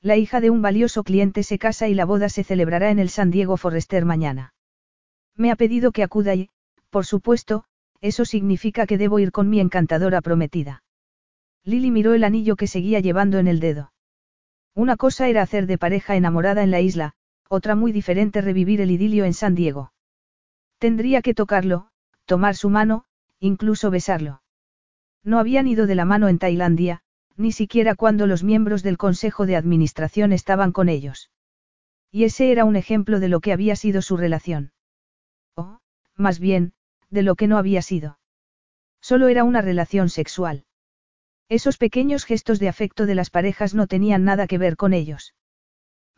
[0.01, 3.11] La hija de un valioso cliente se casa y la boda se celebrará en el
[3.11, 4.55] San Diego Forrester mañana.
[5.39, 6.51] Me ha pedido que acuda y,
[6.91, 7.65] por supuesto,
[8.01, 10.83] eso significa que debo ir con mi encantadora prometida.
[11.65, 13.93] Lily miró el anillo que seguía llevando en el dedo.
[14.75, 17.15] Una cosa era hacer de pareja enamorada en la isla,
[17.49, 19.93] otra muy diferente revivir el idilio en San Diego.
[20.79, 21.89] Tendría que tocarlo,
[22.27, 23.05] tomar su mano,
[23.41, 24.43] incluso besarlo.
[25.25, 27.03] No habían ido de la mano en Tailandia,
[27.37, 31.31] ni siquiera cuando los miembros del Consejo de Administración estaban con ellos.
[32.11, 34.73] Y ese era un ejemplo de lo que había sido su relación.
[36.19, 36.73] Más bien,
[37.11, 38.19] de lo que no había sido.
[39.01, 40.65] Solo era una relación sexual.
[41.49, 45.35] Esos pequeños gestos de afecto de las parejas no tenían nada que ver con ellos.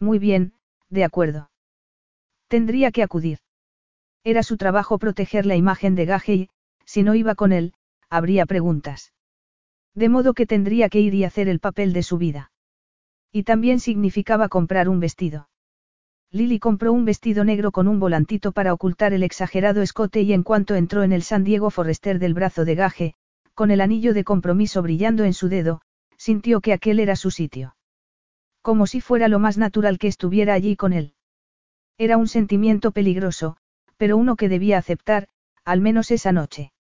[0.00, 0.54] Muy bien,
[0.88, 1.50] de acuerdo.
[2.48, 3.38] Tendría que acudir.
[4.24, 6.50] Era su trabajo proteger la imagen de Gaje y,
[6.84, 7.74] si no iba con él,
[8.08, 9.12] habría preguntas.
[9.94, 12.50] De modo que tendría que ir y hacer el papel de su vida.
[13.30, 15.49] Y también significaba comprar un vestido.
[16.32, 20.44] Lily compró un vestido negro con un volantito para ocultar el exagerado escote y en
[20.44, 23.14] cuanto entró en el San Diego Forrester del brazo de Gaje,
[23.54, 25.80] con el anillo de compromiso brillando en su dedo,
[26.16, 27.74] sintió que aquel era su sitio.
[28.62, 31.14] Como si fuera lo más natural que estuviera allí con él.
[31.98, 33.56] Era un sentimiento peligroso,
[33.96, 35.28] pero uno que debía aceptar,
[35.64, 36.72] al menos esa noche.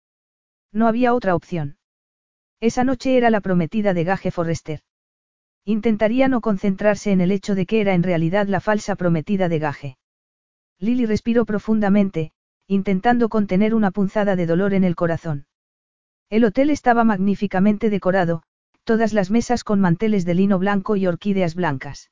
[0.72, 1.78] No había otra opción.
[2.60, 4.82] Esa noche era la prometida de Gage Forrester.
[5.66, 9.60] Intentaría no concentrarse en el hecho de que era en realidad la falsa prometida de
[9.60, 9.98] Gage.
[10.80, 12.32] Lily respiró profundamente,
[12.68, 15.46] intentando contener una punzada de dolor en el corazón.
[16.30, 18.44] El hotel estaba magníficamente decorado,
[18.84, 22.12] todas las mesas con manteles de lino blanco y orquídeas blancas.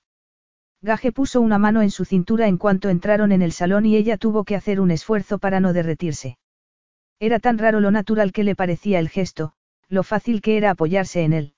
[0.82, 4.18] Gage puso una mano en su cintura en cuanto entraron en el salón y ella
[4.18, 6.38] tuvo que hacer un esfuerzo para no derretirse.
[7.20, 9.54] Era tan raro lo natural que le parecía el gesto,
[9.90, 11.54] lo fácil que era apoyarse en él.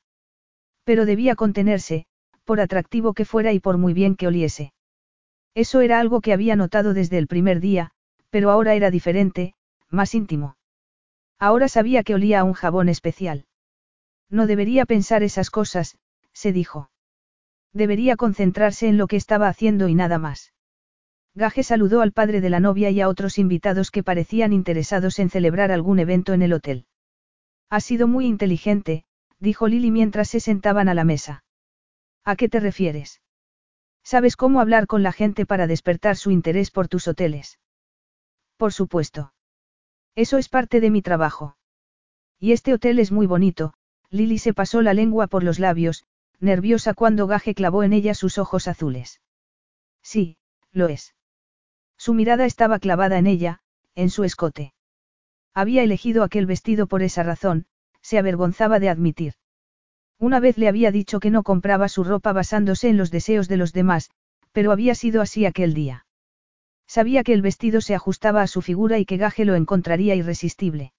[0.90, 2.08] Pero debía contenerse,
[2.45, 4.74] por atractivo que fuera y por muy bien que oliese.
[5.53, 7.92] Eso era algo que había notado desde el primer día,
[8.32, 9.53] pero ahora era diferente,
[9.92, 10.58] más íntimo.
[11.38, 13.45] Ahora sabía que olía a un jabón especial.
[14.32, 16.00] No debería pensar esas cosas,
[16.34, 16.90] se dijo.
[17.72, 20.56] Debería concentrarse en lo que estaba haciendo y nada más.
[21.35, 25.30] Gaje saludó al padre de la novia y a otros invitados que parecían interesados en
[25.30, 26.88] celebrar algún evento en el hotel.
[27.69, 29.06] Ha sido muy inteligente,
[29.40, 31.43] dijo Lily mientras se sentaban a la mesa.
[32.24, 33.22] ¿A qué te refieres?
[34.03, 37.59] ¿Sabes cómo hablar con la gente para despertar su interés por tus hoteles?
[38.58, 39.34] Por supuesto.
[40.16, 41.58] Eso es parte de mi trabajo.
[42.40, 43.74] Y este hotel es muy bonito,
[44.09, 46.06] Lily se pasó la lengua por los labios,
[46.40, 49.22] nerviosa cuando Gaje clavó en ella sus ojos azules.
[50.01, 50.38] Sí,
[50.72, 51.16] lo es.
[51.98, 53.61] Su mirada estaba clavada en ella,
[53.95, 54.74] en su escote.
[55.53, 57.66] Había elegido aquel vestido por esa razón,
[58.02, 59.34] se avergonzaba de admitir.
[60.18, 63.58] Una vez le había dicho que no compraba su ropa basándose en los deseos de
[63.58, 64.10] los demás,
[64.52, 66.06] pero había sido así aquel día.
[66.88, 70.92] Sabía que el vestido se ajustaba a su figura y que Gaje lo encontraría irresistible.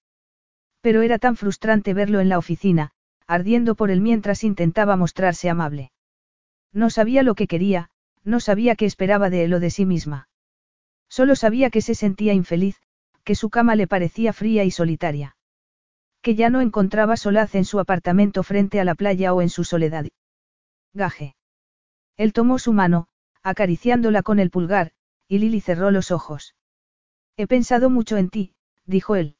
[0.81, 2.91] Pero era tan frustrante verlo en la oficina,
[3.27, 5.91] ardiendo por él mientras intentaba mostrarse amable.
[6.73, 7.89] No sabía lo que quería,
[8.23, 10.29] no sabía qué esperaba de él o de sí misma.
[11.09, 12.81] Solo sabía que se sentía infeliz,
[13.23, 15.35] que su cama le parecía fría y solitaria.
[16.21, 19.63] Que ya no encontraba solaz en su apartamento frente a la playa o en su
[19.63, 20.05] soledad.
[20.93, 21.35] Gaje.
[22.17, 23.07] Él tomó su mano,
[23.41, 24.91] acariciándola con el pulgar,
[25.27, 26.55] y Lily cerró los ojos.
[27.37, 28.53] He pensado mucho en ti,
[28.85, 29.35] dijo él.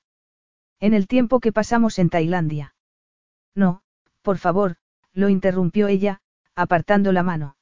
[0.80, 2.74] En el tiempo que pasamos en Tailandia.
[3.54, 3.84] No,
[4.22, 4.78] por favor,
[5.14, 6.22] lo interrumpió ella,
[6.56, 7.58] apartando la mano.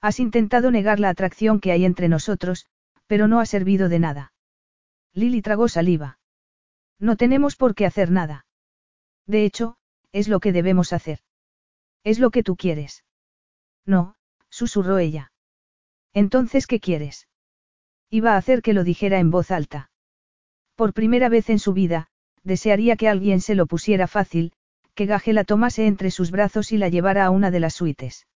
[0.00, 2.66] Has intentado negar la atracción que hay entre nosotros,
[3.06, 4.32] pero no ha servido de nada.
[5.14, 6.18] Lily tragó saliva.
[6.98, 8.46] No tenemos por qué hacer nada.
[9.26, 9.76] De hecho,
[10.12, 11.20] es lo que debemos hacer.
[12.04, 13.04] Es lo que tú quieres.
[13.84, 14.14] No,
[14.48, 15.32] susurró ella.
[16.12, 17.28] Entonces, ¿qué quieres?
[18.10, 19.90] Iba a hacer que lo dijera en voz alta.
[20.76, 22.08] Por primera vez en su vida,
[22.44, 24.52] desearía que alguien se lo pusiera fácil,
[24.94, 28.28] que Gaje la tomase entre sus brazos y la llevara a una de las suites.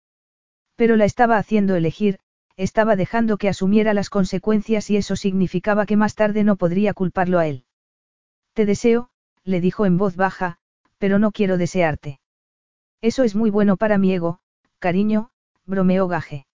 [0.76, 2.18] Pero la estaba haciendo elegir,
[2.56, 7.38] estaba dejando que asumiera las consecuencias y eso significaba que más tarde no podría culparlo
[7.38, 7.65] a él.
[8.56, 9.10] Te deseo,
[9.44, 10.56] le dijo en voz baja,
[10.96, 12.20] pero no quiero desearte.
[13.02, 14.40] Eso es muy bueno para mi ego,
[14.78, 15.28] cariño,
[15.66, 16.46] bromeó Gaje.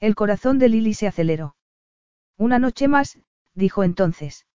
[0.00, 1.54] El corazón de Lily se aceleró.
[2.38, 3.18] Una noche más,
[3.52, 4.46] dijo entonces.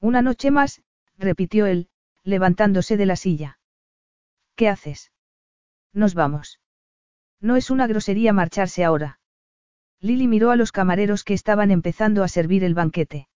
[0.00, 0.80] Una noche más,
[1.18, 1.90] repitió él,
[2.24, 3.58] levantándose de la silla.
[4.56, 5.12] ¿Qué haces?
[5.92, 6.60] Nos vamos.
[7.42, 9.20] No es una grosería marcharse ahora.
[10.00, 13.28] Lily miró a los camareros que estaban empezando a servir el banquete.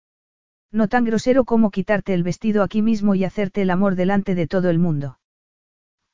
[0.73, 4.47] No tan grosero como quitarte el vestido aquí mismo y hacerte el amor delante de
[4.47, 5.19] todo el mundo.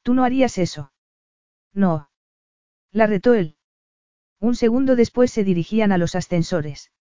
[0.04, 0.92] Tú no harías eso.
[1.74, 2.10] No.
[2.92, 3.56] La retó él.
[4.42, 6.92] Un segundo después se dirigían a los ascensores.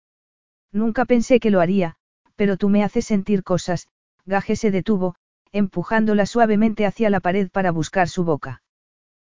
[0.71, 1.97] Nunca pensé que lo haría,
[2.37, 3.89] pero tú me haces sentir cosas,
[4.25, 5.17] Gaje se detuvo,
[5.51, 8.63] empujándola suavemente hacia la pared para buscar su boca.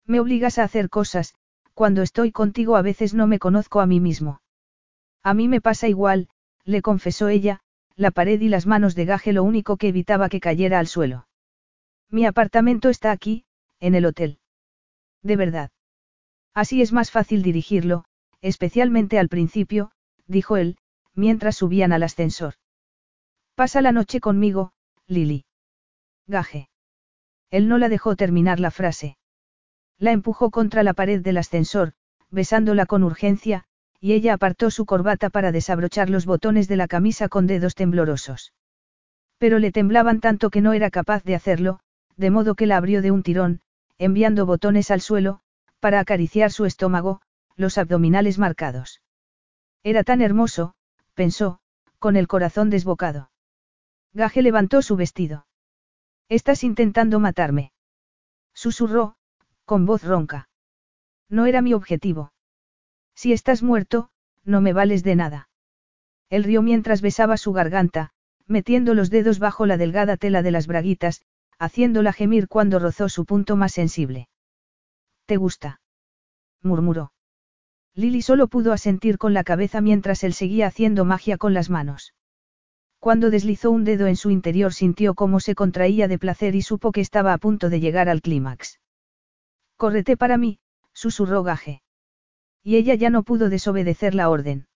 [0.05, 1.35] Me obligas a hacer cosas,
[1.73, 4.43] cuando estoy contigo a veces no me conozco a mí mismo.
[5.23, 6.29] A mí me pasa igual,
[6.65, 7.63] le confesó ella,
[7.97, 11.27] la pared y las manos de gaje lo único que evitaba que cayera al suelo.
[12.09, 13.45] Mi apartamento está aquí,
[13.79, 14.39] en el hotel.
[15.23, 15.71] De verdad.
[16.55, 18.05] Así es más fácil dirigirlo,
[18.41, 19.93] especialmente al principio,
[20.27, 20.77] dijo él,
[21.15, 22.55] mientras subían al ascensor.
[23.55, 24.73] Pasa la noche conmigo,
[25.07, 25.45] Lily.
[26.27, 26.71] Gaje.
[27.51, 29.17] Él no la dejó terminar la frase.
[29.99, 31.93] La empujó contra la pared del ascensor,
[32.31, 33.67] besándola con urgencia,
[34.01, 38.53] y ella apartó su corbata para desabrochar los botones de la camisa con dedos temblorosos.
[39.39, 41.81] Pero le temblaban tanto que no era capaz de hacerlo,
[42.17, 43.61] de modo que la abrió de un tirón,
[43.99, 45.41] enviando botones al suelo,
[45.81, 47.21] para acariciar su estómago,
[47.57, 49.03] los abdominales marcados.
[49.83, 50.75] Era tan hermoso,
[51.15, 51.61] pensó,
[51.99, 53.31] con el corazón desbocado.
[54.13, 55.47] Gaje levantó su vestido.
[56.29, 57.73] Estás intentando matarme.
[58.55, 59.17] Susurró,
[59.65, 60.49] con voz ronca.
[61.29, 62.33] No era mi objetivo.
[63.21, 64.09] Si estás muerto,
[64.45, 65.51] no me vales de nada.
[66.31, 68.13] Él rió mientras besaba su garganta,
[68.47, 71.21] metiendo los dedos bajo la delgada tela de las braguitas,
[71.59, 74.31] haciéndola gemir cuando rozó su punto más sensible.
[75.27, 75.83] ¿Te gusta?
[76.63, 77.13] murmuró.
[77.95, 82.15] Lily solo pudo asentir con la cabeza mientras él seguía haciendo magia con las manos.
[83.01, 86.91] Cuando deslizó un dedo en su interior sintió cómo se contraía de placer y supo
[86.91, 88.81] que estaba a punto de llegar al clímax.
[89.77, 90.59] Córrete para mí,
[90.95, 91.83] susurró Gaje.
[92.63, 94.67] Y ella ya no pudo desobedecer la orden.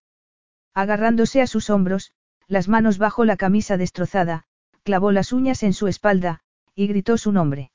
[0.72, 2.12] Agarrándose a sus hombros,
[2.46, 4.44] las manos bajo la camisa destrozada,
[4.82, 6.40] clavó las uñas en su espalda,
[6.74, 7.70] y gritó su nombre.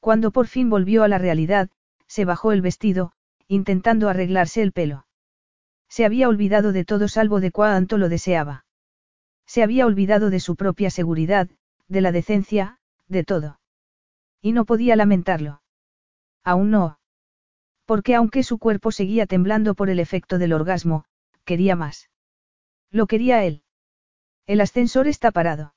[0.00, 1.70] Cuando por fin volvió a la realidad,
[2.06, 3.12] se bajó el vestido,
[3.46, 5.06] intentando arreglarse el pelo.
[5.88, 8.66] Se había olvidado de todo salvo de cuánto lo deseaba.
[9.46, 11.48] Se había olvidado de su propia seguridad,
[11.88, 13.60] de la decencia, de todo.
[14.42, 15.62] Y no podía lamentarlo.
[16.44, 16.97] Aún no.
[17.88, 21.06] Porque aunque su cuerpo seguía temblando por el efecto del orgasmo,
[21.46, 22.10] quería más.
[22.90, 23.62] Lo quería él.
[24.46, 25.72] El ascensor está parado.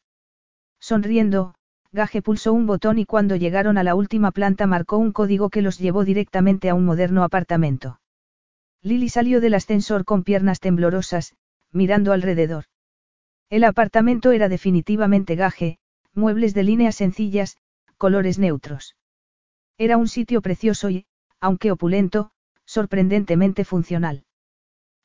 [0.78, 1.56] Sonriendo,
[1.94, 5.62] Gage pulsó un botón y cuando llegaron a la última planta marcó un código que
[5.62, 8.02] los llevó directamente a un moderno apartamento.
[8.82, 11.34] Lily salió del ascensor con piernas temblorosas,
[11.72, 12.66] mirando alrededor.
[13.50, 15.78] El apartamento era definitivamente gaje,
[16.14, 17.56] muebles de líneas sencillas,
[17.98, 18.98] colores neutros.
[19.78, 21.06] Era un sitio precioso y,
[21.42, 22.32] aunque opulento,
[22.66, 24.24] sorprendentemente funcional.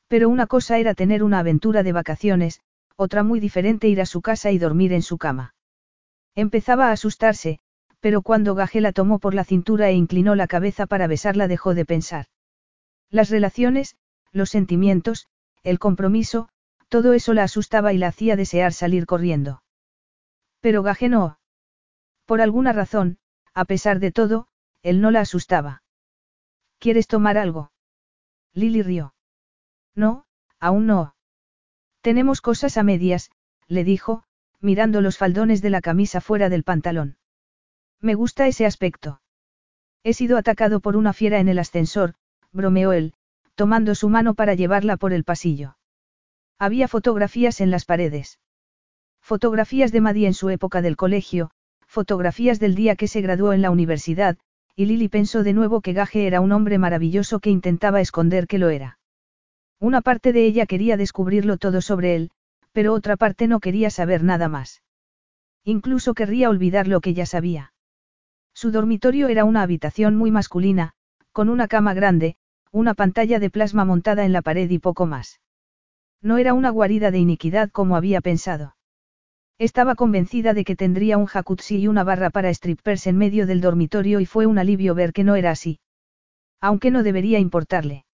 [0.07, 2.61] Pero una cosa era tener una aventura de vacaciones,
[2.95, 5.55] otra muy diferente ir a su casa y dormir en su cama.
[6.37, 7.59] Empezaba a asustarse,
[8.01, 11.75] pero cuando Gage la tomó por la cintura e inclinó la cabeza para besarla dejó
[11.75, 12.27] de pensar.
[13.11, 13.97] Las relaciones,
[14.33, 15.27] los sentimientos,
[15.63, 16.49] el compromiso,
[16.89, 19.63] todo eso la asustaba y la hacía desear salir corriendo.
[20.61, 21.39] Pero Gage no.
[22.27, 23.19] Por alguna razón,
[23.55, 24.47] a pesar de todo,
[24.83, 25.83] él no la asustaba.
[26.79, 27.73] ¿Quieres tomar algo?
[28.53, 29.15] Lily rió.
[29.95, 30.25] No,
[30.59, 31.15] aún no.
[32.01, 33.31] Tenemos cosas a medias,
[33.67, 34.25] le dijo,
[34.61, 37.19] mirando los faldones de la camisa fuera del pantalón.
[38.01, 39.21] Me gusta ese aspecto.
[40.05, 42.15] He sido atacado por una fiera en el ascensor,
[42.53, 43.15] bromeó él,
[43.55, 45.77] tomando su mano para llevarla por el pasillo.
[46.59, 48.39] Había fotografías en las paredes.
[49.21, 51.51] Fotografías de Maddie en su época del colegio,
[51.87, 54.39] fotografías del día que se graduó en la universidad,
[54.77, 58.59] y Lily pensó de nuevo que Gage era un hombre maravilloso que intentaba esconder que
[58.59, 58.99] lo era.
[59.81, 62.31] Una parte de ella quería descubrirlo todo sobre él,
[62.73, 64.83] pero otra parte no quería saber nada más.
[65.65, 67.73] Incluso querría olvidar lo que ya sabía.
[68.53, 70.93] Su dormitorio era una habitación muy masculina,
[71.33, 72.37] con una cama grande,
[72.71, 75.41] una pantalla de plasma montada en la pared y poco más.
[76.21, 78.76] No era una guarida de iniquidad como había pensado.
[79.59, 83.63] Estaba convencida de que tendría un jacuzzi y una barra para strippers en medio del
[83.63, 85.81] dormitorio y fue un alivio ver que no era así.
[86.61, 88.05] Aunque no debería importarle.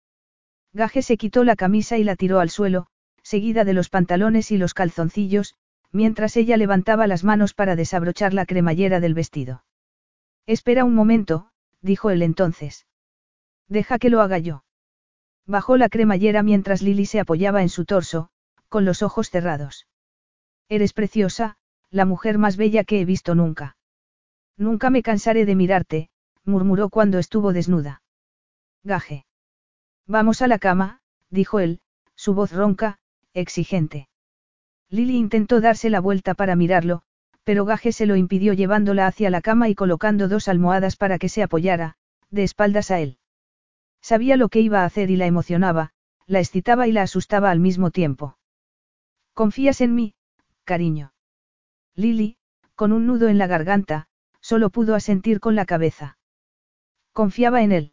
[0.72, 2.86] Gaje se quitó la camisa y la tiró al suelo,
[3.22, 5.54] seguida de los pantalones y los calzoncillos,
[5.90, 9.64] mientras ella levantaba las manos para desabrochar la cremallera del vestido.
[10.46, 12.86] Espera un momento, dijo él entonces.
[13.68, 14.64] Deja que lo haga yo.
[15.44, 18.30] Bajó la cremallera mientras Lily se apoyaba en su torso,
[18.68, 19.86] con los ojos cerrados.
[20.72, 21.58] Eres preciosa,
[21.90, 23.76] la mujer más bella que he visto nunca.
[24.56, 26.08] Nunca me cansaré de mirarte,
[26.46, 28.00] murmuró cuando estuvo desnuda.
[28.82, 29.26] Gaje.
[30.06, 31.82] Vamos a la cama, dijo él,
[32.14, 33.00] su voz ronca,
[33.34, 34.08] exigente.
[34.88, 37.02] Lily intentó darse la vuelta para mirarlo,
[37.44, 41.28] pero Gaje se lo impidió llevándola hacia la cama y colocando dos almohadas para que
[41.28, 41.96] se apoyara,
[42.30, 43.18] de espaldas a él.
[44.00, 45.92] Sabía lo que iba a hacer y la emocionaba,
[46.26, 48.38] la excitaba y la asustaba al mismo tiempo.
[49.34, 50.14] ¿Confías en mí,
[50.64, 51.12] cariño?
[51.94, 52.36] Lily,
[52.74, 54.06] con un nudo en la garganta,
[54.40, 56.18] solo pudo asentir con la cabeza.
[57.12, 57.92] Confiaba en él.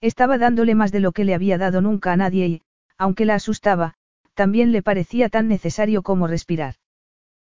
[0.00, 2.62] Estaba dándole más de lo que le había dado nunca a nadie y,
[2.98, 3.94] aunque la asustaba,
[4.34, 6.74] también le parecía tan necesario como respirar.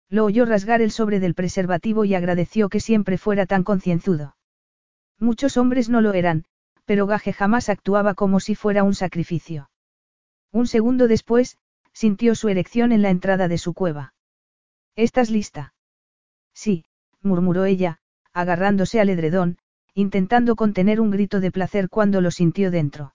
[0.09, 4.37] Lo oyó rasgar el sobre del preservativo y agradeció que siempre fuera tan concienzudo.
[5.19, 6.45] Muchos hombres no lo eran,
[6.85, 9.71] pero Gaje jamás actuaba como si fuera un sacrificio.
[10.53, 11.59] Un segundo después,
[11.93, 14.15] sintió su erección en la entrada de su cueva.
[14.97, 15.75] ¿Estás lista?
[16.55, 16.87] Sí,
[17.21, 17.99] murmuró ella,
[18.33, 19.59] agarrándose al edredón,
[19.93, 23.15] intentando contener un grito de placer cuando lo sintió dentro.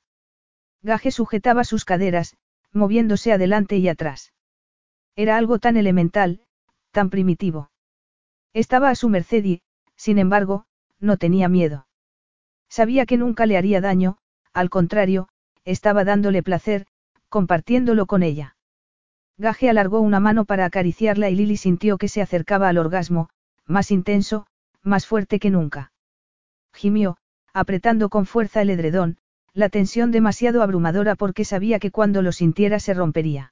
[0.83, 2.37] Gaje sujetaba sus caderas,
[2.71, 4.31] moviéndose adelante y atrás.
[5.15, 6.41] Era algo tan elemental,
[6.91, 7.71] tan primitivo.
[8.53, 9.61] Estaba a su merced y,
[9.95, 10.65] sin embargo,
[10.99, 11.87] no tenía miedo.
[12.69, 14.17] Sabía que nunca le haría daño,
[14.53, 15.29] al contrario,
[15.65, 16.85] estaba dándole placer,
[17.27, 18.55] compartiéndolo con ella.
[19.41, 23.29] Gaje alargó una mano para acariciarla y Lily sintió que se acercaba al orgasmo,
[23.65, 24.45] más intenso,
[24.83, 25.91] más fuerte que nunca.
[26.73, 27.17] Gimió,
[27.51, 29.17] apretando con fuerza el edredón,
[29.53, 33.51] la tensión demasiado abrumadora porque sabía que cuando lo sintiera se rompería.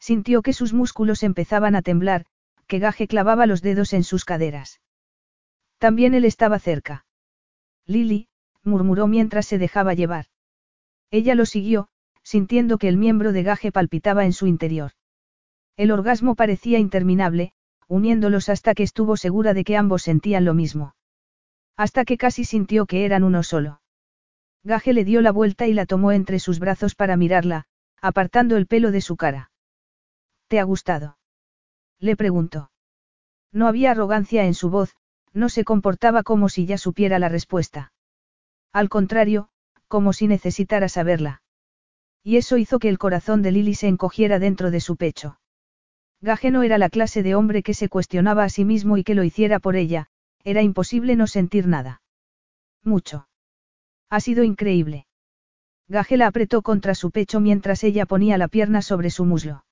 [0.00, 2.26] Sintió que sus músculos empezaban a temblar,
[2.66, 4.80] que Gaje clavaba los dedos en sus caderas.
[5.78, 7.06] También él estaba cerca.
[7.86, 8.26] Lily,
[8.64, 10.26] murmuró mientras se dejaba llevar.
[11.12, 11.88] Ella lo siguió,
[12.26, 14.90] sintiendo que el miembro de Gaje palpitaba en su interior.
[15.76, 17.52] El orgasmo parecía interminable,
[17.86, 20.96] uniéndolos hasta que estuvo segura de que ambos sentían lo mismo.
[21.76, 23.80] Hasta que casi sintió que eran uno solo.
[24.64, 27.66] Gaje le dio la vuelta y la tomó entre sus brazos para mirarla,
[28.02, 29.52] apartando el pelo de su cara.
[30.48, 31.18] ¿Te ha gustado?
[32.00, 32.72] Le preguntó.
[33.52, 34.96] No había arrogancia en su voz,
[35.32, 37.92] no se comportaba como si ya supiera la respuesta.
[38.72, 39.48] Al contrario,
[39.86, 41.42] como si necesitara saberla.
[42.26, 45.38] Y eso hizo que el corazón de Lily se encogiera dentro de su pecho.
[46.20, 49.14] Gaje no era la clase de hombre que se cuestionaba a sí mismo y que
[49.14, 50.08] lo hiciera por ella,
[50.42, 52.02] era imposible no sentir nada.
[52.82, 53.28] Mucho.
[54.10, 55.06] Ha sido increíble.
[55.86, 59.64] Gaje la apretó contra su pecho mientras ella ponía la pierna sobre su muslo.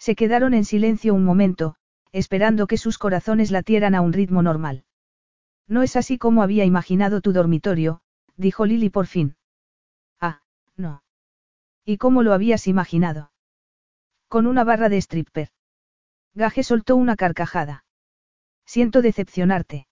[0.00, 1.76] Se quedaron en silencio un momento,
[2.10, 4.82] esperando que sus corazones latieran a un ritmo normal.
[5.68, 8.00] No es así como había imaginado tu dormitorio,
[8.36, 9.36] dijo Lily por fin.
[10.20, 10.42] Ah,
[10.76, 11.02] no.
[11.90, 13.32] ¿Y cómo lo habías imaginado?
[14.28, 15.48] Con una barra de stripper.
[16.34, 17.86] Gaje soltó una carcajada.
[18.66, 19.88] Siento decepcionarte.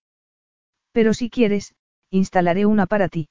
[0.92, 1.74] Pero si quieres,
[2.10, 3.30] instalaré una para ti.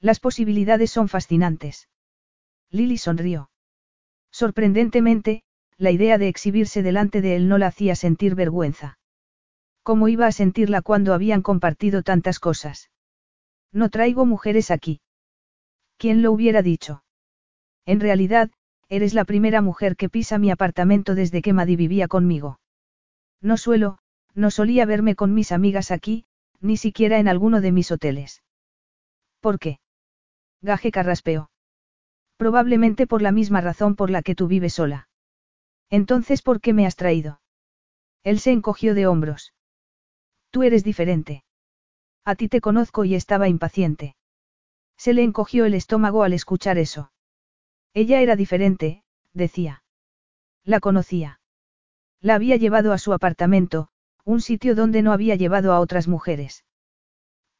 [0.00, 1.88] Las posibilidades son fascinantes.
[2.70, 3.50] Lily sonrió.
[4.32, 5.44] Sorprendentemente,
[5.78, 8.98] la idea de exhibirse delante de él no la hacía sentir vergüenza.
[9.84, 12.90] ¿Cómo iba a sentirla cuando habían compartido tantas cosas?
[13.70, 15.00] No traigo mujeres aquí.
[15.98, 17.04] ¿Quién lo hubiera dicho?
[17.86, 18.50] En realidad,
[18.88, 22.60] eres la primera mujer que pisa mi apartamento desde que Maddy vivía conmigo.
[23.40, 23.98] No suelo,
[24.34, 26.24] no solía verme con mis amigas aquí,
[26.60, 28.42] ni siquiera en alguno de mis hoteles.
[29.40, 29.78] ¿Por qué?
[30.62, 31.50] Gaje carraspeó.
[32.36, 35.08] Probablemente por la misma razón por la que tú vives sola.
[35.88, 37.40] Entonces, ¿por qué me has traído?
[38.24, 39.54] Él se encogió de hombros.
[40.50, 41.44] Tú eres diferente.
[42.24, 44.16] A ti te conozco y estaba impaciente.
[44.96, 47.12] Se le encogió el estómago al escuchar eso.
[47.96, 49.02] Ella era diferente,
[49.32, 49.82] decía.
[50.64, 51.40] La conocía.
[52.20, 53.88] La había llevado a su apartamento,
[54.22, 56.66] un sitio donde no había llevado a otras mujeres.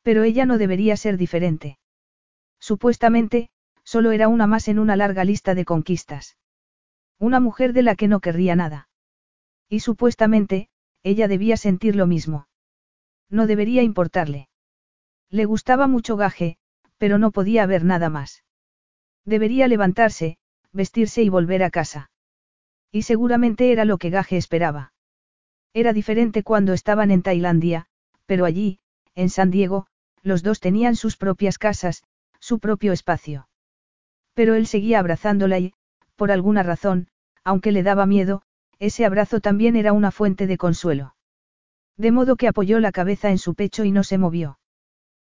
[0.02, 1.78] Pero ella no debería ser diferente.
[2.60, 3.48] Supuestamente,
[3.82, 6.36] solo era una más en una larga lista de conquistas.
[7.18, 8.90] Una mujer de la que no querría nada.
[9.70, 10.68] Y supuestamente,
[11.02, 12.46] ella debía sentir lo mismo.
[13.30, 14.50] No debería importarle.
[15.30, 16.58] Le gustaba mucho Gaje,
[16.98, 18.42] pero no podía haber nada más.
[19.26, 20.38] Debería levantarse,
[20.72, 22.10] vestirse y volver a casa.
[22.92, 24.92] Y seguramente era lo que Gaje esperaba.
[25.74, 27.86] Era diferente cuando estaban en Tailandia,
[28.24, 28.78] pero allí,
[29.14, 29.88] en San Diego,
[30.22, 32.04] los dos tenían sus propias casas,
[32.40, 33.48] su propio espacio.
[34.32, 35.74] Pero él seguía abrazándola y,
[36.14, 37.08] por alguna razón,
[37.44, 38.42] aunque le daba miedo,
[38.78, 41.16] ese abrazo también era una fuente de consuelo.
[41.96, 44.58] De modo que apoyó la cabeza en su pecho y no se movió.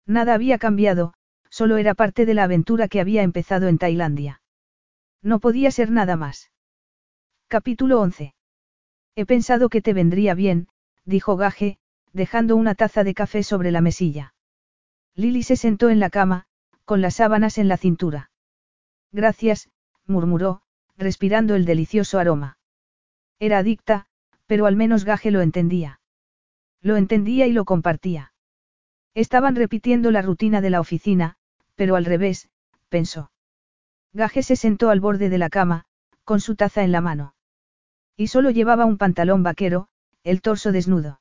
[0.06, 1.14] Nada había cambiado,
[1.52, 4.40] solo era parte de la aventura que había empezado en Tailandia.
[5.20, 6.50] No podía ser nada más.
[7.46, 8.34] Capítulo 11.
[9.16, 10.68] He pensado que te vendría bien,
[11.04, 11.76] dijo Gaje,
[12.14, 14.34] dejando una taza de café sobre la mesilla.
[15.14, 16.46] Lily se sentó en la cama,
[16.86, 18.30] con las sábanas en la cintura.
[19.12, 19.68] Gracias,
[20.06, 20.62] murmuró,
[20.96, 22.56] respirando el delicioso aroma.
[23.38, 24.06] Era adicta,
[24.46, 26.00] pero al menos Gaje lo entendía.
[26.80, 28.32] Lo entendía y lo compartía.
[29.12, 31.36] Estaban repitiendo la rutina de la oficina,
[31.74, 32.50] pero al revés,
[32.88, 33.30] pensó.
[34.12, 35.84] Gaje se sentó al borde de la cama,
[36.24, 37.34] con su taza en la mano.
[38.16, 39.88] Y solo llevaba un pantalón vaquero,
[40.22, 41.20] el torso desnudo.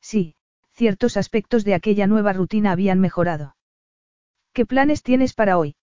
[0.00, 0.34] Sí,
[0.72, 3.56] ciertos aspectos de aquella nueva rutina habían mejorado.
[4.52, 5.76] ¿Qué planes tienes para hoy?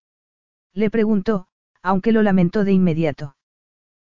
[0.74, 1.48] Le preguntó,
[1.82, 3.36] aunque lo lamentó de inmediato.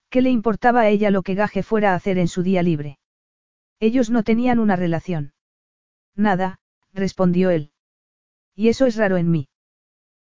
[0.08, 2.98] ¿Qué le importaba a ella lo que Gaje fuera a hacer en su día libre?
[3.80, 5.34] Ellos no tenían una relación.
[6.14, 6.60] Nada,
[6.92, 7.72] respondió él.
[8.54, 9.48] Y eso es raro en mí.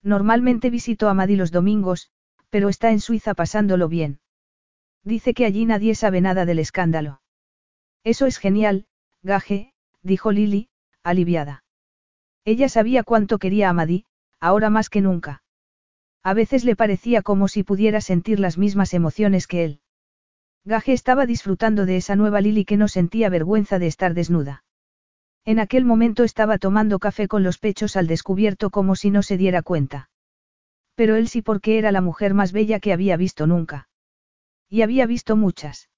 [0.08, 2.10] Normalmente visito a Madi los domingos,
[2.50, 4.22] pero está en Suiza pasándolo bien.
[5.04, 7.20] Dice que allí nadie sabe nada del escándalo.
[8.06, 8.86] Eso es genial,
[9.22, 10.70] Gaje, dijo Lily,
[11.04, 11.66] aliviada.
[12.46, 14.06] Ella sabía cuánto quería a Madi,
[14.40, 15.44] ahora más que nunca.
[16.24, 19.82] A veces le parecía como si pudiera sentir las mismas emociones que él.
[20.64, 24.64] Gaje estaba disfrutando de esa nueva Lily que no sentía vergüenza de estar desnuda.
[25.48, 29.38] En aquel momento estaba tomando café con los pechos al descubierto como si no se
[29.38, 30.10] diera cuenta.
[30.94, 33.88] Pero él sí porque era la mujer más bella que había visto nunca.
[34.68, 35.90] Y había visto muchas.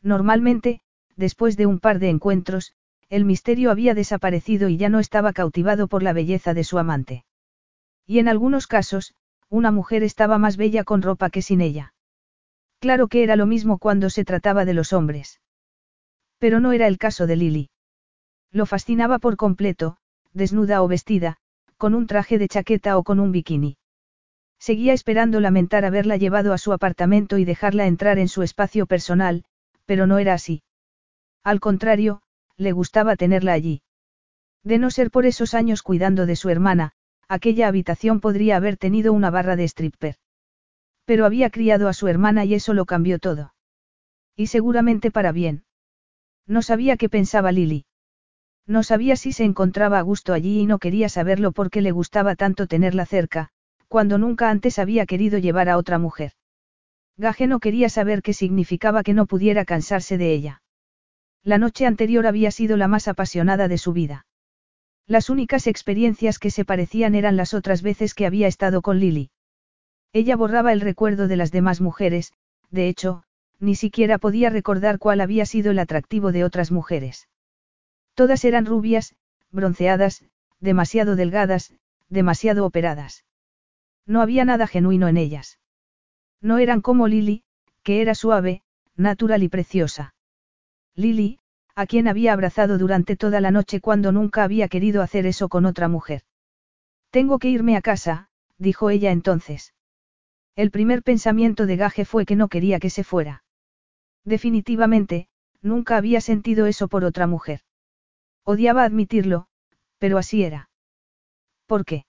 [0.00, 0.80] Normalmente,
[1.16, 2.72] después de un par de encuentros,
[3.08, 7.24] el misterio había desaparecido y ya no estaba cautivado por la belleza de su amante.
[8.06, 9.12] Y en algunos casos,
[9.48, 11.94] una mujer estaba más bella con ropa que sin ella.
[12.78, 15.40] Claro que era lo mismo cuando se trataba de los hombres.
[16.38, 17.70] Pero no era el caso de Lily.
[18.52, 19.96] Lo fascinaba por completo,
[20.32, 21.36] desnuda o vestida,
[21.76, 23.76] con un traje de chaqueta o con un bikini.
[24.58, 29.44] Seguía esperando lamentar haberla llevado a su apartamento y dejarla entrar en su espacio personal,
[29.86, 30.62] pero no era así.
[31.44, 32.20] Al contrario,
[32.56, 33.82] le gustaba tenerla allí.
[34.64, 36.92] De no ser por esos años cuidando de su hermana,
[37.28, 40.16] aquella habitación podría haber tenido una barra de stripper.
[41.04, 43.54] Pero había criado a su hermana y eso lo cambió todo.
[44.34, 45.64] Y seguramente para bien.
[46.46, 47.86] No sabía qué pensaba Lily.
[48.68, 52.36] No sabía si se encontraba a gusto allí y no quería saberlo porque le gustaba
[52.36, 53.48] tanto tenerla cerca,
[53.88, 56.32] cuando nunca antes había querido llevar a otra mujer.
[57.16, 60.62] Gaje no quería saber qué significaba que no pudiera cansarse de ella.
[61.42, 64.26] La noche anterior había sido la más apasionada de su vida.
[65.06, 69.30] Las únicas experiencias que se parecían eran las otras veces que había estado con Lily.
[70.12, 72.34] Ella borraba el recuerdo de las demás mujeres,
[72.70, 73.22] de hecho,
[73.58, 77.28] ni siquiera podía recordar cuál había sido el atractivo de otras mujeres.
[78.18, 79.14] Todas eran rubias,
[79.52, 80.24] bronceadas,
[80.58, 81.72] demasiado delgadas,
[82.08, 83.24] demasiado operadas.
[84.06, 85.60] No había nada genuino en ellas.
[86.40, 87.44] No eran como Lily,
[87.84, 88.62] que era suave,
[88.96, 90.16] natural y preciosa.
[90.96, 91.38] Lily,
[91.76, 95.64] a quien había abrazado durante toda la noche cuando nunca había querido hacer eso con
[95.64, 96.22] otra mujer.
[97.10, 99.74] Tengo que irme a casa, dijo ella entonces.
[100.56, 103.44] El primer pensamiento de Gaje fue que no quería que se fuera.
[104.24, 105.28] Definitivamente,
[105.62, 107.60] nunca había sentido eso por otra mujer.
[108.52, 109.46] Odiaba admitirlo,
[109.98, 110.70] pero así era.
[111.66, 112.06] ¿Por qué?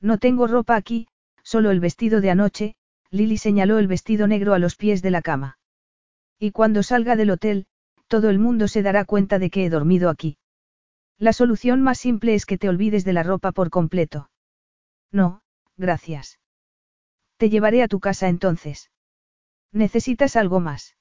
[0.00, 1.06] No tengo ropa aquí,
[1.44, 2.74] solo el vestido de anoche,
[3.10, 5.58] Lily señaló el vestido negro a los pies de la cama.
[6.36, 7.66] Y cuando salga del hotel,
[8.08, 10.36] todo el mundo se dará cuenta de que he dormido aquí.
[11.16, 14.30] La solución más simple es que te olvides de la ropa por completo.
[15.12, 15.42] No,
[15.76, 16.40] gracias.
[17.36, 18.90] Te llevaré a tu casa entonces.
[19.70, 20.96] ¿Necesitas algo más?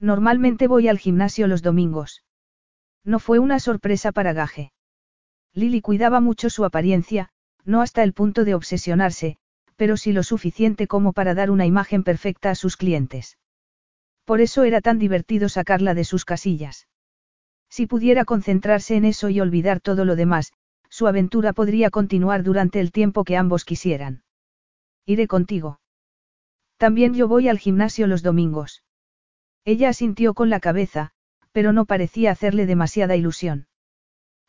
[0.00, 2.24] Normalmente voy al gimnasio los domingos.
[3.04, 4.72] No fue una sorpresa para Gaje.
[5.52, 7.28] Lily cuidaba mucho su apariencia,
[7.64, 9.36] no hasta el punto de obsesionarse,
[9.76, 13.38] pero sí lo suficiente como para dar una imagen perfecta a sus clientes.
[14.24, 16.88] Por eso era tan divertido sacarla de sus casillas.
[17.68, 20.52] Si pudiera concentrarse en eso y olvidar todo lo demás,
[20.88, 24.22] su aventura podría continuar durante el tiempo que ambos quisieran.
[25.04, 25.80] Iré contigo.
[26.76, 28.82] También yo voy al gimnasio los domingos.
[29.64, 31.12] Ella asintió con la cabeza,
[31.54, 33.68] pero no parecía hacerle demasiada ilusión.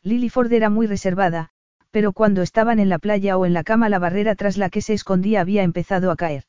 [0.02, 1.50] Lily Ford era muy reservada,
[1.92, 4.82] pero cuando estaban en la playa o en la cama la barrera tras la que
[4.82, 6.44] se escondía había empezado a caer.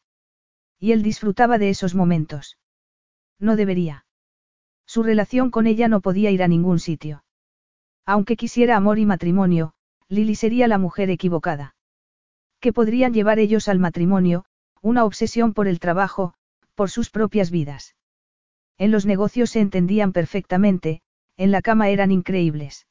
[0.79, 2.57] Y él disfrutaba de esos momentos.
[3.39, 4.05] No debería.
[4.87, 7.23] Su relación con ella no podía ir a ningún sitio.
[8.03, 9.73] Aunque quisiera amor y matrimonio,
[10.09, 11.75] Lily sería la mujer equivocada.
[12.59, 14.45] ¿Qué podrían llevar ellos al matrimonio?
[14.81, 16.33] Una obsesión por el trabajo,
[16.73, 17.96] por sus propias vidas.
[18.77, 21.01] En los negocios se entendían perfectamente,
[21.35, 22.87] en la cama eran increíbles.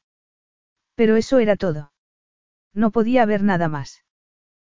[0.95, 1.91] Pero eso era todo.
[2.73, 4.03] No podía haber nada más.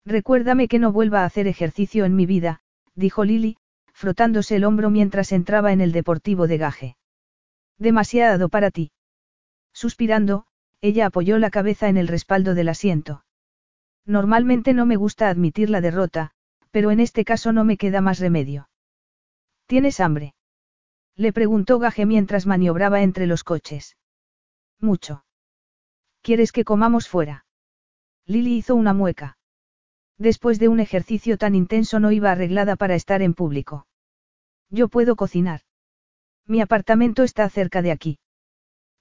[0.05, 2.61] Recuérdame que no vuelva a hacer ejercicio en mi vida,
[2.95, 3.57] dijo Lily,
[3.93, 6.97] frotándose el hombro mientras entraba en el deportivo de gaje.
[7.77, 8.91] Demasiado para ti.
[9.73, 10.45] Suspirando,
[10.81, 13.23] ella apoyó la cabeza en el respaldo del asiento.
[14.05, 16.31] Normalmente no me gusta admitir la derrota,
[16.71, 18.69] pero en este caso no me queda más remedio.
[19.65, 20.35] ¿Tienes hambre?
[21.17, 23.97] Le preguntó Gaje mientras maniobraba entre los coches.
[24.79, 25.25] Mucho.
[26.21, 27.45] ¿Quieres que comamos fuera?
[28.27, 29.37] Lily hizo una mueca.
[30.19, 33.87] Después de un ejercicio tan intenso no iba arreglada para estar en público.
[34.69, 35.61] Yo puedo cocinar.
[36.45, 38.19] Mi apartamento está cerca de aquí.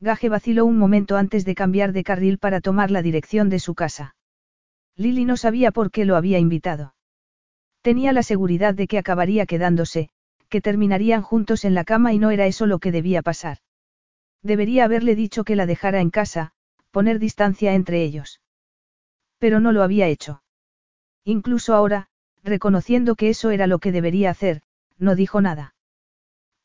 [0.00, 3.74] Gaje vaciló un momento antes de cambiar de carril para tomar la dirección de su
[3.74, 4.14] casa.
[4.94, 6.94] Lily no sabía por qué lo había invitado.
[7.82, 10.08] Tenía la seguridad de que acabaría quedándose,
[10.48, 13.58] que terminarían juntos en la cama y no era eso lo que debía pasar.
[14.42, 16.52] Debería haberle dicho que la dejara en casa,
[16.90, 18.40] poner distancia entre ellos.
[19.38, 20.42] Pero no lo había hecho.
[21.24, 22.08] Incluso ahora,
[22.42, 24.62] reconociendo que eso era lo que debería hacer,
[24.98, 25.74] no dijo nada.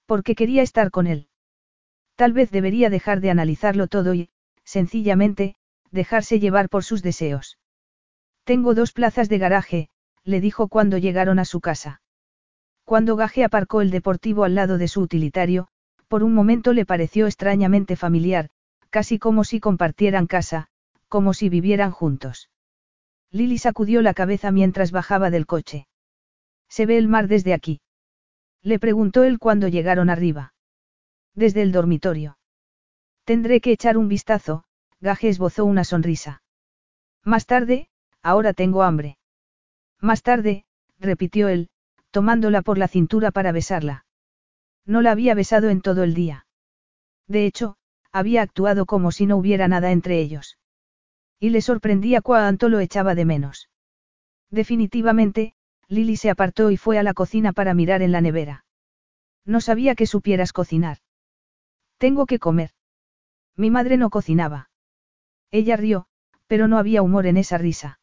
[0.06, 1.28] Porque quería estar con él.
[2.16, 4.30] Tal vez debería dejar de analizarlo todo y,
[4.64, 5.56] sencillamente,
[5.90, 7.58] dejarse llevar por sus deseos.
[8.44, 9.90] Tengo dos plazas de garaje,
[10.24, 12.01] le dijo cuando llegaron a su casa.
[12.92, 15.70] Cuando Gaje aparcó el deportivo al lado de su utilitario,
[16.10, 18.50] por un momento le pareció extrañamente familiar,
[18.90, 20.68] casi como si compartieran casa,
[21.08, 22.50] como si vivieran juntos.
[23.30, 25.88] Lily sacudió la cabeza mientras bajaba del coche.
[26.68, 27.80] ¿Se ve el mar desde aquí?
[28.62, 30.54] Le preguntó él cuando llegaron arriba.
[31.34, 32.38] Desde el dormitorio.
[33.24, 34.66] Tendré que echar un vistazo,
[35.00, 36.44] Gaje esbozó una sonrisa.
[37.24, 37.88] Más tarde,
[38.22, 39.18] ahora tengo hambre.
[40.02, 40.66] Más tarde,
[41.00, 41.70] repitió él,
[42.12, 44.06] tomándola por la cintura para besarla.
[44.86, 46.46] No la había besado en todo el día.
[47.28, 47.78] De hecho,
[48.12, 50.58] había actuado como si no hubiera nada entre ellos.
[51.40, 53.70] Y le sorprendía cuánto lo echaba de menos.
[54.50, 55.56] Definitivamente,
[55.88, 58.66] Lily se apartó y fue a la cocina para mirar en la nevera.
[59.46, 60.98] No sabía que supieras cocinar.
[61.98, 62.72] Tengo que comer.
[63.56, 64.70] Mi madre no cocinaba.
[65.52, 66.06] Ella rió,
[66.48, 68.00] pero no había humor en esa risa.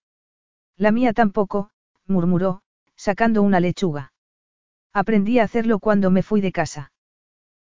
[0.76, 1.70] La mía tampoco,
[2.06, 2.62] murmuró,
[2.98, 4.12] sacando una lechuga.
[4.92, 6.92] Aprendí a hacerlo cuando me fui de casa.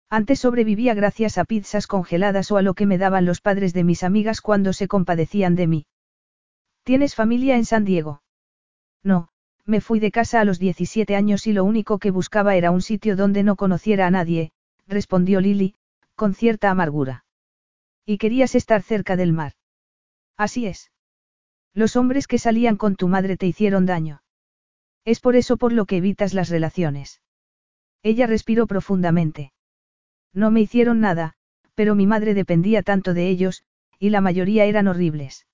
[0.09, 3.83] Antes sobrevivía gracias a pizzas congeladas o a lo que me daban los padres de
[3.83, 5.85] mis amigas cuando se compadecían de mí.
[6.83, 8.21] ¿Tienes familia en San Diego?
[9.03, 9.29] No,
[9.65, 12.81] me fui de casa a los 17 años y lo único que buscaba era un
[12.81, 14.51] sitio donde no conociera a nadie,
[14.87, 15.75] respondió Lily,
[16.15, 17.25] con cierta amargura.
[18.05, 19.53] Y querías estar cerca del mar.
[20.37, 20.91] Así es.
[21.73, 24.21] Los hombres que salían con tu madre te hicieron daño.
[25.05, 27.21] Es por eso por lo que evitas las relaciones.
[28.01, 29.53] Ella respiró profundamente.
[30.33, 31.35] No me hicieron nada,
[31.75, 33.63] pero mi madre dependía tanto de ellos,
[33.99, 35.45] y la mayoría eran horribles.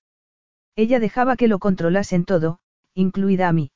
[0.74, 2.60] Ella dejaba que lo controlasen todo,
[2.94, 3.70] incluida a mí.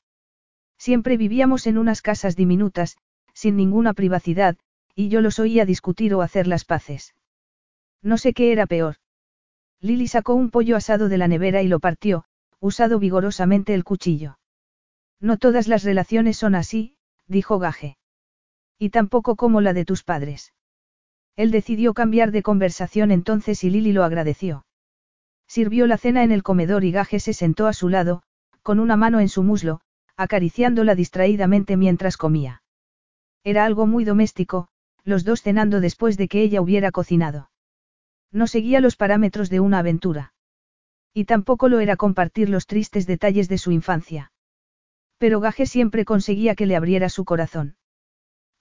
[0.77, 2.97] Siempre vivíamos en unas casas diminutas,
[3.33, 4.57] sin ninguna privacidad,
[4.95, 7.13] y yo los oía discutir o hacer las paces.
[8.01, 8.95] No sé qué era peor.
[9.79, 12.25] Lily sacó un pollo asado de la nevera y lo partió,
[12.59, 14.39] usado vigorosamente el cuchillo.
[15.19, 16.95] No todas las relaciones son así,
[17.27, 17.97] dijo Gaje.
[18.77, 20.53] Y tampoco como la de tus padres.
[21.35, 24.65] Él decidió cambiar de conversación entonces y Lily lo agradeció.
[25.47, 28.23] Sirvió la cena en el comedor y Gaje se sentó a su lado,
[28.61, 29.81] con una mano en su muslo,
[30.17, 32.63] acariciándola distraídamente mientras comía.
[33.43, 34.67] Era algo muy doméstico,
[35.03, 37.49] los dos cenando después de que ella hubiera cocinado.
[38.31, 40.33] No seguía los parámetros de una aventura.
[41.13, 44.31] Y tampoco lo era compartir los tristes detalles de su infancia.
[45.17, 47.75] Pero Gaje siempre conseguía que le abriera su corazón.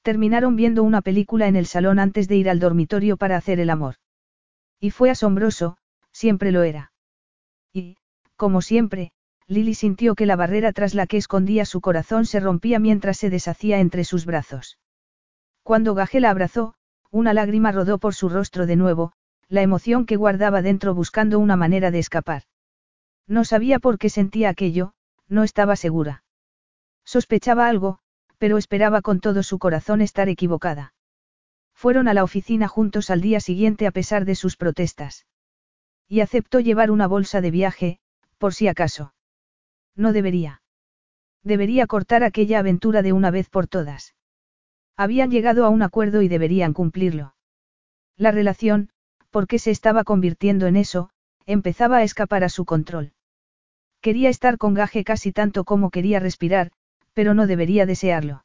[0.03, 3.71] Terminaron viendo una película en el salón antes de ir al dormitorio para hacer el
[3.71, 3.97] amor.
[4.81, 5.79] Y fue asombroso,
[6.13, 6.93] siempre lo era.
[7.73, 7.97] Y,
[8.37, 9.13] como siempre,
[9.49, 13.31] Lily sintió que la barrera tras la que escondía su corazón se rompía mientras se
[13.31, 14.79] deshacía entre sus brazos.
[15.63, 16.75] Cuando Gaje la abrazó,
[17.11, 19.13] una lágrima rodó por su rostro de nuevo,
[19.49, 22.43] la emoción que guardaba dentro buscando una manera de escapar.
[23.27, 24.93] No sabía por qué sentía aquello,
[25.29, 26.25] no estaba segura.
[27.07, 28.01] Sospechaba algo,
[28.37, 30.93] pero esperaba con todo su corazón estar equivocada.
[31.73, 35.25] Fueron a la oficina juntos al día siguiente a pesar de sus protestas.
[36.09, 38.01] Y aceptó llevar una bolsa de viaje,
[38.39, 39.15] por si acaso.
[39.95, 40.63] No debería.
[41.43, 44.15] Debería cortar aquella aventura de una vez por todas.
[44.97, 47.35] Habían llegado a un acuerdo y deberían cumplirlo.
[48.17, 48.91] La relación,
[49.31, 51.11] porque se estaba convirtiendo en eso,
[51.45, 53.13] empezaba a escapar a su control.
[54.01, 56.73] Quería estar con Gaje casi tanto como quería respirar,
[57.17, 58.45] pero no debería desearlo.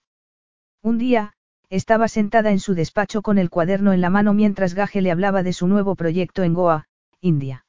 [0.82, 1.33] Un día,
[1.69, 5.43] estaba sentada en su despacho con el cuaderno en la mano mientras Gaje le hablaba
[5.43, 6.88] de su nuevo proyecto en Goa,
[7.19, 7.66] India.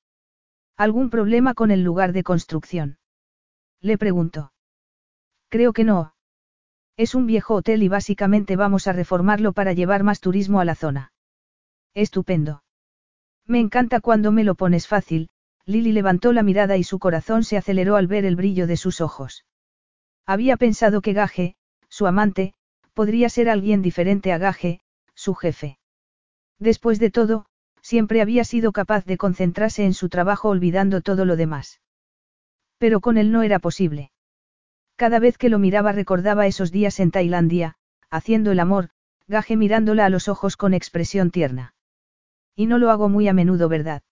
[0.76, 2.98] ¿Algún problema con el lugar de construcción?
[3.80, 4.52] Le preguntó.
[5.48, 6.14] Creo que no.
[6.96, 10.76] Es un viejo hotel y básicamente vamos a reformarlo para llevar más turismo a la
[10.76, 11.12] zona.
[11.94, 12.62] Estupendo.
[13.44, 15.30] Me encanta cuando me lo pones fácil,
[15.66, 19.00] Lily levantó la mirada y su corazón se aceleró al ver el brillo de sus
[19.00, 19.44] ojos.
[20.26, 21.56] Había pensado que Gaje,
[21.88, 22.54] su amante,
[22.94, 24.80] podría ser alguien diferente a Gaje,
[25.14, 25.78] su jefe.
[26.58, 27.46] Después de todo,
[27.80, 31.80] siempre había sido capaz de concentrarse en su trabajo olvidando todo lo demás.
[32.78, 34.12] Pero con él no era posible.
[34.96, 37.76] Cada vez que lo miraba recordaba esos días en Tailandia,
[38.10, 38.90] haciendo el amor,
[39.26, 41.74] Gaje mirándola a los ojos con expresión tierna.
[42.54, 44.02] Y no lo hago muy a menudo, ¿verdad?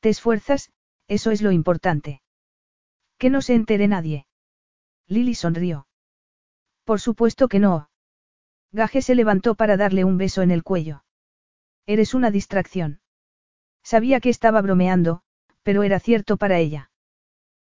[0.00, 0.70] Te esfuerzas,
[1.08, 2.22] eso es lo importante.
[3.18, 4.26] Que no se entere nadie.
[5.10, 5.88] Lily sonrió.
[6.84, 7.90] Por supuesto que no.
[8.70, 11.02] Gaje se levantó para darle un beso en el cuello.
[11.84, 13.00] Eres una distracción.
[13.82, 15.22] Sabía que estaba bromeando,
[15.64, 16.92] pero era cierto para ella.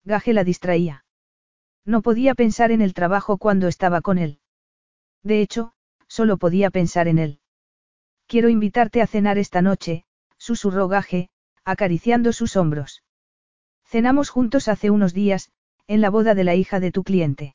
[0.05, 1.05] Gaje la distraía.
[1.85, 4.39] No podía pensar en el trabajo cuando estaba con él.
[5.25, 5.73] De hecho,
[6.07, 7.41] solo podía pensar en él.
[8.29, 10.05] Quiero invitarte a cenar esta noche,
[10.39, 11.29] susurró Gaje,
[11.65, 13.03] acariciando sus hombros.
[13.85, 15.51] Cenamos juntos hace unos días,
[15.87, 17.55] en la boda de la hija de tu cliente.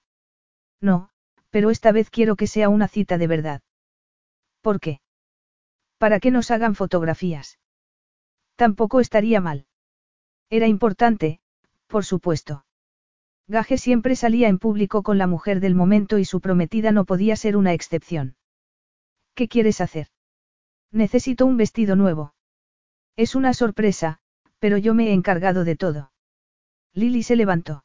[0.81, 1.09] No,
[1.49, 3.61] pero esta vez quiero que sea una cita de verdad.
[4.61, 5.01] ¿Por qué?
[5.97, 7.59] Para que nos hagan fotografías.
[8.55, 9.65] Tampoco estaría mal.
[10.49, 11.39] Era importante,
[11.87, 12.65] por supuesto.
[13.47, 17.35] Gaje siempre salía en público con la mujer del momento y su prometida no podía
[17.35, 18.35] ser una excepción.
[19.35, 20.07] ¿Qué quieres hacer?
[20.91, 22.33] Necesito un vestido nuevo.
[23.15, 24.19] Es una sorpresa,
[24.59, 26.11] pero yo me he encargado de todo.
[26.93, 27.83] Lily se levantó.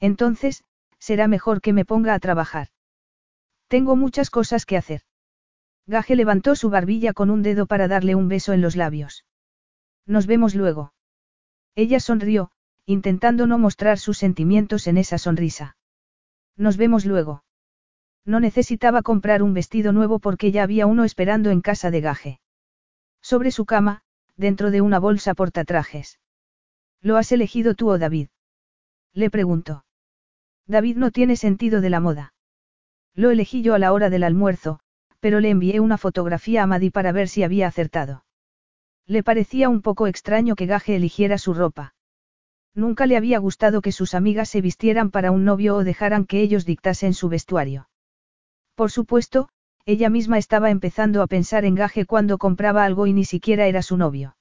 [0.00, 0.64] Entonces,
[0.98, 2.68] será mejor que me ponga a trabajar.
[3.68, 5.02] Tengo muchas cosas que hacer.
[5.86, 9.24] Gaje levantó su barbilla con un dedo para darle un beso en los labios.
[10.06, 10.92] Nos vemos luego.
[11.74, 12.50] Ella sonrió,
[12.84, 15.76] intentando no mostrar sus sentimientos en esa sonrisa.
[16.56, 17.44] Nos vemos luego.
[18.24, 22.40] No necesitaba comprar un vestido nuevo porque ya había uno esperando en casa de Gaje.
[23.22, 24.02] Sobre su cama,
[24.36, 26.18] dentro de una bolsa portatrajes.
[27.00, 28.28] ¿Lo has elegido tú o David?
[29.12, 29.84] Le preguntó.
[30.70, 32.32] David no tiene sentido de la moda.
[33.16, 34.78] Lo elegí yo a la hora del almuerzo,
[35.18, 38.24] pero le envié una fotografía a Madi para ver si había acertado.
[39.04, 41.94] Le parecía un poco extraño que Gaje eligiera su ropa.
[42.72, 46.40] Nunca le había gustado que sus amigas se vistieran para un novio o dejaran que
[46.40, 47.88] ellos dictasen su vestuario.
[48.76, 49.48] Por supuesto,
[49.86, 53.82] ella misma estaba empezando a pensar en Gaje cuando compraba algo y ni siquiera era
[53.82, 54.36] su novio.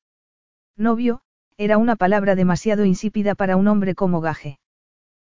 [0.78, 1.22] Novio,
[1.58, 4.60] era una palabra demasiado insípida para un hombre como Gaje.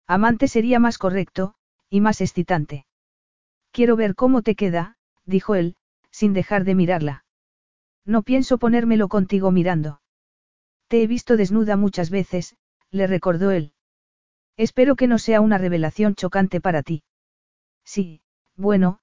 [0.06, 1.54] Amante sería más correcto,
[1.90, 2.86] y más excitante.
[3.72, 5.76] Quiero ver cómo te queda, dijo él,
[6.10, 7.24] sin dejar de mirarla.
[8.04, 10.00] No pienso ponérmelo contigo mirando.
[10.88, 12.56] Te he visto desnuda muchas veces,
[12.90, 13.72] le recordó él.
[14.56, 17.02] Espero que no sea una revelación chocante para ti.
[17.84, 18.22] Sí,
[18.54, 19.00] bueno,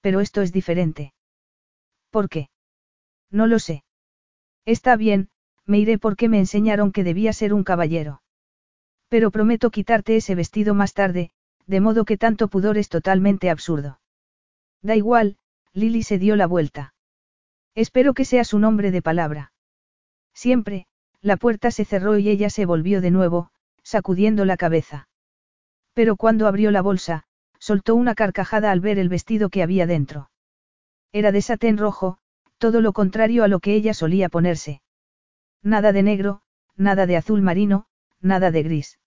[0.00, 1.12] pero esto es diferente.
[2.10, 2.48] ¿Por qué?
[3.30, 3.84] No lo sé.
[4.64, 5.28] Está bien,
[5.64, 8.22] me iré porque me enseñaron que debía ser un caballero.
[9.08, 11.30] Pero prometo quitarte ese vestido más tarde,
[11.66, 14.00] de modo que tanto pudor es totalmente absurdo.
[14.82, 15.36] Da igual,
[15.72, 16.94] Lily se dio la vuelta.
[17.74, 19.52] Espero que seas un hombre de palabra.
[20.32, 20.86] Siempre,
[21.20, 23.50] la puerta se cerró y ella se volvió de nuevo,
[23.82, 25.08] sacudiendo la cabeza.
[25.92, 27.24] Pero cuando abrió la bolsa,
[27.58, 30.30] soltó una carcajada al ver el vestido que había dentro.
[31.12, 32.18] Era de satén rojo,
[32.58, 34.82] todo lo contrario a lo que ella solía ponerse.
[35.62, 36.42] Nada de negro,
[36.76, 37.86] nada de azul marino,
[38.26, 38.98] nada de gris.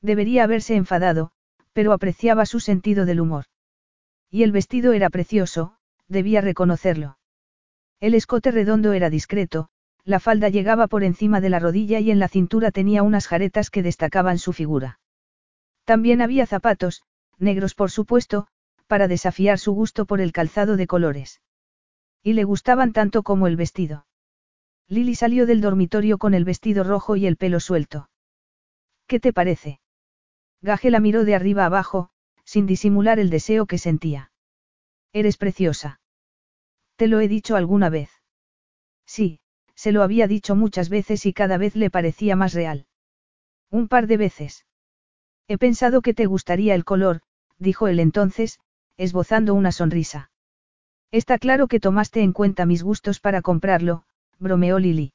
[0.00, 1.32] Debería haberse enfadado,
[1.72, 3.44] pero apreciaba su sentido del humor.
[4.30, 5.76] Y el vestido era precioso,
[6.08, 7.18] debía reconocerlo.
[8.00, 9.68] El escote redondo era discreto,
[10.04, 13.70] la falda llegaba por encima de la rodilla y en la cintura tenía unas jaretas
[13.70, 15.00] que destacaban su figura.
[15.84, 17.02] También había zapatos,
[17.38, 18.46] negros por supuesto,
[18.86, 21.40] para desafiar su gusto por el calzado de colores.
[22.22, 24.06] Y le gustaban tanto como el vestido.
[24.88, 28.08] Lily salió del dormitorio con el vestido rojo y el pelo suelto.
[29.06, 29.80] ¿Qué te parece?
[30.62, 32.10] Gaje la miró de arriba abajo,
[32.44, 34.32] sin disimular el deseo que sentía.
[35.12, 36.00] Eres preciosa.
[36.96, 38.10] ¿Te lo he dicho alguna vez?
[39.06, 39.40] Sí,
[39.74, 42.86] se lo había dicho muchas veces y cada vez le parecía más real.
[43.70, 44.66] Un par de veces.
[45.48, 47.20] He pensado que te gustaría el color,
[47.58, 48.58] dijo él entonces,
[48.96, 50.30] esbozando una sonrisa.
[51.12, 54.04] Está claro que tomaste en cuenta mis gustos para comprarlo,
[54.38, 55.12] bromeó Lily.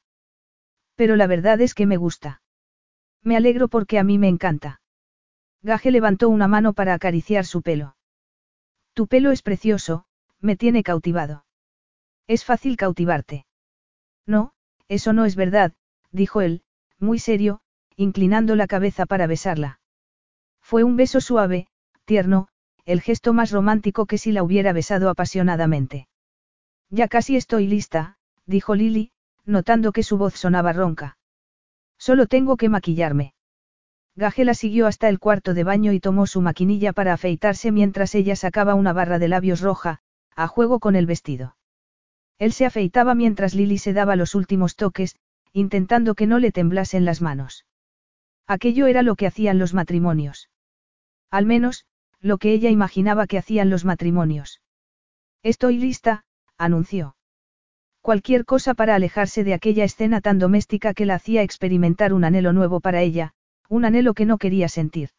[0.95, 2.41] Pero la verdad es que me gusta.
[3.23, 4.81] Me alegro porque a mí me encanta.
[5.61, 7.95] Gaje levantó una mano para acariciar su pelo.
[8.93, 10.05] Tu pelo es precioso,
[10.39, 11.45] me tiene cautivado.
[12.27, 13.45] Es fácil cautivarte.
[14.25, 14.53] No,
[14.87, 15.73] eso no es verdad,
[16.11, 16.63] dijo él,
[16.97, 17.61] muy serio,
[17.95, 19.79] inclinando la cabeza para besarla.
[20.61, 21.67] Fue un beso suave,
[22.05, 22.47] tierno,
[22.85, 26.07] el gesto más romántico que si la hubiera besado apasionadamente.
[26.89, 29.11] Ya casi estoy lista, dijo Lily,
[29.45, 31.17] notando que su voz sonaba ronca.
[32.01, 33.35] Solo tengo que maquillarme.
[34.15, 38.35] Gajela siguió hasta el cuarto de baño y tomó su maquinilla para afeitarse mientras ella
[38.35, 39.99] sacaba una barra de labios roja,
[40.35, 41.57] a juego con el vestido.
[42.39, 45.15] Él se afeitaba mientras Lily se daba los últimos toques,
[45.53, 47.67] intentando que no le temblasen las manos.
[48.47, 50.49] Aquello era lo que hacían los matrimonios.
[51.29, 51.85] Al menos,
[52.19, 54.59] lo que ella imaginaba que hacían los matrimonios.
[55.43, 56.25] Estoy lista,
[56.57, 57.15] anunció.
[58.01, 62.51] Cualquier cosa para alejarse de aquella escena tan doméstica que la hacía experimentar un anhelo
[62.51, 63.33] nuevo para ella,
[63.69, 65.09] un anhelo que no quería sentir.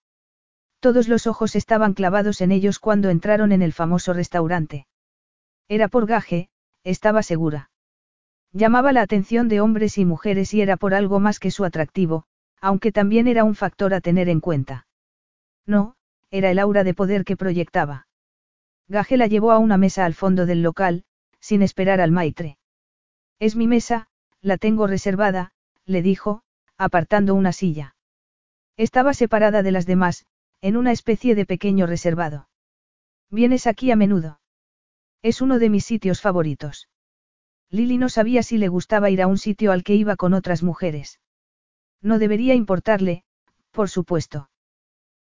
[0.80, 4.88] Todos los ojos estaban clavados en ellos cuando entraron en el famoso restaurante.
[5.68, 6.48] Era por gaje,
[6.82, 7.70] estaba segura.
[8.52, 12.24] Llamaba la atención de hombres y mujeres y era por algo más que su atractivo,
[12.60, 14.88] aunque también era un factor a tener en cuenta.
[15.66, 15.94] No,
[16.32, 18.08] era el aura de poder que proyectaba.
[18.88, 21.04] Gaje la llevó a una mesa al fondo del local,
[21.38, 22.58] sin esperar al maitre.
[23.42, 24.06] Es mi mesa,
[24.40, 25.50] la tengo reservada,
[25.84, 26.44] le dijo,
[26.78, 27.96] apartando una silla.
[28.76, 30.26] Estaba separada de las demás,
[30.60, 32.48] en una especie de pequeño reservado.
[33.30, 34.38] Vienes aquí a menudo.
[35.22, 36.88] Es uno de mis sitios favoritos.
[37.68, 40.62] Lily no sabía si le gustaba ir a un sitio al que iba con otras
[40.62, 41.18] mujeres.
[42.00, 43.24] No debería importarle,
[43.72, 44.50] por supuesto.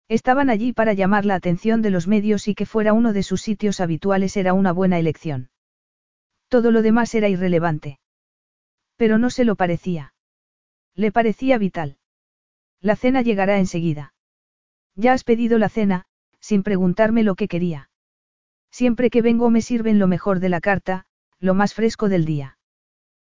[0.09, 3.43] Estaban allí para llamar la atención de los medios y que fuera uno de sus
[3.43, 5.51] sitios habituales era una buena elección.
[6.49, 8.01] Todo lo demás era irrelevante.
[8.99, 10.13] Pero no se lo parecía.
[10.95, 11.97] Le parecía vital.
[12.81, 14.13] La cena llegará enseguida.
[14.97, 16.07] Ya has pedido la cena,
[16.41, 17.91] sin preguntarme lo que quería.
[18.71, 21.07] Siempre que vengo me sirven lo mejor de la carta,
[21.39, 22.59] lo más fresco del día.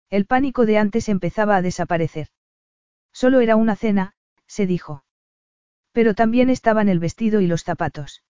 [0.10, 2.28] El pánico de antes empezaba a desaparecer.
[3.14, 4.14] Solo era una cena,
[4.48, 5.06] se dijo.
[5.92, 8.24] Pero también estaban el vestido y los zapatos.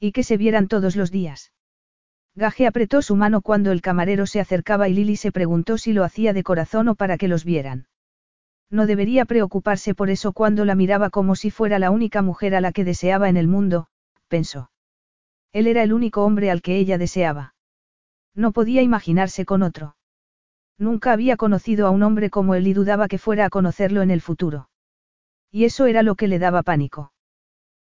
[0.00, 1.52] Y que se vieran todos los días.
[2.36, 6.02] Gaje apretó su mano cuando el camarero se acercaba y Lily se preguntó si lo
[6.02, 7.86] hacía de corazón o para que los vieran.
[8.70, 12.60] No debería preocuparse por eso cuando la miraba como si fuera la única mujer a
[12.60, 13.86] la que deseaba en el mundo,
[14.26, 14.70] pensó.
[15.52, 17.54] Él era el único hombre al que ella deseaba.
[18.34, 19.96] No podía imaginarse con otro.
[20.76, 24.10] Nunca había conocido a un hombre como él y dudaba que fuera a conocerlo en
[24.10, 24.68] el futuro.
[25.52, 27.13] Y eso era lo que le daba pánico.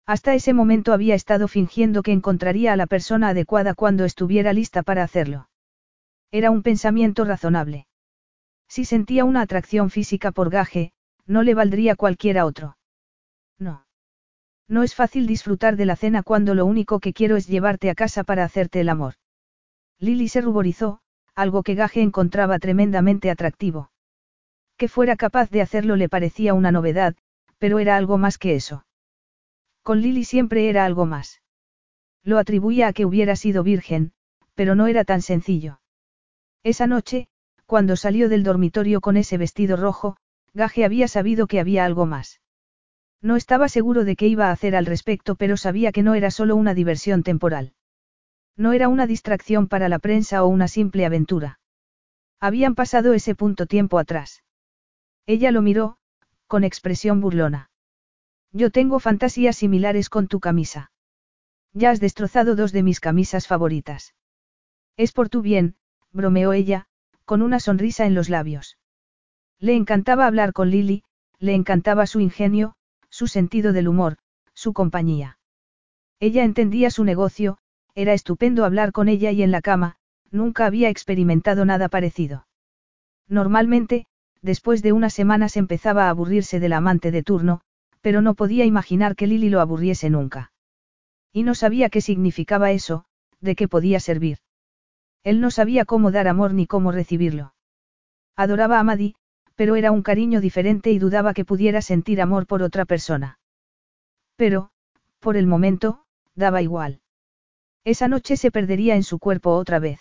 [0.07, 4.85] Hasta ese momento había estado fingiendo que encontraría a la persona adecuada cuando estuviera lista
[4.85, 5.49] para hacerlo.
[6.31, 7.87] Era un pensamiento razonable.
[8.69, 10.93] Si sentía una atracción física por Gaje,
[11.27, 12.77] no le valdría cualquiera otro.
[13.59, 13.85] No.
[14.69, 17.95] No es fácil disfrutar de la cena cuando lo único que quiero es llevarte a
[17.95, 19.15] casa para hacerte el amor.
[19.99, 21.01] Lily se ruborizó,
[21.35, 23.91] algo que Gaje encontraba tremendamente atractivo.
[24.77, 27.17] Que fuera capaz de hacerlo le parecía una novedad,
[27.59, 28.86] pero era algo más que eso.
[29.87, 31.43] Con Lily siempre era algo más.
[32.25, 34.11] Lo atribuía a que hubiera sido virgen,
[34.57, 35.81] pero no era tan sencillo.
[36.65, 37.29] Esa noche,
[37.67, 40.17] cuando salió del dormitorio con ese vestido rojo,
[40.55, 42.41] Gaje había sabido que había algo más.
[43.23, 46.33] No estaba seguro de qué iba a hacer al respecto, pero sabía que no era
[46.33, 47.73] solo una diversión temporal.
[48.57, 51.61] No era una distracción para la prensa o una simple aventura.
[52.41, 54.43] Habían pasado ese punto tiempo atrás.
[55.27, 55.99] Ella lo miró,
[56.49, 57.71] con expresión burlona.
[58.53, 60.91] Yo tengo fantasías similares con tu camisa.
[61.73, 64.15] Ya has destrozado dos de mis camisas favoritas.
[64.97, 65.77] Es por tu bien,
[66.13, 66.87] bromeó ella,
[67.25, 68.79] con una sonrisa en los labios.
[69.59, 71.05] Le encantaba hablar con Lily,
[71.39, 72.77] le encantaba su ingenio,
[73.11, 74.17] su sentido del humor,
[74.55, 75.39] su compañía.
[76.19, 77.59] Ella entendía su negocio,
[77.95, 79.97] era estupendo hablar con ella y en la cama,
[80.31, 82.47] nunca había experimentado nada parecido.
[83.29, 84.07] Normalmente,
[84.43, 87.61] después de unas semanas empezaba a aburrirse del amante de turno,
[88.01, 90.53] pero no podía imaginar que Lily lo aburriese nunca.
[91.33, 93.05] Y no sabía qué significaba eso,
[93.41, 94.39] de qué podía servir.
[95.23, 97.55] Él no sabía cómo dar amor ni cómo recibirlo.
[98.37, 99.15] Adoraba a Maddie,
[99.55, 103.39] pero era un cariño diferente y dudaba que pudiera sentir amor por otra persona.
[104.37, 104.71] Pero,
[105.19, 107.01] por el momento, daba igual.
[107.85, 110.01] Esa noche se perdería en su cuerpo otra vez.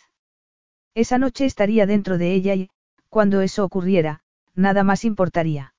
[0.94, 2.70] Esa noche estaría dentro de ella y,
[3.10, 4.22] cuando eso ocurriera,
[4.54, 5.74] nada más importaría.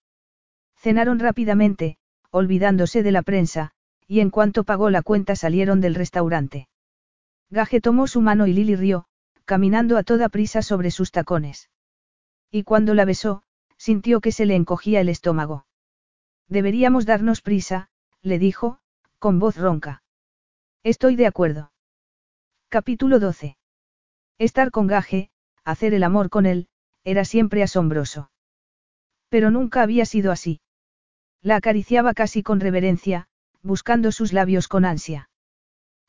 [0.77, 1.99] Cenaron rápidamente,
[2.37, 3.71] olvidándose de la prensa,
[4.07, 6.69] y en cuanto pagó la cuenta salieron del restaurante.
[7.49, 9.07] Gaje tomó su mano y Lily rió,
[9.47, 11.71] caminando a toda prisa sobre sus tacones.
[12.51, 13.43] Y cuando la besó,
[13.79, 15.67] sintió que se le encogía el estómago.
[16.47, 17.89] Deberíamos darnos prisa,
[18.21, 18.81] le dijo,
[19.19, 20.03] con voz ronca.
[20.83, 21.73] Estoy de acuerdo.
[22.69, 23.57] Capítulo 12.
[24.39, 25.31] Estar con Gaje,
[25.65, 26.69] hacer el amor con él,
[27.03, 28.31] era siempre asombroso.
[29.31, 30.61] Pero nunca había sido así.
[31.43, 33.29] La acariciaba casi con reverencia,
[33.63, 35.29] buscando sus labios con ansia.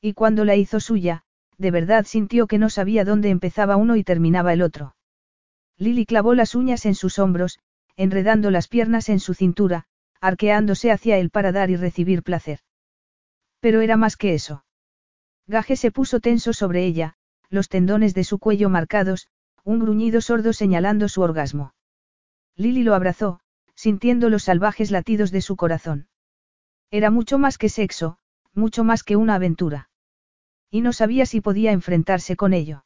[0.02, 1.24] Y cuando la hizo suya,
[1.58, 4.96] de verdad sintió que no sabía dónde empezaba uno y terminaba el otro.
[5.78, 7.60] Lily clavó las uñas en sus hombros,
[7.96, 9.86] enredando las piernas en su cintura,
[10.22, 12.60] arqueándose hacia él para dar y recibir placer.
[13.60, 14.66] Pero era más que eso.
[15.48, 17.16] Gaje se puso tenso sobre ella,
[17.50, 19.28] los tendones de su cuello marcados,
[19.64, 21.74] un gruñido sordo señalando su orgasmo.
[22.56, 23.40] Lily lo abrazó,
[23.78, 26.08] sintiendo los salvajes latidos de su corazón.
[26.90, 28.18] Era mucho más que sexo,
[28.54, 29.90] mucho más que una aventura.
[30.72, 32.86] Y no sabía si podía enfrentarse con ello.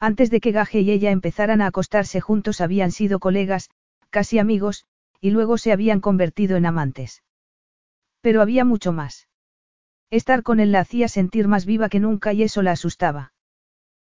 [0.00, 3.70] Antes de que Gaje y ella empezaran a acostarse juntos habían sido colegas,
[4.10, 4.84] casi amigos,
[5.20, 7.22] y luego se habían convertido en amantes.
[8.20, 9.28] Pero había mucho más.
[10.10, 13.32] Estar con él la hacía sentir más viva que nunca y eso la asustaba.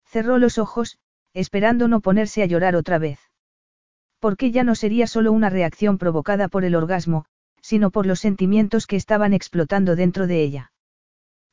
[0.05, 0.97] Cerró los ojos,
[1.33, 3.30] esperando no ponerse a llorar otra vez.
[4.21, 7.25] Porque ya no sería solo una reacción provocada por el orgasmo,
[7.59, 10.71] sino por los sentimientos que estaban explotando dentro de ella.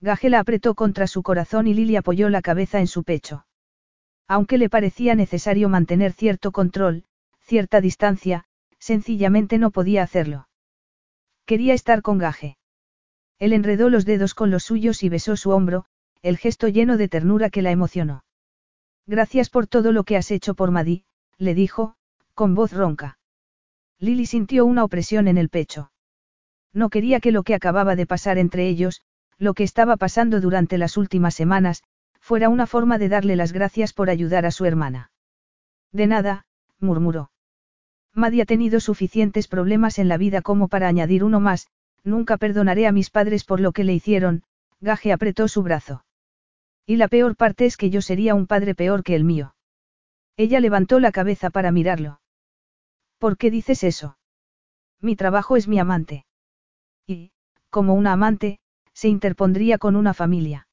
[0.02, 3.46] Gaje la apretó contra su corazón y Lily apoyó la cabeza en su pecho.
[4.28, 7.04] Aunque le parecía necesario mantener cierto control,
[7.40, 8.44] cierta distancia,
[8.78, 10.48] sencillamente no podía hacerlo.
[11.46, 12.58] Quería estar con Gaje.
[13.38, 15.86] Él enredó los dedos con los suyos y besó su hombro,
[16.20, 18.24] el gesto lleno de ternura que la emocionó.
[19.06, 21.06] Gracias por todo lo que has hecho por Madí,
[21.38, 21.94] le dijo,
[22.38, 23.18] con voz ronca.
[23.98, 25.90] Lily sintió una opresión en el pecho.
[26.72, 29.02] No quería que lo que acababa de pasar entre ellos,
[29.38, 31.82] lo que estaba pasando durante las últimas semanas,
[32.20, 35.10] fuera una forma de darle las gracias por ayudar a su hermana.
[35.90, 36.46] De nada,
[36.78, 37.32] murmuró.
[38.14, 41.66] Maddie ha tenido suficientes problemas en la vida como para añadir uno más,
[42.04, 44.44] nunca perdonaré a mis padres por lo que le hicieron,
[44.80, 46.04] Gaje apretó su brazo.
[46.86, 49.56] Y la peor parte es que yo sería un padre peor que el mío.
[50.36, 52.20] Ella levantó la cabeza para mirarlo.
[53.18, 54.16] ¿Por qué dices eso?
[55.00, 56.24] Mi trabajo es mi amante.
[57.06, 57.32] Y,
[57.70, 58.60] como una amante,
[58.92, 60.68] se interpondría con una familia.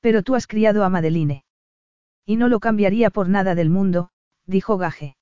[0.00, 1.44] Pero tú has criado a Madeline.
[2.26, 4.10] Y no lo cambiaría por nada del mundo,
[4.46, 5.16] dijo Gaje.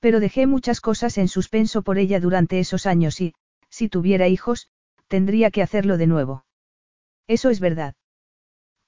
[0.00, 3.34] Pero dejé muchas cosas en suspenso por ella durante esos años y,
[3.70, 4.68] si tuviera hijos,
[5.08, 6.44] tendría que hacerlo de nuevo.
[7.26, 7.94] Eso es verdad.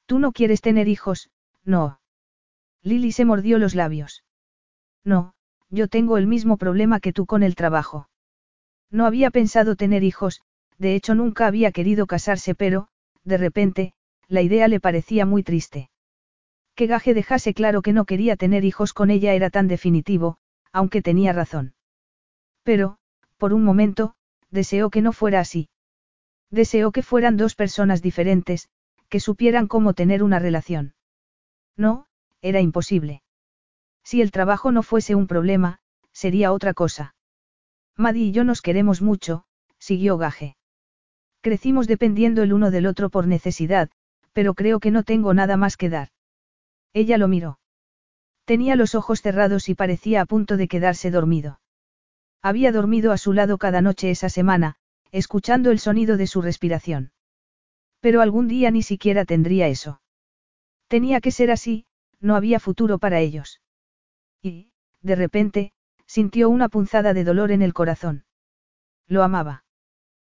[0.07, 1.31] Tú no quieres tener hijos,
[1.65, 2.01] no.
[2.83, 4.25] Lily se mordió los labios.
[5.05, 5.34] No,
[5.75, 8.09] yo tengo el mismo problema que tú con el trabajo.
[8.91, 10.41] No había pensado tener hijos,
[10.79, 12.89] de hecho nunca había querido casarse, pero,
[13.25, 13.93] de repente,
[14.29, 15.91] la idea le parecía muy triste.
[16.77, 20.39] Que Gaje dejase claro que no quería tener hijos con ella era tan definitivo,
[20.73, 21.75] aunque tenía razón.
[22.63, 22.99] Pero,
[23.37, 24.15] por un momento,
[24.51, 25.69] deseó que no fuera así.
[26.51, 28.69] Deseó que fueran dos personas diferentes,
[29.09, 30.95] que supieran cómo tener una relación.
[31.77, 32.07] No,
[32.43, 33.24] era imposible.
[34.05, 35.81] Si el trabajo no fuese un problema,
[36.13, 37.15] sería otra cosa.
[37.97, 39.45] Maddie y yo nos queremos mucho,
[39.79, 40.57] siguió Gaje.
[41.41, 43.91] Crecimos dependiendo el uno del otro por necesidad,
[44.33, 46.09] pero creo que no tengo nada más que dar.
[46.93, 47.59] Ella lo miró.
[48.45, 51.61] Tenía los ojos cerrados y parecía a punto de quedarse dormido.
[52.43, 54.77] Había dormido a su lado cada noche esa semana,
[55.13, 57.13] escuchando el sonido de su respiración.
[58.01, 60.03] Pero algún día ni siquiera tendría eso.
[60.89, 61.87] Tenía que ser así,
[62.21, 63.61] no había futuro para ellos.
[64.45, 65.73] Y, de repente,
[66.07, 68.25] sintió una punzada de dolor en el corazón.
[69.09, 69.65] Lo amaba.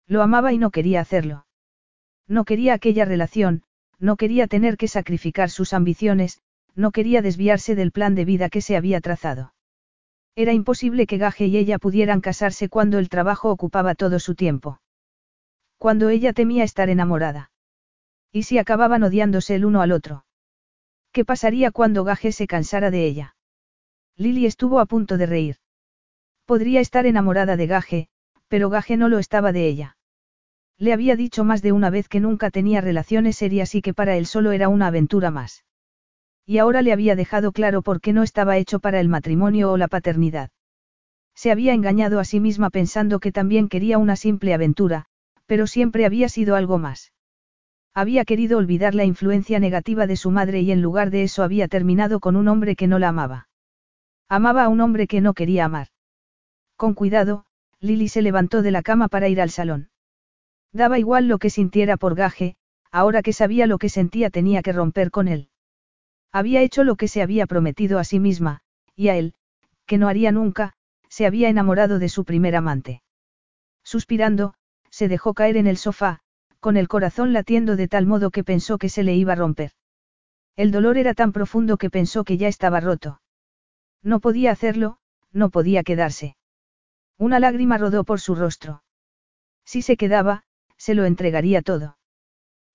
[0.07, 1.47] Lo amaba y no quería hacerlo.
[2.28, 3.65] No quería aquella relación,
[3.99, 6.41] no quería tener que sacrificar sus ambiciones,
[6.76, 9.55] no quería desviarse del plan de vida que se había trazado.
[10.36, 14.81] Era imposible que Gaje y ella pudieran casarse cuando el trabajo ocupaba todo su tiempo.
[15.78, 17.51] Cuando ella temía estar enamorada.
[18.31, 20.26] ¿Y si acababan odiándose el uno al otro?
[21.10, 23.35] ¿Qué pasaría cuando Gaje se cansara de ella?
[24.18, 25.56] Lily estuvo a punto de reír.
[26.46, 28.08] Podría estar enamorada de Gaje,
[28.48, 29.98] pero Gaje no lo estaba de ella.
[30.78, 34.16] Le había dicho más de una vez que nunca tenía relaciones serias y que para
[34.16, 35.64] él solo era una aventura más.
[36.46, 39.76] Y ahora le había dejado claro por qué no estaba hecho para el matrimonio o
[39.76, 40.50] la paternidad.
[41.34, 45.06] Se había engañado a sí misma pensando que también quería una simple aventura,
[45.44, 47.12] pero siempre había sido algo más.
[47.92, 51.68] Había querido olvidar la influencia negativa de su madre y en lugar de eso había
[51.68, 53.48] terminado con un hombre que no la amaba.
[54.28, 55.88] Amaba a un hombre que no quería amar.
[56.76, 57.44] Con cuidado,
[57.80, 59.90] Lily se levantó de la cama para ir al salón.
[60.72, 62.56] Daba igual lo que sintiera por gaje,
[62.90, 65.48] ahora que sabía lo que sentía tenía que romper con él.
[66.32, 68.62] Había hecho lo que se había prometido a sí misma,
[68.94, 69.34] y a él,
[69.86, 70.72] que no haría nunca,
[71.08, 73.02] se había enamorado de su primer amante.
[73.84, 74.55] Suspirando,
[74.90, 76.20] se dejó caer en el sofá,
[76.58, 79.70] con el corazón latiendo de tal modo que pensó que se le iba a romper.
[80.56, 83.20] El dolor era tan profundo que pensó que ya estaba roto.
[84.07, 84.99] No podía hacerlo,
[85.33, 86.36] no podía quedarse.
[87.18, 88.85] Una lágrima rodó por su rostro.
[89.65, 90.44] Si se quedaba,
[90.76, 91.99] se lo entregaría todo.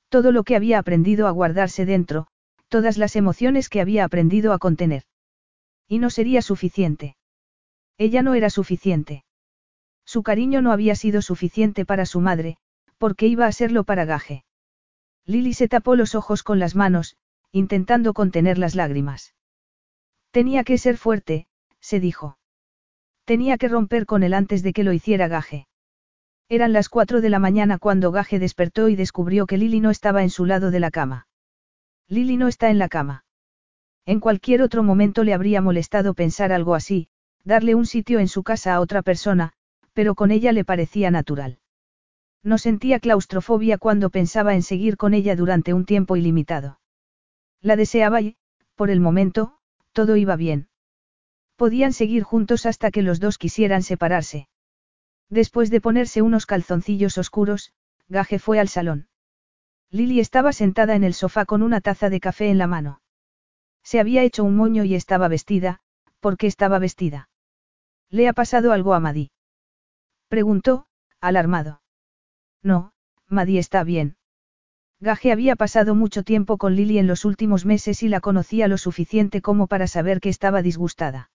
[0.09, 2.27] Todo lo que había aprendido a guardarse dentro,
[2.67, 5.03] todas las emociones que había aprendido a contener.
[5.87, 7.15] Y no sería suficiente.
[7.97, 9.23] Ella no era suficiente.
[10.03, 12.57] Su cariño no había sido suficiente para su madre,
[12.97, 14.43] porque iba a serlo para Gaje.
[15.25, 17.15] Lily se tapó los ojos con las manos,
[17.53, 19.33] intentando contener las lágrimas.
[20.31, 21.47] Tenía que ser fuerte,
[21.79, 22.37] se dijo.
[23.25, 25.67] Tenía que romper con él antes de que lo hiciera Gaje.
[26.49, 30.23] Eran las cuatro de la mañana cuando Gaje despertó y descubrió que Lily no estaba
[30.23, 31.27] en su lado de la cama.
[32.07, 33.25] Lily no está en la cama.
[34.05, 37.07] En cualquier otro momento le habría molestado pensar algo así,
[37.43, 39.53] darle un sitio en su casa a otra persona,
[39.93, 41.59] pero con ella le parecía natural.
[42.43, 46.79] No sentía claustrofobia cuando pensaba en seguir con ella durante un tiempo ilimitado.
[47.61, 48.37] La deseaba y,
[48.75, 49.59] por el momento,
[49.93, 50.69] todo iba bien.
[51.55, 54.47] Podían seguir juntos hasta que los dos quisieran separarse.
[55.29, 57.73] Después de ponerse unos calzoncillos oscuros,
[58.07, 59.07] Gaje fue al salón.
[59.89, 63.01] Lily estaba sentada en el sofá con una taza de café en la mano.
[63.83, 65.81] Se había hecho un moño y estaba vestida,
[66.19, 67.29] ¿por qué estaba vestida?
[68.09, 69.31] ¿Le ha pasado algo a Maddy?
[70.27, 70.87] Preguntó,
[71.19, 71.81] alarmado.
[72.63, 72.93] No,
[73.27, 74.17] Maddy está bien.
[75.01, 78.77] Gaje había pasado mucho tiempo con Lily en los últimos meses y la conocía lo
[78.77, 81.31] suficiente como para saber que estaba disgustada.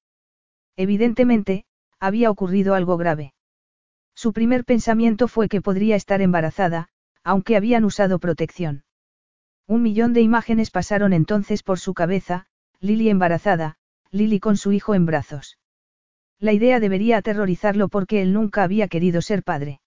[0.77, 1.65] Evidentemente,
[1.99, 3.35] había ocurrido algo grave.
[4.15, 6.89] Su primer pensamiento fue que podría estar embarazada,
[7.25, 8.85] aunque habían usado protección.
[9.67, 12.47] Un millón de imágenes pasaron entonces por su cabeza,
[12.79, 13.79] Lily embarazada,
[14.13, 15.59] Lily con su hijo en brazos.
[16.39, 19.81] La idea debería aterrorizarlo porque él nunca había querido ser padre.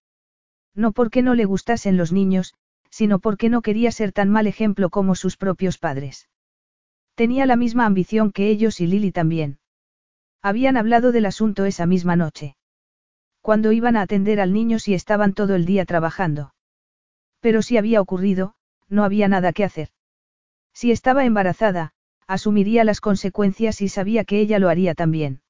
[0.75, 2.55] No porque no le gustasen los niños,
[2.89, 6.29] sino porque no quería ser tan mal ejemplo como sus propios padres.
[7.15, 9.59] Tenía la misma ambición que ellos y Lily también.
[10.41, 12.55] Habían hablado del asunto esa misma noche.
[13.41, 16.53] Cuando iban a atender al niño si estaban todo el día trabajando.
[17.39, 18.55] Pero si había ocurrido,
[18.87, 19.89] no había nada que hacer.
[20.73, 21.93] Si estaba embarazada,
[22.27, 25.41] asumiría las consecuencias y sabía que ella lo haría también.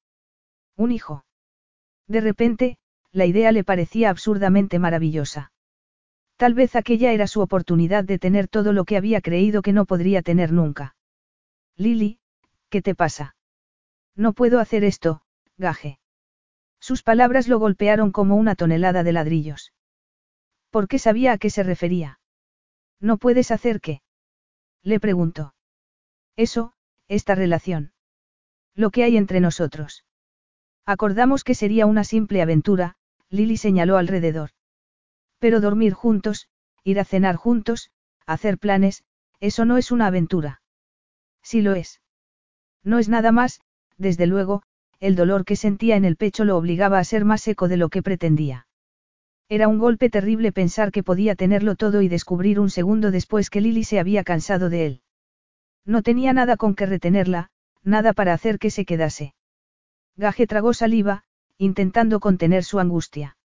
[0.76, 1.24] Un hijo.
[2.06, 2.78] De repente,
[3.12, 5.52] la idea le parecía absurdamente maravillosa.
[6.40, 9.84] Tal vez aquella era su oportunidad de tener todo lo que había creído que no
[9.84, 10.96] podría tener nunca.
[11.76, 12.18] Lily,
[12.70, 13.36] ¿qué te pasa?
[14.16, 15.20] No puedo hacer esto,
[15.58, 15.98] gaje.
[16.80, 19.74] Sus palabras lo golpearon como una tonelada de ladrillos.
[20.70, 22.20] ¿Por qué sabía a qué se refería?
[23.00, 24.00] ¿No puedes hacer qué?
[24.82, 25.54] Le preguntó.
[26.36, 26.72] Eso,
[27.06, 27.92] esta relación.
[28.74, 30.06] Lo que hay entre nosotros.
[30.86, 32.96] Acordamos que sería una simple aventura,
[33.28, 34.52] Lily señaló alrededor.
[35.40, 36.48] Pero dormir juntos,
[36.84, 37.90] ir a cenar juntos,
[38.26, 39.02] hacer planes,
[39.40, 40.62] eso no es una aventura.
[41.42, 42.00] Sí lo es.
[42.84, 43.60] No es nada más,
[43.96, 44.62] desde luego,
[45.00, 47.88] el dolor que sentía en el pecho lo obligaba a ser más seco de lo
[47.88, 48.66] que pretendía.
[49.48, 53.60] Era un golpe terrible pensar que podía tenerlo todo y descubrir un segundo después que
[53.60, 55.02] Lily se había cansado de él.
[55.84, 57.50] No tenía nada con que retenerla,
[57.82, 59.34] nada para hacer que se quedase.
[60.16, 61.24] Gaje tragó saliva,
[61.56, 63.38] intentando contener su angustia.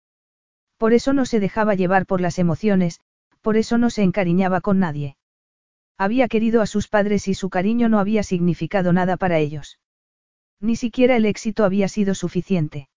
[0.78, 3.00] Por eso no se dejaba llevar por las emociones,
[3.42, 5.18] por eso no se encariñaba con nadie.
[5.98, 9.80] Había querido a sus padres y su cariño no había significado nada para ellos.
[10.60, 12.90] Ni siquiera el éxito había sido suficiente.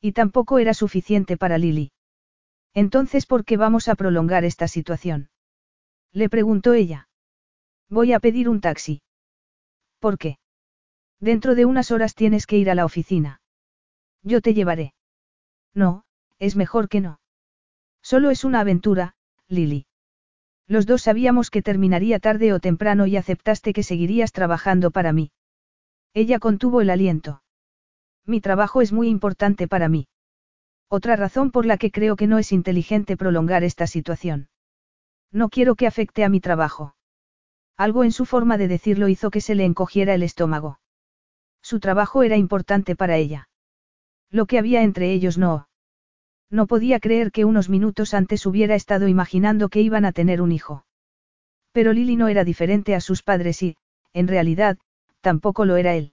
[0.00, 1.92] Y tampoco era suficiente para Lily.
[2.74, 5.30] Entonces, ¿por qué vamos a prolongar esta situación?
[6.12, 7.08] Le preguntó ella.
[7.88, 9.02] Voy a pedir un taxi.
[9.98, 10.38] ¿Por qué?
[11.20, 13.40] Dentro de unas horas tienes que ir a la oficina.
[14.22, 14.94] Yo te llevaré.
[15.74, 16.05] No,
[16.38, 17.20] es mejor que no.
[18.02, 19.14] Solo es una aventura,
[19.48, 19.86] Lily.
[20.68, 25.30] Los dos sabíamos que terminaría tarde o temprano y aceptaste que seguirías trabajando para mí.
[26.12, 27.42] Ella contuvo el aliento.
[28.24, 30.08] Mi trabajo es muy importante para mí.
[30.88, 34.48] Otra razón por la que creo que no es inteligente prolongar esta situación.
[35.32, 36.96] No quiero que afecte a mi trabajo.
[37.76, 40.80] Algo en su forma de decirlo hizo que se le encogiera el estómago.
[41.62, 43.48] Su trabajo era importante para ella.
[44.30, 45.68] Lo que había entre ellos no.
[46.50, 50.52] No podía creer que unos minutos antes hubiera estado imaginando que iban a tener un
[50.52, 50.86] hijo.
[51.72, 53.76] Pero Lily no era diferente a sus padres y,
[54.12, 54.78] en realidad,
[55.20, 56.12] tampoco lo era él.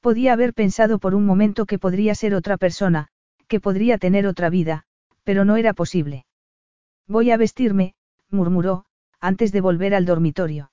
[0.00, 3.08] Podía haber pensado por un momento que podría ser otra persona,
[3.48, 4.84] que podría tener otra vida,
[5.24, 6.26] pero no era posible.
[7.06, 7.94] Voy a vestirme,
[8.30, 8.84] murmuró,
[9.20, 10.70] antes de volver al dormitorio.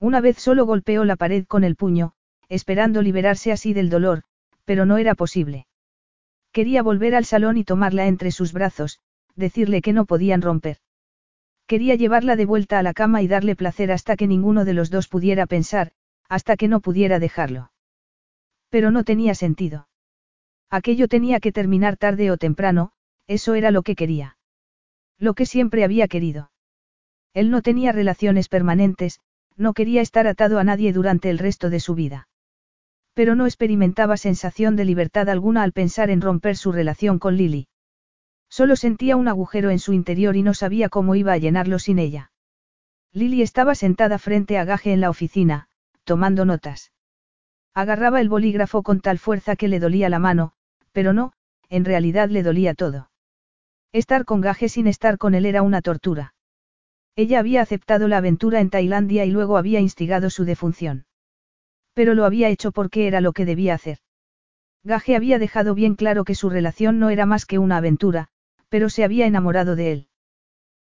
[0.00, 2.14] Una vez solo golpeó la pared con el puño,
[2.48, 4.22] esperando liberarse así del dolor,
[4.64, 5.66] pero no era posible.
[6.52, 9.00] Quería volver al salón y tomarla entre sus brazos,
[9.34, 10.78] decirle que no podían romper.
[11.66, 14.90] Quería llevarla de vuelta a la cama y darle placer hasta que ninguno de los
[14.90, 15.92] dos pudiera pensar,
[16.28, 17.72] hasta que no pudiera dejarlo.
[18.68, 19.88] Pero no tenía sentido.
[20.70, 22.92] Aquello tenía que terminar tarde o temprano,
[23.26, 24.36] eso era lo que quería.
[25.18, 26.50] Lo que siempre había querido.
[27.32, 29.20] Él no tenía relaciones permanentes,
[29.56, 32.28] no quería estar atado a nadie durante el resto de su vida.
[33.14, 37.68] Pero no experimentaba sensación de libertad alguna al pensar en romper su relación con Lily.
[38.48, 41.98] Solo sentía un agujero en su interior y no sabía cómo iba a llenarlo sin
[41.98, 42.32] ella.
[43.12, 45.68] Lily estaba sentada frente a Gaje en la oficina,
[46.04, 46.92] tomando notas.
[47.74, 50.52] Agarraba el bolígrafo con tal fuerza que le dolía la mano,
[50.92, 51.32] pero no,
[51.68, 53.10] en realidad le dolía todo.
[53.92, 56.34] Estar con Gaje sin estar con él era una tortura.
[57.14, 61.04] Ella había aceptado la aventura en Tailandia y luego había instigado su defunción.
[61.94, 63.98] Pero lo había hecho porque era lo que debía hacer.
[64.84, 68.28] Gaje había dejado bien claro que su relación no era más que una aventura,
[68.68, 70.08] pero se había enamorado de él.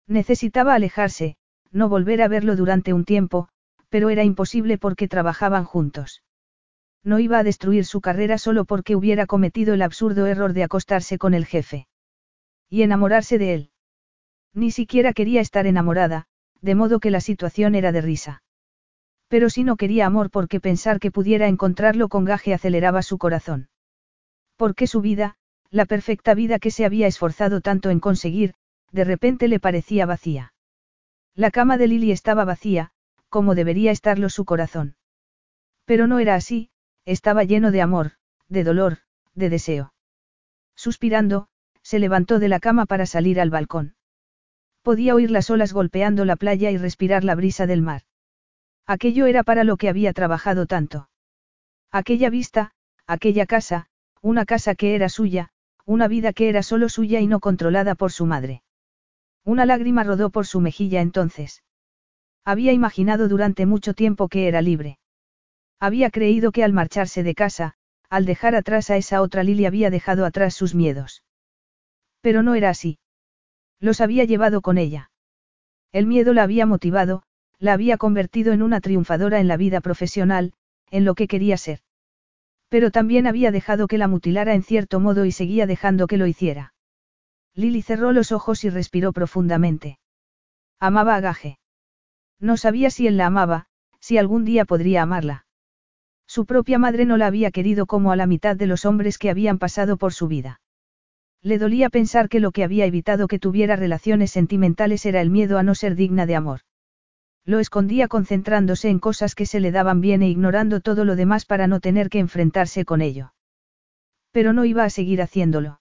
[0.07, 1.37] Necesitaba alejarse,
[1.71, 3.49] no volver a verlo durante un tiempo,
[3.89, 6.23] pero era imposible porque trabajaban juntos
[7.09, 11.19] no iba a destruir su carrera solo porque hubiera cometido el absurdo error de acostarse
[11.19, 11.89] con el jefe.
[12.69, 13.71] Y enamorarse de él.
[14.53, 16.27] Ni siquiera quería estar enamorada,
[16.61, 18.43] de modo que la situación era de risa.
[19.29, 23.69] Pero si no quería amor porque pensar que pudiera encontrarlo con gaje aceleraba su corazón.
[24.57, 25.37] Porque su vida,
[25.71, 28.55] la perfecta vida que se había esforzado tanto en conseguir,
[28.91, 30.55] de repente le parecía vacía.
[31.35, 32.91] La cama de Lily estaba vacía,
[33.29, 34.97] como debería estarlo su corazón.
[35.85, 36.71] Pero no era así,
[37.05, 38.13] estaba lleno de amor,
[38.49, 38.99] de dolor,
[39.35, 39.93] de deseo.
[40.75, 41.49] Suspirando,
[41.83, 43.95] se levantó de la cama para salir al balcón.
[44.83, 48.03] Podía oír las olas golpeando la playa y respirar la brisa del mar.
[48.89, 51.11] Aquello era para lo que había trabajado tanto.
[51.93, 52.73] Aquella vista,
[53.07, 53.87] aquella casa,
[54.23, 55.51] una casa que era suya,
[55.85, 58.63] una vida que era solo suya y no controlada por su madre.
[59.45, 61.63] Una lágrima rodó por su mejilla entonces.
[62.47, 64.99] Había imaginado durante mucho tiempo que era libre.
[65.79, 67.75] Había creído que al marcharse de casa,
[68.09, 71.23] al dejar atrás a esa otra Lili había dejado atrás sus miedos.
[72.23, 72.99] Pero no era así.
[73.81, 75.11] Los había llevado con ella.
[75.93, 77.23] El miedo la había motivado,
[77.59, 80.53] la había convertido en una triunfadora en la vida profesional,
[80.91, 81.81] en lo que quería ser.
[82.69, 86.27] Pero también había dejado que la mutilara en cierto modo y seguía dejando que lo
[86.27, 86.75] hiciera.
[87.55, 89.99] Lily cerró los ojos y respiró profundamente.
[90.79, 91.59] Amaba a Gaje.
[92.39, 93.67] No sabía si él la amaba,
[93.99, 95.47] si algún día podría amarla.
[96.27, 99.31] Su propia madre no la había querido como a la mitad de los hombres que
[99.31, 100.61] habían pasado por su vida.
[101.43, 105.59] Le dolía pensar que lo que había evitado que tuviera relaciones sentimentales era el miedo
[105.59, 106.61] a no ser digna de amor.
[107.45, 111.45] Lo escondía concentrándose en cosas que se le daban bien e ignorando todo lo demás
[111.45, 113.33] para no tener que enfrentarse con ello.
[114.33, 115.81] Pero no iba a seguir haciéndolo.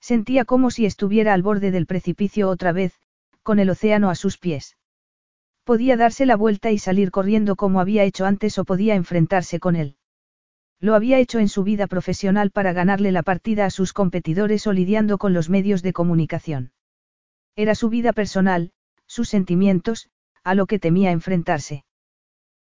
[0.00, 2.94] Sentía como si estuviera al borde del precipicio otra vez,
[3.42, 4.76] con el océano a sus pies.
[5.64, 9.74] Podía darse la vuelta y salir corriendo como había hecho antes o podía enfrentarse con
[9.74, 9.96] él.
[10.78, 14.72] Lo había hecho en su vida profesional para ganarle la partida a sus competidores o
[14.72, 16.72] lidiando con los medios de comunicación.
[17.56, 18.72] Era su vida personal,
[19.06, 20.10] sus sentimientos,
[20.46, 21.84] a lo que temía enfrentarse.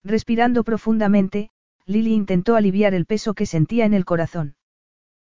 [0.03, 1.51] Respirando profundamente,
[1.85, 4.57] Lily intentó aliviar el peso que sentía en el corazón.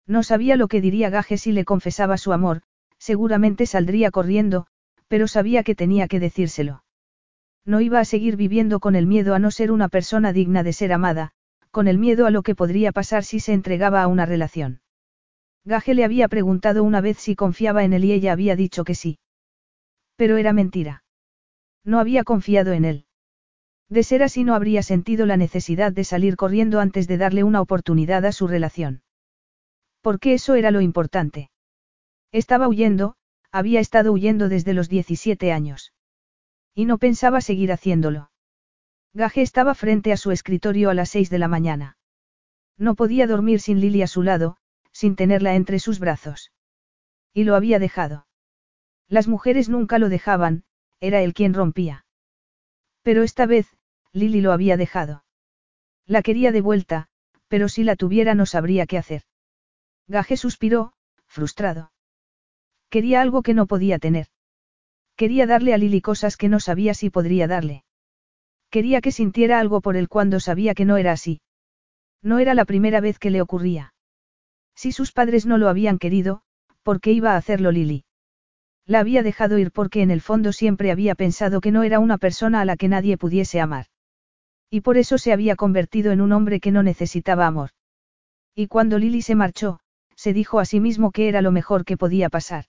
[0.06, 2.60] No sabía lo que diría Gaje si le confesaba su amor,
[2.98, 4.66] seguramente saldría corriendo,
[5.08, 6.84] pero sabía que tenía que decírselo.
[7.64, 10.74] No iba a seguir viviendo con el miedo a no ser una persona digna de
[10.74, 11.30] ser amada,
[11.70, 14.82] con el miedo a lo que podría pasar si se entregaba a una relación.
[15.64, 18.94] Gaje le había preguntado una vez si confiaba en él y ella había dicho que
[18.94, 19.18] sí.
[20.16, 21.02] Pero era mentira.
[21.84, 23.06] No había confiado en él.
[23.88, 27.60] De ser así no habría sentido la necesidad de salir corriendo antes de darle una
[27.60, 29.02] oportunidad a su relación.
[30.00, 31.50] Porque eso era lo importante.
[32.32, 33.16] Estaba huyendo,
[33.50, 35.92] había estado huyendo desde los 17 años.
[36.74, 38.30] Y no pensaba seguir haciéndolo.
[39.12, 41.98] Gaje estaba frente a su escritorio a las seis de la mañana.
[42.78, 44.56] No podía dormir sin Lily a su lado,
[44.90, 46.50] sin tenerla entre sus brazos.
[47.34, 48.26] Y lo había dejado.
[49.08, 50.64] Las mujeres nunca lo dejaban,
[51.02, 52.06] era él quien rompía.
[53.02, 53.66] Pero esta vez,
[54.12, 55.24] Lily lo había dejado.
[56.06, 57.08] La quería de vuelta,
[57.48, 59.22] pero si la tuviera no sabría qué hacer.
[60.06, 60.92] Gaje suspiró,
[61.26, 61.92] frustrado.
[62.88, 64.28] Quería algo que no podía tener.
[65.16, 67.84] Quería darle a Lily cosas que no sabía si podría darle.
[68.70, 71.40] Quería que sintiera algo por él cuando sabía que no era así.
[72.22, 73.92] No era la primera vez que le ocurría.
[74.76, 76.42] Si sus padres no lo habían querido,
[76.84, 78.04] ¿por qué iba a hacerlo Lily?
[78.86, 82.18] La había dejado ir porque en el fondo siempre había pensado que no era una
[82.18, 83.86] persona a la que nadie pudiese amar.
[84.70, 87.70] Y por eso se había convertido en un hombre que no necesitaba amor.
[88.54, 89.80] Y cuando Lily se marchó,
[90.16, 92.64] se dijo a sí mismo que era lo mejor que podía pasar.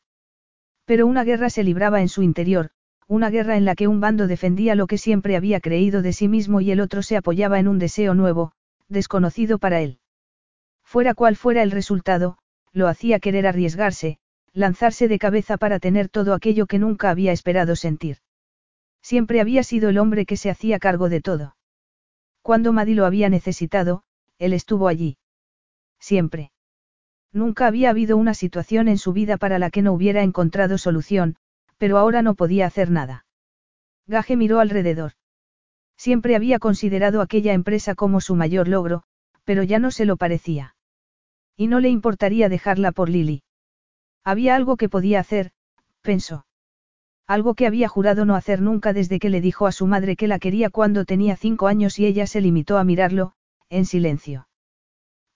[0.86, 2.72] Pero una guerra se libraba en su interior,
[3.08, 6.28] una guerra en la que un bando defendía lo que siempre había creído de sí
[6.28, 8.54] mismo y el otro se apoyaba en un deseo nuevo,
[8.88, 10.00] desconocido para él.
[10.84, 12.38] Fuera cual fuera el resultado,
[12.72, 14.20] lo hacía querer arriesgarse,
[14.54, 18.18] lanzarse de cabeza para tener todo aquello que nunca había esperado sentir.
[19.02, 21.56] Siempre había sido el hombre que se hacía cargo de todo.
[22.42, 24.04] Cuando Maddy lo había necesitado,
[24.38, 25.18] él estuvo allí.
[26.00, 26.52] Siempre.
[27.32, 31.36] Nunca había habido una situación en su vida para la que no hubiera encontrado solución,
[31.78, 33.26] pero ahora no podía hacer nada.
[34.06, 35.14] Gaje miró alrededor.
[35.98, 39.04] Siempre había considerado aquella empresa como su mayor logro,
[39.46, 40.76] pero ya no se lo parecía.
[41.56, 43.44] Y no le importaría dejarla por Lily.
[44.24, 45.52] Había algo que podía hacer,
[46.02, 46.46] pensó.
[47.28, 50.28] Algo que había jurado no hacer nunca desde que le dijo a su madre que
[50.28, 53.34] la quería cuando tenía cinco años y ella se limitó a mirarlo,
[53.70, 54.48] en silencio.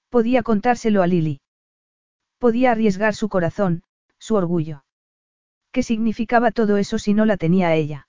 [0.10, 1.42] Podía contárselo a Lily.
[2.38, 3.84] Podía arriesgar su corazón,
[4.20, 4.84] su orgullo.
[5.72, 8.08] ¿Qué significaba todo eso si no la tenía a ella?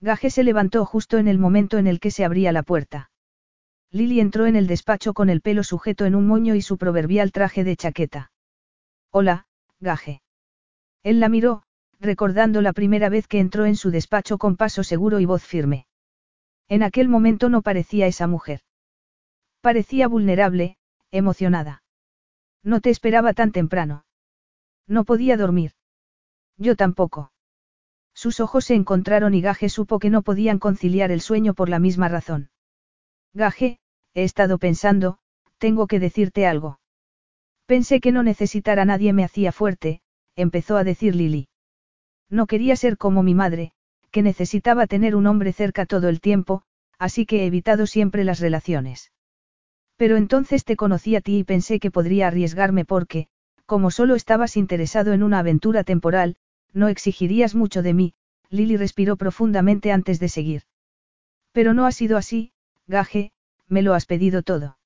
[0.00, 3.10] Gaje se levantó justo en el momento en el que se abría la puerta.
[3.90, 7.32] Lily entró en el despacho con el pelo sujeto en un moño y su proverbial
[7.32, 8.32] traje de chaqueta.
[9.10, 9.47] Hola,
[9.80, 10.22] Gaje.
[11.02, 11.62] Él la miró,
[12.00, 15.86] recordando la primera vez que entró en su despacho con paso seguro y voz firme.
[16.68, 18.60] En aquel momento no parecía esa mujer.
[19.60, 20.76] Parecía vulnerable,
[21.10, 21.82] emocionada.
[22.62, 24.04] No te esperaba tan temprano.
[24.86, 25.72] No podía dormir.
[26.56, 27.32] Yo tampoco.
[28.14, 31.78] Sus ojos se encontraron y Gaje supo que no podían conciliar el sueño por la
[31.78, 32.50] misma razón.
[33.32, 33.78] Gaje,
[34.14, 35.18] he estado pensando,
[35.58, 36.80] tengo que decirte algo.
[37.68, 40.00] Pensé que no necesitar a nadie me hacía fuerte,
[40.36, 41.48] empezó a decir Lily.
[42.30, 43.72] No quería ser como mi madre,
[44.10, 46.62] que necesitaba tener un hombre cerca todo el tiempo,
[46.98, 49.12] así que he evitado siempre las relaciones.
[49.98, 53.26] Pero entonces te conocí a ti y pensé que podría arriesgarme porque,
[53.66, 56.36] como solo estabas interesado en una aventura temporal,
[56.72, 58.14] no exigirías mucho de mí,
[58.48, 60.62] Lily respiró profundamente antes de seguir.
[61.52, 62.52] Pero no ha sido así,
[62.86, 63.30] Gaje,
[63.68, 64.77] me lo has pedido todo.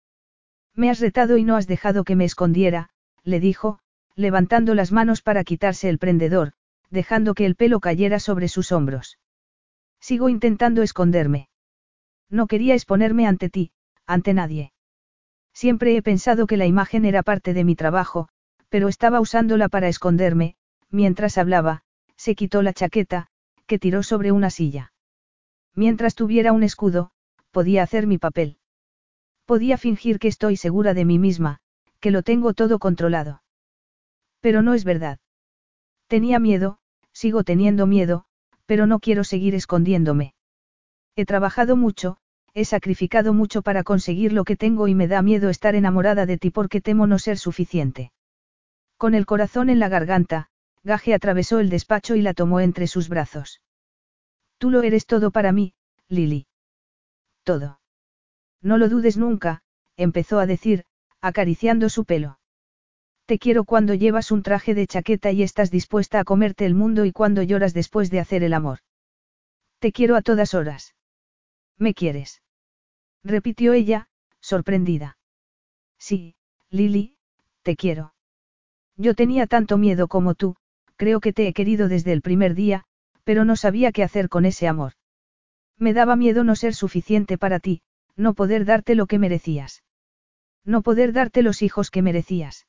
[0.75, 2.89] Me has retado y no has dejado que me escondiera,
[3.25, 3.79] le dijo,
[4.15, 6.53] levantando las manos para quitarse el prendedor,
[6.91, 9.19] dejando que el pelo cayera sobre sus hombros.
[10.01, 11.49] Sigo intentando esconderme.
[12.29, 13.73] No quería exponerme ante ti,
[14.07, 14.73] ante nadie.
[15.53, 18.29] Siempre he pensado que la imagen era parte de mi trabajo,
[18.69, 20.57] pero estaba usándola para esconderme,
[20.91, 21.83] mientras hablaba,
[22.17, 23.29] se quitó la chaqueta,
[23.67, 24.93] que tiró sobre una silla.
[25.75, 27.11] Mientras tuviera un escudo,
[27.51, 28.59] podía hacer mi papel.
[29.45, 31.59] Podía fingir que estoy segura de mí misma,
[32.01, 33.43] que lo tengo todo controlado.
[34.41, 35.19] Pero no es verdad.
[36.07, 36.79] Tenía miedo,
[37.13, 38.25] sigo teniendo miedo,
[38.67, 40.35] pero no quiero seguir escondiéndome.
[41.17, 42.19] He trabajado mucho,
[42.55, 46.39] he sacrificado mucho para conseguir lo que tengo y me da miedo estar enamorada de
[46.39, 48.13] ti porque temo no ser suficiente.
[48.97, 50.49] Con el corazón en la garganta,
[50.85, 53.61] Gaje atravesó el despacho y la tomó entre sus brazos.
[54.59, 55.75] Tú lo eres todo para mí,
[56.09, 56.47] Lily.
[57.45, 57.82] Todo.
[58.63, 59.63] No lo dudes nunca,
[59.97, 60.85] empezó a decir,
[61.21, 62.39] acariciando su pelo.
[63.27, 67.05] Te quiero cuando llevas un traje de chaqueta y estás dispuesta a comerte el mundo
[67.05, 68.79] y cuando lloras después de hacer el amor.
[69.79, 70.95] Te quiero a todas horas.
[71.79, 72.43] ¿Me quieres?
[73.25, 74.09] repitió ella,
[74.41, 75.19] sorprendida.
[75.99, 76.35] Sí,
[76.71, 77.17] Lily,
[77.63, 78.15] te quiero.
[78.97, 80.57] Yo tenía tanto miedo como tú,
[80.97, 82.85] creo que te he querido desde el primer día,
[83.25, 84.93] pero no sabía qué hacer con ese amor.
[85.79, 87.83] Me daba miedo no ser suficiente para ti,
[88.17, 89.83] no poder darte lo que merecías.
[90.65, 92.67] No poder darte los hijos que merecías.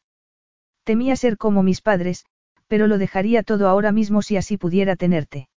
[0.83, 2.25] Temía ser como mis padres,
[2.67, 5.49] pero lo dejaría todo ahora mismo si así pudiera tenerte.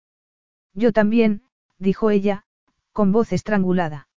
[0.74, 1.42] Yo también,
[1.78, 2.44] dijo ella,
[2.92, 4.08] con voz estrangulada.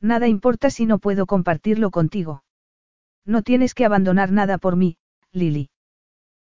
[0.00, 2.44] Nada importa si no puedo compartirlo contigo.
[3.24, 4.98] No tienes que abandonar nada por mí,
[5.32, 5.70] Lily.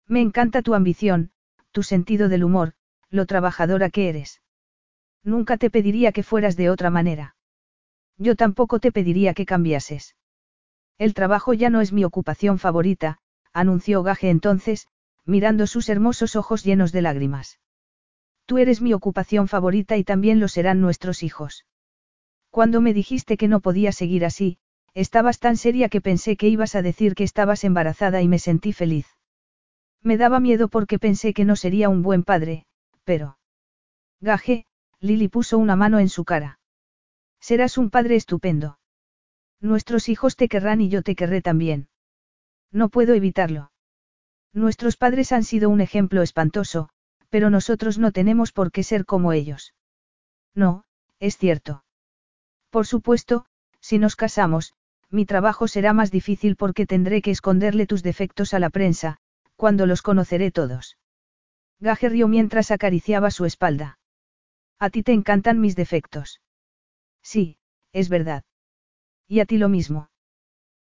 [0.08, 1.32] Me encanta tu ambición,
[1.72, 2.74] tu sentido del humor,
[3.10, 4.42] lo trabajadora que eres.
[5.24, 7.36] Nunca te pediría que fueras de otra manera.
[8.24, 10.16] Yo tampoco te pediría que cambiases.
[10.98, 13.18] El trabajo ya no es mi ocupación favorita,
[13.52, 14.88] anunció Gaje entonces,
[15.26, 17.60] mirando sus hermosos ojos llenos de lágrimas.
[18.46, 21.66] Tú eres mi ocupación favorita y también lo serán nuestros hijos.
[22.50, 24.58] Cuando me dijiste que no podía seguir así,
[24.94, 28.72] estabas tan seria que pensé que ibas a decir que estabas embarazada y me sentí
[28.72, 29.08] feliz.
[30.02, 32.68] Me daba miedo porque pensé que no sería un buen padre,
[33.04, 33.38] pero...
[34.22, 34.66] Gaje,
[35.02, 36.60] Lily puso una mano en su cara.
[37.44, 38.80] Serás un padre estupendo.
[39.60, 41.90] Nuestros hijos te querrán y yo te querré también.
[42.72, 43.74] No puedo evitarlo.
[44.54, 46.88] Nuestros padres han sido un ejemplo espantoso,
[47.28, 49.74] pero nosotros no tenemos por qué ser como ellos.
[50.56, 50.86] No,
[51.20, 51.84] es cierto.
[52.70, 53.46] Por supuesto,
[53.82, 54.74] si nos casamos,
[55.10, 59.18] mi trabajo será más difícil porque tendré que esconderle tus defectos a la prensa,
[59.58, 60.98] cuando los conoceré todos.
[61.82, 64.00] Gaje rió mientras acariciaba su espalda.
[64.80, 66.40] A ti te encantan mis defectos.
[67.24, 67.58] Sí,
[67.92, 68.44] es verdad.
[69.28, 70.10] Y a ti lo mismo.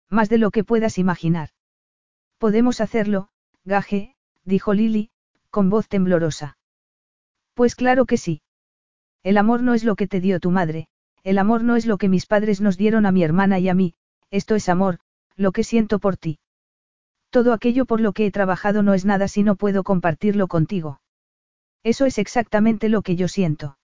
[0.09, 1.49] Más de lo que puedas imaginar.
[2.39, 3.29] Podemos hacerlo,
[3.65, 5.11] Gaje, dijo Lily,
[5.51, 6.57] con voz temblorosa.
[7.53, 8.41] Pues claro que sí.
[9.23, 10.87] El amor no es lo que te dio tu madre,
[11.23, 13.73] el amor no es lo que mis padres nos dieron a mi hermana y a
[13.73, 13.95] mí,
[14.31, 14.99] esto es amor,
[15.35, 16.39] lo que siento por ti.
[17.29, 21.01] Todo aquello por lo que he trabajado no es nada si no puedo compartirlo contigo.
[21.83, 23.77] Eso es exactamente lo que yo siento.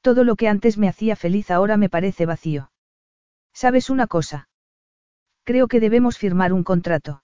[0.00, 2.70] Todo lo que antes me hacía feliz ahora me parece vacío.
[3.52, 4.48] ¿Sabes una cosa?
[5.44, 7.22] Creo que debemos firmar un contrato.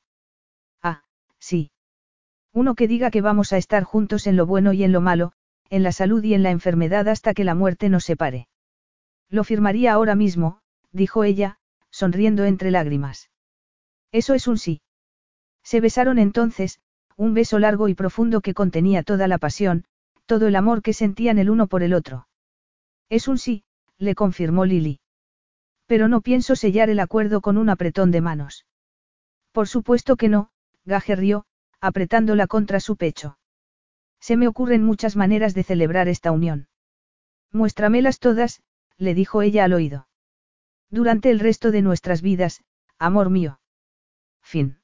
[0.83, 1.03] Ah,
[1.39, 1.71] sí.
[2.53, 5.33] Uno que diga que vamos a estar juntos en lo bueno y en lo malo,
[5.71, 8.49] en la salud y en la enfermedad hasta que la muerte nos separe.
[9.29, 10.61] Lo firmaría ahora mismo,
[10.93, 11.59] dijo ella,
[11.91, 13.31] sonriendo entre lágrimas.
[14.13, 14.83] Eso es un sí.
[15.65, 16.81] Se besaron entonces,
[17.17, 19.85] un beso largo y profundo que contenía toda la pasión,
[20.27, 22.27] todo el amor que sentían el uno por el otro.
[23.13, 23.65] Es un sí,
[23.99, 24.99] le confirmó Lily.
[25.85, 28.65] Pero no pienso sellar el acuerdo con un apretón de manos.
[29.53, 30.51] Por supuesto que no,
[30.87, 31.45] Gaje rió,
[31.79, 33.37] apretándola contra su pecho.
[34.19, 36.69] Se me ocurren muchas maneras de celebrar esta unión.
[37.51, 38.63] Muéstramelas todas,
[38.97, 40.09] le dijo ella al oído.
[40.89, 42.65] Durante el resto de nuestras vidas,
[42.99, 43.61] amor mío.
[44.41, 44.82] Fin.